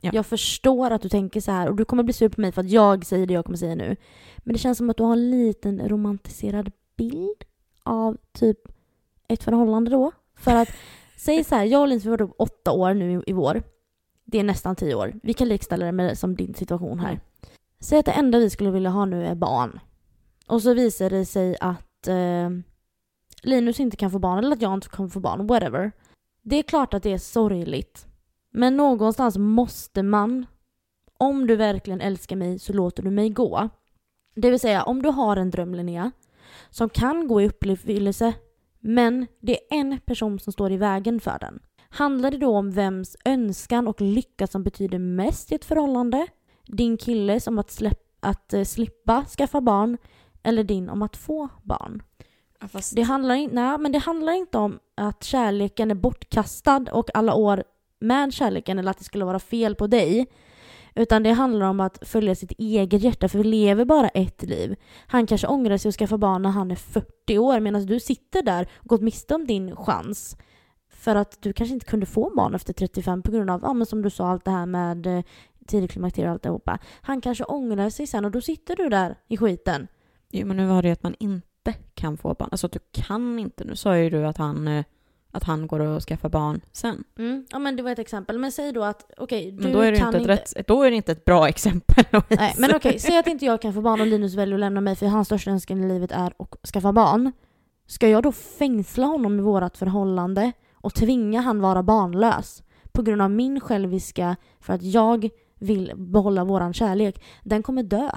Ja. 0.00 0.10
Jag 0.14 0.26
förstår 0.26 0.90
att 0.90 1.02
du 1.02 1.08
tänker 1.08 1.40
så 1.40 1.52
här 1.52 1.68
och 1.68 1.76
du 1.76 1.84
kommer 1.84 2.02
bli 2.02 2.12
sur 2.12 2.28
på 2.28 2.40
mig 2.40 2.52
för 2.52 2.60
att 2.60 2.70
jag 2.70 3.06
säger 3.06 3.26
det 3.26 3.34
jag 3.34 3.44
kommer 3.44 3.58
säga 3.58 3.74
nu. 3.74 3.96
Men 4.38 4.52
det 4.52 4.58
känns 4.58 4.78
som 4.78 4.90
att 4.90 4.96
du 4.96 5.02
har 5.02 5.12
en 5.12 5.30
liten 5.30 5.88
romantiserad 5.88 6.72
bild 6.96 7.44
av 7.82 8.16
typ 8.32 8.58
ett 9.28 9.42
förhållande 9.42 9.90
då. 9.90 10.12
För 10.34 10.54
att, 10.54 10.68
säg 11.16 11.44
så 11.44 11.54
här, 11.54 11.64
jag 11.64 11.80
och 11.80 11.88
Linus 11.88 12.04
vi 12.04 12.10
var 12.10 12.22
upp 12.22 12.34
åtta 12.38 12.72
år 12.72 12.94
nu 12.94 13.12
i, 13.12 13.30
i 13.30 13.32
vår. 13.32 13.62
Det 14.24 14.38
är 14.38 14.44
nästan 14.44 14.76
tio 14.76 14.94
år. 14.94 15.14
Vi 15.22 15.34
kan 15.34 15.48
likställa 15.48 15.86
det 15.86 15.92
med 15.92 16.18
som 16.18 16.36
din 16.36 16.54
situation 16.54 17.00
här. 17.00 17.20
Säg 17.80 17.98
att 17.98 18.06
det 18.06 18.12
enda 18.12 18.38
vi 18.38 18.50
skulle 18.50 18.70
vilja 18.70 18.90
ha 18.90 19.04
nu 19.04 19.26
är 19.26 19.34
barn. 19.34 19.80
Och 20.46 20.62
så 20.62 20.74
visar 20.74 21.10
det 21.10 21.24
sig 21.24 21.56
att 21.60 22.08
eh, 22.08 22.50
Linus 23.42 23.80
inte 23.80 23.96
kan 23.96 24.10
få 24.10 24.18
barn 24.18 24.38
eller 24.38 24.56
att 24.56 24.62
jag 24.62 24.74
inte 24.74 24.88
kan 24.88 25.10
få 25.10 25.20
barn, 25.20 25.46
whatever. 25.46 25.92
Det 26.48 26.56
är 26.56 26.62
klart 26.62 26.94
att 26.94 27.02
det 27.02 27.12
är 27.12 27.18
sorgligt. 27.18 28.06
Men 28.50 28.76
någonstans 28.76 29.36
måste 29.36 30.02
man, 30.02 30.46
om 31.18 31.46
du 31.46 31.56
verkligen 31.56 32.00
älskar 32.00 32.36
mig 32.36 32.58
så 32.58 32.72
låter 32.72 33.02
du 33.02 33.10
mig 33.10 33.30
gå. 33.30 33.68
Det 34.34 34.50
vill 34.50 34.60
säga, 34.60 34.82
om 34.82 35.02
du 35.02 35.08
har 35.08 35.36
en 35.36 35.50
dröm 35.50 35.74
Linnea, 35.74 36.10
som 36.70 36.88
kan 36.88 37.28
gå 37.28 37.42
i 37.42 37.46
uppfyllelse, 37.48 38.34
Men 38.80 39.26
det 39.40 39.52
är 39.52 39.78
en 39.78 40.00
person 40.00 40.38
som 40.38 40.52
står 40.52 40.72
i 40.72 40.76
vägen 40.76 41.20
för 41.20 41.38
den. 41.38 41.60
Handlar 41.88 42.30
det 42.30 42.38
då 42.38 42.56
om 42.56 42.70
vems 42.70 43.16
önskan 43.24 43.88
och 43.88 44.00
lycka 44.00 44.46
som 44.46 44.64
betyder 44.64 44.98
mest 44.98 45.52
i 45.52 45.54
ett 45.54 45.64
förhållande? 45.64 46.26
Din 46.66 46.96
killes 46.96 47.46
om 47.46 47.58
att, 47.58 47.70
släpp, 47.70 48.02
att 48.20 48.54
eh, 48.54 48.64
slippa 48.64 49.24
skaffa 49.24 49.60
barn 49.60 49.98
eller 50.42 50.64
din 50.64 50.88
om 50.88 51.02
att 51.02 51.16
få 51.16 51.48
barn? 51.62 52.02
Ja, 52.60 52.68
fast... 52.68 52.96
Det 52.96 53.02
handlar, 53.02 53.34
in, 53.34 53.50
nej, 53.52 53.78
men 53.78 53.92
det 53.92 53.98
handlar 53.98 54.32
inte 54.32 54.58
om 54.58 54.78
att 54.94 55.24
kärleken 55.24 55.90
är 55.90 55.94
bortkastad 55.94 56.86
och 56.92 57.10
alla 57.14 57.34
år 57.34 57.64
med 58.00 58.32
kärleken 58.32 58.78
eller 58.78 58.90
att 58.90 58.98
det 58.98 59.04
skulle 59.04 59.24
vara 59.24 59.38
fel 59.38 59.74
på 59.74 59.86
dig. 59.86 60.26
Utan 60.94 61.22
det 61.22 61.32
handlar 61.32 61.66
om 61.66 61.80
att 61.80 62.08
följa 62.08 62.34
sitt 62.34 62.52
eget 62.52 63.02
hjärta, 63.02 63.28
för 63.28 63.38
vi 63.38 63.44
lever 63.44 63.84
bara 63.84 64.08
ett 64.08 64.42
liv. 64.42 64.76
Han 65.06 65.26
kanske 65.26 65.46
ångrar 65.46 65.76
sig 65.76 65.88
och 65.88 65.94
skaffar 65.94 66.18
barn 66.18 66.42
när 66.42 66.50
han 66.50 66.70
är 66.70 66.76
40 66.76 67.38
år 67.38 67.60
medan 67.60 67.86
du 67.86 68.00
sitter 68.00 68.42
där 68.42 68.68
och 68.76 68.88
gått 68.88 69.02
miste 69.02 69.34
om 69.34 69.46
din 69.46 69.76
chans. 69.76 70.36
För 70.90 71.16
att 71.16 71.42
du 71.42 71.52
kanske 71.52 71.74
inte 71.74 71.86
kunde 71.86 72.06
få 72.06 72.32
barn 72.36 72.54
efter 72.54 72.72
35 72.72 73.22
på 73.22 73.30
grund 73.30 73.50
av, 73.50 73.60
ja 73.62 73.72
men 73.72 73.86
som 73.86 74.02
du 74.02 74.10
sa, 74.10 74.28
allt 74.28 74.44
det 74.44 74.50
här 74.50 74.66
med 74.66 75.06
eh, 75.06 75.24
tidig 75.66 75.90
klimakterie 75.90 76.28
och 76.28 76.32
alltihopa. 76.32 76.78
Han 77.00 77.20
kanske 77.20 77.44
ångrar 77.44 77.90
sig 77.90 78.06
sen 78.06 78.24
och 78.24 78.30
då 78.30 78.40
sitter 78.40 78.76
du 78.76 78.88
där 78.88 79.18
i 79.28 79.36
skiten. 79.36 79.88
Jo, 80.30 80.46
men 80.46 80.56
nu 80.56 80.66
var 80.66 80.82
det 80.82 80.88
ju 80.88 80.92
att 80.92 81.02
man 81.02 81.14
inte 81.18 81.47
kan 81.94 82.16
få 82.16 82.34
barn. 82.34 82.48
Alltså 82.52 82.66
att 82.66 82.72
du 82.72 82.78
kan 82.92 83.38
inte. 83.38 83.64
Nu 83.64 83.76
sa 83.76 83.98
ju 83.98 84.10
du 84.10 84.26
att 84.26 84.36
han, 84.36 84.68
eh, 84.68 84.84
att 85.30 85.44
han 85.44 85.66
går 85.66 85.80
och 85.80 86.02
skaffar 86.02 86.28
barn 86.28 86.60
sen. 86.72 87.04
Mm. 87.18 87.46
Ja 87.50 87.58
men 87.58 87.76
det 87.76 87.82
var 87.82 87.90
ett 87.90 87.98
exempel. 87.98 88.38
Men 88.38 88.52
säg 88.52 88.72
då 88.72 88.84
att 88.84 89.10
okej, 89.16 89.52
du 89.52 89.62
Men 89.62 89.72
då 89.72 89.80
är, 89.80 89.92
det 89.92 89.98
kan 89.98 90.06
inte 90.06 90.18
inte... 90.18 90.32
ett 90.32 90.56
rätt, 90.56 90.66
då 90.66 90.82
är 90.82 90.90
det 90.90 90.96
inte 90.96 91.12
ett 91.12 91.24
bra 91.24 91.48
exempel 91.48 92.04
Nej, 92.28 92.54
men 92.58 92.74
okej, 92.74 92.98
säg 92.98 93.18
att 93.18 93.26
inte 93.26 93.44
jag 93.44 93.62
kan 93.62 93.74
få 93.74 93.80
barn 93.80 94.00
och 94.00 94.06
Linus 94.06 94.34
väljer 94.34 94.54
att 94.54 94.60
lämna 94.60 94.80
mig 94.80 94.96
för 94.96 95.06
hans 95.06 95.28
största 95.28 95.50
önskan 95.50 95.84
i 95.84 95.88
livet 95.88 96.12
är 96.12 96.32
att 96.38 96.70
skaffa 96.72 96.92
barn. 96.92 97.32
Ska 97.86 98.08
jag 98.08 98.22
då 98.22 98.32
fängsla 98.32 99.06
honom 99.06 99.38
i 99.38 99.42
vårt 99.42 99.76
förhållande 99.76 100.52
och 100.74 100.94
tvinga 100.94 101.40
han 101.40 101.60
vara 101.60 101.82
barnlös 101.82 102.62
på 102.92 103.02
grund 103.02 103.22
av 103.22 103.30
min 103.30 103.60
själviska 103.60 104.36
för 104.60 104.72
att 104.72 104.82
jag 104.82 105.28
vill 105.58 105.92
behålla 105.96 106.44
våran 106.44 106.74
kärlek? 106.74 107.24
Den 107.42 107.62
kommer 107.62 107.82
dö 107.82 108.10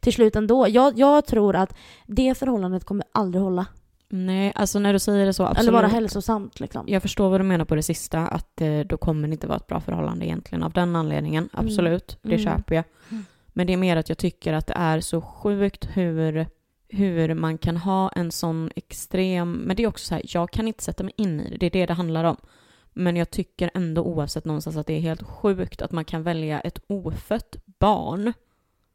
till 0.00 0.12
slut 0.12 0.36
ändå. 0.36 0.68
Jag, 0.68 0.98
jag 0.98 1.26
tror 1.26 1.56
att 1.56 1.76
det 2.06 2.34
förhållandet 2.38 2.84
kommer 2.84 3.06
aldrig 3.12 3.42
hålla. 3.42 3.66
Nej, 4.12 4.52
alltså 4.54 4.78
när 4.78 4.92
du 4.92 4.98
säger 4.98 5.26
det 5.26 5.32
så, 5.32 5.44
absolut. 5.44 5.68
Eller 5.68 5.72
vara 5.72 5.86
hälsosamt 5.86 6.60
liksom. 6.60 6.84
Jag 6.88 7.02
förstår 7.02 7.30
vad 7.30 7.40
du 7.40 7.44
menar 7.44 7.64
på 7.64 7.74
det 7.74 7.82
sista, 7.82 8.26
att 8.26 8.60
eh, 8.60 8.80
då 8.80 8.96
kommer 8.96 9.28
det 9.28 9.32
inte 9.32 9.46
vara 9.46 9.56
ett 9.56 9.66
bra 9.66 9.80
förhållande 9.80 10.26
egentligen 10.26 10.62
av 10.62 10.72
den 10.72 10.96
anledningen. 10.96 11.48
Absolut, 11.52 12.18
det 12.22 12.34
Mm. 12.34 12.44
köper 12.44 12.74
jag. 12.74 12.84
Mm. 13.10 13.24
Men 13.46 13.66
det 13.66 13.72
är 13.72 13.76
mer 13.76 13.96
att 13.96 14.08
jag 14.08 14.18
tycker 14.18 14.52
att 14.52 14.66
det 14.66 14.74
är 14.76 15.00
så 15.00 15.20
sjukt 15.20 15.88
hur, 15.92 16.46
hur 16.88 17.34
man 17.34 17.58
kan 17.58 17.76
ha 17.76 18.08
en 18.08 18.30
sån 18.30 18.70
extrem... 18.76 19.52
Men 19.52 19.76
det 19.76 19.82
är 19.82 19.86
också 19.86 20.04
så 20.06 20.14
här, 20.14 20.22
jag 20.26 20.50
kan 20.50 20.68
inte 20.68 20.84
sätta 20.84 21.04
mig 21.04 21.12
in 21.16 21.40
i 21.40 21.50
det, 21.50 21.56
det 21.56 21.66
är 21.66 21.70
det 21.70 21.86
det 21.86 21.94
handlar 21.94 22.24
om. 22.24 22.36
Men 22.92 23.16
jag 23.16 23.30
tycker 23.30 23.70
ändå 23.74 24.02
oavsett 24.02 24.44
någonstans 24.44 24.76
att 24.76 24.86
det 24.86 24.94
är 24.94 25.00
helt 25.00 25.22
sjukt 25.22 25.82
att 25.82 25.92
man 25.92 26.04
kan 26.04 26.22
välja 26.22 26.60
ett 26.60 26.80
ofött 26.86 27.56
barn 27.64 28.32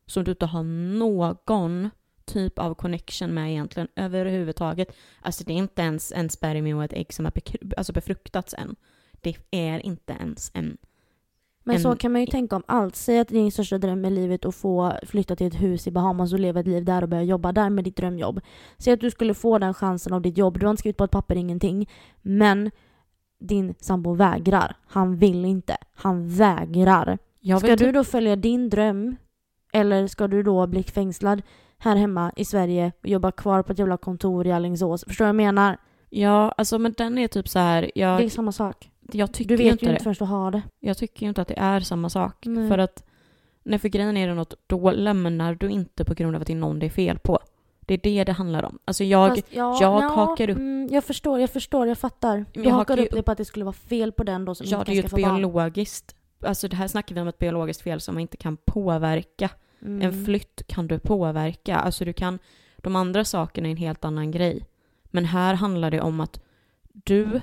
som 0.05 0.23
du 0.23 0.31
inte 0.31 0.45
har 0.45 0.63
någon 0.63 1.89
typ 2.25 2.59
av 2.59 2.73
connection 2.73 3.33
med 3.33 3.51
egentligen 3.51 3.87
överhuvudtaget. 3.95 4.95
Alltså 5.21 5.43
det 5.43 5.53
är 5.53 5.57
inte 5.57 5.81
ens 5.81 6.11
en 6.11 6.29
spermie 6.29 6.73
och 6.73 6.83
ett 6.83 6.93
ägg 6.93 7.13
som 7.13 7.25
har 7.25 7.33
alltså 7.77 7.93
befruktats 7.93 8.53
än. 8.53 8.75
Det 9.21 9.37
är 9.51 9.85
inte 9.85 10.13
ens 10.13 10.51
en... 10.53 10.77
Men 11.63 11.75
en- 11.75 11.81
så 11.81 11.95
kan 11.95 12.11
man 12.11 12.21
ju 12.21 12.27
tänka 12.27 12.55
om 12.55 12.63
allt. 12.65 12.95
Säg 12.95 13.19
att 13.19 13.27
din 13.27 13.51
största 13.51 13.77
dröm 13.77 14.05
i 14.05 14.09
livet 14.09 14.45
att 14.45 14.55
få 14.55 14.93
flytta 15.03 15.35
till 15.35 15.47
ett 15.47 15.61
hus 15.61 15.87
i 15.87 15.91
Bahamas 15.91 16.33
och 16.33 16.39
leva 16.39 16.59
ett 16.59 16.67
liv 16.67 16.85
där 16.85 17.01
och 17.01 17.09
börja 17.09 17.23
jobba 17.23 17.51
där 17.51 17.69
med 17.69 17.83
ditt 17.83 17.95
drömjobb. 17.97 18.41
Säg 18.77 18.93
att 18.93 18.99
du 18.99 19.11
skulle 19.11 19.33
få 19.33 19.57
den 19.59 19.73
chansen 19.73 20.13
av 20.13 20.21
ditt 20.21 20.37
jobb. 20.37 20.59
Du 20.59 20.65
har 20.65 20.71
inte 20.71 20.79
skrivit 20.79 20.97
på 20.97 21.03
ett 21.03 21.11
papper, 21.11 21.35
ingenting. 21.35 21.89
Men 22.21 22.71
din 23.39 23.75
sambo 23.79 24.13
vägrar. 24.13 24.75
Han 24.87 25.17
vill 25.17 25.45
inte. 25.45 25.77
Han 25.93 26.29
vägrar. 26.29 27.17
Ska 27.59 27.75
du 27.75 27.91
då 27.91 28.03
följa 28.03 28.35
din 28.35 28.69
dröm? 28.69 29.15
Eller 29.73 30.07
ska 30.07 30.27
du 30.27 30.43
då 30.43 30.67
bli 30.67 30.83
fängslad 30.83 31.41
här 31.77 31.95
hemma 31.95 32.31
i 32.35 32.45
Sverige 32.45 32.91
och 33.01 33.07
jobba 33.07 33.31
kvar 33.31 33.61
på 33.61 33.71
ett 33.71 33.79
jävla 33.79 33.97
kontor 33.97 34.47
i 34.47 34.51
Alingsås? 34.51 35.03
Förstår 35.07 35.25
du 35.25 35.27
vad 35.27 35.29
jag 35.29 35.35
menar? 35.35 35.77
Ja, 36.09 36.51
alltså 36.57 36.79
men 36.79 36.93
den 36.97 37.17
är 37.17 37.27
typ 37.27 37.49
så 37.49 37.59
här. 37.59 37.91
Jag, 37.95 38.19
Det 38.19 38.23
är 38.25 38.29
samma 38.29 38.51
sak. 38.51 38.91
jag 39.11 39.33
tycker 39.33 39.49
Du 39.57 39.63
vet 39.63 39.71
inte 39.71 39.85
ju 39.85 39.89
det. 39.89 39.93
inte 39.93 40.03
förrän 40.03 40.15
du 40.19 40.25
har 40.25 40.51
det. 40.51 40.61
Jag 40.79 40.97
tycker 40.97 41.21
ju 41.23 41.29
inte 41.29 41.41
att 41.41 41.47
det 41.47 41.57
är 41.59 41.79
samma 41.79 42.09
sak. 42.09 42.45
Nej. 42.45 42.69
För 42.69 42.77
att, 42.77 43.03
nej 43.63 43.79
för 43.79 43.89
grejen 43.89 44.17
är 44.17 44.27
det 44.27 44.33
något, 44.33 44.53
då 44.67 44.91
lämnar 44.91 45.55
du 45.55 45.69
inte 45.69 46.05
på 46.05 46.13
grund 46.13 46.35
av 46.35 46.41
att 46.41 46.47
det 46.47 46.53
är 46.53 46.57
någon 46.57 46.79
det 46.79 46.85
är 46.85 46.89
fel 46.89 47.19
på. 47.19 47.39
Det 47.87 47.93
är 47.93 47.97
det 47.97 48.23
det 48.23 48.31
handlar 48.31 48.63
om. 48.65 48.79
Alltså 48.85 49.03
jag, 49.03 49.29
Fast, 49.29 49.43
ja, 49.49 49.77
jag 49.81 50.03
ja, 50.03 50.07
hakar 50.07 50.49
upp- 50.49 50.57
Mm, 50.57 50.87
jag 50.91 51.03
förstår, 51.03 51.39
jag 51.39 51.49
förstår, 51.49 51.87
jag 51.87 51.97
fattar. 51.97 52.45
Du 52.53 52.63
jag 52.63 52.71
hakar 52.71 52.97
ju 52.97 53.05
upp 53.05 53.11
dig 53.11 53.23
på 53.23 53.31
att 53.31 53.37
det 53.37 53.45
skulle 53.45 53.65
vara 53.65 53.73
fel 53.73 54.11
på 54.11 54.23
den 54.23 54.45
då 54.45 54.55
som 54.55 54.67
ja 54.69 54.79
inte 54.79 54.91
det 54.91 54.97
är 54.97 55.01
ju 55.01 55.05
ett 55.05 55.11
barn. 55.11 55.35
biologiskt, 55.35 56.15
alltså 56.41 56.67
det 56.67 56.75
här 56.75 56.87
snackar 56.87 57.15
vi 57.15 57.21
om 57.21 57.27
ett 57.27 57.39
biologiskt 57.39 57.81
fel 57.81 58.01
som 58.01 58.15
man 58.15 58.21
inte 58.21 58.37
kan 58.37 58.57
påverka. 58.57 59.49
Mm. 59.81 60.01
En 60.01 60.25
flytt 60.25 60.67
kan 60.67 60.87
du 60.87 60.99
påverka. 60.99 61.75
Alltså 61.75 62.05
du 62.05 62.13
kan, 62.13 62.39
de 62.77 62.95
andra 62.95 63.25
sakerna 63.25 63.67
är 63.67 63.71
en 63.71 63.77
helt 63.77 64.05
annan 64.05 64.31
grej. 64.31 64.65
Men 65.03 65.25
här 65.25 65.53
handlar 65.53 65.91
det 65.91 66.01
om 66.01 66.19
att 66.19 66.39
du 66.93 67.41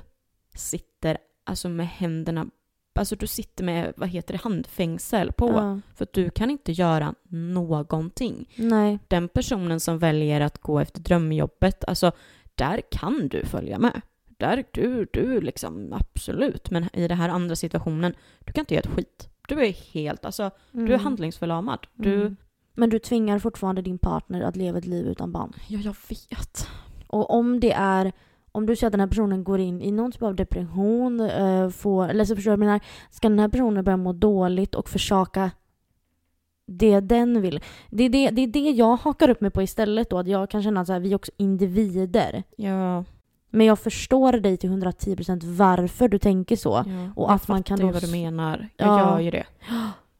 sitter 0.55 1.19
alltså 1.45 1.69
med 1.69 1.89
händerna, 1.89 2.47
alltså 2.95 3.17
du 3.17 3.27
sitter 3.27 3.65
med, 3.65 3.93
vad 3.97 4.09
heter 4.09 4.35
det, 4.35 4.41
handfängsel 4.43 5.33
på. 5.33 5.49
Ja. 5.49 5.81
För 5.95 6.05
att 6.05 6.13
du 6.13 6.31
kan 6.31 6.51
inte 6.51 6.73
göra 6.73 7.15
någonting. 7.29 8.53
Nej. 8.57 8.99
Den 9.09 9.29
personen 9.29 9.81
som 9.81 9.99
väljer 9.99 10.41
att 10.41 10.59
gå 10.59 10.81
efter 10.81 11.01
drömjobbet, 11.01 11.85
alltså 11.85 12.13
där 12.55 12.81
kan 12.91 13.29
du 13.29 13.45
följa 13.45 13.79
med. 13.79 14.01
Där 14.43 14.65
du, 14.71 15.07
du 15.13 15.41
liksom 15.41 15.93
absolut. 15.93 16.71
Men 16.71 16.89
i 16.93 17.09
den 17.09 17.19
här 17.19 17.29
andra 17.29 17.57
situationen, 17.57 18.15
du 18.45 18.53
kan 18.53 18.63
inte 18.63 18.75
göra 18.75 18.85
ett 18.89 18.95
skit. 18.97 19.29
Du 19.49 19.61
är 19.67 19.73
helt, 19.93 20.25
alltså 20.25 20.51
du 20.73 20.83
är 20.83 20.87
Mm. 20.89 21.01
handlingsförlamad. 21.01 21.79
Du, 21.95 22.15
Mm. 22.21 22.37
Men 22.75 22.91
du 22.91 22.99
tvingar 22.99 23.39
fortfarande 23.39 23.83
din 23.83 23.99
partner 23.99 24.41
att 24.43 24.57
leva 24.57 24.79
ett 24.79 24.87
liv 24.87 25.07
utan 25.07 25.33
barn. 25.33 25.53
ja 25.69 25.79
jag 25.79 25.97
vet. 26.09 26.69
Och 27.07 27.31
om 27.31 27.61
det 27.61 27.73
är 27.73 28.13
om 28.53 28.67
du 28.67 28.77
ser 28.77 28.87
att 28.87 28.93
den 28.93 29.01
här 29.01 29.07
personen 29.07 29.45
går 29.45 29.61
in 29.61 29.83
i 29.83 29.91
någon 29.91 30.13
typ 30.13 30.23
av 30.23 30.35
depression, 30.35 31.21
uh, 31.21 31.69
får, 31.71 32.09
eller 32.09 32.25
så 32.25 32.35
förstår 32.37 32.53
jag 32.53 32.59
menar, 32.59 32.81
ska 33.11 33.29
den 33.29 33.39
här 33.39 33.49
personen 33.49 33.85
börja 33.85 33.97
må 33.97 34.13
dåligt 34.13 34.75
och 34.75 34.89
försaka 34.89 35.51
det 36.67 37.01
den 37.01 37.41
vill. 37.41 37.61
Det 37.91 38.05
är 38.05 38.09
det, 38.09 38.31
det 38.31 38.43
är 38.43 38.47
det 38.47 38.71
jag 38.71 38.97
hakar 38.97 39.29
upp 39.31 39.41
mig 39.41 39.51
på 39.51 39.63
istället 39.63 40.11
då, 40.11 40.19
att 40.19 40.27
jag 40.27 40.51
kan 40.51 40.63
känna 40.63 40.81
att 40.81 40.87
så 40.87 40.93
här, 40.93 41.01
vi 41.01 41.13
är 41.13 41.17
också 41.17 41.33
individer. 41.37 42.43
Ja, 42.57 43.05
Men 43.55 43.67
jag 43.67 43.79
förstår 43.79 44.33
dig 44.33 44.57
till 44.57 44.71
110% 44.71 45.41
varför 45.57 46.09
du 46.09 46.19
tänker 46.19 46.57
så. 46.57 46.71
ja. 46.87 47.13
Och 47.17 47.31
jag 47.31 47.35
att 47.35 47.49
man 47.49 47.63
kan 47.63 47.79
då 47.79 47.91
vad 47.91 48.03
du 48.03 48.11
menar. 48.13 48.69
Jag 48.77 48.89
Ja. 48.89 48.99
gör 49.01 49.21
ju 49.21 49.31
det. 49.31 49.45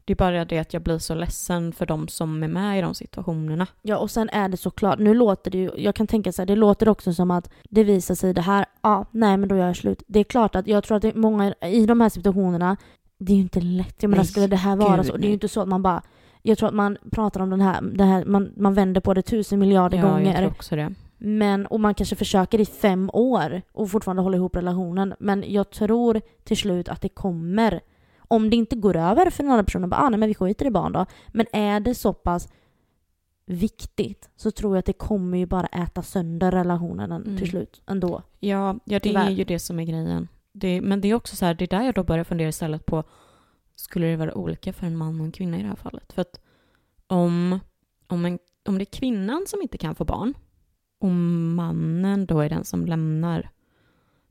Det 0.05 0.13
är 0.13 0.17
bara 0.17 0.45
det 0.45 0.59
att 0.59 0.73
jag 0.73 0.81
blir 0.83 0.97
så 0.99 1.15
ledsen 1.15 1.73
för 1.73 1.85
de 1.85 2.07
som 2.07 2.43
är 2.43 2.47
med 2.47 2.79
i 2.79 2.81
de 2.81 2.93
situationerna. 2.93 3.67
Ja, 3.81 3.97
och 3.97 4.11
sen 4.11 4.29
är 4.29 4.49
det 4.49 4.57
såklart, 4.57 4.99
nu 4.99 5.13
låter 5.13 5.51
det 5.51 5.57
ju, 5.57 5.71
jag 5.77 5.95
kan 5.95 6.07
tänka 6.07 6.31
så 6.31 6.41
här, 6.41 6.47
det 6.47 6.55
låter 6.55 6.89
också 6.89 7.13
som 7.13 7.31
att 7.31 7.49
det 7.69 7.83
visar 7.83 8.15
sig 8.15 8.33
det 8.33 8.41
här, 8.41 8.65
ja, 8.81 9.05
nej 9.11 9.37
men 9.37 9.49
då 9.49 9.55
gör 9.55 9.67
jag 9.67 9.75
slut. 9.75 10.03
Det 10.07 10.19
är 10.19 10.23
klart 10.23 10.55
att 10.55 10.67
jag 10.67 10.83
tror 10.83 10.95
att 10.95 11.01
det 11.01 11.07
är 11.07 11.13
många 11.19 11.53
i 11.61 11.85
de 11.85 12.01
här 12.01 12.09
situationerna, 12.09 12.77
det 13.17 13.31
är 13.31 13.35
ju 13.35 13.41
inte 13.41 13.61
lätt. 13.61 13.95
Jag 14.03 14.09
menar, 14.09 14.23
Nej, 14.23 14.27
skulle 14.27 14.47
det 14.47 14.55
här 14.55 14.75
vara 14.75 14.97
gud, 14.97 15.05
så, 15.05 15.17
det 15.17 15.25
är 15.25 15.27
ju 15.27 15.33
inte 15.33 15.47
så 15.47 15.61
att 15.61 15.67
man 15.67 15.81
bara, 15.81 16.01
jag 16.41 16.57
tror 16.57 16.69
att 16.69 16.75
man 16.75 16.97
pratar 17.11 17.39
om 17.39 17.49
den 17.49 17.61
här, 17.61 17.81
det 17.81 18.03
här 18.03 18.25
man, 18.25 18.51
man 18.57 18.73
vänder 18.73 19.01
på 19.01 19.13
det 19.13 19.21
tusen 19.21 19.59
miljarder 19.59 19.97
Ja, 19.97 20.03
jag 20.03 20.11
gånger. 20.13 20.37
tror 20.37 20.47
också 20.49 20.75
det. 20.75 20.93
Men, 21.25 21.65
och 21.65 21.79
man 21.79 21.93
kanske 21.95 22.15
försöker 22.15 22.59
i 22.61 22.65
fem 22.65 23.09
år 23.13 23.61
och 23.71 23.91
fortfarande 23.91 24.23
hålla 24.23 24.37
ihop 24.37 24.55
relationen. 24.55 25.13
Men 25.19 25.43
jag 25.47 25.69
tror 25.69 26.21
till 26.43 26.57
slut 26.57 26.89
att 26.89 27.01
det 27.01 27.09
kommer. 27.09 27.81
Om 28.17 28.49
det 28.49 28.55
inte 28.55 28.75
går 28.75 28.95
över 28.95 29.29
för 29.29 29.43
den 29.43 29.51
andra 29.51 29.63
personen, 29.63 29.89
bara, 29.89 30.01
ah, 30.01 30.09
nej 30.09 30.19
men 30.19 30.29
vi 30.29 30.35
skiter 30.35 30.65
i 30.65 30.71
barn 30.71 30.91
då. 30.91 31.05
Men 31.27 31.45
är 31.53 31.79
det 31.79 31.95
så 31.95 32.13
pass 32.13 32.47
viktigt 33.45 34.29
så 34.35 34.51
tror 34.51 34.75
jag 34.75 34.79
att 34.79 34.85
det 34.85 34.93
kommer 34.93 35.37
ju 35.37 35.45
bara 35.45 35.67
äta 35.67 36.01
sönder 36.01 36.51
relationen 36.51 37.11
Mm. 37.11 37.37
till 37.37 37.49
slut 37.49 37.81
ändå. 37.85 38.21
Ja, 38.39 38.73
ja 38.73 38.79
det 38.85 38.99
Tyvärr. 38.99 39.25
är 39.25 39.31
ju 39.31 39.43
det 39.43 39.59
som 39.59 39.79
är 39.79 39.83
grejen. 39.83 40.27
Det, 40.51 40.81
men 40.81 41.01
det 41.01 41.07
är 41.07 41.13
också 41.13 41.35
så 41.35 41.45
här, 41.45 41.53
det 41.53 41.65
är 41.65 41.67
där 41.79 41.83
jag 41.85 41.95
då 41.95 42.03
börjar 42.03 42.23
fundera 42.23 42.49
istället 42.49 42.85
på, 42.85 43.03
skulle 43.75 44.07
det 44.07 44.15
vara 44.17 44.33
olika 44.33 44.73
för 44.73 44.87
en 44.87 44.97
man 44.97 45.19
och 45.19 45.25
en 45.25 45.31
kvinna 45.31 45.57
i 45.59 45.61
det 45.61 45.67
här 45.67 45.75
fallet? 45.75 46.13
För 46.13 46.21
att 46.21 46.39
om, 47.07 47.59
om, 48.07 48.25
en, 48.25 48.39
om 48.67 48.77
det 48.77 48.83
är 48.83 48.99
kvinnan 48.99 49.43
som 49.47 49.61
inte 49.61 49.77
kan 49.77 49.95
få 49.95 50.05
barn 50.05 50.33
och 51.03 51.09
mannen 51.55 52.25
då 52.25 52.39
är 52.39 52.49
den 52.49 52.65
som 52.65 52.85
lämnar. 52.85 53.49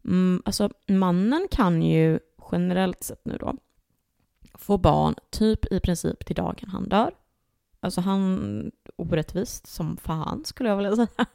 Mm, 0.04 0.42
alltså 0.44 0.70
mannen 0.88 1.48
kan 1.50 1.82
ju 1.82 2.18
generellt 2.52 3.02
sett 3.02 3.24
nu 3.24 3.36
då 3.36 3.56
få 4.54 4.78
barn 4.78 5.14
typ 5.30 5.72
i 5.72 5.80
princip 5.80 6.26
till 6.26 6.36
dagen 6.36 6.68
han 6.68 6.88
dör. 6.88 7.14
Alltså 7.80 8.00
han, 8.00 8.72
orättvist 8.96 9.66
som 9.66 9.96
fan 9.96 10.44
skulle 10.44 10.68
jag 10.68 10.76
vilja 10.76 10.96
säga. 10.96 11.26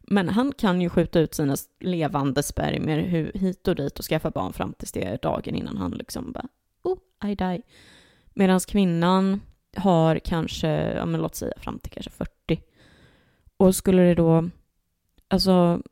Men 0.00 0.28
han 0.28 0.52
kan 0.52 0.80
ju 0.80 0.88
skjuta 0.88 1.20
ut 1.20 1.34
sina 1.34 1.56
levande 1.80 2.42
spermier 2.42 3.30
hit 3.34 3.68
och 3.68 3.74
dit 3.74 3.98
och 3.98 4.04
skaffa 4.04 4.30
barn 4.30 4.52
fram 4.52 4.72
tills 4.72 4.92
det 4.92 5.04
är 5.04 5.18
dagen 5.22 5.54
innan 5.54 5.76
han 5.76 5.90
liksom 5.90 6.32
bara, 6.32 6.48
oh, 6.82 6.98
I 7.30 7.34
die. 7.34 7.62
Medan 8.34 8.60
kvinnan 8.60 9.40
har 9.76 10.18
kanske, 10.18 10.68
ja 10.92 11.06
men 11.06 11.20
låt 11.20 11.34
säga 11.34 11.54
fram 11.58 11.78
till 11.78 11.92
kanske 11.92 12.10
40. 12.10 12.62
Och 13.56 13.74
skulle 13.74 14.02
det 14.02 14.14
då, 14.14 14.50
alltså 15.28 15.82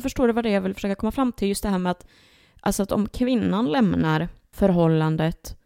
förstår 0.00 0.26
du 0.26 0.32
vad 0.32 0.44
det 0.44 0.50
är 0.50 0.54
jag 0.54 0.60
vill 0.60 0.74
försöka 0.74 0.94
komma 0.94 1.12
fram 1.12 1.32
till? 1.32 1.48
Just 1.48 1.62
det 1.62 1.68
här 1.68 1.78
med 1.78 1.90
att, 1.90 2.06
alltså 2.60 2.82
att 2.82 2.92
om 2.92 3.08
kvinnan 3.08 3.66
lämnar 3.66 4.28
förhållandet, 4.52 5.56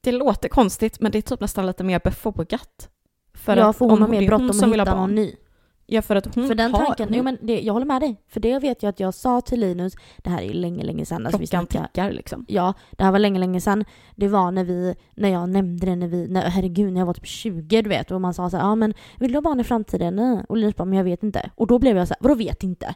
det, 0.00 0.12
låter 0.12 0.48
konstigt, 0.48 1.00
men 1.00 1.12
det 1.12 1.18
är 1.18 1.22
typ 1.22 1.40
nästan 1.40 1.66
lite 1.66 1.84
mer 1.84 2.00
befogat. 2.04 2.88
För 3.34 3.56
ja, 3.56 3.70
att 3.70 3.76
för 3.76 3.84
hon 3.84 3.94
om 3.94 4.02
har 4.02 4.08
mer 4.08 4.26
bråttom 4.26 4.50
att 4.50 4.80
hitta 4.80 4.94
någon 4.94 5.14
ny. 5.14 5.36
Ja, 5.86 6.02
för 6.02 6.16
att 6.16 6.34
hon 6.34 6.48
För 6.48 6.54
den 6.54 6.74
har, 6.74 6.84
tanken, 6.84 7.08
hon, 7.08 7.16
jo 7.16 7.22
men 7.22 7.38
det, 7.40 7.60
jag 7.60 7.72
håller 7.72 7.86
med 7.86 8.00
dig. 8.00 8.16
För 8.28 8.40
det 8.40 8.58
vet 8.58 8.82
jag 8.82 8.90
att 8.90 9.00
jag 9.00 9.14
sa 9.14 9.40
till 9.40 9.60
Linus, 9.60 9.94
det 10.18 10.30
här 10.30 10.42
är 10.42 10.52
länge, 10.52 10.84
länge 10.84 11.06
sedan. 11.06 11.26
Alltså 11.26 11.40
vi 11.40 11.46
klockan 11.46 11.66
snackar, 11.66 11.86
tickar 11.86 12.12
liksom. 12.12 12.44
ja, 12.48 12.74
det 12.90 13.04
här 13.04 13.12
var 13.12 13.18
länge, 13.18 13.38
länge 13.40 13.60
sedan. 13.60 13.84
Det 14.16 14.28
var 14.28 14.50
när 14.50 14.64
vi, 14.64 14.94
när 15.14 15.28
jag 15.28 15.48
nämnde 15.48 15.86
det 15.86 15.96
när 15.96 16.08
vi, 16.08 16.28
när, 16.28 16.42
herregud, 16.42 16.92
när 16.92 17.00
jag 17.00 17.06
var 17.06 17.14
typ 17.14 17.26
20 17.26 17.82
du 17.82 17.88
vet. 17.88 18.10
Och 18.10 18.20
man 18.20 18.34
sa 18.34 18.50
så 18.50 18.56
ja 18.56 18.74
men 18.74 18.94
vill 19.18 19.32
du 19.32 19.36
ha 19.36 19.42
barn 19.42 19.60
i 19.60 19.64
framtiden? 19.64 20.16
Nej. 20.16 20.44
Och 20.48 20.56
Linus 20.56 20.76
bara, 20.76 20.84
men 20.84 20.98
jag 20.98 21.04
vet 21.04 21.22
inte. 21.22 21.50
Och 21.54 21.66
då 21.66 21.78
blev 21.78 21.96
jag 21.96 22.08
så 22.08 22.14
här, 22.14 22.18
vadå 22.20 22.34
vet 22.34 22.62
inte? 22.62 22.94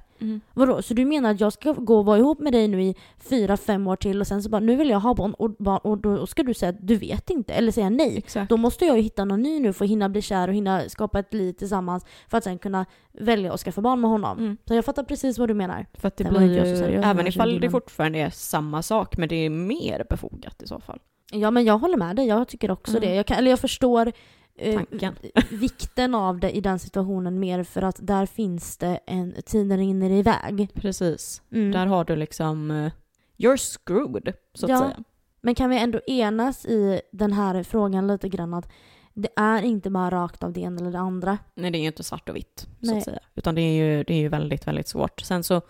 Vadå, 0.55 0.83
så 0.83 0.95
du 0.95 1.05
menar 1.05 1.31
att 1.31 1.41
jag 1.41 1.53
ska 1.53 1.73
gå 1.73 1.99
och 1.99 2.05
vara 2.07 2.19
ihop 2.19 2.41
med 2.41 2.53
dig 2.53 2.69
nu 2.69 2.83
i 2.83 2.95
fyra, 3.19 3.57
fem 3.57 3.87
år 3.87 3.97
till 3.97 4.21
och 4.21 4.27
sen 4.27 4.43
så 4.43 4.51
bara, 4.51 4.61
nu 4.61 4.77
vill 4.77 4.91
jag 4.91 5.01
ha 5.01 5.15
barn 5.15 5.35
och, 5.35 5.51
barn, 5.59 5.81
och 5.83 5.99
då 5.99 6.27
ska 6.27 6.43
du 6.43 6.55
säga 6.55 6.73
du 6.73 6.97
vet 6.97 7.31
inte, 7.31 7.53
eller 7.53 7.73
säga 7.73 7.91
nej. 7.91 8.19
Exakt. 8.19 8.51
Då 8.51 8.57
måste 8.57 8.85
jag 8.85 8.97
ju 8.97 9.03
hitta 9.03 9.25
någon 9.25 9.43
ny 9.43 9.61
nu 9.61 9.73
för 9.73 9.85
att 9.85 9.91
hinna 9.91 10.09
bli 10.09 10.23
kär 10.23 10.49
och 10.49 10.55
hinna 10.55 10.89
skapa 10.89 11.19
ett 11.19 11.35
liv 11.35 11.53
tillsammans 11.53 12.05
för 12.29 12.39
att 12.39 12.45
sen 12.45 12.59
kunna 12.59 12.76
välja 13.13 13.53
att 13.53 13.61
skaffa 13.61 13.81
barn 13.81 14.01
med 14.01 14.11
honom. 14.11 14.39
Mm. 14.39 14.57
Så 14.69 14.75
jag 14.75 14.85
fattar 14.85 15.03
precis 15.05 15.39
vad 15.39 15.49
du 15.49 15.55
menar. 15.55 15.87
För 15.95 16.09
att 16.09 16.17
det 16.17 16.25
Sen 16.25 16.35
blir 16.35 16.89
ju, 16.91 17.01
även 17.03 17.27
ifall 17.27 17.61
det 17.61 17.71
fortfarande 17.71 18.19
är 18.19 18.31
samma 18.31 18.83
sak, 18.83 19.17
men 19.17 19.29
det 19.29 19.37
är 19.37 19.51
mer 19.51 20.07
befogat 20.11 20.63
i 20.63 20.67
så 20.67 20.81
fall. 20.81 20.99
Ja 21.33 21.51
men 21.51 21.65
jag 21.65 21.79
håller 21.79 21.97
med 21.97 22.17
dig, 22.17 22.27
jag 22.27 22.49
tycker 22.49 22.71
också 22.71 22.97
Mm. 22.97 23.09
det. 23.09 23.15
Jag, 23.15 23.27
kan, 23.27 23.37
eller 23.37 23.51
jag 23.51 23.59
förstår 23.61 24.13
eh, 24.59 24.75
Tanken. 24.75 25.15
vikten 25.51 26.15
av 26.15 26.41
det 26.41 26.51
i 26.57 26.61
den 26.61 26.79
situationen 26.79 27.41
mer 27.41 27.63
för 27.65 27.83
att 27.83 27.97
där 28.07 28.27
finns 28.27 28.77
det 28.77 28.99
en, 29.07 29.35
tiden 29.47 29.79
rinner 29.79 30.11
iväg. 30.11 30.69
Precis. 30.75 31.43
Mm. 31.53 31.73
Där 31.73 31.87
har 31.87 32.05
du 32.05 32.17
liksom, 32.17 32.71
eh, 32.71 32.93
you're 33.37 33.57
screwed, 33.79 34.35
så 34.55 34.67
att 34.67 34.71
Ja. 34.71 34.79
säga. 34.79 34.97
Men 35.41 35.55
kan 35.55 35.71
vi 35.71 35.79
ändå 35.79 36.01
enas 36.07 36.65
i 36.67 37.01
den 37.13 37.33
här 37.33 37.63
frågan 37.63 38.07
lite 38.07 38.29
grann 38.29 38.55
att 38.55 38.69
det 39.17 39.29
är 39.37 39.63
inte 39.63 39.91
bara 39.91 40.11
rakt 40.11 40.43
av 40.43 40.53
det 40.53 40.61
ena 40.61 40.81
eller 40.81 40.93
det 40.93 40.99
andra. 40.99 41.39
Nej, 41.55 41.71
det 41.71 41.79
är 41.79 41.81
ju 41.81 41.87
inte 41.87 42.03
svart 42.03 42.29
och 42.29 42.37
vitt, 42.37 42.67
så 42.81 42.87
Nej. 42.91 42.99
att 42.99 43.05
säga. 43.05 43.19
Utan 43.35 43.55
det 43.55 43.61
är 43.61 43.85
ju, 43.85 44.05
det 44.05 44.15
är 44.15 44.19
ju 44.19 44.29
väldigt, 44.29 44.67
väldigt 44.67 44.89
svårt. 44.89 45.21
Sen 45.21 45.43
så 45.45 45.63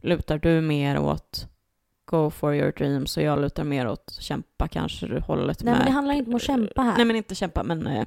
lutar 0.00 0.38
du 0.38 0.60
mer 0.60 0.98
åt 0.98 1.46
go 2.04 2.30
for 2.30 2.54
your 2.54 2.72
dreams 2.72 3.16
och 3.16 3.22
jag 3.22 3.40
lutar 3.40 3.64
mer 3.64 3.88
åt 3.88 4.16
kämpa 4.20 4.68
kanske 4.68 5.20
hållet 5.20 5.64
Nej 5.64 5.72
med. 5.72 5.78
men 5.78 5.86
det 5.86 5.92
handlar 5.92 6.14
inte 6.14 6.30
om 6.30 6.36
att 6.36 6.42
kämpa 6.42 6.82
här. 6.82 6.96
Nej, 6.96 7.04
men 7.04 7.16
inte 7.16 7.34
kämpa, 7.34 7.62
men 7.62 7.86
eh, 7.86 8.06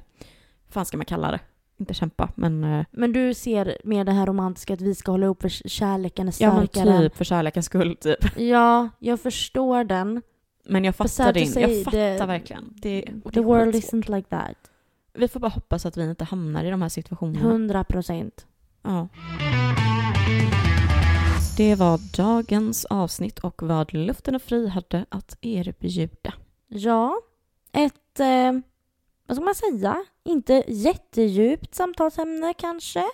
fan 0.68 0.86
ska 0.86 0.96
man 0.96 1.06
kalla 1.06 1.30
det? 1.30 1.40
Inte 1.76 1.94
kämpa, 1.94 2.32
men 2.36 2.64
eh, 2.64 2.84
Men 2.90 3.12
du 3.12 3.34
ser 3.34 3.78
mer 3.84 4.04
det 4.04 4.12
här 4.12 4.26
romantiska 4.26 4.74
att 4.74 4.80
vi 4.80 4.94
ska 4.94 5.10
hålla 5.10 5.24
ihop 5.26 5.42
för 5.42 5.48
kärleken 5.48 6.28
är 6.28 6.34
ja, 6.38 6.54
men 6.54 6.66
starkare. 6.66 6.98
typ 6.98 7.16
för 7.16 7.24
kärlekens 7.24 7.66
skull, 7.66 7.96
typ. 7.96 8.38
Ja, 8.38 8.88
jag 8.98 9.20
förstår 9.20 9.84
den. 9.84 10.22
Men 10.66 10.84
jag 10.84 10.96
fattar 10.96 11.32
din, 11.32 11.52
jag 11.56 11.84
fattar 11.84 12.18
the- 12.18 12.26
verkligen. 12.26 12.72
Det, 12.76 13.04
det 13.24 13.30
The 13.30 13.40
world 13.40 13.74
isn't 13.74 14.16
like 14.16 14.28
that. 14.28 14.56
Vi 15.14 15.28
får 15.28 15.40
bara 15.40 15.48
hoppas 15.48 15.86
att 15.86 15.96
vi 15.96 16.10
inte 16.10 16.24
hamnar 16.24 16.64
i 16.64 16.70
de 16.70 16.82
här 16.82 16.88
situationerna. 16.88 17.48
100 17.48 17.84
procent. 17.84 18.46
Ja. 18.82 19.08
Det 21.56 21.74
var 21.74 22.16
dagens 22.16 22.84
avsnitt 22.84 23.38
och 23.38 23.62
vad 23.62 23.94
Luften 23.94 24.34
är 24.34 24.38
fri 24.38 24.68
hade 24.68 25.06
att 25.08 25.38
erbjuda. 25.40 26.34
Ja, 26.68 27.20
ett, 27.72 28.20
eh, 28.20 28.52
vad 29.26 29.36
ska 29.36 29.44
man 29.44 29.54
säga, 29.54 30.04
inte 30.24 30.64
jättedjupt 30.68 31.74
samtalsämne 31.74 32.54
kanske. 32.58 33.04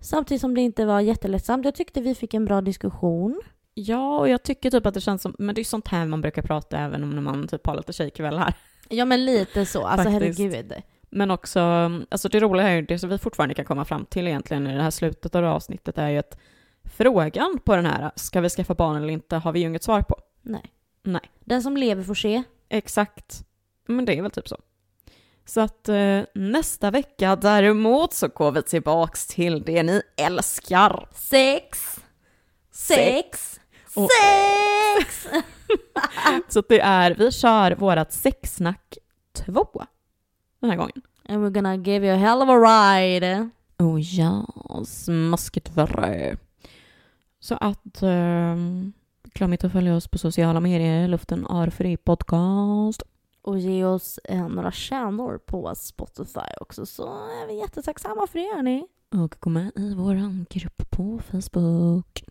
Samtidigt 0.00 0.40
som 0.40 0.54
det 0.54 0.60
inte 0.60 0.84
var 0.84 1.00
jättelättsamt. 1.00 1.64
Jag 1.64 1.74
tyckte 1.74 2.00
vi 2.00 2.14
fick 2.14 2.34
en 2.34 2.44
bra 2.44 2.60
diskussion. 2.60 3.40
Ja, 3.74 4.18
och 4.18 4.28
jag 4.28 4.42
tycker 4.42 4.70
typ 4.70 4.86
att 4.86 4.94
det 4.94 5.00
känns 5.00 5.22
som, 5.22 5.34
men 5.38 5.54
det 5.54 5.60
är 5.60 5.64
sånt 5.64 5.88
här 5.88 6.06
man 6.06 6.20
brukar 6.20 6.42
prata 6.42 6.78
även 6.78 7.02
om 7.02 7.10
när 7.10 7.22
man 7.22 7.48
typ 7.48 7.66
har 7.66 7.76
lite 7.76 7.92
tjejkvällar. 7.92 8.54
Ja 8.88 9.04
men 9.04 9.24
lite 9.24 9.66
så, 9.66 9.86
alltså 9.86 10.10
Faktiskt. 10.10 10.38
herregud. 10.40 10.72
Men 11.14 11.30
också, 11.30 11.60
alltså 12.10 12.28
det 12.28 12.40
roliga 12.40 12.68
är 12.68 12.74
ju, 12.74 12.82
det 12.82 12.98
som 12.98 13.10
vi 13.10 13.18
fortfarande 13.18 13.54
kan 13.54 13.64
komma 13.64 13.84
fram 13.84 14.04
till 14.06 14.26
egentligen 14.28 14.66
i 14.66 14.76
det 14.76 14.82
här 14.82 14.90
slutet 14.90 15.34
av 15.34 15.42
det 15.42 15.48
här 15.48 15.54
avsnittet 15.54 15.98
är 15.98 16.08
ju 16.08 16.18
att 16.18 16.38
frågan 16.96 17.58
på 17.64 17.76
den 17.76 17.86
här, 17.86 18.10
ska 18.16 18.40
vi 18.40 18.48
skaffa 18.48 18.74
barn 18.74 18.96
eller 18.96 19.08
inte, 19.12 19.36
har 19.36 19.52
vi 19.52 19.60
ju 19.60 19.66
inget 19.66 19.82
svar 19.82 20.02
på. 20.02 20.16
Nej. 20.42 20.72
Nej. 21.02 21.30
Den 21.40 21.62
som 21.62 21.76
lever 21.76 22.02
får 22.02 22.14
se. 22.14 22.42
Exakt. 22.68 23.44
Men 23.86 24.04
det 24.04 24.18
är 24.18 24.22
väl 24.22 24.30
typ 24.30 24.48
så. 24.48 24.56
Så 25.44 25.60
att 25.60 25.88
eh, 25.88 26.20
nästa 26.34 26.90
vecka 26.90 27.36
däremot 27.36 28.12
så 28.12 28.28
går 28.28 28.52
vi 28.52 28.62
tillbaks 28.62 29.26
till 29.26 29.62
det 29.62 29.82
ni 29.82 30.02
älskar. 30.16 31.08
Sex! 31.12 32.00
Sex! 32.70 33.60
Och- 33.96 34.08
Sex! 34.98 35.26
Så 36.48 36.62
det 36.68 36.80
är, 36.80 37.14
vi 37.14 37.32
kör 37.32 37.72
vårat 37.74 38.12
sexsnack 38.12 38.98
2 39.46 39.66
den 40.64 40.70
här 40.70 40.78
gången. 40.78 41.02
And 41.28 41.44
we're 41.44 41.50
gonna 41.50 41.76
give 41.76 42.06
you 42.06 42.14
a 42.14 42.18
hell 42.18 42.42
of 42.42 42.48
a 42.48 42.56
ride. 42.58 43.50
Oh 43.78 44.00
ja, 44.00 44.46
smaskigt 44.86 45.76
värre. 45.76 46.36
Så 47.40 47.54
att 47.54 48.02
eh, 48.02 48.56
glöm 49.34 49.52
inte 49.52 49.66
att 49.66 49.72
följa 49.72 49.96
oss 49.96 50.08
på 50.08 50.18
sociala 50.18 50.60
medier, 50.60 51.08
Luften 51.08 51.46
är 51.46 51.70
fri 51.70 51.96
podcast. 51.96 53.02
Och 53.42 53.58
ge 53.58 53.84
oss 53.84 54.18
eh, 54.24 54.48
några 54.48 54.72
stjärnor 54.72 55.38
på 55.46 55.74
Spotify 55.74 56.54
också 56.60 56.86
så 56.86 57.02
är 57.42 57.46
vi 57.46 57.58
jättetacksamma 57.58 58.26
för 58.26 58.38
det 58.38 58.56
hörni. 58.56 58.86
Och 59.10 59.36
gå 59.40 59.50
med 59.50 59.72
i 59.76 59.94
vår 59.94 60.44
grupp 60.54 60.90
på 60.90 61.20
Facebook. 61.30 62.24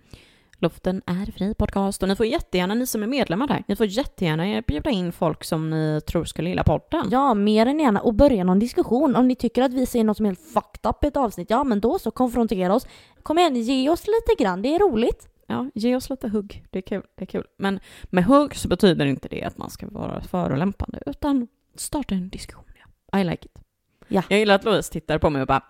Luften 0.64 1.02
är 1.06 1.32
fri 1.32 1.54
podcast 1.54 2.04
och 2.04 2.10
ni 2.10 2.16
får 2.16 2.26
jättegärna, 2.26 2.74
ni 2.74 2.86
som 2.86 3.04
är 3.04 3.08
medlemmar 3.08 3.48
där, 3.48 3.64
ni 3.68 3.76
får 3.76 3.86
jättegärna 3.86 4.62
bjuda 4.68 4.90
in 4.90 5.12
folk 5.12 5.44
som 5.44 5.70
ni 5.70 6.02
tror 6.02 6.26
skulle 6.26 6.50
gilla 6.50 6.64
podden. 6.64 7.08
Ja, 7.12 7.34
mer 7.34 7.66
än 7.66 7.80
gärna. 7.80 8.02
Och 8.02 8.14
börja 8.14 8.44
någon 8.44 8.60
diskussion. 8.60 9.16
Om 9.16 9.28
ni 9.28 9.36
tycker 9.36 9.62
att 9.62 9.74
vi 9.74 9.86
säger 9.86 10.06
något 10.06 10.18
som 10.18 10.26
är 10.26 10.30
helt 10.30 10.54
fucked 10.54 10.90
up 10.90 11.04
i 11.04 11.08
ett 11.08 11.18
avsnitt, 11.18 11.50
ja 11.50 11.64
men 11.64 11.80
då 11.80 12.00
så, 12.00 12.12
konfrontera 12.12 12.76
oss. 12.76 12.88
Kom 13.24 13.40
igen, 13.40 13.56
ge 13.56 13.90
oss 13.90 14.08
lite 14.08 14.44
grann, 14.44 14.62
det 14.62 14.76
är 14.76 14.80
roligt. 14.80 15.28
Ja, 15.48 15.70
ge 15.74 15.96
oss 15.96 16.10
lite 16.10 16.30
hugg. 16.30 16.66
Det 16.70 16.78
är 16.80 16.82
kul. 16.82 17.04
Det 17.16 17.24
är 17.24 17.28
kul. 17.28 17.44
Men 17.58 17.80
med 18.04 18.26
hugg 18.26 18.56
så 18.56 18.68
betyder 18.68 19.06
inte 19.06 19.28
det 19.28 19.44
att 19.44 19.58
man 19.58 19.70
ska 19.70 19.88
vara 19.90 20.22
förolämpande, 20.22 21.00
utan 21.06 21.48
starta 21.76 22.16
en 22.16 22.30
diskussion. 22.30 22.66
Ja. 23.12 23.20
I 23.20 23.24
like 23.24 23.46
it. 23.46 23.60
Ja. 24.08 24.24
Jag 24.30 24.40
gillar 24.40 24.56
att 24.56 24.64
Louise 24.64 24.92
tittar 24.92 25.18
på 25.18 25.30
mig 25.30 25.42
och 25.42 25.48
bara 25.48 25.64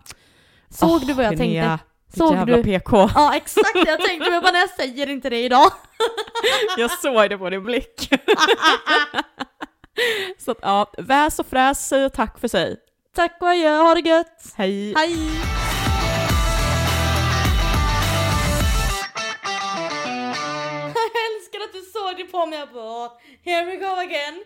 Såg 0.70 0.90
"Åh, 0.90 1.02
du 1.08 1.14
vad 1.14 1.26
jag 1.26 1.32
Linnea, 1.40 1.68
tänkte? 1.68 1.86
Såg 2.18 2.34
jävla 2.36 2.58
du? 2.58 2.64
PK. 2.64 3.10
Ja, 3.16 3.36
exakt 3.36 3.76
jag 3.88 4.02
tänkte, 4.02 4.32
men 4.32 4.42
bara 4.42 4.52
när 4.52 4.60
jag 4.60 4.70
säger 4.70 5.10
inte 5.10 5.30
det 5.30 5.44
idag. 5.44 5.72
Jag 6.78 6.92
såg 6.92 7.30
det 7.30 7.38
på 7.38 7.50
din 7.50 7.64
blick. 7.64 8.10
så 10.38 10.52
att, 10.52 10.58
ja, 10.62 10.94
väs 10.98 11.40
och 11.40 11.48
fräs 11.48 11.88
säger 11.88 12.10
tack 12.10 12.40
för 12.40 12.48
sig. 12.48 12.78
Tack 13.16 13.38
och 13.42 13.50
adjö, 13.50 13.78
ha 13.78 13.96
det 13.96 14.10
gött! 14.10 14.54
Hej! 14.56 14.94
Hej! 14.98 15.16
Jag 20.96 21.12
älskar 21.36 21.60
att 21.60 21.74
du 21.74 21.82
såg 21.82 22.18
det 22.18 22.24
på 22.32 22.46
mig, 22.46 22.60
jag 22.60 22.70
bara, 22.70 23.10
here 23.46 23.66
we 23.66 23.76
go 23.76 23.96
again. 23.96 24.44